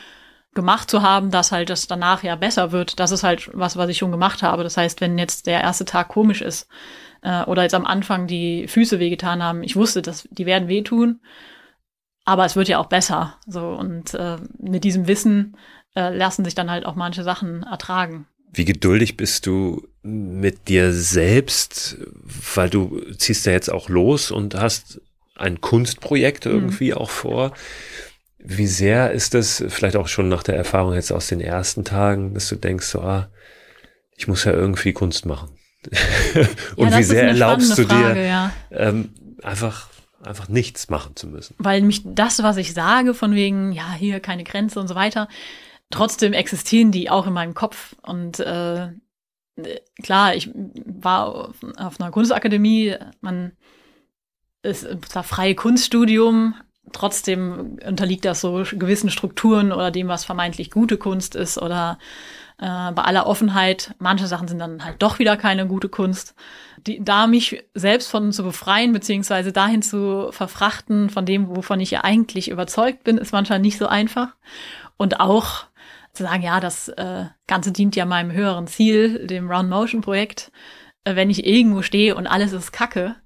gemacht 0.59 0.91
zu 0.91 1.03
haben, 1.03 1.31
dass 1.31 1.53
halt 1.53 1.71
das 1.71 1.87
danach 1.87 2.25
ja 2.25 2.35
besser 2.35 2.73
wird, 2.73 2.99
das 2.99 3.13
ist 3.13 3.23
halt 3.23 3.49
was, 3.55 3.77
was 3.77 3.89
ich 3.89 3.99
schon 3.99 4.11
gemacht 4.11 4.43
habe. 4.43 4.65
Das 4.65 4.77
heißt, 4.77 5.01
wenn 5.01 5.17
jetzt 5.17 5.47
der 5.47 5.61
erste 5.61 5.85
Tag 5.85 6.09
komisch 6.09 6.43
ist 6.43 6.67
äh, 7.23 7.45
oder 7.45 7.63
jetzt 7.63 7.77
am 7.77 7.87
Anfang 7.87 8.27
die 8.27 8.67
Füße 8.67 8.99
wehgetan 8.99 9.41
haben, 9.41 9.63
ich 9.63 9.77
wusste, 9.77 10.03
dass 10.03 10.29
die 10.33 10.47
werden 10.47 10.67
wehtun, 10.67 11.21
aber 12.25 12.45
es 12.45 12.57
wird 12.57 12.67
ja 12.67 12.79
auch 12.79 12.89
besser. 12.89 13.37
So 13.47 13.69
und 13.69 14.15
äh, 14.15 14.39
mit 14.59 14.83
diesem 14.83 15.07
Wissen 15.07 15.57
äh, 15.95 16.13
lassen 16.13 16.45
sich 16.45 16.57
dann 16.57 16.73
halt 16.73 16.85
auch 16.87 16.97
manche 16.97 17.23
Sachen 17.23 17.63
ertragen. 17.63 18.27
Wie 18.53 18.65
geduldig 18.65 19.17
bist 19.17 19.47
du 19.47 19.87
mit 20.03 20.67
dir 20.69 20.93
selbst, 20.93 21.99
weil 22.55 22.69
du 22.69 23.01
ziehst 23.13 23.47
ja 23.47 23.53
jetzt 23.53 23.71
auch 23.71 23.89
los 23.89 24.33
und 24.33 24.57
hast 24.57 25.01
ein 25.37 25.61
Kunstprojekt 25.61 26.47
mhm. 26.47 26.53
irgendwie 26.53 26.91
mhm. 26.91 26.99
auch 26.99 27.11
vor. 27.11 27.53
Wie 28.51 28.67
sehr 28.67 29.13
ist 29.13 29.35
das 29.35 29.63
vielleicht 29.69 29.97
auch 29.97 30.09
schon 30.09 30.31
nach 30.31 30.43
der 30.43 30.57
Erfahrung 30.57 30.95
jetzt 30.95 31.13
aus 31.13 31.27
den 31.27 31.43
ersten 31.43 31.85
Tagen, 31.85 32.33
dass 32.33 32.49
du 32.49 32.57
denkst, 32.57 32.87
so, 32.87 33.03
ah, 33.03 33.29
ich 34.17 34.27
muss 34.27 34.45
ja 34.45 34.53
irgendwie 34.53 34.95
Kunst 34.95 35.27
machen. 35.27 35.51
und 36.77 36.91
ja, 36.91 36.99
wie 36.99 37.03
sehr 37.03 37.29
erlaubst 37.29 37.77
du 37.77 37.85
Frage, 37.85 38.15
dir 38.15 38.25
ja. 38.25 38.53
ähm, 38.71 39.11
einfach 39.43 39.91
einfach 40.23 40.49
nichts 40.49 40.89
machen 40.89 41.15
zu 41.15 41.27
müssen? 41.27 41.57
Weil 41.59 41.83
mich 41.83 42.03
das, 42.07 42.43
was 42.43 42.57
ich 42.57 42.73
sage, 42.73 43.13
von 43.13 43.35
wegen, 43.35 43.73
ja, 43.73 43.93
hier 43.93 44.19
keine 44.19 44.45
Grenze 44.45 44.81
und 44.81 44.89
so 44.89 44.95
weiter, 44.95 45.29
trotzdem 45.91 46.33
existieren 46.33 46.91
die 46.91 47.11
auch 47.11 47.27
in 47.27 47.35
meinem 47.35 47.53
Kopf. 47.53 47.97
Und 48.01 48.41
äh, 48.41 48.89
klar, 50.03 50.35
ich 50.35 50.51
war 50.55 51.51
auf 51.77 52.01
einer 52.01 52.11
Kunstakademie, 52.11 52.97
man 53.21 53.53
ist 54.63 54.87
zwar 55.07 55.23
freie 55.23 55.55
Kunststudium, 55.55 56.55
trotzdem 56.93 57.79
unterliegt 57.87 58.25
das 58.25 58.41
so 58.41 58.65
gewissen 58.73 59.11
Strukturen 59.11 59.73
oder 59.73 59.91
dem, 59.91 60.09
was 60.09 60.25
vermeintlich 60.25 60.71
gute 60.71 60.97
Kunst 60.97 61.35
ist 61.35 61.59
oder 61.59 61.99
äh, 62.59 62.93
bei 62.93 63.03
aller 63.03 63.27
Offenheit. 63.27 63.95
Manche 63.99 64.27
Sachen 64.27 64.49
sind 64.49 64.59
dann 64.59 64.85
halt 64.85 64.97
doch 65.03 65.19
wieder 65.19 65.37
keine 65.37 65.67
gute 65.67 65.89
Kunst. 65.89 66.35
Die, 66.87 67.03
da 67.03 67.27
mich 67.27 67.65
selbst 67.75 68.11
von 68.11 68.33
zu 68.33 68.43
befreien, 68.43 68.93
beziehungsweise 68.93 69.53
dahin 69.53 69.83
zu 69.83 70.29
verfrachten, 70.31 71.11
von 71.11 71.25
dem, 71.25 71.49
wovon 71.55 71.81
ich 71.81 71.91
ja 71.91 72.05
eigentlich 72.05 72.51
überzeugt 72.51 73.05
bin, 73.05 73.19
ist 73.19 73.33
manchmal 73.33 73.61
nicht 73.61 73.79
so 73.79 73.87
einfach. 73.87 74.35
Und 74.97 75.21
auch 75.21 75.67
zu 76.13 76.25
sagen, 76.25 76.43
ja, 76.43 76.61
das 76.61 76.89
äh, 76.89 77.27
Ganze 77.47 77.73
dient 77.73 77.95
ja 77.95 78.05
meinem 78.05 78.33
höheren 78.33 78.67
Ziel, 78.67 79.27
dem 79.27 79.51
Round 79.51 79.71
Motion 79.71 80.01
Projekt. 80.01 80.51
Äh, 81.05 81.17
wenn 81.17 81.31
ich 81.31 81.47
irgendwo 81.47 81.83
stehe 81.83 82.15
und 82.15 82.27
alles 82.27 82.53
ist 82.53 82.73
Kacke, 82.73 83.17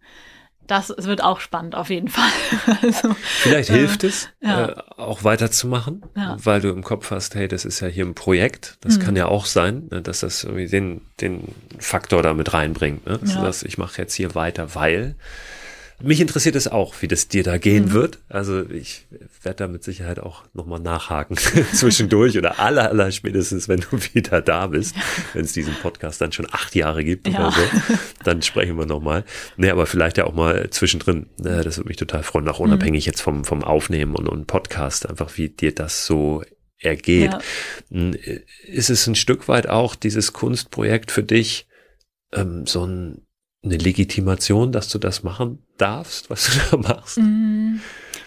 das 0.67 0.95
wird 0.97 1.23
auch 1.23 1.41
spannend 1.41 1.75
auf 1.75 1.91
jeden 1.91 2.09
Fall. 2.09 2.31
also, 2.83 3.15
Vielleicht 3.43 3.71
äh, 3.71 3.75
hilft 3.75 4.05
es, 4.05 4.29
ja. 4.41 4.69
äh, 4.69 4.75
auch 4.97 5.25
weiterzumachen, 5.25 6.03
ja. 6.17 6.37
weil 6.43 6.61
du 6.61 6.71
im 6.71 6.83
Kopf 6.83 7.11
hast, 7.11 7.35
hey, 7.35 7.49
das 7.49 7.65
ist 7.65 7.81
ja 7.81 7.89
hier 7.89 8.07
ein 8.07 8.15
Projekt. 8.15 8.79
Das 8.81 8.99
mhm. 8.99 9.03
kann 9.03 9.17
ja 9.17 9.27
auch 9.27 9.47
sein, 9.47 9.89
ne, 9.91 10.03
dass 10.03 10.21
das 10.21 10.45
irgendwie 10.45 10.67
den, 10.67 11.03
den 11.21 11.55
Faktor 11.79 12.23
da 12.23 12.33
mit 12.35 12.53
reinbringt. 12.53 13.07
Ne? 13.07 13.21
Ja. 13.25 13.43
dass 13.43 13.63
ich 13.63 13.79
mache 13.79 14.01
jetzt 14.01 14.15
hier 14.15 14.35
weiter, 14.35 14.75
weil 14.75 15.17
mich 16.03 16.21
interessiert 16.21 16.57
es 16.57 16.69
auch, 16.69 16.95
wie 17.01 17.09
das 17.09 17.29
dir 17.29 17.43
da 17.43 17.59
gehen 17.59 17.87
mhm. 17.87 17.93
wird. 17.93 18.19
Also 18.29 18.69
ich 18.69 19.07
werde 19.43 19.57
da 19.57 19.69
mit 19.69 19.83
Sicherheit 19.85 20.21
auch 20.21 20.45
nochmal 20.53 20.81
nachhaken 20.81 21.37
zwischendurch 21.73 22.37
oder 22.39 22.59
aller, 22.59 22.91
aller 22.91 23.11
spätestens, 23.11 23.69
wenn 23.69 23.81
du 23.81 23.99
wieder 24.13 24.41
da 24.41 24.67
bist, 24.67 24.97
ja. 24.97 25.03
wenn 25.35 25.45
es 25.45 25.53
diesen 25.53 25.75
Podcast 25.75 26.21
dann 26.21 26.33
schon 26.33 26.47
acht 26.51 26.75
Jahre 26.75 27.05
gibt 27.05 27.29
ja. 27.29 27.35
oder 27.35 27.53
so, 27.53 27.63
dann 28.25 28.43
sprechen 28.43 28.77
wir 28.77 28.87
nochmal. 28.87 29.25
Nee, 29.57 29.71
aber 29.71 29.87
vielleicht 29.87 30.19
ja 30.19 30.25
auch 30.25 30.35
mal 30.35 30.71
zwischendrin. 30.71 31.27
Das 31.39 31.79
würde 31.79 31.89
mich 31.89 31.97
total 31.97 32.23
freuen, 32.23 32.49
auch 32.49 32.61
unabhängig 32.61 33.07
mhm. 33.07 33.11
jetzt 33.11 33.21
vom, 33.21 33.45
vom 33.45 33.65
Aufnehmen 33.65 34.15
und, 34.15 34.29
und 34.29 34.47
Podcast, 34.47 35.09
einfach 35.09 35.37
wie 35.37 35.49
dir 35.49 35.75
das 35.75 36.07
so 36.07 36.43
ergeht. 36.79 37.33
Ja. 37.33 37.41
Hm, 37.91 38.17
ist 38.67 38.91
es 38.91 39.07
ein 39.07 39.15
Stück 39.15 39.49
weit 39.49 39.69
auch 39.69 39.95
dieses 39.95 40.33
Kunstprojekt 40.33 41.11
für 41.11 41.23
dich 41.23 41.67
ähm, 42.33 42.67
so 42.67 42.87
ein 42.87 43.27
eine 43.65 43.77
Legitimation, 43.77 44.73
dass 44.73 44.89
du 44.89 44.99
das 44.99 45.23
machen 45.23 45.65
darfst, 45.79 46.31
was 46.31 46.51
du 46.51 46.77
da 46.77 46.89
machst? 46.89 47.19
Mm, 47.19 47.81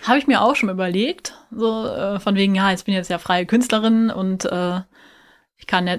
Habe 0.04 0.18
ich 0.18 0.28
mir 0.28 0.42
auch 0.42 0.56
schon 0.56 0.70
überlegt. 0.70 1.34
So 1.52 1.88
äh, 1.88 2.20
von 2.20 2.36
wegen, 2.36 2.56
ja, 2.56 2.72
jetzt 2.72 2.86
bin 2.86 2.94
ich 2.94 2.98
jetzt 2.98 3.10
ja 3.10 3.18
freie 3.18 3.46
Künstlerin 3.46 4.10
und 4.10 4.46
äh, 4.46 4.82
ich 5.58 5.68
kann 5.68 5.88
ja, 5.88 5.98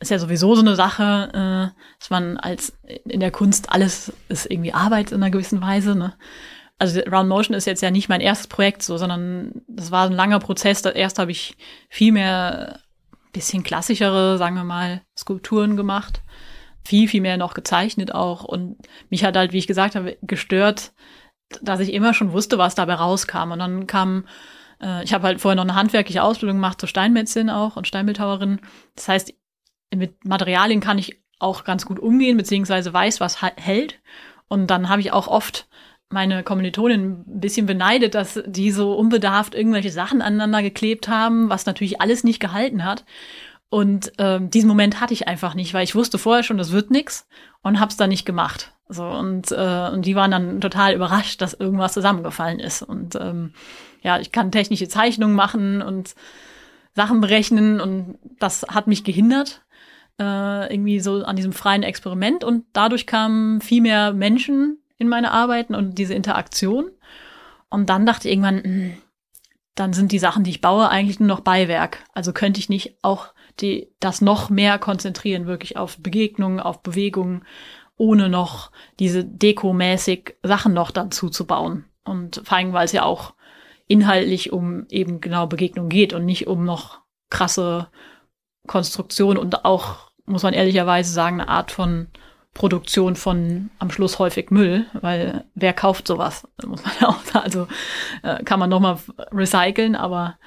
ist 0.00 0.10
ja 0.10 0.18
sowieso 0.18 0.54
so 0.54 0.62
eine 0.62 0.76
Sache, 0.76 1.72
äh, 1.74 1.80
dass 1.98 2.10
man 2.10 2.36
als 2.38 2.76
in 3.04 3.20
der 3.20 3.30
Kunst 3.30 3.70
alles 3.70 4.12
ist 4.28 4.50
irgendwie 4.50 4.72
Arbeit 4.72 5.12
in 5.12 5.22
einer 5.22 5.30
gewissen 5.30 5.60
Weise. 5.60 5.94
Ne? 5.94 6.14
Also 6.78 7.00
Round 7.00 7.28
Motion 7.28 7.56
ist 7.56 7.66
jetzt 7.66 7.82
ja 7.82 7.90
nicht 7.90 8.08
mein 8.08 8.20
erstes 8.20 8.46
Projekt, 8.46 8.82
so, 8.82 8.96
sondern 8.96 9.62
das 9.68 9.90
war 9.90 10.06
ein 10.06 10.12
langer 10.12 10.38
Prozess. 10.38 10.84
Erst 10.84 11.18
habe 11.18 11.30
ich 11.30 11.56
viel 11.88 12.12
mehr 12.12 12.80
bisschen 13.32 13.64
klassischere, 13.64 14.38
sagen 14.38 14.54
wir 14.54 14.64
mal, 14.64 15.02
Skulpturen 15.18 15.76
gemacht 15.76 16.22
viel, 16.86 17.08
viel 17.08 17.20
mehr 17.20 17.36
noch 17.36 17.54
gezeichnet 17.54 18.14
auch. 18.14 18.44
Und 18.44 18.76
mich 19.10 19.24
hat 19.24 19.36
halt, 19.36 19.52
wie 19.52 19.58
ich 19.58 19.66
gesagt 19.66 19.94
habe, 19.94 20.16
gestört, 20.22 20.92
dass 21.62 21.80
ich 21.80 21.92
immer 21.92 22.14
schon 22.14 22.32
wusste, 22.32 22.58
was 22.58 22.74
dabei 22.74 22.94
rauskam. 22.94 23.52
Und 23.52 23.58
dann 23.58 23.86
kam, 23.86 24.26
äh, 24.80 25.02
ich 25.04 25.14
habe 25.14 25.24
halt 25.26 25.40
vorher 25.40 25.56
noch 25.56 25.64
eine 25.64 25.74
handwerkliche 25.74 26.22
Ausbildung 26.22 26.56
gemacht 26.56 26.80
zur 26.80 26.88
Steinmetzin 26.88 27.50
auch 27.50 27.76
und 27.76 27.86
Steinbildhauerin. 27.86 28.60
Das 28.96 29.08
heißt, 29.08 29.34
mit 29.94 30.24
Materialien 30.24 30.80
kann 30.80 30.98
ich 30.98 31.22
auch 31.38 31.64
ganz 31.64 31.84
gut 31.86 31.98
umgehen, 31.98 32.36
beziehungsweise 32.36 32.92
weiß, 32.92 33.20
was 33.20 33.42
hält. 33.42 34.00
Und 34.48 34.68
dann 34.68 34.88
habe 34.88 35.00
ich 35.00 35.12
auch 35.12 35.28
oft 35.28 35.68
meine 36.10 36.42
Kommilitonin 36.42 37.24
ein 37.26 37.40
bisschen 37.40 37.66
beneidet, 37.66 38.14
dass 38.14 38.42
die 38.46 38.70
so 38.70 38.94
unbedarft 38.94 39.54
irgendwelche 39.54 39.90
Sachen 39.90 40.22
aneinander 40.22 40.62
geklebt 40.62 41.08
haben, 41.08 41.48
was 41.48 41.66
natürlich 41.66 42.00
alles 42.00 42.24
nicht 42.24 42.40
gehalten 42.40 42.84
hat. 42.84 43.04
Und 43.74 44.12
ähm, 44.18 44.50
diesen 44.50 44.68
Moment 44.68 45.00
hatte 45.00 45.14
ich 45.14 45.26
einfach 45.26 45.56
nicht, 45.56 45.74
weil 45.74 45.82
ich 45.82 45.96
wusste 45.96 46.16
vorher 46.16 46.44
schon, 46.44 46.58
das 46.58 46.70
wird 46.70 46.92
nix 46.92 47.26
und 47.60 47.80
hab's 47.80 47.96
dann 47.96 48.08
nicht 48.08 48.24
gemacht. 48.24 48.70
So 48.88 49.04
und 49.04 49.50
äh, 49.50 49.90
und 49.92 50.06
die 50.06 50.14
waren 50.14 50.30
dann 50.30 50.60
total 50.60 50.94
überrascht, 50.94 51.42
dass 51.42 51.54
irgendwas 51.54 51.92
zusammengefallen 51.92 52.60
ist. 52.60 52.82
Und 52.82 53.16
ähm, 53.16 53.52
ja, 54.00 54.20
ich 54.20 54.30
kann 54.30 54.52
technische 54.52 54.86
Zeichnungen 54.86 55.34
machen 55.34 55.82
und 55.82 56.14
Sachen 56.94 57.20
berechnen 57.20 57.80
und 57.80 58.16
das 58.38 58.64
hat 58.68 58.86
mich 58.86 59.02
gehindert 59.02 59.62
äh, 60.20 60.72
irgendwie 60.72 61.00
so 61.00 61.24
an 61.24 61.34
diesem 61.34 61.52
freien 61.52 61.82
Experiment 61.82 62.44
und 62.44 62.66
dadurch 62.74 63.08
kamen 63.08 63.60
viel 63.60 63.82
mehr 63.82 64.12
Menschen 64.12 64.78
in 64.98 65.08
meine 65.08 65.32
Arbeiten 65.32 65.74
und 65.74 65.98
diese 65.98 66.14
Interaktion. 66.14 66.92
Und 67.70 67.90
dann 67.90 68.06
dachte 68.06 68.28
ich 68.28 68.34
irgendwann, 68.34 68.58
mh, 68.58 68.62
hm, 68.62 68.96
dann 69.74 69.92
sind 69.92 70.12
die 70.12 70.20
Sachen, 70.20 70.44
die 70.44 70.50
ich 70.50 70.60
baue, 70.60 70.88
eigentlich 70.88 71.18
nur 71.18 71.26
noch 71.26 71.40
Beiwerk. 71.40 72.04
Also 72.14 72.32
könnte 72.32 72.60
ich 72.60 72.68
nicht 72.68 72.98
auch 73.02 73.33
die 73.60 73.88
das 74.00 74.20
noch 74.20 74.50
mehr 74.50 74.78
konzentrieren, 74.78 75.46
wirklich 75.46 75.76
auf 75.76 75.98
Begegnungen, 75.98 76.60
auf 76.60 76.82
Bewegungen, 76.82 77.44
ohne 77.96 78.28
noch 78.28 78.70
diese 78.98 79.24
dekomäßig 79.24 80.36
Sachen 80.42 80.74
noch 80.74 80.90
dann 80.90 81.10
zuzubauen. 81.10 81.84
Und 82.04 82.42
vor 82.44 82.56
allem, 82.56 82.72
weil 82.72 82.86
es 82.86 82.92
ja 82.92 83.04
auch 83.04 83.34
inhaltlich 83.86 84.52
um 84.52 84.86
eben 84.88 85.20
genau 85.20 85.46
Begegnung 85.46 85.88
geht 85.88 86.12
und 86.12 86.24
nicht 86.24 86.46
um 86.46 86.64
noch 86.64 87.00
krasse 87.30 87.88
Konstruktion 88.66 89.36
und 89.36 89.64
auch, 89.64 90.10
muss 90.24 90.42
man 90.42 90.54
ehrlicherweise 90.54 91.12
sagen, 91.12 91.40
eine 91.40 91.50
Art 91.50 91.70
von 91.70 92.08
Produktion 92.54 93.16
von 93.16 93.70
am 93.78 93.90
Schluss 93.90 94.18
häufig 94.18 94.50
Müll, 94.50 94.86
weil 95.00 95.44
wer 95.54 95.72
kauft 95.72 96.06
sowas? 96.06 96.48
Muss 96.64 96.82
man 96.84 96.94
auch. 97.10 97.18
Also 97.34 97.66
äh, 98.22 98.42
kann 98.44 98.60
man 98.60 98.70
nochmal 98.70 98.98
recyceln, 99.32 99.96
aber 99.96 100.38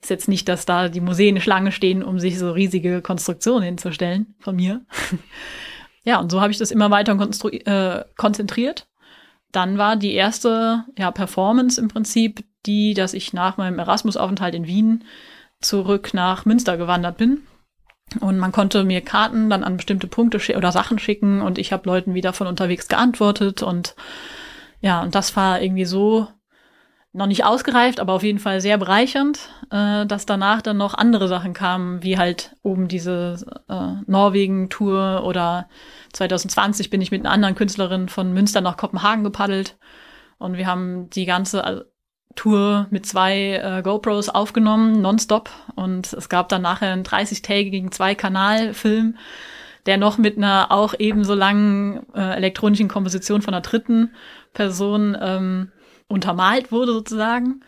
ist 0.00 0.10
jetzt 0.10 0.28
nicht, 0.28 0.48
dass 0.48 0.66
da 0.66 0.88
die 0.88 1.00
Museen 1.00 1.40
Schlange 1.40 1.72
stehen, 1.72 2.02
um 2.02 2.18
sich 2.18 2.38
so 2.38 2.52
riesige 2.52 3.02
Konstruktionen 3.02 3.64
hinzustellen 3.64 4.34
von 4.38 4.56
mir. 4.56 4.82
ja, 6.04 6.20
und 6.20 6.30
so 6.30 6.40
habe 6.40 6.52
ich 6.52 6.58
das 6.58 6.70
immer 6.70 6.90
weiter 6.90 7.18
äh, 7.20 8.04
konzentriert. 8.16 8.88
Dann 9.50 9.78
war 9.78 9.96
die 9.96 10.12
erste 10.12 10.84
ja, 10.96 11.10
Performance 11.10 11.80
im 11.80 11.88
Prinzip 11.88 12.44
die, 12.66 12.94
dass 12.94 13.14
ich 13.14 13.32
nach 13.32 13.56
meinem 13.56 13.78
Erasmus-Aufenthalt 13.78 14.54
in 14.54 14.66
Wien 14.66 15.04
zurück 15.60 16.10
nach 16.12 16.44
Münster 16.44 16.76
gewandert 16.76 17.16
bin. 17.16 17.42
Und 18.20 18.38
man 18.38 18.52
konnte 18.52 18.84
mir 18.84 19.00
Karten 19.00 19.50
dann 19.50 19.64
an 19.64 19.76
bestimmte 19.76 20.06
Punkte 20.06 20.40
oder 20.56 20.72
Sachen 20.72 20.98
schicken 20.98 21.42
und 21.42 21.58
ich 21.58 21.72
habe 21.72 21.88
Leuten 21.88 22.14
wieder 22.14 22.32
von 22.32 22.46
unterwegs 22.46 22.88
geantwortet 22.88 23.62
und 23.62 23.94
ja, 24.80 25.02
und 25.02 25.14
das 25.14 25.36
war 25.36 25.60
irgendwie 25.60 25.84
so 25.84 26.28
noch 27.12 27.26
nicht 27.26 27.44
ausgereift, 27.44 28.00
aber 28.00 28.12
auf 28.12 28.22
jeden 28.22 28.38
Fall 28.38 28.60
sehr 28.60 28.78
bereichernd, 28.78 29.48
äh, 29.70 30.06
dass 30.06 30.26
danach 30.26 30.62
dann 30.62 30.76
noch 30.76 30.94
andere 30.94 31.26
Sachen 31.28 31.54
kamen, 31.54 32.02
wie 32.02 32.18
halt 32.18 32.54
oben 32.62 32.88
diese 32.88 33.36
äh, 33.68 34.02
Norwegen-Tour 34.06 35.24
oder 35.24 35.68
2020 36.12 36.90
bin 36.90 37.00
ich 37.00 37.10
mit 37.10 37.24
einer 37.24 37.32
anderen 37.32 37.54
Künstlerin 37.54 38.08
von 38.08 38.32
Münster 38.32 38.60
nach 38.60 38.76
Kopenhagen 38.76 39.24
gepaddelt 39.24 39.76
und 40.38 40.56
wir 40.56 40.66
haben 40.66 41.10
die 41.10 41.26
ganze, 41.26 41.64
also 41.64 41.82
Tour 42.36 42.86
mit 42.90 43.04
zwei 43.04 43.54
äh, 43.56 43.82
GoPros 43.82 44.28
aufgenommen, 44.28 45.00
nonstop. 45.02 45.50
Und 45.74 46.12
es 46.12 46.28
gab 46.28 46.48
dann 46.48 46.62
nachher 46.62 46.92
einen 46.92 47.02
30-tägigen 47.02 47.90
Zwei-Kanal-Film, 47.90 49.16
der 49.86 49.96
noch 49.96 50.18
mit 50.18 50.36
einer 50.36 50.70
auch 50.70 50.94
ebenso 50.98 51.34
langen 51.34 52.06
äh, 52.14 52.36
elektronischen 52.36 52.88
Komposition 52.88 53.42
von 53.42 53.54
einer 53.54 53.60
dritten 53.60 54.14
Person 54.52 55.16
ähm, 55.20 55.72
untermalt 56.08 56.72
wurde 56.72 56.92
sozusagen. 56.92 57.60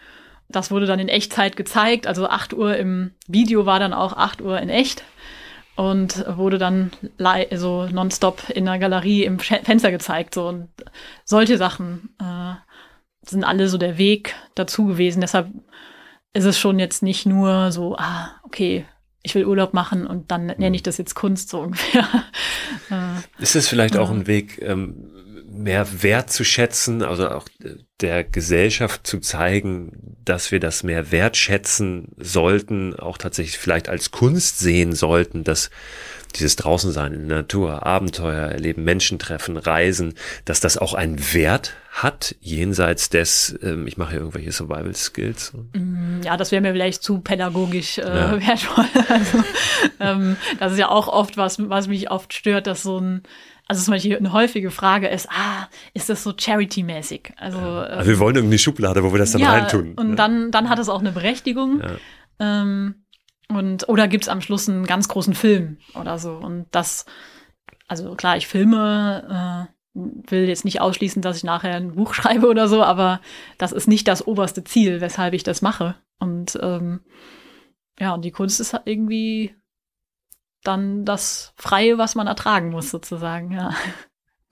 Das 0.49 0.71
wurde 0.71 0.87
dann 0.87 0.99
in 0.99 1.09
Echtzeit 1.09 1.57
gezeigt. 1.57 2.07
Also 2.07 2.29
8 2.29 2.55
Uhr 2.55 2.77
im 2.77 3.13
Video 3.29 3.67
war 3.67 3.79
dann 3.79 3.93
auch 3.93 4.15
8 4.15 4.43
Uhr 4.43 4.59
in 4.59 4.69
echt 4.69 5.05
und 5.77 6.25
wurde 6.37 6.59
dann 6.59 6.91
so 7.55 7.87
nonstop 7.87 8.51
in 8.51 8.65
der 8.65 8.79
Galerie 8.79 9.25
im 9.25 9.39
Fenster 9.39 9.91
gezeigt. 9.91 10.35
So 10.35 10.49
und 10.49 10.69
solche 11.25 11.57
Sachen 11.57 12.11
äh, 12.21 12.55
sind 13.23 13.45
alle 13.45 13.69
so 13.69 13.79
der 13.79 13.97
Weg 13.97 14.35
dazu 14.55 14.87
gewesen. 14.87 15.21
Deshalb 15.21 15.49
ist 16.33 16.45
es 16.45 16.59
schon 16.59 16.79
jetzt 16.79 17.03
nicht 17.03 17.27
nur 17.27 17.73
so, 17.73 17.97
ah, 17.97 18.33
okay, 18.43 18.85
ich 19.23 19.35
will 19.35 19.47
Urlaub 19.47 19.75
machen 19.75 20.07
und 20.07 20.31
dann 20.31 20.47
nenne 20.47 20.75
ich 20.75 20.83
das 20.83 20.99
jetzt 20.99 21.15
Kunst 21.15 21.49
so 21.51 21.61
ungefähr. 21.61 22.07
Äh, 22.91 23.43
ist 23.43 23.55
es 23.55 23.69
vielleicht 23.69 23.95
ja. 23.95 24.01
auch 24.01 24.11
ein 24.11 24.27
Weg, 24.27 24.61
ähm, 24.63 25.11
mehr 25.51 26.03
wertzuschätzen, 26.03 27.03
also 27.03 27.29
auch 27.29 27.49
der 28.01 28.25
Gesellschaft 28.25 29.07
zu 29.07 29.19
zeigen, 29.19 30.17
dass 30.25 30.53
wir 30.53 30.61
das 30.61 30.83
mehr 30.83 31.11
wertschätzen 31.11 32.09
sollten, 32.17 32.95
auch 32.95 33.19
tatsächlich 33.19 33.59
vielleicht 33.59 33.89
als 33.89 34.11
Kunst 34.13 34.61
sehen 34.61 34.95
sollten, 34.95 35.45
dass 35.45 35.71
dieses 36.37 36.55
Draußensein 36.57 37.13
in 37.13 37.29
der 37.29 37.39
Natur, 37.39 37.85
Abenteuer 37.85 38.47
erleben, 38.49 38.85
Menschen 38.85 39.19
treffen, 39.19 39.57
Reisen, 39.57 40.15
dass 40.45 40.61
das 40.61 40.77
auch 40.79 40.95
einen 40.95 41.35
Wert 41.35 41.75
hat, 41.91 42.37
jenseits 42.41 43.11
des, 43.11 43.59
ähm, 43.63 43.89
ich 43.89 43.97
mache 43.97 44.11
hier 44.13 44.21
irgendwelche 44.21 44.53
Survival 44.53 44.95
Skills. 44.95 45.53
Mm, 45.75 46.21
ja, 46.23 46.37
das 46.37 46.53
wäre 46.53 46.63
mir 46.63 46.73
vielleicht 46.73 47.03
zu 47.03 47.19
pädagogisch 47.19 47.99
äh, 47.99 48.03
ja. 48.03 48.41
wertvoll. 48.47 48.85
Also, 49.09 49.45
ähm, 49.99 50.37
das 50.61 50.73
ist 50.73 50.79
ja 50.79 50.89
auch 50.89 51.09
oft 51.09 51.37
was, 51.37 51.59
was 51.69 51.89
mich 51.89 52.11
oft 52.11 52.33
stört, 52.33 52.69
dass 52.69 52.85
so 52.85 53.01
ein 53.01 53.23
also 53.71 53.85
zum 53.85 53.93
Beispiel 53.93 54.17
eine 54.17 54.33
häufige 54.33 54.73
Frage 54.73 55.07
ist, 55.07 55.29
ah, 55.31 55.69
ist 55.95 56.09
das 56.09 56.25
so 56.25 56.33
Charity-mäßig? 56.37 57.35
Also, 57.37 57.61
ja. 57.61 57.83
also 57.83 58.11
wir 58.11 58.19
wollen 58.19 58.35
irgendwie 58.35 58.59
Schublade, 58.59 59.05
wo 59.05 59.13
wir 59.13 59.21
das 59.21 59.31
dann 59.31 59.43
ja, 59.43 59.53
reintun. 59.53 59.95
Und 59.95 60.09
ja. 60.11 60.15
dann, 60.17 60.51
dann 60.51 60.69
hat 60.69 60.81
es 60.81 60.89
auch 60.89 60.99
eine 60.99 61.13
Berechtigung. 61.13 61.81
Ja. 61.81 61.93
Ähm, 62.41 63.05
und, 63.49 63.89
oder 63.89 64.09
gibt 64.09 64.25
es 64.25 64.29
am 64.29 64.41
Schluss 64.41 64.69
einen 64.69 64.87
ganz 64.87 65.07
großen 65.07 65.35
Film 65.35 65.79
oder 65.95 66.19
so. 66.19 66.33
Und 66.33 66.67
das, 66.73 67.07
also 67.87 68.17
klar, 68.17 68.37
ich 68.37 68.49
filme, 68.49 69.69
äh, 69.71 70.01
will 70.33 70.49
jetzt 70.49 70.65
nicht 70.65 70.81
ausschließen, 70.81 71.23
dass 71.23 71.37
ich 71.37 71.45
nachher 71.45 71.77
ein 71.77 71.95
Buch 71.95 72.13
schreibe 72.15 72.49
oder 72.49 72.67
so, 72.67 72.83
aber 72.83 73.21
das 73.57 73.71
ist 73.71 73.87
nicht 73.87 74.09
das 74.09 74.27
oberste 74.27 74.65
Ziel, 74.65 75.01
weshalb 75.01 75.33
ich 75.33 75.45
das 75.45 75.63
mache. 75.63 75.95
Und 76.19 76.59
ähm, 76.61 77.03
ja, 78.01 78.15
und 78.15 78.25
die 78.25 78.33
Kunst 78.33 78.59
ist 78.59 78.73
halt 78.73 78.89
irgendwie 78.89 79.55
dann 80.63 81.05
das 81.05 81.53
Freie, 81.57 81.99
was 81.99 82.15
man 82.15 82.27
ertragen 82.27 82.71
muss, 82.71 82.91
sozusagen, 82.91 83.53
ja. 83.53 83.75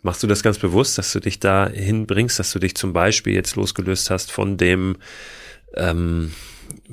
Machst 0.03 0.23
du 0.23 0.27
das 0.27 0.43
ganz 0.43 0.59
bewusst, 0.59 0.97
dass 0.97 1.13
du 1.13 1.21
dich 1.21 1.41
da 1.41 1.69
hinbringst, 1.69 2.39
dass 2.39 2.53
du 2.53 2.59
dich 2.59 2.77
zum 2.77 2.93
Beispiel 2.93 3.35
jetzt 3.35 3.57
losgelöst 3.57 4.11
hast 4.11 4.31
von 4.31 4.57
dem, 4.57 4.97
ähm, 5.75 6.33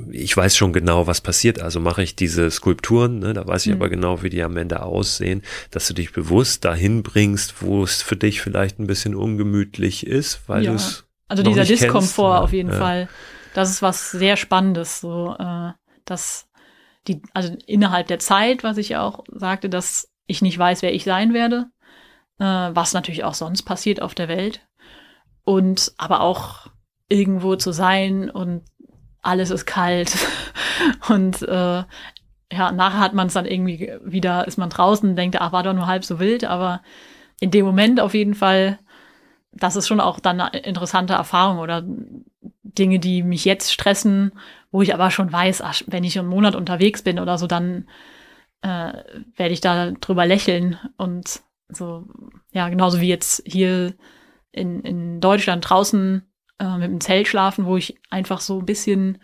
ich 0.09 0.35
weiß 0.35 0.57
schon 0.57 0.73
genau, 0.73 1.05
was 1.05 1.21
passiert, 1.21 1.61
also 1.61 1.79
mache 1.79 2.01
ich 2.01 2.15
diese 2.15 2.49
Skulpturen, 2.49 3.19
ne, 3.19 3.33
da 3.33 3.45
weiß 3.45 3.67
ich 3.67 3.73
mhm. 3.73 3.79
aber 3.79 3.89
genau, 3.89 4.23
wie 4.23 4.29
die 4.29 4.41
am 4.41 4.57
Ende 4.57 4.81
aussehen, 4.81 5.43
dass 5.71 5.87
du 5.87 5.93
dich 5.93 6.13
bewusst 6.13 6.65
dahin 6.65 7.03
bringst, 7.03 7.61
wo 7.61 7.83
es 7.83 8.01
für 8.01 8.15
dich 8.15 8.41
vielleicht 8.41 8.79
ein 8.79 8.87
bisschen 8.87 9.15
ungemütlich 9.15 10.05
ist, 10.05 10.41
weil 10.47 10.63
ja. 10.63 10.71
du 10.71 10.77
es 10.77 11.05
Also 11.27 11.43
dieser 11.43 11.63
Diskomfort 11.63 12.41
auf 12.41 12.53
jeden 12.53 12.71
ja. 12.71 12.77
Fall. 12.77 13.09
Das 13.53 13.69
ist 13.69 13.81
was 13.81 14.11
sehr 14.11 14.35
Spannendes, 14.35 14.99
so 14.99 15.35
äh, 15.39 15.71
dass 16.05 16.47
die, 17.07 17.21
also 17.33 17.55
innerhalb 17.67 18.07
der 18.07 18.19
Zeit, 18.19 18.63
was 18.63 18.77
ich 18.77 18.89
ja 18.89 19.03
auch 19.03 19.23
sagte, 19.31 19.69
dass 19.69 20.11
ich 20.27 20.41
nicht 20.41 20.57
weiß, 20.57 20.81
wer 20.81 20.93
ich 20.93 21.03
sein 21.03 21.33
werde, 21.33 21.67
äh, 22.39 22.43
was 22.43 22.93
natürlich 22.93 23.23
auch 23.23 23.33
sonst 23.33 23.63
passiert 23.63 24.01
auf 24.01 24.15
der 24.15 24.27
Welt. 24.27 24.61
Und 25.43 25.93
aber 25.97 26.21
auch 26.21 26.67
irgendwo 27.07 27.55
zu 27.55 27.71
sein 27.71 28.29
und 28.29 28.63
alles 29.21 29.51
ist 29.51 29.65
kalt. 29.65 30.15
und 31.09 31.41
äh, 31.43 31.83
ja, 32.51 32.71
nachher 32.71 32.99
hat 32.99 33.13
man 33.13 33.27
es 33.27 33.33
dann 33.33 33.45
irgendwie 33.45 33.91
wieder, 34.03 34.47
ist 34.47 34.57
man 34.57 34.69
draußen 34.69 35.15
denkt, 35.15 35.39
ach, 35.39 35.51
war 35.51 35.63
doch 35.63 35.73
nur 35.73 35.87
halb 35.87 36.05
so 36.05 36.19
wild, 36.19 36.45
aber 36.45 36.81
in 37.39 37.51
dem 37.51 37.65
Moment 37.65 37.99
auf 37.99 38.13
jeden 38.13 38.33
Fall, 38.33 38.79
das 39.51 39.75
ist 39.75 39.87
schon 39.87 39.99
auch 39.99 40.19
dann 40.19 40.39
eine 40.39 40.59
interessante 40.59 41.13
Erfahrung 41.13 41.59
oder 41.59 41.83
Dinge, 42.63 42.99
die 42.99 43.23
mich 43.23 43.45
jetzt 43.45 43.71
stressen, 43.71 44.31
wo 44.75 44.81
ich 44.81 44.93
aber 44.93 45.09
schon 45.09 45.31
weiß, 45.31 45.61
ach, 45.61 45.83
wenn 45.87 46.03
ich 46.03 46.19
einen 46.19 46.27
Monat 46.27 46.53
unterwegs 46.53 47.01
bin 47.01 47.17
oder 47.17 47.37
so, 47.37 47.47
dann 47.47 47.87
äh, 48.61 48.91
werde 49.37 49.53
ich 49.53 49.61
da 49.61 49.91
drüber 49.91 50.25
lächeln 50.25 50.77
und 50.97 51.41
so, 51.69 52.05
ja, 52.51 52.67
genauso 52.67 52.99
wie 52.99 53.07
jetzt 53.07 53.41
hier 53.45 53.93
in, 54.51 54.81
in 54.81 55.21
Deutschland 55.21 55.69
draußen 55.69 56.29
äh, 56.59 56.77
mit 56.77 56.89
dem 56.89 56.99
Zelt 56.99 57.29
schlafen, 57.29 57.65
wo 57.65 57.77
ich 57.77 57.97
einfach 58.09 58.41
so 58.41 58.59
ein 58.59 58.65
bisschen 58.65 59.19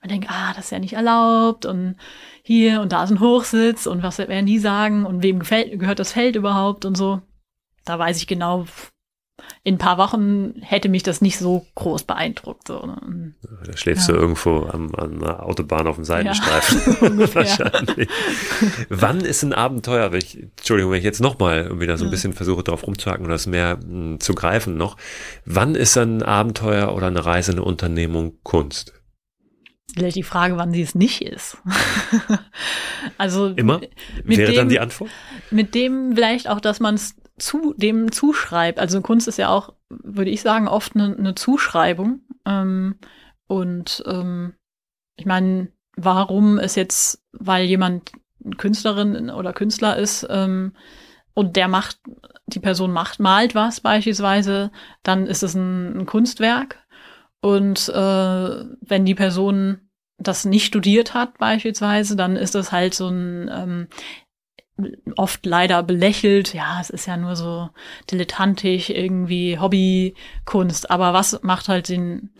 man 0.00 0.08
denkt, 0.08 0.28
ah, 0.28 0.52
das 0.54 0.66
ist 0.66 0.70
ja 0.72 0.80
nicht 0.80 0.94
erlaubt 0.94 1.66
und 1.66 1.94
hier 2.42 2.80
und 2.80 2.90
da 2.90 3.04
ist 3.04 3.12
ein 3.12 3.20
Hochsitz 3.20 3.86
und 3.86 4.02
was 4.02 4.18
werden 4.18 4.46
die 4.46 4.58
sagen 4.58 5.06
und 5.06 5.22
wem 5.22 5.38
gefällt, 5.38 5.78
gehört 5.78 6.00
das 6.00 6.12
Feld 6.12 6.34
überhaupt 6.34 6.84
und 6.84 6.96
so. 6.96 7.22
Da 7.84 7.96
weiß 7.96 8.16
ich 8.16 8.26
genau, 8.26 8.66
in 9.66 9.74
ein 9.74 9.78
paar 9.78 9.98
Wochen 9.98 10.54
hätte 10.60 10.88
mich 10.88 11.02
das 11.02 11.20
nicht 11.20 11.38
so 11.38 11.66
groß 11.74 12.04
beeindruckt. 12.04 12.68
So, 12.68 12.86
ne? 12.86 13.34
Da 13.64 13.76
schläfst 13.76 14.08
ja. 14.08 14.14
du 14.14 14.20
irgendwo 14.20 14.64
am, 14.66 14.94
an 14.94 15.22
einer 15.22 15.42
Autobahn 15.44 15.88
auf 15.88 15.96
dem 15.96 16.04
Seitenstreifen. 16.04 16.96
Ja, 17.26 17.34
Wahrscheinlich. 17.34 18.08
Wann 18.88 19.20
ist 19.20 19.42
ein 19.42 19.52
Abenteuer, 19.52 20.12
wenn 20.12 20.18
ich, 20.18 20.40
Entschuldigung, 20.40 20.92
wenn 20.92 20.98
ich 20.98 21.04
jetzt 21.04 21.20
nochmal 21.20 21.80
wieder 21.80 21.98
so 21.98 22.04
ein 22.04 22.10
bisschen 22.10 22.32
versuche, 22.32 22.62
drauf 22.62 22.86
rumzuhacken 22.86 23.24
oder 23.24 23.34
das 23.34 23.46
mehr 23.46 23.76
mh, 23.76 23.82
hm, 23.82 24.20
zu 24.20 24.34
greifen 24.34 24.76
noch. 24.76 24.96
Wann 25.44 25.74
ist 25.74 25.96
ein 25.96 26.22
Abenteuer 26.22 26.94
oder 26.94 27.08
eine 27.08 27.24
Reise, 27.24 27.52
eine 27.52 27.64
Unternehmung 27.64 28.38
Kunst? 28.44 28.92
Vielleicht 29.94 30.16
die 30.16 30.22
Frage, 30.22 30.56
wann 30.56 30.72
sie 30.72 30.82
es 30.82 30.94
nicht 30.94 31.22
ist. 31.22 31.56
also 33.18 33.48
immer 33.48 33.80
wäre 34.24 34.52
dem, 34.52 34.56
dann 34.56 34.68
die 34.68 34.78
Antwort. 34.78 35.10
Mit 35.50 35.74
dem 35.74 36.14
vielleicht 36.14 36.48
auch, 36.48 36.60
dass 36.60 36.80
man 36.80 36.96
es 36.96 37.16
zu 37.38 37.74
dem 37.76 38.12
zuschreibt. 38.12 38.78
Also 38.78 39.00
Kunst 39.00 39.28
ist 39.28 39.38
ja 39.38 39.48
auch, 39.48 39.74
würde 39.88 40.30
ich 40.30 40.42
sagen, 40.42 40.68
oft 40.68 40.94
eine, 40.94 41.16
eine 41.16 41.34
Zuschreibung. 41.34 42.20
Ähm, 42.44 42.96
und 43.46 44.02
ähm, 44.06 44.54
ich 45.16 45.26
meine, 45.26 45.68
warum 45.96 46.58
ist 46.58 46.76
jetzt, 46.76 47.24
weil 47.32 47.66
jemand 47.66 48.12
Künstlerin 48.58 49.30
oder 49.30 49.52
Künstler 49.52 49.96
ist 49.96 50.26
ähm, 50.30 50.72
und 51.34 51.56
der 51.56 51.68
macht, 51.68 51.98
die 52.46 52.60
Person 52.60 52.92
macht, 52.92 53.20
malt 53.20 53.54
was 53.54 53.80
beispielsweise, 53.80 54.70
dann 55.02 55.26
ist 55.26 55.42
es 55.42 55.54
ein, 55.54 56.00
ein 56.00 56.06
Kunstwerk. 56.06 56.84
Und 57.40 57.88
äh, 57.88 58.64
wenn 58.80 59.04
die 59.04 59.14
Person 59.14 59.90
das 60.18 60.44
nicht 60.44 60.66
studiert 60.66 61.14
hat 61.14 61.38
beispielsweise, 61.38 62.16
dann 62.16 62.36
ist 62.36 62.54
das 62.54 62.72
halt 62.72 62.94
so 62.94 63.08
ein 63.08 63.50
ähm, 63.52 63.88
oft 65.16 65.46
leider 65.46 65.82
belächelt. 65.82 66.54
Ja, 66.54 66.78
es 66.80 66.90
ist 66.90 67.06
ja 67.06 67.16
nur 67.16 67.36
so 67.36 67.70
dilettantisch, 68.10 68.90
irgendwie 68.90 69.58
Hobbykunst. 69.58 70.90
Aber 70.90 71.12
was 71.12 71.42
macht 71.42 71.68
halt 71.68 71.88
den, 71.88 72.30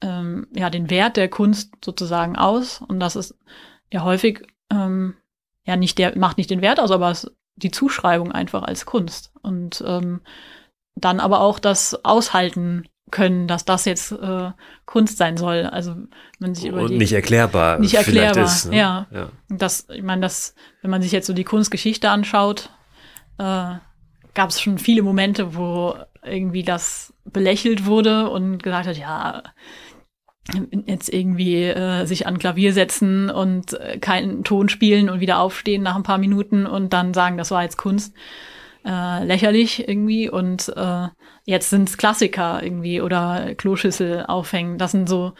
ähm, 0.00 0.46
ja, 0.54 0.70
den 0.70 0.90
Wert 0.90 1.16
der 1.16 1.28
Kunst 1.28 1.72
sozusagen 1.84 2.36
aus? 2.36 2.80
Und 2.80 3.00
das 3.00 3.16
ist 3.16 3.36
ja 3.92 4.04
häufig, 4.04 4.46
ähm, 4.70 5.16
ja, 5.66 5.76
nicht 5.76 5.98
der, 5.98 6.16
macht 6.16 6.38
nicht 6.38 6.50
den 6.50 6.62
Wert 6.62 6.80
aus, 6.80 6.90
aber 6.90 7.10
es, 7.10 7.30
die 7.56 7.70
Zuschreibung 7.70 8.32
einfach 8.32 8.62
als 8.62 8.86
Kunst. 8.86 9.32
Und 9.42 9.82
ähm, 9.86 10.20
dann 10.94 11.20
aber 11.20 11.40
auch 11.40 11.58
das 11.58 12.04
Aushalten 12.04 12.88
können, 13.10 13.46
dass 13.46 13.64
das 13.64 13.84
jetzt 13.84 14.12
äh, 14.12 14.50
Kunst 14.86 15.18
sein 15.18 15.36
soll. 15.36 15.66
Also 15.66 15.94
man 16.38 16.54
sich 16.54 16.66
überlegt, 16.66 16.92
und 16.92 16.98
nicht 16.98 17.12
erklärbar, 17.12 17.78
nicht 17.78 17.94
erklärbar, 17.94 18.44
ist, 18.44 18.70
ne? 18.70 18.76
ja. 18.76 19.06
ja. 19.10 19.28
Das, 19.48 19.88
ich 19.90 20.02
meine, 20.02 20.22
das, 20.22 20.54
wenn 20.82 20.90
man 20.90 21.02
sich 21.02 21.12
jetzt 21.12 21.26
so 21.26 21.32
die 21.32 21.44
Kunstgeschichte 21.44 22.10
anschaut, 22.10 22.70
äh, 23.38 23.74
gab 24.34 24.50
es 24.50 24.60
schon 24.60 24.78
viele 24.78 25.02
Momente, 25.02 25.54
wo 25.56 25.94
irgendwie 26.22 26.62
das 26.62 27.14
belächelt 27.24 27.86
wurde 27.86 28.30
und 28.30 28.62
gesagt 28.62 28.86
hat, 28.86 28.96
ja, 28.96 29.42
jetzt 30.86 31.12
irgendwie 31.12 31.64
äh, 31.64 32.06
sich 32.06 32.26
an 32.26 32.38
Klavier 32.38 32.72
setzen 32.72 33.30
und 33.30 33.74
äh, 33.74 33.98
keinen 33.98 34.44
Ton 34.44 34.68
spielen 34.68 35.08
und 35.08 35.20
wieder 35.20 35.38
aufstehen 35.38 35.82
nach 35.82 35.96
ein 35.96 36.02
paar 36.02 36.18
Minuten 36.18 36.66
und 36.66 36.92
dann 36.92 37.14
sagen, 37.14 37.36
das 37.36 37.50
war 37.50 37.62
jetzt 37.62 37.76
Kunst 37.76 38.14
äh, 38.84 39.24
lächerlich 39.24 39.88
irgendwie 39.88 40.28
und 40.28 40.72
äh, 40.76 41.08
jetzt 41.44 41.70
sind 41.70 41.88
es 41.88 41.98
Klassiker 41.98 42.62
irgendwie 42.62 43.00
oder 43.00 43.54
Kloschüssel 43.54 44.24
aufhängen. 44.26 44.78
Das 44.78 44.92
sind 44.92 45.08
so, 45.08 45.32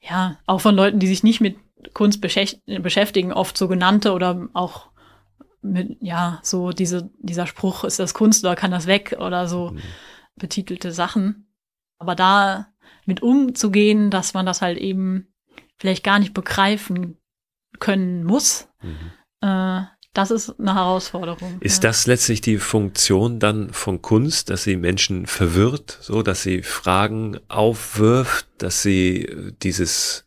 ja, 0.00 0.38
auch 0.46 0.60
von 0.60 0.74
Leuten, 0.74 0.98
die 0.98 1.06
sich 1.06 1.22
nicht 1.22 1.40
mit 1.40 1.56
Kunst 1.94 2.20
beschäftigen, 2.20 3.32
oft 3.32 3.56
so 3.56 3.68
genannte 3.68 4.12
oder 4.12 4.48
auch 4.52 4.88
mit, 5.62 5.96
ja, 6.00 6.40
so 6.42 6.70
diese, 6.70 7.10
dieser 7.18 7.46
Spruch, 7.46 7.84
ist 7.84 7.98
das 7.98 8.14
Kunst 8.14 8.44
oder 8.44 8.56
kann 8.56 8.70
das 8.70 8.86
weg 8.86 9.16
oder 9.18 9.48
so 9.48 9.70
mhm. 9.70 9.80
betitelte 10.36 10.92
Sachen. 10.92 11.52
Aber 11.98 12.14
da 12.14 12.68
mit 13.06 13.22
umzugehen, 13.22 14.10
dass 14.10 14.34
man 14.34 14.46
das 14.46 14.62
halt 14.62 14.78
eben 14.78 15.28
vielleicht 15.78 16.04
gar 16.04 16.18
nicht 16.18 16.34
begreifen 16.34 17.16
können 17.80 18.24
muss. 18.24 18.68
Mhm. 18.82 19.10
Äh, 19.40 19.82
das 20.14 20.30
ist 20.30 20.58
eine 20.58 20.74
Herausforderung. 20.74 21.58
Ist 21.60 21.84
ja. 21.84 21.90
das 21.90 22.06
letztlich 22.06 22.40
die 22.40 22.58
Funktion 22.58 23.38
dann 23.38 23.72
von 23.72 24.02
Kunst, 24.02 24.50
dass 24.50 24.64
sie 24.64 24.76
Menschen 24.76 25.26
verwirrt, 25.26 25.98
so 26.00 26.22
dass 26.22 26.42
sie 26.42 26.62
Fragen 26.62 27.38
aufwirft, 27.48 28.46
dass 28.58 28.82
sie 28.82 29.52
dieses 29.62 30.24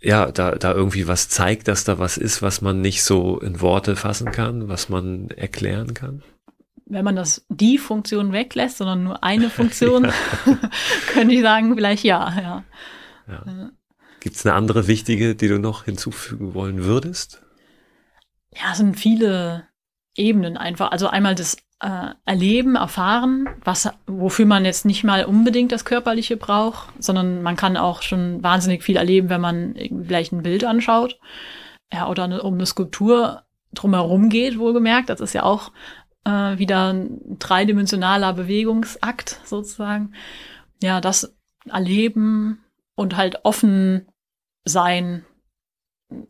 ja, 0.00 0.30
da, 0.30 0.52
da 0.52 0.72
irgendwie 0.72 1.08
was 1.08 1.28
zeigt, 1.28 1.68
dass 1.68 1.84
da 1.84 1.98
was 1.98 2.16
ist, 2.16 2.42
was 2.42 2.60
man 2.60 2.80
nicht 2.80 3.02
so 3.02 3.38
in 3.38 3.60
Worte 3.60 3.96
fassen 3.96 4.32
kann, 4.32 4.68
was 4.68 4.88
man 4.88 5.30
erklären 5.30 5.94
kann? 5.94 6.22
Wenn 6.86 7.04
man 7.04 7.16
das 7.16 7.44
die 7.48 7.78
Funktion 7.78 8.32
weglässt, 8.32 8.78
sondern 8.78 9.04
nur 9.04 9.24
eine 9.24 9.50
Funktion, 9.50 10.10
könnte 11.12 11.34
ich 11.34 11.42
sagen, 11.42 11.74
vielleicht 11.74 12.04
ja, 12.04 12.32
ja. 12.40 12.64
ja. 13.28 13.70
Gibt 14.20 14.36
es 14.36 14.46
eine 14.46 14.54
andere 14.54 14.86
wichtige, 14.86 15.34
die 15.34 15.48
du 15.48 15.58
noch 15.58 15.84
hinzufügen 15.84 16.54
wollen 16.54 16.84
würdest? 16.84 17.43
Ja, 18.54 18.72
es 18.72 18.78
sind 18.78 18.98
viele 18.98 19.68
Ebenen 20.16 20.56
einfach. 20.56 20.92
Also 20.92 21.08
einmal 21.08 21.34
das 21.34 21.56
äh, 21.80 22.10
Erleben, 22.24 22.76
Erfahren, 22.76 23.48
was, 23.64 23.90
wofür 24.06 24.46
man 24.46 24.64
jetzt 24.64 24.84
nicht 24.84 25.04
mal 25.04 25.24
unbedingt 25.24 25.72
das 25.72 25.84
Körperliche 25.84 26.36
braucht, 26.36 26.88
sondern 26.98 27.42
man 27.42 27.56
kann 27.56 27.76
auch 27.76 28.02
schon 28.02 28.42
wahnsinnig 28.42 28.82
viel 28.82 28.96
erleben, 28.96 29.28
wenn 29.28 29.40
man 29.40 29.74
vielleicht 30.06 30.32
ein 30.32 30.42
Bild 30.42 30.64
anschaut. 30.64 31.18
Ja, 31.92 32.08
oder 32.08 32.24
eine, 32.24 32.42
um 32.42 32.54
eine 32.54 32.66
Skulptur 32.66 33.42
drumherum 33.72 34.28
geht, 34.28 34.58
wohlgemerkt. 34.58 35.10
Das 35.10 35.20
ist 35.20 35.32
ja 35.32 35.42
auch 35.42 35.72
äh, 36.24 36.58
wieder 36.58 36.92
ein 36.92 37.38
dreidimensionaler 37.38 38.32
Bewegungsakt 38.32 39.40
sozusagen. 39.44 40.14
Ja, 40.82 41.00
das 41.00 41.36
Erleben 41.68 42.64
und 42.94 43.16
halt 43.16 43.40
offen 43.44 44.06
sein 44.64 45.24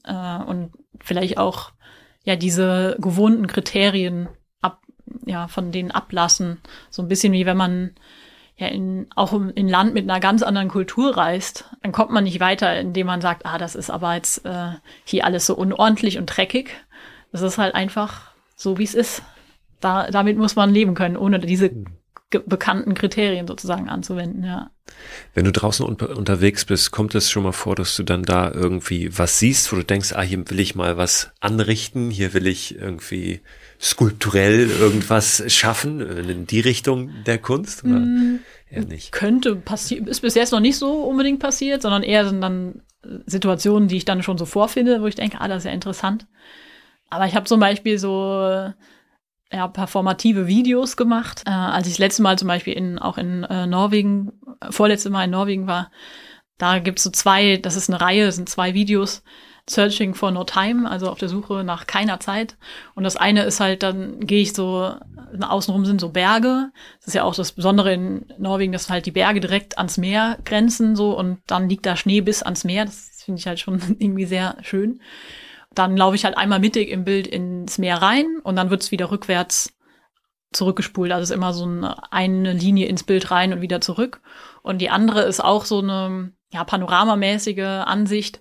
äh, 0.05 0.39
und 0.39 0.73
vielleicht 1.01 1.39
auch 1.39 1.74
ja 2.25 2.37
diese 2.37 2.97
gewohnten 2.99 3.47
Kriterien 3.47 4.29
ab, 4.61 4.83
ja, 5.27 5.49
von 5.49 5.73
denen 5.73 5.91
ablassen. 5.91 6.61
So 6.91 7.03
ein 7.03 7.09
bisschen 7.09 7.33
wie 7.33 7.47
wenn 7.47 7.57
man 7.57 7.95
ja 8.57 8.69
in, 8.69 9.07
auch 9.15 9.33
in 9.33 9.69
Land 9.69 9.95
mit 9.95 10.09
einer 10.09 10.21
ganz 10.21 10.43
anderen 10.43 10.69
Kultur 10.69 11.17
reist, 11.17 11.71
dann 11.83 11.93
kommt 11.93 12.11
man 12.11 12.25
nicht 12.25 12.41
weiter, 12.41 12.79
indem 12.79 13.07
man 13.07 13.21
sagt, 13.21 13.47
ah, 13.47 13.59
das 13.59 13.75
ist 13.75 13.91
aber 13.91 14.15
jetzt 14.15 14.45
äh, 14.45 14.73
hier 15.05 15.25
alles 15.25 15.47
so 15.47 15.55
unordentlich 15.55 16.19
und 16.19 16.27
dreckig. 16.27 16.71
Das 17.33 17.43
ist 17.43 17.59
halt 17.59 17.75
einfach 17.75 18.33
so, 18.55 18.79
wie 18.79 18.85
es 18.85 18.95
ist. 18.95 19.23
Da, 19.81 20.11
damit 20.11 20.39
muss 20.39 20.57
man 20.57 20.73
leben 20.73 20.95
können, 20.95 21.17
ohne 21.17 21.41
diese 21.41 21.69
hm 21.69 21.87
bekannten 22.41 22.95
Kriterien 22.95 23.47
sozusagen 23.47 23.89
anzuwenden, 23.89 24.45
ja. 24.45 24.71
Wenn 25.33 25.45
du 25.45 25.53
draußen 25.53 25.85
un 25.85 25.97
unterwegs 25.97 26.65
bist, 26.65 26.91
kommt 26.91 27.15
es 27.15 27.31
schon 27.31 27.43
mal 27.43 27.53
vor, 27.53 27.75
dass 27.75 27.97
du 27.97 28.03
dann 28.03 28.23
da 28.23 28.51
irgendwie 28.53 29.17
was 29.17 29.39
siehst, 29.39 29.73
wo 29.73 29.77
du 29.77 29.85
denkst, 29.85 30.13
ah, 30.15 30.23
hier 30.23 30.49
will 30.51 30.61
ich 30.61 30.75
mal 30.75 30.97
was 30.97 31.31
anrichten, 31.41 32.11
hier 32.11 32.35
will 32.35 32.47
ich 32.47 32.79
irgendwie 32.79 33.41
skulpturell 33.81 34.71
irgendwas 34.71 35.43
schaffen 35.53 36.01
in 36.01 36.47
die 36.47 36.61
Richtung 36.61 37.11
der 37.27 37.39
Kunst 37.39 37.85
oder 37.85 38.01
mm, 38.01 38.41
eher 38.71 38.85
nicht? 38.85 39.13
Könnte 39.13 39.57
passieren, 39.57 40.07
ist 40.07 40.21
bis 40.21 40.35
jetzt 40.35 40.53
noch 40.53 40.61
nicht 40.61 40.77
so 40.77 41.03
unbedingt 41.03 41.41
passiert, 41.41 41.83
sondern 41.83 42.03
eher 42.03 42.29
sind 42.29 42.41
dann 42.41 42.83
Situationen, 43.27 43.89
die 43.89 43.97
ich 43.97 44.05
dann 44.05 44.23
schon 44.23 44.39
so 44.39 44.47
vorfinde, 44.47 45.01
wo 45.01 45.07
ich 45.07 45.15
denke, 45.15 45.41
ah, 45.41 45.49
das 45.49 45.59
ist 45.59 45.65
ja 45.65 45.73
interessant. 45.73 46.27
Aber 47.11 47.27
ich 47.27 47.35
habe 47.35 47.47
zum 47.47 47.61
Beispiel 47.61 47.99
so 47.99 48.73
ja, 49.55 49.69
performative 49.69 50.47
Videos 50.47 50.97
gemacht. 50.97 51.43
Äh, 51.47 51.51
als 51.51 51.87
ich 51.87 51.95
das 51.95 51.99
letzte 51.99 52.23
Mal 52.23 52.39
zum 52.39 52.49
Beispiel 52.49 52.75
in, 52.75 52.99
auch 52.99 53.19
in 53.19 53.45
äh, 53.45 53.67
Norwegen, 53.67 54.33
äh, 54.61 54.73
vorletzte 54.73 55.11
Mal 55.11 55.25
in 55.25 55.31
Norwegen 55.31 55.67
war, 55.67 55.91
da 56.59 56.79
gibt's 56.79 57.03
so 57.03 57.11
zwei, 57.11 57.57
das 57.57 57.77
ist 57.77 57.89
eine 57.89 58.01
Reihe, 58.01 58.31
sind 58.33 58.49
zwei 58.49 58.75
Videos, 58.75 59.23
Searching 59.69 60.15
for 60.15 60.31
No 60.31 60.45
Time, 60.45 60.91
also 60.91 61.09
auf 61.09 61.19
der 61.19 61.31
Suche 61.31 61.65
nach 61.65 61.87
keiner 61.87 62.21
Zeit. 62.21 62.59
Und 62.95 63.05
das 63.05 63.17
eine 63.17 63.45
ist 63.45 63.61
halt, 63.61 63.83
dann 63.83 64.21
gehe 64.21 64.43
ich 64.43 64.53
so, 64.53 64.95
außenrum 65.41 65.87
sind 65.87 66.03
so 66.03 66.11
Berge. 66.11 66.71
Das 66.99 67.09
ist 67.09 67.15
ja 67.15 67.25
auch 67.25 67.35
das 67.35 67.53
Besondere 67.53 67.95
in 67.95 68.27
Norwegen, 68.39 68.73
dass 68.73 68.91
halt 68.91 69.07
die 69.07 69.11
Berge 69.11 69.41
direkt 69.41 69.79
ans 69.79 69.97
Meer 69.97 70.39
grenzen 70.45 70.97
so 70.97 71.19
und 71.19 71.39
dann 71.47 71.69
liegt 71.69 71.87
da 71.87 71.97
Schnee 71.97 72.21
bis 72.21 72.43
ans 72.43 72.65
Meer. 72.65 72.85
Das 72.85 73.23
finde 73.25 73.41
ich 73.41 73.47
halt 73.47 73.59
schon 73.59 73.81
irgendwie 73.99 74.27
sehr 74.27 74.57
schön 74.61 75.01
dann 75.79 75.97
laufe 75.97 76.17
ich 76.17 76.25
halt 76.25 76.37
einmal 76.37 76.61
mittig 76.61 76.91
im 76.91 77.05
Bild 77.05 77.27
ins 77.27 77.79
Meer 77.79 78.03
rein 78.03 78.27
und 78.43 78.57
dann 78.57 78.71
wird 78.71 78.83
es 78.83 78.91
wieder 78.91 79.11
rückwärts 79.11 79.75
zurückgespult. 80.53 81.13
Also 81.13 81.23
es 81.25 81.31
ist 81.31 81.37
immer 81.37 81.53
so 81.53 81.65
eine, 81.65 82.13
eine 82.13 82.53
Linie 82.53 82.87
ins 82.87 83.03
Bild 83.03 83.31
rein 83.31 83.53
und 83.53 83.61
wieder 83.61 83.81
zurück. 83.81 84.21
Und 84.63 84.79
die 84.79 84.91
andere 84.91 85.23
ist 85.23 85.43
auch 85.43 85.65
so 85.65 85.81
eine 85.81 86.33
ja, 86.53 86.65
panoramamäßige 86.65 87.85
Ansicht. 87.85 88.41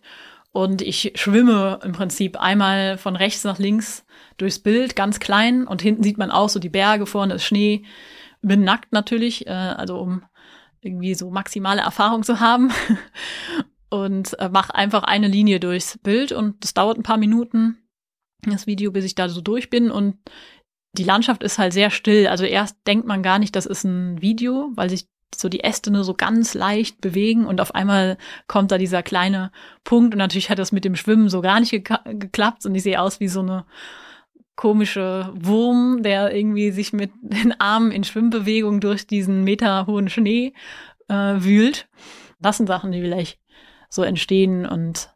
Und 0.52 0.82
ich 0.82 1.14
schwimme 1.16 1.80
im 1.84 1.94
Prinzip 1.94 2.40
einmal 2.40 2.98
von 2.98 3.16
rechts 3.16 3.44
nach 3.44 3.58
links 3.58 4.06
durchs 4.38 4.60
Bild, 4.60 4.96
ganz 4.96 5.20
klein. 5.20 5.68
Und 5.68 5.82
hinten 5.82 6.04
sieht 6.04 6.18
man 6.18 6.32
auch 6.32 6.50
so 6.50 6.60
die 6.60 6.70
Berge, 6.70 7.06
vorne 7.06 7.36
ist 7.36 7.44
Schnee. 7.44 7.84
Bin 8.42 8.64
nackt 8.64 8.94
natürlich, 8.94 9.48
äh, 9.48 9.52
also 9.52 10.00
um 10.00 10.24
irgendwie 10.82 11.16
so 11.16 11.32
maximale 11.32 11.82
Erfahrung 11.82 12.24
zu 12.24 12.40
haben 12.40 12.72
und 13.94 14.40
äh, 14.40 14.50
mache 14.50 14.74
einfach 14.74 15.04
eine 15.04 15.28
Linie 15.28 15.60
durchs 15.60 16.00
Bild 16.00 16.32
und 16.32 16.64
das 16.64 16.74
dauert 16.74 16.98
ein 16.98 17.04
paar 17.04 17.18
Minuten, 17.18 17.78
das 18.42 18.66
Video, 18.66 18.92
bis 18.92 19.06
ich 19.06 19.14
da 19.14 19.30
so 19.30 19.40
durch 19.40 19.70
bin 19.70 19.92
und 19.92 20.18
die 20.98 21.04
Landschaft 21.04 21.44
ist 21.44 21.60
halt 21.60 21.74
sehr 21.74 21.92
still. 21.92 22.26
Also 22.26 22.44
erst 22.44 22.76
denkt 22.88 23.06
man 23.06 23.22
gar 23.22 23.38
nicht, 23.38 23.56
das 23.56 23.68
ist 23.68 23.84
ein 23.84 24.20
Video, 24.20 24.72
weil 24.74 24.90
sich 24.90 25.08
so 25.36 25.48
die 25.48 25.64
Äste 25.64 25.92
nur 25.92 26.04
so 26.04 26.16
ganz 26.16 26.56
leicht 26.56 27.02
bewegen 27.02 27.46
und 27.46 27.62
auf 27.62 27.76
einmal 27.76 28.18
kommt 28.48 28.72
da 28.72 28.80
dieser 28.80 29.04
kleine 29.04 29.52
Punkt 29.84 30.16
und 30.16 30.18
natürlich 30.18 30.50
hat 30.50 30.58
das 30.58 30.72
mit 30.72 30.86
dem 30.86 30.96
Schwimmen 30.96 31.30
so 31.30 31.42
gar 31.42 31.60
nicht 31.60 31.72
geklappt 31.72 32.66
und 32.66 32.74
ich 32.74 32.82
sehe 32.82 33.00
aus 33.00 33.20
wie 33.20 33.28
so 33.28 33.42
eine 33.42 33.64
komische 34.56 35.32
Wurm, 35.36 36.02
der 36.02 36.36
irgendwie 36.36 36.72
sich 36.72 36.94
mit 36.94 37.12
den 37.22 37.60
Armen 37.60 37.92
in 37.92 38.04
Schwimmbewegung 38.04 38.80
durch 38.80 39.06
diesen 39.06 39.44
meterhohen 39.44 40.10
Schnee 40.10 40.54
äh, 41.10 41.36
wühlt. 41.38 41.88
Das 42.40 42.58
sind 42.58 42.68
Sachen, 42.68 42.92
die 42.92 43.02
vielleicht 43.02 43.40
so 43.94 44.02
entstehen 44.02 44.66
und 44.66 45.14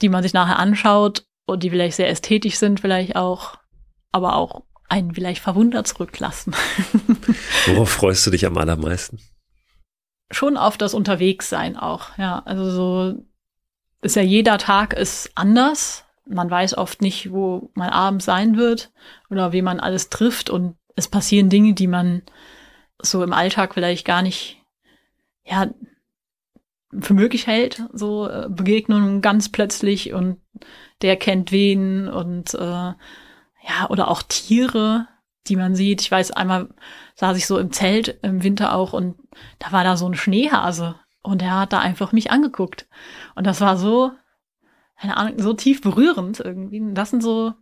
die 0.00 0.08
man 0.08 0.22
sich 0.22 0.32
nachher 0.32 0.58
anschaut 0.58 1.26
und 1.44 1.62
die 1.62 1.68
vielleicht 1.68 1.96
sehr 1.96 2.08
ästhetisch 2.08 2.56
sind, 2.56 2.80
vielleicht 2.80 3.14
auch, 3.14 3.58
aber 4.10 4.36
auch 4.36 4.62
einen 4.88 5.12
vielleicht 5.12 5.42
verwundert 5.42 5.86
zurücklassen. 5.86 6.54
Worauf 7.66 7.90
freust 7.90 8.26
du 8.26 8.30
dich 8.30 8.46
am 8.46 8.56
allermeisten? 8.56 9.20
Schon 10.30 10.56
auf 10.56 10.78
das 10.78 10.94
Unterwegssein 10.94 11.76
auch, 11.76 12.16
ja. 12.16 12.42
Also 12.46 12.70
so 12.70 13.22
ist 14.00 14.16
ja 14.16 14.22
jeder 14.22 14.56
Tag 14.56 14.94
ist 14.94 15.30
anders. 15.34 16.06
Man 16.26 16.50
weiß 16.50 16.78
oft 16.78 17.02
nicht, 17.02 17.32
wo 17.32 17.70
man 17.74 17.90
abends 17.90 18.24
sein 18.24 18.56
wird 18.56 18.92
oder 19.28 19.52
wie 19.52 19.62
man 19.62 19.78
alles 19.78 20.08
trifft 20.08 20.48
und 20.48 20.76
es 20.96 21.08
passieren 21.08 21.50
Dinge, 21.50 21.74
die 21.74 21.86
man 21.86 22.22
so 23.02 23.22
im 23.22 23.34
Alltag 23.34 23.74
vielleicht 23.74 24.06
gar 24.06 24.22
nicht, 24.22 24.62
ja, 25.44 25.66
für 27.00 27.14
möglich 27.14 27.46
hält, 27.46 27.84
so 27.92 28.28
äh, 28.28 28.48
Begegnungen 28.48 29.20
ganz 29.20 29.50
plötzlich 29.50 30.12
und 30.12 30.40
der 31.02 31.16
kennt 31.16 31.52
wen 31.52 32.08
und 32.08 32.54
äh, 32.54 32.58
ja, 33.66 33.88
oder 33.88 34.08
auch 34.08 34.22
Tiere, 34.22 35.08
die 35.46 35.56
man 35.56 35.74
sieht. 35.74 36.02
Ich 36.02 36.10
weiß, 36.10 36.32
einmal 36.32 36.68
saß 37.16 37.36
ich 37.36 37.46
so 37.46 37.58
im 37.58 37.72
Zelt 37.72 38.18
im 38.22 38.42
Winter 38.42 38.74
auch 38.74 38.92
und 38.92 39.16
da 39.58 39.72
war 39.72 39.84
da 39.84 39.96
so 39.96 40.06
ein 40.06 40.14
Schneehase 40.14 40.96
und 41.22 41.40
der 41.40 41.58
hat 41.58 41.72
da 41.72 41.80
einfach 41.80 42.12
mich 42.12 42.30
angeguckt. 42.30 42.86
Und 43.34 43.46
das 43.46 43.60
war 43.60 43.76
so, 43.76 44.12
keine 45.00 45.16
Ahnung, 45.16 45.34
so 45.38 45.54
tief 45.54 45.80
berührend 45.80 46.40
irgendwie. 46.40 46.82
Das 46.92 47.10
sind 47.10 47.22
so, 47.22 47.54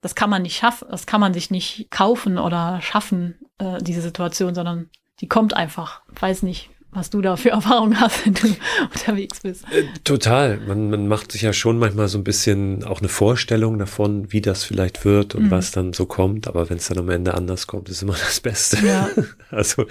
das 0.00 0.14
kann 0.14 0.30
man 0.30 0.42
nicht 0.42 0.56
schaffen, 0.56 0.88
das 0.90 1.06
kann 1.06 1.20
man 1.20 1.32
sich 1.32 1.50
nicht 1.50 1.90
kaufen 1.90 2.38
oder 2.38 2.80
schaffen, 2.80 3.38
äh, 3.58 3.78
diese 3.78 4.02
Situation, 4.02 4.54
sondern 4.54 4.90
die 5.20 5.28
kommt 5.28 5.54
einfach. 5.54 6.02
Weiß 6.08 6.42
nicht, 6.42 6.70
was 6.96 7.10
du 7.10 7.20
da 7.20 7.36
für 7.36 7.50
Erfahrungen 7.50 8.00
hast, 8.00 8.24
wenn 8.24 8.34
du 8.34 8.56
unterwegs 8.82 9.40
bist. 9.40 9.64
Äh, 9.70 9.84
total. 10.02 10.58
Man, 10.66 10.88
man 10.88 11.06
macht 11.08 11.30
sich 11.30 11.42
ja 11.42 11.52
schon 11.52 11.78
manchmal 11.78 12.08
so 12.08 12.16
ein 12.16 12.24
bisschen 12.24 12.84
auch 12.84 13.00
eine 13.00 13.10
Vorstellung 13.10 13.78
davon, 13.78 14.32
wie 14.32 14.40
das 14.40 14.64
vielleicht 14.64 15.04
wird 15.04 15.34
und 15.34 15.44
mhm. 15.44 15.50
was 15.50 15.72
dann 15.72 15.92
so 15.92 16.06
kommt. 16.06 16.48
Aber 16.48 16.70
wenn 16.70 16.78
es 16.78 16.88
dann 16.88 16.98
am 16.98 17.10
Ende 17.10 17.34
anders 17.34 17.66
kommt, 17.66 17.90
ist 17.90 18.02
immer 18.02 18.14
das 18.18 18.40
Beste. 18.40 18.84
Ja. 18.84 19.08
Also 19.48 19.86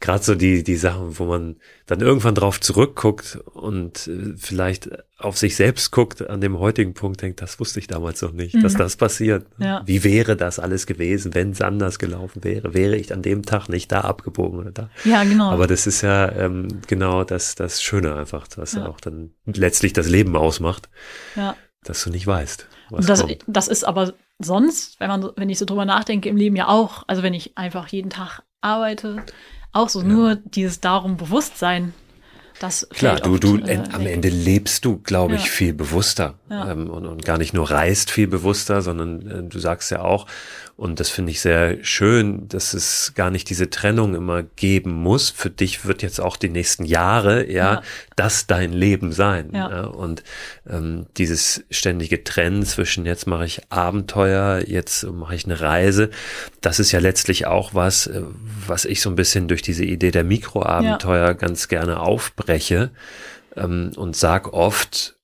gerade 0.00 0.24
so 0.24 0.34
die, 0.34 0.64
die 0.64 0.76
Sachen, 0.76 1.18
wo 1.18 1.26
man 1.26 1.56
dann 1.86 2.00
irgendwann 2.00 2.34
drauf 2.34 2.58
zurückguckt 2.58 3.38
und 3.52 4.06
äh, 4.06 4.34
vielleicht 4.38 4.88
auf 5.18 5.38
sich 5.38 5.54
selbst 5.54 5.92
guckt, 5.92 6.28
an 6.28 6.40
dem 6.40 6.58
heutigen 6.58 6.92
Punkt 6.92 7.22
denkt, 7.22 7.40
das 7.40 7.60
wusste 7.60 7.78
ich 7.78 7.86
damals 7.86 8.20
noch 8.22 8.32
nicht, 8.32 8.56
mhm. 8.56 8.62
dass 8.62 8.74
das 8.74 8.96
passiert. 8.96 9.46
Ja. 9.58 9.82
Wie 9.86 10.02
wäre 10.02 10.36
das 10.36 10.58
alles 10.58 10.86
gewesen, 10.86 11.34
wenn 11.34 11.52
es 11.52 11.60
anders 11.60 11.98
gelaufen 12.00 12.42
wäre? 12.42 12.74
Wäre 12.74 12.96
ich 12.96 13.12
an 13.12 13.22
dem 13.22 13.44
Tag 13.44 13.68
nicht 13.68 13.92
da 13.92 14.00
abgebogen 14.00 14.58
oder 14.58 14.72
da? 14.72 14.90
Ja, 15.04 15.22
genau. 15.22 15.50
Aber 15.50 15.68
das 15.68 15.86
ist 15.86 16.02
ja 16.02 16.30
ähm, 16.32 16.80
genau 16.88 17.22
das, 17.22 17.54
das 17.54 17.80
Schöne 17.80 18.16
einfach, 18.16 18.48
was 18.56 18.74
ja. 18.74 18.86
auch 18.86 19.00
dann 19.00 19.30
letztlich 19.46 19.92
das 19.92 20.08
Leben 20.08 20.36
ausmacht, 20.36 20.88
ja. 21.36 21.56
dass 21.84 22.02
du 22.02 22.10
nicht 22.10 22.26
weißt. 22.26 22.66
Was 22.90 23.06
das, 23.06 23.20
kommt. 23.20 23.44
das 23.46 23.68
ist 23.68 23.84
aber 23.84 24.14
sonst, 24.40 24.98
wenn 24.98 25.08
man, 25.08 25.30
wenn 25.36 25.48
ich 25.48 25.58
so 25.58 25.64
drüber 25.64 25.84
nachdenke, 25.84 26.28
im 26.28 26.36
Leben 26.36 26.56
ja 26.56 26.68
auch, 26.68 27.04
also 27.06 27.22
wenn 27.22 27.34
ich 27.34 27.56
einfach 27.56 27.86
jeden 27.88 28.10
Tag 28.10 28.42
arbeite, 28.60 29.24
auch 29.72 29.88
so 29.88 30.00
ja. 30.00 30.06
nur 30.06 30.36
dieses 30.36 30.80
darum 30.80 31.16
Bewusstsein 31.16 31.94
Das 32.60 32.86
Klar, 32.90 33.20
du, 33.20 33.36
du, 33.38 33.58
äh, 33.58 33.80
am. 33.92 34.06
Ende 34.06 34.28
lebst 34.28 34.84
du, 34.84 34.98
glaube 34.98 35.34
ich, 35.34 35.44
Ja. 35.44 35.50
viel 35.50 35.72
bewusster 35.74 36.34
Ja. 36.48 36.70
ähm, 36.70 36.88
und, 36.88 37.04
und 37.06 37.24
gar 37.24 37.38
nicht 37.38 37.52
nur 37.54 37.70
reist 37.70 38.10
viel 38.10 38.28
bewusster, 38.28 38.80
sondern 38.82 39.28
äh, 39.28 39.42
du 39.42 39.58
sagst 39.58 39.90
ja 39.90 40.00
auch, 40.02 40.26
und 40.76 40.98
das 40.98 41.08
finde 41.08 41.30
ich 41.30 41.40
sehr 41.40 41.84
schön, 41.84 42.48
dass 42.48 42.74
es 42.74 43.12
gar 43.14 43.30
nicht 43.30 43.48
diese 43.48 43.70
Trennung 43.70 44.16
immer 44.16 44.42
geben 44.42 44.90
muss. 44.90 45.30
Für 45.30 45.48
dich 45.50 45.84
wird 45.84 46.02
jetzt 46.02 46.20
auch 46.20 46.36
die 46.36 46.48
nächsten 46.48 46.84
Jahre 46.84 47.48
ja, 47.48 47.74
Ja. 47.74 47.82
das 48.16 48.48
dein 48.48 48.72
Leben 48.72 49.12
sein. 49.12 49.50
Ja. 49.54 49.84
Und 49.84 50.24
ähm, 50.68 51.06
dieses 51.16 51.62
ständige 51.70 52.24
Trennen 52.24 52.64
zwischen 52.64 53.06
jetzt 53.06 53.28
mache 53.28 53.44
ich 53.46 53.62
Abenteuer, 53.70 54.62
jetzt 54.66 55.04
mache 55.04 55.36
ich 55.36 55.44
eine 55.44 55.60
Reise, 55.60 56.10
das 56.60 56.80
ist 56.80 56.90
ja 56.90 56.98
letztlich 56.98 57.46
auch 57.46 57.74
was, 57.74 58.08
äh, 58.08 58.22
was 58.66 58.84
ich 58.84 59.00
so 59.00 59.10
ein 59.10 59.16
bisschen 59.16 59.46
durch 59.46 59.62
diese 59.62 59.84
Idee 59.84 60.10
der 60.10 60.24
Mikroabenteuer 60.24 61.34
ganz 61.34 61.68
gerne 61.68 62.00
aufbreche 62.44 62.90
ähm, 63.56 63.92
und 63.96 64.16
sag 64.16 64.52
oft, 64.52 65.16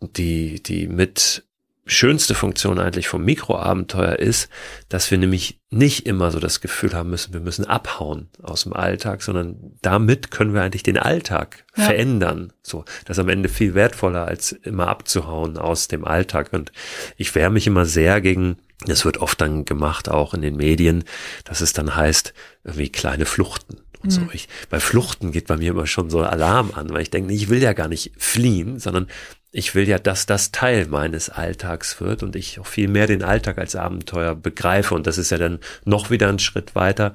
die, 0.00 0.62
die 0.62 0.86
mit 0.86 1.44
schönste 1.90 2.34
Funktion 2.34 2.78
eigentlich 2.78 3.08
vom 3.08 3.24
Mikroabenteuer 3.24 4.16
ist, 4.16 4.50
dass 4.90 5.10
wir 5.10 5.16
nämlich 5.16 5.58
nicht 5.70 6.06
immer 6.06 6.30
so 6.30 6.38
das 6.38 6.60
Gefühl 6.60 6.92
haben 6.92 7.08
müssen, 7.08 7.32
wir 7.32 7.40
müssen 7.40 7.64
abhauen 7.64 8.28
aus 8.42 8.64
dem 8.64 8.74
Alltag, 8.74 9.22
sondern 9.22 9.72
damit 9.80 10.30
können 10.30 10.52
wir 10.52 10.62
eigentlich 10.62 10.82
den 10.82 10.98
Alltag 10.98 11.64
Ja. 11.76 11.84
verändern. 11.84 12.52
So, 12.62 12.84
das 13.06 13.16
ist 13.16 13.22
am 13.22 13.30
Ende 13.30 13.48
viel 13.48 13.74
wertvoller, 13.74 14.26
als 14.28 14.52
immer 14.52 14.88
abzuhauen 14.88 15.56
aus 15.56 15.88
dem 15.88 16.04
Alltag. 16.04 16.52
Und 16.52 16.72
ich 17.16 17.34
wehre 17.34 17.50
mich 17.50 17.66
immer 17.66 17.86
sehr 17.86 18.20
gegen, 18.20 18.58
das 18.86 19.06
wird 19.06 19.16
oft 19.16 19.40
dann 19.40 19.64
gemacht, 19.64 20.10
auch 20.10 20.34
in 20.34 20.42
den 20.42 20.56
Medien, 20.56 21.04
dass 21.44 21.62
es 21.62 21.72
dann 21.72 21.96
heißt, 21.96 22.34
irgendwie 22.64 22.90
kleine 22.90 23.24
Fluchten. 23.24 23.80
Und 24.02 24.10
so. 24.10 24.22
Ich, 24.32 24.48
bei 24.70 24.80
Fluchten 24.80 25.32
geht 25.32 25.46
bei 25.46 25.56
mir 25.56 25.70
immer 25.70 25.86
schon 25.86 26.10
so 26.10 26.20
Alarm 26.20 26.72
an, 26.74 26.90
weil 26.90 27.02
ich 27.02 27.10
denke, 27.10 27.32
ich 27.32 27.48
will 27.48 27.62
ja 27.62 27.72
gar 27.72 27.88
nicht 27.88 28.12
fliehen, 28.16 28.78
sondern 28.78 29.08
ich 29.50 29.74
will 29.74 29.88
ja, 29.88 29.98
dass 29.98 30.26
das 30.26 30.52
Teil 30.52 30.86
meines 30.86 31.30
Alltags 31.30 32.00
wird 32.00 32.22
und 32.22 32.36
ich 32.36 32.60
auch 32.60 32.66
viel 32.66 32.88
mehr 32.88 33.06
den 33.06 33.22
Alltag 33.22 33.58
als 33.58 33.76
Abenteuer 33.76 34.34
begreife. 34.34 34.94
Und 34.94 35.06
das 35.06 35.18
ist 35.18 35.30
ja 35.30 35.38
dann 35.38 35.58
noch 35.84 36.10
wieder 36.10 36.28
ein 36.28 36.38
Schritt 36.38 36.74
weiter, 36.74 37.14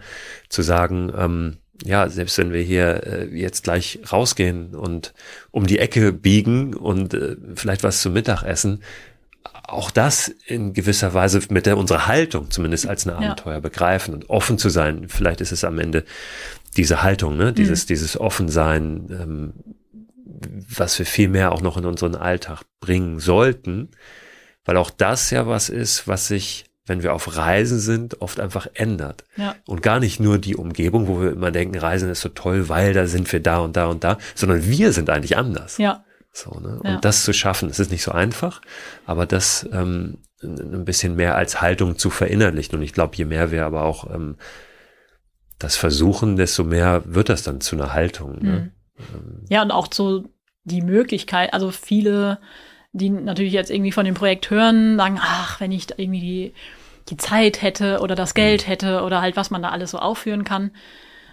zu 0.49 0.61
sagen, 0.61 1.11
ähm, 1.15 1.57
ja, 1.84 2.10
selbst 2.10 2.38
wenn 2.38 2.53
wir 2.53 2.61
hier 2.61 3.03
äh, 3.05 3.26
jetzt 3.35 3.64
gleich 3.64 3.99
rausgehen 4.11 4.76
und 4.76 5.14
um 5.51 5.68
die 5.68 5.80
Ecke 5.80 6.11
biegen 6.14 6.73
und 6.73 7.14
äh, 7.14 7.35
vielleicht 7.55 7.84
was 7.84 8.01
zum 8.01 8.14
Mittag 8.14 8.43
essen, 8.43 8.81
auch 9.65 9.91
das 9.91 10.27
in 10.45 10.73
gewisser 10.73 11.14
Weise 11.14 11.39
mit 11.49 11.65
der 11.65 11.77
unserer 11.77 12.07
Haltung 12.07 12.51
zumindest 12.51 12.88
als 12.88 13.05
ein 13.05 13.10
Ja. 13.10 13.18
Abenteuer 13.18 13.61
begreifen 13.61 14.14
und 14.14 14.30
offen 14.30 14.57
zu 14.57 14.69
sein. 14.69 15.07
Vielleicht 15.07 15.41
ist 15.41 15.51
es 15.51 15.64
am 15.64 15.80
Ende 15.80 16.03
diese 16.73 17.03
Haltung, 17.03 17.37
ne? 17.37 17.53
dieses, 17.53 17.85
dieses 17.85 18.19
Offensein, 18.19 19.07
ähm, 19.09 19.53
was 20.75 20.97
wir 20.99 21.05
viel 21.05 21.29
mehr 21.29 21.51
auch 21.51 21.61
noch 21.61 21.77
in 21.77 21.85
unseren 21.85 22.15
Alltag 22.15 22.63
bringen 22.79 23.19
sollten, 23.19 23.89
weil 24.65 24.77
auch 24.77 24.89
das 24.89 25.29
ja 25.29 25.47
was 25.47 25.69
ist, 25.69 26.07
was 26.07 26.27
sich, 26.27 26.65
wenn 26.85 27.03
wir 27.03 27.13
auf 27.13 27.37
Reisen 27.37 27.79
sind, 27.79 28.21
oft 28.21 28.39
einfach 28.39 28.67
ändert. 28.73 29.23
Ja. 29.37 29.55
Und 29.65 29.81
gar 29.81 29.99
nicht 29.99 30.19
nur 30.19 30.37
die 30.37 30.55
Umgebung, 30.55 31.07
wo 31.07 31.21
wir 31.21 31.31
immer 31.31 31.51
denken, 31.51 31.77
Reisen 31.77 32.09
ist 32.09 32.21
so 32.21 32.29
toll, 32.29 32.69
weil 32.69 32.93
da 32.93 33.07
sind 33.07 33.31
wir 33.31 33.41
da 33.41 33.59
und 33.59 33.77
da 33.77 33.87
und 33.87 34.03
da, 34.03 34.17
sondern 34.35 34.65
wir 34.65 34.91
sind 34.91 35.09
eigentlich 35.09 35.37
anders. 35.37 35.77
Ja, 35.77 36.03
So, 36.33 36.59
ne? 36.59 36.81
Ja. 36.83 36.95
Und 36.95 37.05
das 37.05 37.23
zu 37.23 37.31
schaffen, 37.31 37.69
das 37.69 37.79
ist 37.79 37.91
nicht 37.91 38.03
so 38.03 38.11
einfach, 38.11 38.61
aber 39.05 39.25
das 39.25 39.69
ähm, 39.71 40.17
ein 40.41 40.73
ein 40.73 40.85
bisschen 40.85 41.15
mehr 41.15 41.35
als 41.35 41.61
Haltung 41.61 41.97
zu 41.97 42.09
verinnerlichen. 42.09 42.75
Und 42.75 42.81
ich 42.81 42.91
glaube, 42.91 43.15
je 43.15 43.25
mehr 43.25 43.51
wir 43.51 43.65
aber 43.65 43.83
auch 43.83 44.13
ähm, 44.13 44.35
das 45.59 45.75
versuchen, 45.75 46.35
desto 46.35 46.63
mehr 46.63 47.03
wird 47.05 47.30
das 47.30 47.43
dann 47.43 47.61
zu 47.61 47.75
einer 47.75 47.93
Haltung. 47.93 48.39
Ne? 48.41 48.71
Ja, 49.49 49.61
und 49.61 49.71
auch 49.71 49.88
so 49.91 50.25
die 50.63 50.81
Möglichkeit, 50.81 51.53
also 51.53 51.71
viele, 51.71 52.39
die 52.91 53.09
natürlich 53.09 53.53
jetzt 53.53 53.71
irgendwie 53.71 53.91
von 53.91 54.05
dem 54.05 54.15
Projekt 54.15 54.49
hören, 54.49 54.97
sagen, 54.97 55.19
ach, 55.21 55.59
wenn 55.59 55.71
ich 55.71 55.88
irgendwie 55.97 56.19
die, 56.19 56.53
die 57.09 57.17
Zeit 57.17 57.61
hätte 57.61 57.99
oder 57.99 58.15
das 58.15 58.34
Geld 58.34 58.67
hätte 58.67 59.03
oder 59.03 59.21
halt, 59.21 59.35
was 59.35 59.51
man 59.51 59.61
da 59.61 59.69
alles 59.69 59.91
so 59.91 59.99
aufführen 59.99 60.43
kann. 60.43 60.71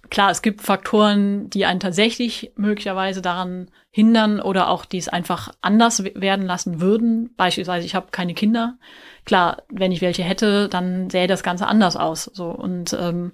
Klar, 0.08 0.30
es 0.32 0.42
gibt 0.42 0.62
Faktoren, 0.62 1.50
die 1.50 1.66
einen 1.66 1.78
tatsächlich 1.78 2.52
möglicherweise 2.56 3.22
daran 3.22 3.70
hindern 3.90 4.40
oder 4.40 4.68
auch 4.68 4.84
die 4.84 4.98
es 4.98 5.08
einfach 5.08 5.52
anders 5.60 6.02
werden 6.02 6.46
lassen 6.46 6.80
würden. 6.80 7.30
Beispielsweise, 7.36 7.86
ich 7.86 7.94
habe 7.94 8.08
keine 8.10 8.34
Kinder. 8.34 8.76
Klar, 9.24 9.62
wenn 9.68 9.92
ich 9.92 10.00
welche 10.00 10.24
hätte, 10.24 10.68
dann 10.68 11.10
sähe 11.10 11.28
das 11.28 11.44
Ganze 11.44 11.68
anders 11.68 11.96
aus. 11.96 12.24
So 12.24 12.48
und 12.48 12.96
ähm, 12.98 13.30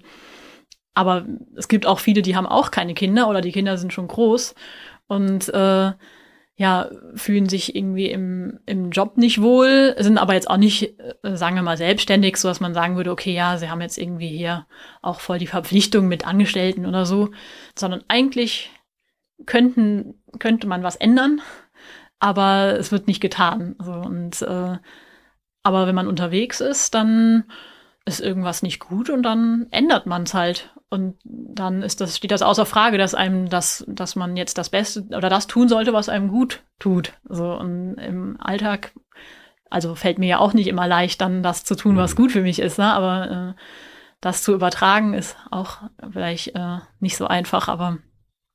aber 0.97 1.25
es 1.55 1.67
gibt 1.67 1.85
auch 1.85 1.99
viele, 1.99 2.23
die 2.23 2.35
haben 2.35 2.47
auch 2.47 2.71
keine 2.71 2.95
Kinder 2.95 3.29
oder 3.29 3.41
die 3.41 3.51
Kinder 3.51 3.77
sind 3.77 3.93
schon 3.93 4.07
groß 4.07 4.55
und 5.05 5.47
äh, 5.53 5.91
ja, 6.59 6.89
fühlen 7.13 7.47
sich 7.47 7.75
irgendwie 7.75 8.07
im, 8.09 8.59
im 8.65 8.89
Job 8.89 9.15
nicht 9.15 9.39
wohl, 9.39 9.95
sind 9.99 10.17
aber 10.17 10.33
jetzt 10.33 10.49
auch 10.49 10.57
nicht, 10.57 10.99
äh, 10.99 11.35
sagen 11.37 11.55
wir 11.55 11.61
mal, 11.61 11.77
selbstständig, 11.77 12.37
so 12.37 12.47
dass 12.47 12.59
man 12.59 12.73
sagen 12.73 12.95
würde, 12.95 13.11
okay, 13.11 13.31
ja, 13.31 13.59
sie 13.59 13.69
haben 13.69 13.79
jetzt 13.79 13.99
irgendwie 13.99 14.29
hier 14.29 14.65
auch 15.03 15.19
voll 15.19 15.37
die 15.37 15.45
Verpflichtung 15.45 16.07
mit 16.07 16.25
Angestellten 16.25 16.87
oder 16.87 17.05
so, 17.05 17.29
sondern 17.77 18.03
eigentlich 18.07 18.71
könnten, 19.45 20.15
könnte 20.39 20.65
man 20.65 20.81
was 20.81 20.95
ändern, 20.95 21.41
aber 22.17 22.75
es 22.79 22.91
wird 22.91 23.05
nicht 23.05 23.21
getan. 23.21 23.75
So, 23.77 23.91
und 23.91 24.41
äh, 24.41 24.77
aber 25.61 25.85
wenn 25.85 25.95
man 25.95 26.07
unterwegs 26.07 26.59
ist, 26.59 26.95
dann 26.95 27.43
ist 28.07 28.21
irgendwas 28.21 28.63
nicht 28.63 28.79
gut 28.79 29.09
und 29.09 29.23
dann 29.23 29.67
ändert 29.71 30.05
man 30.05 30.23
es 30.23 30.33
halt. 30.33 30.73
Und 30.89 31.17
dann 31.25 31.83
ist 31.83 31.99
das, 31.99 32.15
steht 32.15 32.31
das 32.31 32.41
außer 32.41 32.65
Frage, 32.65 32.97
dass 32.97 33.13
einem 33.13 33.49
das, 33.49 33.83
dass 33.87 34.15
man 34.15 34.37
jetzt 34.37 34.57
das 34.57 34.69
Beste 34.69 35.03
oder 35.15 35.29
das 35.29 35.47
tun 35.47 35.67
sollte, 35.67 35.91
was 35.91 36.07
einem 36.07 36.29
gut 36.29 36.63
tut. 36.79 37.13
So 37.27 37.53
und 37.53 37.95
im 37.95 38.37
Alltag, 38.39 38.93
also 39.69 39.95
fällt 39.95 40.17
mir 40.17 40.27
ja 40.27 40.37
auch 40.39 40.53
nicht 40.53 40.67
immer 40.67 40.87
leicht, 40.87 41.19
dann 41.19 41.43
das 41.43 41.65
zu 41.65 41.75
tun, 41.75 41.97
was 41.97 42.15
gut 42.15 42.31
für 42.31 42.41
mich 42.41 42.59
ist, 42.59 42.77
ne? 42.77 42.93
Aber 42.93 43.55
äh, 43.57 43.61
das 44.21 44.43
zu 44.43 44.53
übertragen 44.53 45.13
ist 45.13 45.35
auch 45.51 45.81
vielleicht 46.13 46.55
äh, 46.55 46.77
nicht 47.01 47.17
so 47.17 47.27
einfach, 47.27 47.67
aber 47.67 47.97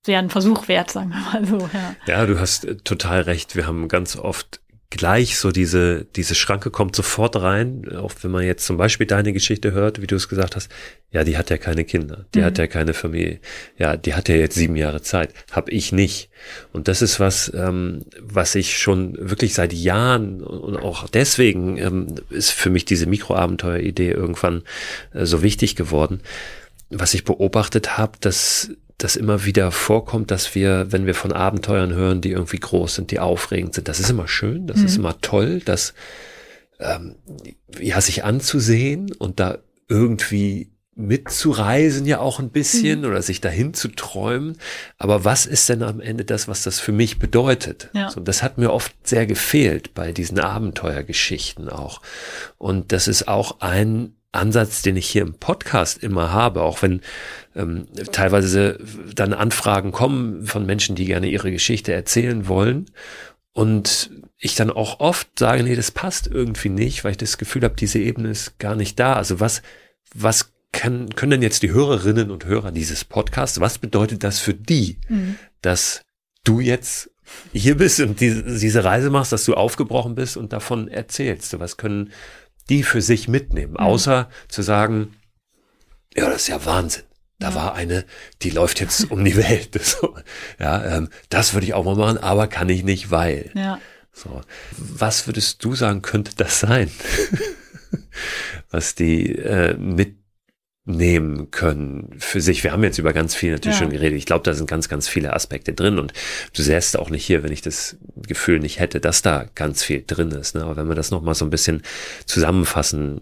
sehr 0.05 0.19
ein 0.19 0.31
Versuch 0.31 0.69
wert, 0.69 0.91
sagen 0.91 1.11
wir 1.11 1.41
mal 1.41 1.47
so, 1.47 1.59
ja. 1.59 1.95
Ja, 2.07 2.27
du 2.27 2.41
hast 2.41 2.65
äh, 2.65 2.77
total 2.77 3.21
recht. 3.21 3.55
Wir 3.55 3.67
haben 3.67 3.89
ganz 3.89 4.17
oft 4.17 4.62
gleich 4.93 5.37
so 5.39 5.51
diese, 5.51 6.07
diese 6.17 6.35
Schranke 6.35 6.71
kommt 6.71 6.95
sofort 6.95 7.37
rein, 7.37 7.89
auch 7.97 8.13
wenn 8.23 8.31
man 8.31 8.45
jetzt 8.45 8.65
zum 8.65 8.77
Beispiel 8.77 9.07
deine 9.07 9.33
Geschichte 9.33 9.73
hört, 9.73 10.01
wie 10.01 10.07
du 10.07 10.15
es 10.17 10.29
gesagt 10.29 10.55
hast, 10.55 10.71
ja, 11.11 11.25
die 11.25 11.37
hat 11.37 11.51
ja 11.51 11.59
keine 11.59 11.85
Kinder, 11.85 12.27
die 12.35 12.41
Mhm. 12.41 12.45
hat 12.45 12.59
ja 12.59 12.67
keine 12.67 12.95
Familie, 12.95 13.41
ja, 13.79 13.97
die 13.97 14.15
hat 14.15 14.29
ja 14.29 14.37
jetzt 14.37 14.55
sieben 14.55 14.77
Jahre 14.77 15.03
Zeit, 15.03 15.35
hab 15.51 15.69
ich 15.71 15.93
nicht. 15.93 16.31
Und 16.73 16.89
das 16.89 17.03
ist 17.03 17.19
was, 17.21 17.53
ähm, 17.55 18.05
was 18.21 18.55
ich 18.55 18.79
schon 18.79 19.17
wirklich 19.19 19.55
seit 19.55 19.73
Jahren 19.73 20.43
und 20.43 20.77
auch 20.77 21.09
deswegen 21.09 21.77
ähm, 21.79 22.15
ist 22.31 22.51
für 22.53 22.71
mich 22.71 22.85
diese 22.85 23.07
Mikroabenteuer-Idee 23.07 24.11
irgendwann 24.13 24.63
äh, 25.13 25.27
so 25.27 25.43
wichtig 25.43 25.77
geworden, 25.77 26.21
was 26.95 27.15
ich 27.15 27.25
beobachtet 27.25 27.97
habe, 27.97 28.19
dass 28.21 28.71
das 29.03 29.17
immer 29.17 29.45
wieder 29.45 29.71
vorkommt, 29.71 30.31
dass 30.31 30.55
wir, 30.55 30.91
wenn 30.91 31.07
wir 31.07 31.15
von 31.15 31.33
Abenteuern 31.33 31.93
hören, 31.93 32.21
die 32.21 32.31
irgendwie 32.31 32.61
groß 32.61 32.97
sind, 32.97 33.11
die 33.11 33.21
aufregend 33.21 33.75
sind, 33.75 33.89
das 33.89 34.01
ist 34.01 34.11
immer 34.11 34.29
schön, 34.29 34.67
das 34.67 34.81
ist 34.81 34.97
immer 34.97 35.21
toll, 35.21 35.61
das 35.65 35.95
ähm, 36.79 37.17
ja 37.81 38.01
sich 38.01 38.25
anzusehen 38.25 39.13
und 39.13 39.41
da 39.41 39.59
irgendwie 39.89 40.73
mitzureisen 40.95 42.07
ja 42.07 42.19
auch 42.19 42.39
ein 42.39 42.51
bisschen 42.51 43.05
oder 43.07 43.23
sich 43.23 43.41
dahin 43.41 43.73
zu 43.73 43.89
träumen. 43.89 44.59
Aber 44.99 45.25
was 45.25 45.47
ist 45.47 45.69
denn 45.69 45.83
am 45.83 46.01
Ende 46.01 46.25
das, 46.25 46.49
was 46.49 46.63
das 46.63 46.81
für 46.81 46.93
mich 46.93 47.19
bedeutet? 47.19 47.89
Ja. 47.95 48.11
So, 48.11 48.21
das 48.21 48.43
hat 48.43 48.59
mir 48.59 48.73
oft 48.73 48.95
sehr 49.03 49.27
gefehlt 49.27 49.95
bei 49.95 50.13
diesen 50.13 50.39
Abenteuergeschichten 50.39 51.69
auch. 51.69 52.03
Und 52.59 52.93
das 52.93 53.09
ist 53.09 53.27
auch 53.27 53.61
ein 53.61 54.15
Ansatz, 54.33 54.83
den 54.83 54.97
ich 54.97 55.09
hier 55.09 55.23
im 55.23 55.35
Podcast 55.35 56.03
immer 56.03 56.33
habe, 56.33 56.63
auch 56.63 56.83
wenn 56.83 57.03
ähm, 57.55 57.87
teilweise 58.11 58.79
dann 59.15 59.35
Anfragen 59.35 59.93
kommen 59.93 60.47
von 60.47 60.67
Menschen, 60.67 60.97
die 60.97 61.05
gerne 61.05 61.29
ihre 61.29 61.51
Geschichte 61.51 61.93
erzählen 61.93 62.49
wollen. 62.49 62.87
Und 63.53 64.11
ich 64.39 64.55
dann 64.55 64.71
auch 64.71 65.01
oft 65.01 65.39
sage, 65.39 65.63
nee, 65.63 65.77
das 65.77 65.91
passt 65.91 66.27
irgendwie 66.27 66.71
nicht, 66.71 67.05
weil 67.05 67.13
ich 67.13 67.19
das 67.19 67.37
Gefühl 67.37 67.63
habe, 67.63 67.75
diese 67.75 67.99
Ebene 67.99 68.31
ist 68.31 68.59
gar 68.59 68.75
nicht 68.75 68.99
da. 68.99 69.13
Also 69.13 69.41
was, 69.41 69.61
was 70.15 70.53
kann, 70.73 71.11
können 71.11 71.33
denn 71.33 71.43
jetzt 71.43 71.63
die 71.63 71.71
Hörerinnen 71.71 72.31
und 72.31 72.47
Hörer 72.47 72.73
dieses 72.73 73.05
Podcasts, 73.05 73.61
was 73.61 73.79
bedeutet 73.79 74.25
das 74.25 74.39
für 74.39 74.55
die, 74.55 74.99
dass 75.61 76.03
du 76.45 76.61
jetzt 76.61 77.11
hier 77.53 77.77
bist 77.77 78.01
und 78.01 78.21
diese, 78.21 78.43
diese 78.43 78.85
Reise 78.85 79.11
machst, 79.11 79.33
dass 79.33 79.45
du 79.45 79.55
aufgebrochen 79.55 80.15
bist 80.15 80.37
und 80.37 80.53
davon 80.53 80.89
erzählst? 80.89 81.59
Was 81.61 81.77
können 81.77 82.11
die 82.69 82.83
für 82.83 83.03
sich 83.03 83.29
mitnehmen, 83.29 83.77
außer 83.77 84.29
zu 84.49 84.63
sagen, 84.63 85.15
ja, 86.15 86.29
das 86.29 86.43
ist 86.43 86.49
ja 86.49 86.65
Wahnsinn. 86.65 87.05
Da 87.39 87.55
war 87.57 87.75
eine, 87.75 88.05
die 88.43 88.51
läuft 88.51 88.81
jetzt 88.81 89.11
um 89.11 89.25
die 89.25 89.37
Welt. 89.37 89.71
So, 89.83 90.17
ja, 90.61 90.97
ähm, 90.97 91.09
das 91.29 91.55
würde 91.55 91.67
ich 91.67 91.75
auch 91.75 91.85
mal 91.85 91.97
machen, 91.97 92.19
aber 92.19 92.47
kann 92.47 92.69
ich 92.69 92.85
nicht, 92.85 93.11
weil. 93.11 93.51
Ja. 93.55 93.81
So, 94.13 94.43
was 94.77 95.27
würdest 95.27 95.65
du 95.65 95.75
sagen, 95.75 96.03
könnte 96.03 96.33
das 96.37 96.61
sein? 96.61 96.91
Was 98.71 98.95
die 98.95 99.37
äh, 99.37 99.75
mit 99.75 100.22
nehmen 100.85 101.51
können 101.53 102.17
für 102.19 102.41
sich. 102.41 102.65
Wir 102.65 102.73
haben 102.73 102.83
jetzt 102.83 102.99
über 102.99 103.13
ganz 103.13 103.37
viel 103.37 103.53
natürlich 103.53 103.77
ja. 103.77 103.85
schon 103.85 103.93
geredet. 103.93 104.19
Ich 104.19 104.27
glaube, 104.27 104.43
da 104.43 104.53
sind 104.53 104.69
ganz, 104.69 104.89
ganz 104.89 105.09
viele 105.09 105.33
Aspekte 105.33 105.73
drin 105.73 105.99
und 105.99 106.13
du 106.55 106.63
säst 106.63 106.99
auch 106.99 107.09
nicht 107.09 107.25
hier, 107.25 107.45
wenn 107.45 107.53
ich 107.53 107.63
das 107.63 107.97
Gefühl 108.17 108.59
nicht 108.59 108.81
hätte, 108.81 108.99
dass 109.01 109.23
da 109.23 109.47
ganz 109.55 109.85
viel 109.85 110.03
drin 110.05 110.33
ist. 110.33 110.57
Ne? 110.57 110.65
Aber 110.65 110.77
wenn 110.77 110.89
wir 110.89 110.97
das 110.97 111.13
nochmal 111.13 111.37
so 111.37 111.45
ein 111.45 111.51
bisschen 111.51 111.83
zusammenfassen 112.27 113.21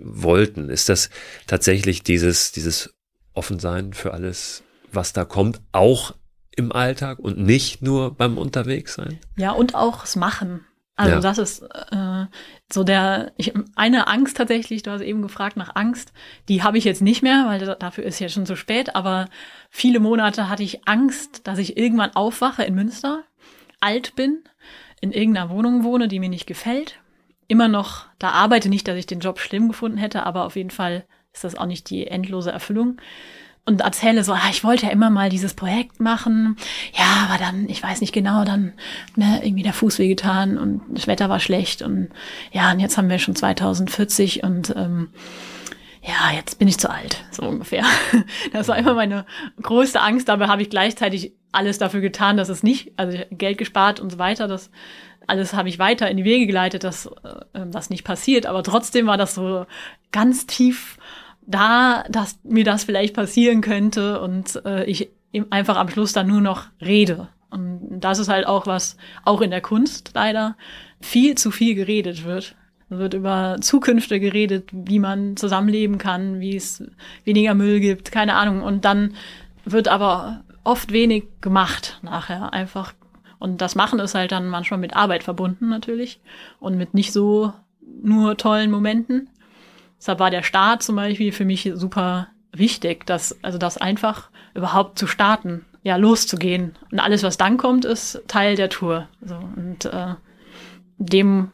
wollten, 0.00 0.68
ist 0.68 0.88
das 0.88 1.10
tatsächlich 1.46 2.02
dieses, 2.02 2.50
dieses 2.50 2.94
Offensein 3.34 3.92
für 3.92 4.12
alles, 4.12 4.64
was 4.90 5.12
da 5.12 5.24
kommt, 5.24 5.60
auch 5.70 6.12
im 6.56 6.72
Alltag 6.72 7.20
und 7.20 7.38
nicht 7.38 7.82
nur 7.82 8.16
beim 8.16 8.36
Unterwegssein? 8.36 9.20
Ja, 9.36 9.52
und 9.52 9.76
auch 9.76 10.00
das 10.00 10.16
Machen. 10.16 10.64
Also 10.96 11.16
ja. 11.16 11.20
das 11.20 11.38
ist 11.38 11.62
äh, 11.62 11.96
so 12.72 12.84
der 12.84 13.32
ich, 13.36 13.52
eine 13.74 14.06
Angst 14.06 14.36
tatsächlich. 14.36 14.82
Du 14.82 14.90
hast 14.90 15.00
eben 15.00 15.22
gefragt 15.22 15.56
nach 15.56 15.74
Angst. 15.74 16.12
Die 16.48 16.62
habe 16.62 16.78
ich 16.78 16.84
jetzt 16.84 17.02
nicht 17.02 17.22
mehr, 17.22 17.44
weil 17.46 17.76
dafür 17.78 18.04
ist 18.04 18.18
ja 18.18 18.28
schon 18.28 18.46
zu 18.46 18.56
spät. 18.56 18.94
Aber 18.94 19.26
viele 19.70 20.00
Monate 20.00 20.48
hatte 20.48 20.62
ich 20.62 20.86
Angst, 20.86 21.46
dass 21.46 21.58
ich 21.58 21.76
irgendwann 21.76 22.14
aufwache 22.14 22.64
in 22.64 22.74
Münster, 22.74 23.24
alt 23.80 24.16
bin, 24.16 24.42
in 25.00 25.12
irgendeiner 25.12 25.50
Wohnung 25.50 25.84
wohne, 25.84 26.08
die 26.08 26.20
mir 26.20 26.30
nicht 26.30 26.46
gefällt. 26.46 27.00
Immer 27.48 27.68
noch 27.68 28.06
da 28.18 28.30
arbeite 28.30 28.68
nicht, 28.68 28.88
dass 28.88 28.96
ich 28.96 29.06
den 29.06 29.20
Job 29.20 29.38
schlimm 29.38 29.68
gefunden 29.68 29.98
hätte, 29.98 30.24
aber 30.26 30.44
auf 30.44 30.56
jeden 30.56 30.70
Fall 30.70 31.04
ist 31.32 31.44
das 31.44 31.56
auch 31.56 31.66
nicht 31.66 31.90
die 31.90 32.06
endlose 32.06 32.50
Erfüllung 32.50 33.00
und 33.66 33.80
erzähle 33.80 34.24
so, 34.24 34.32
ah, 34.32 34.48
ich 34.50 34.64
wollte 34.64 34.86
ja 34.86 34.92
immer 34.92 35.10
mal 35.10 35.28
dieses 35.28 35.54
Projekt 35.54 36.00
machen. 36.00 36.56
Ja, 36.96 37.28
aber 37.28 37.38
dann, 37.38 37.68
ich 37.68 37.82
weiß 37.82 38.00
nicht 38.00 38.12
genau, 38.12 38.44
dann 38.44 38.72
ne, 39.16 39.40
irgendwie 39.42 39.64
der 39.64 39.72
Fuß 39.72 39.98
wehgetan 39.98 40.56
und 40.56 40.82
das 40.88 41.06
Wetter 41.06 41.28
war 41.28 41.40
schlecht 41.40 41.82
und 41.82 42.08
ja, 42.52 42.70
und 42.72 42.80
jetzt 42.80 42.96
haben 42.96 43.10
wir 43.10 43.18
schon 43.18 43.34
2040 43.34 44.44
und 44.44 44.74
ähm, 44.76 45.08
ja, 46.02 46.36
jetzt 46.36 46.60
bin 46.60 46.68
ich 46.68 46.78
zu 46.78 46.88
alt, 46.88 47.24
so 47.32 47.42
ungefähr. 47.42 47.84
Das 48.52 48.68
war 48.68 48.78
immer 48.78 48.94
meine 48.94 49.26
größte 49.60 50.00
Angst. 50.00 50.28
Dabei 50.28 50.46
habe 50.46 50.62
ich 50.62 50.70
gleichzeitig 50.70 51.32
alles 51.50 51.78
dafür 51.78 52.00
getan, 52.00 52.36
dass 52.36 52.48
es 52.48 52.62
nicht, 52.62 52.92
also 52.96 53.18
Geld 53.32 53.58
gespart 53.58 53.98
und 53.98 54.10
so 54.10 54.18
weiter. 54.18 54.46
Das 54.46 54.70
alles 55.26 55.54
habe 55.54 55.68
ich 55.68 55.80
weiter 55.80 56.08
in 56.08 56.16
die 56.16 56.24
Wege 56.24 56.46
geleitet, 56.46 56.84
dass 56.84 57.06
äh, 57.06 57.66
das 57.66 57.90
nicht 57.90 58.04
passiert. 58.04 58.46
Aber 58.46 58.62
trotzdem 58.62 59.08
war 59.08 59.16
das 59.16 59.34
so 59.34 59.66
ganz 60.12 60.46
tief 60.46 60.98
da, 61.46 62.04
dass 62.08 62.38
mir 62.44 62.64
das 62.64 62.84
vielleicht 62.84 63.14
passieren 63.14 63.60
könnte 63.60 64.20
und 64.20 64.60
äh, 64.64 64.84
ich 64.84 65.10
einfach 65.50 65.76
am 65.76 65.88
Schluss 65.88 66.12
dann 66.12 66.26
nur 66.26 66.40
noch 66.40 66.64
rede. 66.80 67.28
Und 67.50 68.00
das 68.00 68.18
ist 68.18 68.28
halt 68.28 68.46
auch 68.46 68.66
was, 68.66 68.96
auch 69.24 69.40
in 69.40 69.50
der 69.50 69.60
Kunst 69.60 70.10
leider, 70.14 70.56
viel 71.00 71.36
zu 71.36 71.50
viel 71.50 71.74
geredet 71.74 72.24
wird. 72.24 72.56
Es 72.88 72.98
wird 72.98 73.14
über 73.14 73.56
Zukünfte 73.60 74.20
geredet, 74.20 74.70
wie 74.72 74.98
man 74.98 75.36
zusammenleben 75.36 75.98
kann, 75.98 76.40
wie 76.40 76.56
es 76.56 76.84
weniger 77.24 77.54
Müll 77.54 77.80
gibt, 77.80 78.12
keine 78.12 78.34
Ahnung. 78.34 78.62
Und 78.62 78.84
dann 78.84 79.14
wird 79.64 79.88
aber 79.88 80.44
oft 80.64 80.92
wenig 80.92 81.24
gemacht 81.40 81.98
nachher 82.02 82.52
einfach. 82.52 82.94
Und 83.38 83.60
das 83.60 83.74
Machen 83.74 83.98
ist 83.98 84.14
halt 84.14 84.32
dann 84.32 84.48
manchmal 84.48 84.80
mit 84.80 84.96
Arbeit 84.96 85.22
verbunden 85.22 85.68
natürlich 85.68 86.20
und 86.58 86.76
mit 86.76 86.94
nicht 86.94 87.12
so 87.12 87.52
nur 88.02 88.36
tollen 88.36 88.70
Momenten. 88.70 89.28
Deshalb 90.06 90.20
war 90.20 90.30
der 90.30 90.44
Start 90.44 90.84
zum 90.84 90.94
Beispiel 90.94 91.32
für 91.32 91.44
mich 91.44 91.68
super 91.74 92.28
wichtig, 92.52 93.06
dass, 93.06 93.42
also 93.42 93.58
das 93.58 93.76
einfach 93.76 94.30
überhaupt 94.54 95.00
zu 95.00 95.08
starten, 95.08 95.64
ja, 95.82 95.96
loszugehen. 95.96 96.76
Und 96.92 97.00
alles, 97.00 97.24
was 97.24 97.38
dann 97.38 97.56
kommt, 97.56 97.84
ist 97.84 98.22
Teil 98.28 98.54
der 98.54 98.68
Tour. 98.68 99.08
So, 99.20 99.34
und 99.34 99.84
äh, 99.86 100.14
dem 100.98 101.50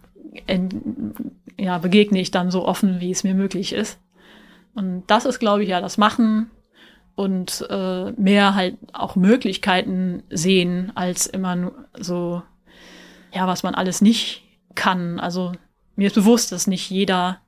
ja, 1.58 1.78
begegne 1.78 2.20
ich 2.20 2.30
dann 2.30 2.50
so 2.50 2.66
offen, 2.66 3.00
wie 3.00 3.10
es 3.10 3.24
mir 3.24 3.32
möglich 3.32 3.72
ist. 3.72 3.98
Und 4.74 5.04
das 5.06 5.24
ist, 5.24 5.38
glaube 5.38 5.62
ich, 5.62 5.70
ja 5.70 5.80
das 5.80 5.96
Machen 5.96 6.50
und 7.14 7.66
äh, 7.70 8.12
mehr 8.12 8.54
halt 8.54 8.76
auch 8.92 9.16
Möglichkeiten 9.16 10.24
sehen, 10.28 10.92
als 10.94 11.24
immer 11.24 11.56
nur 11.56 11.88
so, 11.98 12.42
ja, 13.32 13.46
was 13.46 13.62
man 13.62 13.74
alles 13.74 14.02
nicht 14.02 14.42
kann. 14.74 15.20
Also 15.20 15.52
mir 15.96 16.08
ist 16.08 16.16
bewusst, 16.16 16.52
dass 16.52 16.66
nicht 16.66 16.90
jeder 16.90 17.41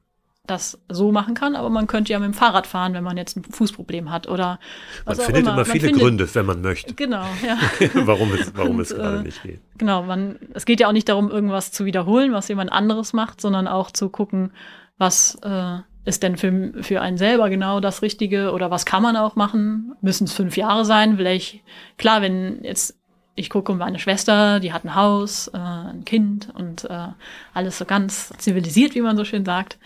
das 0.46 0.78
so 0.90 1.10
machen 1.10 1.34
kann, 1.34 1.56
aber 1.56 1.70
man 1.70 1.86
könnte 1.86 2.12
ja 2.12 2.18
mit 2.18 2.26
dem 2.26 2.34
Fahrrad 2.34 2.66
fahren, 2.66 2.92
wenn 2.92 3.04
man 3.04 3.16
jetzt 3.16 3.36
ein 3.36 3.44
Fußproblem 3.44 4.10
hat 4.10 4.28
oder 4.28 4.58
was 5.04 5.16
Man 5.16 5.26
findet 5.26 5.42
immer, 5.42 5.54
immer 5.54 5.64
viele 5.64 5.86
findet, 5.86 6.02
Gründe, 6.02 6.34
wenn 6.34 6.46
man 6.46 6.60
möchte. 6.60 6.94
Genau, 6.94 7.24
ja. 7.46 7.58
warum 7.94 8.32
es, 8.34 8.52
warum 8.54 8.76
Und, 8.76 8.80
es 8.80 8.90
gerade 8.90 9.18
äh, 9.18 9.22
nicht 9.22 9.42
geht. 9.42 9.60
Genau, 9.78 10.02
man, 10.02 10.38
es 10.52 10.66
geht 10.66 10.80
ja 10.80 10.88
auch 10.88 10.92
nicht 10.92 11.08
darum, 11.08 11.30
irgendwas 11.30 11.72
zu 11.72 11.86
wiederholen, 11.86 12.32
was 12.32 12.48
jemand 12.48 12.72
anderes 12.72 13.14
macht, 13.14 13.40
sondern 13.40 13.66
auch 13.66 13.90
zu 13.90 14.10
gucken, 14.10 14.52
was 14.98 15.36
äh, 15.42 15.78
ist 16.04 16.22
denn 16.22 16.36
für, 16.36 16.72
für 16.82 17.00
einen 17.00 17.16
selber 17.16 17.48
genau 17.48 17.80
das 17.80 18.02
Richtige 18.02 18.52
oder 18.52 18.70
was 18.70 18.84
kann 18.84 19.02
man 19.02 19.16
auch 19.16 19.36
machen? 19.36 19.94
Müssen 20.02 20.24
es 20.24 20.34
fünf 20.34 20.56
Jahre 20.58 20.84
sein? 20.84 21.16
Vielleicht, 21.16 21.60
klar, 21.96 22.20
wenn 22.20 22.62
jetzt 22.62 22.98
ich 23.36 23.50
gucke 23.50 23.72
um 23.72 23.78
meine 23.78 23.98
Schwester, 23.98 24.60
die 24.60 24.72
hat 24.72 24.84
ein 24.84 24.94
Haus, 24.94 25.48
äh, 25.48 25.58
ein 25.58 26.04
Kind 26.04 26.48
und 26.54 26.84
äh, 26.84 27.08
alles 27.52 27.78
so 27.78 27.84
ganz 27.84 28.32
zivilisiert, 28.38 28.94
wie 28.94 29.00
man 29.00 29.16
so 29.16 29.24
schön 29.24 29.44
sagt. 29.44 29.78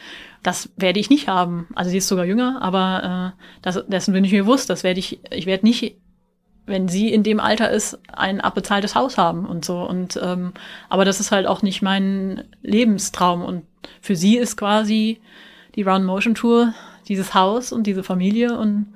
Das 0.43 0.71
werde 0.77 1.01
ich 1.01 1.11
nicht 1.11 1.29
haben. 1.29 1.67
Also 1.75 1.91
sie 1.91 1.99
ist 1.99 2.09
sogar 2.09 2.27
jünger, 2.27 2.61
aber 2.61 3.35
äh, 3.35 3.43
das, 3.63 3.83
dessen 3.89 4.13
bin 4.13 4.25
ich 4.25 4.33
mir 4.33 4.45
bewusst. 4.45 4.69
Das 4.69 4.85
werde 4.85 5.01
ich, 5.01 5.21
ich 5.31 5.47
werde 5.47 5.67
nicht, 5.67 5.97
wenn 6.67 6.89
sie 6.89 7.13
in 7.13 7.23
dem 7.23 7.41
Alter 7.41 7.71
ist, 7.71 7.99
ein 8.13 8.41
abbezahltes 8.41 8.95
Haus 8.95 9.17
haben 9.17 9.47
und 9.47 9.65
so. 9.65 9.81
Und 9.81 10.19
ähm, 10.23 10.53
aber 10.91 11.07
das 11.07 11.19
ist 11.19 11.33
halt 11.33 11.47
auch 11.47 11.63
nicht 11.63 11.81
mein 11.81 12.45
Lebenstraum. 12.63 13.43
Und 13.43 13.65
für 14.03 14.15
sie 14.15 14.37
ist 14.37 14.57
quasi 14.57 15.21
die 15.75 15.83
Round 15.83 16.05
Motion 16.05 16.35
Tour 16.35 16.75
dieses 17.09 17.33
Haus 17.33 17.73
und 17.73 17.87
diese 17.87 18.03
Familie 18.03 18.59
und 18.59 18.93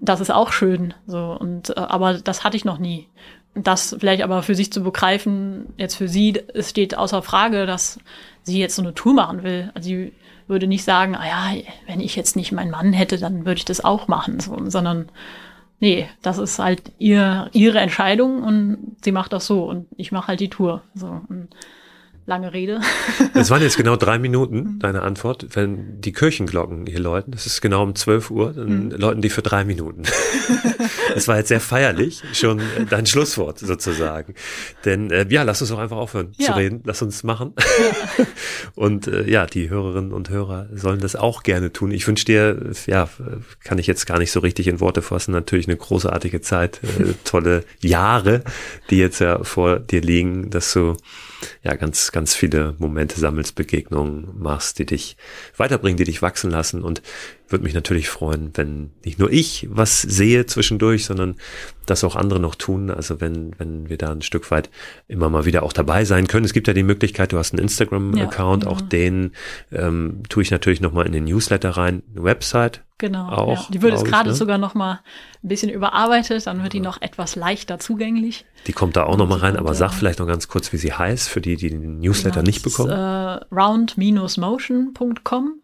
das 0.00 0.20
ist 0.20 0.32
auch 0.32 0.50
schön. 0.50 0.92
So 1.06 1.36
und 1.38 1.70
äh, 1.70 1.74
aber 1.80 2.14
das 2.14 2.42
hatte 2.42 2.56
ich 2.56 2.64
noch 2.64 2.78
nie 2.78 3.08
das 3.54 3.96
vielleicht 3.98 4.22
aber 4.22 4.42
für 4.42 4.54
sich 4.54 4.72
zu 4.72 4.82
begreifen, 4.82 5.66
jetzt 5.76 5.96
für 5.96 6.08
sie, 6.08 6.40
es 6.54 6.70
steht 6.70 6.96
außer 6.96 7.22
Frage, 7.22 7.66
dass 7.66 8.00
sie 8.42 8.58
jetzt 8.58 8.76
so 8.76 8.82
eine 8.82 8.94
Tour 8.94 9.14
machen 9.14 9.42
will. 9.42 9.70
Also 9.74 9.88
sie 9.88 10.12
würde 10.46 10.66
nicht 10.66 10.84
sagen, 10.84 11.16
ah 11.16 11.26
ja, 11.26 11.62
wenn 11.86 12.00
ich 12.00 12.16
jetzt 12.16 12.36
nicht 12.36 12.52
meinen 12.52 12.70
Mann 12.70 12.92
hätte, 12.92 13.18
dann 13.18 13.46
würde 13.46 13.58
ich 13.58 13.64
das 13.64 13.84
auch 13.84 14.08
machen, 14.08 14.40
so, 14.40 14.58
sondern 14.68 15.08
nee, 15.80 16.08
das 16.22 16.38
ist 16.38 16.58
halt 16.58 16.92
ihr, 16.98 17.48
ihre 17.52 17.78
Entscheidung 17.78 18.42
und 18.42 18.96
sie 19.02 19.12
macht 19.12 19.32
das 19.32 19.46
so 19.46 19.64
und 19.64 19.86
ich 19.96 20.12
mache 20.12 20.28
halt 20.28 20.40
die 20.40 20.50
Tour. 20.50 20.82
So. 20.94 21.20
Und 21.28 21.48
lange 22.26 22.52
Rede. 22.52 22.80
Es 23.34 23.50
waren 23.50 23.62
jetzt 23.62 23.76
genau 23.76 23.96
drei 23.96 24.18
Minuten, 24.18 24.78
deine 24.78 25.02
Antwort. 25.02 25.48
Wenn 25.54 26.00
die 26.00 26.12
Kirchenglocken 26.12 26.86
hier 26.86 27.00
läuten, 27.00 27.32
es 27.34 27.46
ist 27.46 27.60
genau 27.60 27.82
um 27.82 27.94
12 27.94 28.30
Uhr, 28.30 28.52
dann 28.52 28.86
mhm. 28.86 28.90
läuten 28.92 29.22
die 29.22 29.28
für 29.28 29.42
drei 29.42 29.64
Minuten. 29.64 30.02
Das 31.14 31.28
war 31.28 31.36
jetzt 31.36 31.48
sehr 31.48 31.60
feierlich, 31.60 32.22
schon 32.32 32.60
dein 32.90 33.06
Schlusswort 33.06 33.60
sozusagen. 33.60 34.34
Denn 34.84 35.12
äh, 35.12 35.24
ja, 35.28 35.44
lass 35.44 35.60
uns 35.60 35.70
doch 35.70 35.78
einfach 35.78 35.96
aufhören 35.96 36.32
ja. 36.38 36.46
zu 36.46 36.52
reden. 36.56 36.82
Lass 36.84 37.02
uns 37.02 37.22
machen. 37.22 37.54
Ja. 37.56 38.24
Und 38.74 39.06
äh, 39.06 39.30
ja, 39.30 39.46
die 39.46 39.70
Hörerinnen 39.70 40.12
und 40.12 40.30
Hörer 40.30 40.68
sollen 40.74 40.98
das 40.98 41.14
auch 41.14 41.44
gerne 41.44 41.72
tun. 41.72 41.92
Ich 41.92 42.08
wünsche 42.08 42.24
dir, 42.24 42.72
ja, 42.86 43.08
kann 43.62 43.78
ich 43.78 43.86
jetzt 43.86 44.06
gar 44.06 44.18
nicht 44.18 44.32
so 44.32 44.40
richtig 44.40 44.66
in 44.66 44.80
Worte 44.80 45.02
fassen, 45.02 45.30
natürlich 45.30 45.68
eine 45.68 45.76
großartige 45.76 46.40
Zeit, 46.40 46.80
äh, 46.82 47.12
tolle 47.24 47.64
Jahre, 47.80 48.42
die 48.90 48.98
jetzt 48.98 49.20
ja 49.20 49.44
vor 49.44 49.78
dir 49.78 50.00
liegen, 50.00 50.50
dass 50.50 50.72
du 50.72 50.96
ja 51.62 51.74
ganz, 51.74 52.12
ganz 52.12 52.34
viele 52.34 52.74
Momente 52.78 53.18
sammelst, 53.18 53.54
Begegnungen 53.54 54.28
machst, 54.38 54.78
die 54.78 54.86
dich 54.86 55.16
weiterbringen, 55.56 55.96
die 55.96 56.04
dich 56.04 56.22
wachsen 56.22 56.50
lassen 56.50 56.82
und 56.82 57.02
würde 57.48 57.64
mich 57.64 57.74
natürlich 57.74 58.08
freuen, 58.08 58.50
wenn 58.54 58.90
nicht 59.04 59.18
nur 59.18 59.30
ich 59.30 59.68
was 59.70 60.02
sehe 60.02 60.46
zwischendurch, 60.46 61.04
sondern 61.04 61.36
das 61.86 62.04
auch 62.04 62.16
andere 62.16 62.40
noch 62.40 62.54
tun. 62.54 62.90
Also 62.90 63.20
wenn, 63.20 63.54
wenn 63.58 63.88
wir 63.88 63.98
da 63.98 64.10
ein 64.12 64.22
Stück 64.22 64.50
weit 64.50 64.70
immer 65.08 65.28
mal 65.28 65.44
wieder 65.44 65.62
auch 65.62 65.72
dabei 65.72 66.04
sein 66.04 66.26
können. 66.26 66.44
Es 66.44 66.52
gibt 66.52 66.68
ja 66.68 66.74
die 66.74 66.82
Möglichkeit, 66.82 67.32
du 67.32 67.38
hast 67.38 67.52
einen 67.52 67.62
Instagram-Account, 67.62 68.64
ja, 68.64 68.70
auch 68.70 68.80
den 68.80 69.32
ähm, 69.72 70.22
tue 70.28 70.42
ich 70.42 70.50
natürlich 70.50 70.80
nochmal 70.80 71.06
in 71.06 71.12
den 71.12 71.24
Newsletter 71.24 71.70
rein, 71.70 72.02
eine 72.12 72.24
Website. 72.24 72.83
Genau, 72.98 73.28
auch, 73.28 73.64
ja. 73.64 73.66
die 73.70 73.82
wird 73.82 73.92
jetzt 73.92 74.04
gerade 74.04 74.28
ne? 74.28 74.34
sogar 74.36 74.56
nochmal 74.56 75.00
ein 75.42 75.48
bisschen 75.48 75.68
überarbeitet, 75.68 76.46
dann 76.46 76.62
wird 76.62 76.74
die 76.74 76.80
noch 76.80 77.02
etwas 77.02 77.34
leichter 77.34 77.80
zugänglich. 77.80 78.44
Die 78.68 78.72
kommt 78.72 78.94
da 78.94 79.04
auch 79.04 79.16
nochmal 79.16 79.40
rein, 79.40 79.56
aber 79.56 79.74
sag 79.74 79.92
vielleicht 79.92 80.20
noch 80.20 80.28
ganz 80.28 80.46
kurz, 80.46 80.72
wie 80.72 80.76
sie 80.76 80.92
heißt, 80.92 81.28
für 81.28 81.40
die, 81.40 81.56
die 81.56 81.70
den 81.70 81.98
Newsletter 81.98 82.40
genau, 82.40 82.46
nicht 82.46 82.62
bekommen. 82.62 82.90
Äh, 82.90 83.40
round-motion.com 83.52 85.60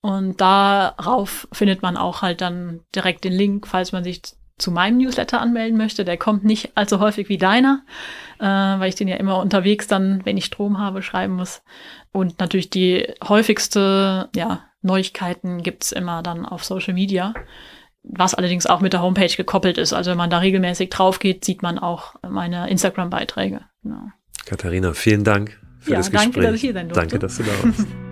und 0.00 0.40
darauf 0.40 1.48
findet 1.52 1.82
man 1.82 1.96
auch 1.96 2.22
halt 2.22 2.42
dann 2.42 2.80
direkt 2.94 3.24
den 3.24 3.32
Link, 3.32 3.66
falls 3.66 3.92
man 3.92 4.04
sich 4.04 4.22
zu 4.58 4.70
meinem 4.70 4.98
Newsletter 4.98 5.40
anmelden 5.40 5.78
möchte. 5.78 6.04
Der 6.04 6.16
kommt 6.16 6.44
nicht 6.44 6.76
allzu 6.76 7.00
häufig 7.00 7.28
wie 7.28 7.38
deiner, 7.38 7.82
äh, 8.38 8.44
weil 8.44 8.88
ich 8.88 8.94
den 8.94 9.08
ja 9.08 9.16
immer 9.16 9.40
unterwegs 9.40 9.86
dann, 9.86 10.24
wenn 10.24 10.36
ich 10.36 10.44
Strom 10.44 10.78
habe, 10.78 11.02
schreiben 11.02 11.34
muss. 11.34 11.62
Und 12.12 12.40
natürlich 12.40 12.70
die 12.70 13.12
häufigste, 13.26 14.28
ja, 14.34 14.67
Neuigkeiten 14.82 15.62
gibt's 15.62 15.92
immer 15.92 16.22
dann 16.22 16.46
auf 16.46 16.64
Social 16.64 16.94
Media, 16.94 17.34
was 18.02 18.34
allerdings 18.34 18.66
auch 18.66 18.80
mit 18.80 18.92
der 18.92 19.02
Homepage 19.02 19.34
gekoppelt 19.36 19.78
ist. 19.78 19.92
Also 19.92 20.10
wenn 20.10 20.18
man 20.18 20.30
da 20.30 20.38
regelmäßig 20.38 20.90
drauf 20.90 21.18
geht, 21.18 21.44
sieht 21.44 21.62
man 21.62 21.78
auch 21.78 22.14
meine 22.28 22.68
Instagram-Beiträge. 22.70 23.60
Genau. 23.82 24.08
Katharina, 24.46 24.94
vielen 24.94 25.24
Dank 25.24 25.58
für 25.80 25.92
ja, 25.92 25.98
das 25.98 26.10
Gespräch. 26.10 26.32
Danke, 26.32 26.46
dass 26.46 26.54
ich 26.54 26.60
hier 26.60 26.72
sein 26.72 26.88
durfte. 26.88 27.00
Danke, 27.00 27.18
dass 27.18 27.36
du 27.36 27.42
da 27.42 27.64
warst. 27.64 27.86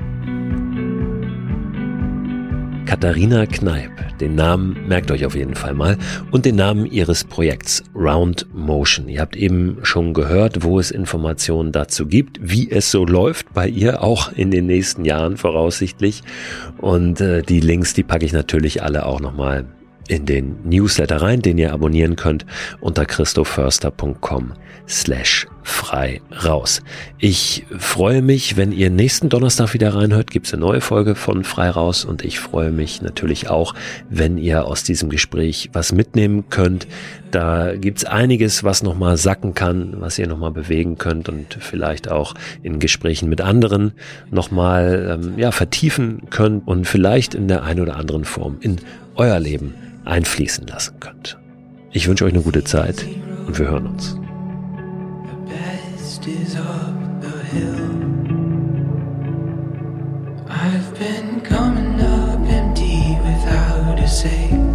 Katharina 2.86 3.46
Kneip. 3.46 3.90
Den 4.20 4.36
Namen 4.36 4.86
merkt 4.86 5.10
euch 5.10 5.26
auf 5.26 5.34
jeden 5.34 5.56
Fall 5.56 5.74
mal. 5.74 5.98
Und 6.30 6.44
den 6.44 6.54
Namen 6.54 6.86
ihres 6.86 7.24
Projekts 7.24 7.82
Round 7.96 8.46
Motion. 8.54 9.08
Ihr 9.08 9.20
habt 9.20 9.34
eben 9.34 9.78
schon 9.82 10.14
gehört, 10.14 10.62
wo 10.62 10.78
es 10.78 10.92
Informationen 10.92 11.72
dazu 11.72 12.06
gibt, 12.06 12.38
wie 12.40 12.70
es 12.70 12.92
so 12.92 13.04
läuft 13.04 13.52
bei 13.52 13.68
ihr, 13.68 14.02
auch 14.04 14.32
in 14.32 14.52
den 14.52 14.66
nächsten 14.66 15.04
Jahren 15.04 15.36
voraussichtlich. 15.36 16.22
Und 16.78 17.20
äh, 17.20 17.42
die 17.42 17.60
Links, 17.60 17.92
die 17.92 18.04
packe 18.04 18.24
ich 18.24 18.32
natürlich 18.32 18.84
alle 18.84 19.04
auch 19.04 19.20
nochmal 19.20 19.66
in 20.08 20.26
den 20.26 20.56
Newsletter 20.64 21.20
rein, 21.20 21.42
den 21.42 21.58
ihr 21.58 21.72
abonnieren 21.72 22.16
könnt 22.16 22.46
unter 22.80 23.04
christoförster.com 23.04 24.52
slash 24.88 25.46
frei 25.62 26.20
raus. 26.44 26.80
Ich 27.18 27.66
freue 27.76 28.22
mich, 28.22 28.56
wenn 28.56 28.70
ihr 28.70 28.88
nächsten 28.88 29.28
Donnerstag 29.28 29.74
wieder 29.74 29.94
reinhört, 29.94 30.30
gibt 30.30 30.46
es 30.46 30.52
eine 30.54 30.60
neue 30.60 30.80
Folge 30.80 31.16
von 31.16 31.42
frei 31.42 31.70
raus 31.70 32.04
und 32.04 32.24
ich 32.24 32.38
freue 32.38 32.70
mich 32.70 33.02
natürlich 33.02 33.50
auch, 33.50 33.74
wenn 34.08 34.38
ihr 34.38 34.64
aus 34.64 34.84
diesem 34.84 35.08
Gespräch 35.08 35.70
was 35.72 35.92
mitnehmen 35.92 36.44
könnt. 36.50 36.86
Da 37.32 37.74
gibt's 37.74 38.04
einiges, 38.04 38.62
was 38.62 38.84
nochmal 38.84 39.16
sacken 39.16 39.54
kann, 39.54 39.96
was 39.98 40.18
ihr 40.18 40.28
nochmal 40.28 40.52
bewegen 40.52 40.98
könnt 40.98 41.28
und 41.28 41.58
vielleicht 41.58 42.08
auch 42.08 42.34
in 42.62 42.78
Gesprächen 42.78 43.28
mit 43.28 43.40
anderen 43.40 43.92
nochmal 44.30 45.18
ähm, 45.20 45.34
ja, 45.36 45.50
vertiefen 45.50 46.30
könnt 46.30 46.66
und 46.68 46.86
vielleicht 46.86 47.34
in 47.34 47.48
der 47.48 47.64
einen 47.64 47.80
oder 47.80 47.96
anderen 47.96 48.24
Form 48.24 48.58
in 48.60 48.76
euer 49.16 49.40
Leben 49.40 49.74
einfließen 50.06 50.66
lassen 50.66 51.00
könnt. 51.00 51.38
Ich 51.92 52.08
wünsche 52.08 52.24
euch 52.24 52.32
eine 52.32 52.42
gute 52.42 52.64
Zeit 52.64 53.04
und 53.46 53.58
wir 53.58 53.68
hören 53.68 53.86
uns. 53.86 54.18
I've 60.48 60.98
been 60.98 61.42
coming 61.42 62.00
up 62.00 62.40
empty 62.48 63.16
without 63.22 64.00
a 64.00 64.06
say 64.06 64.65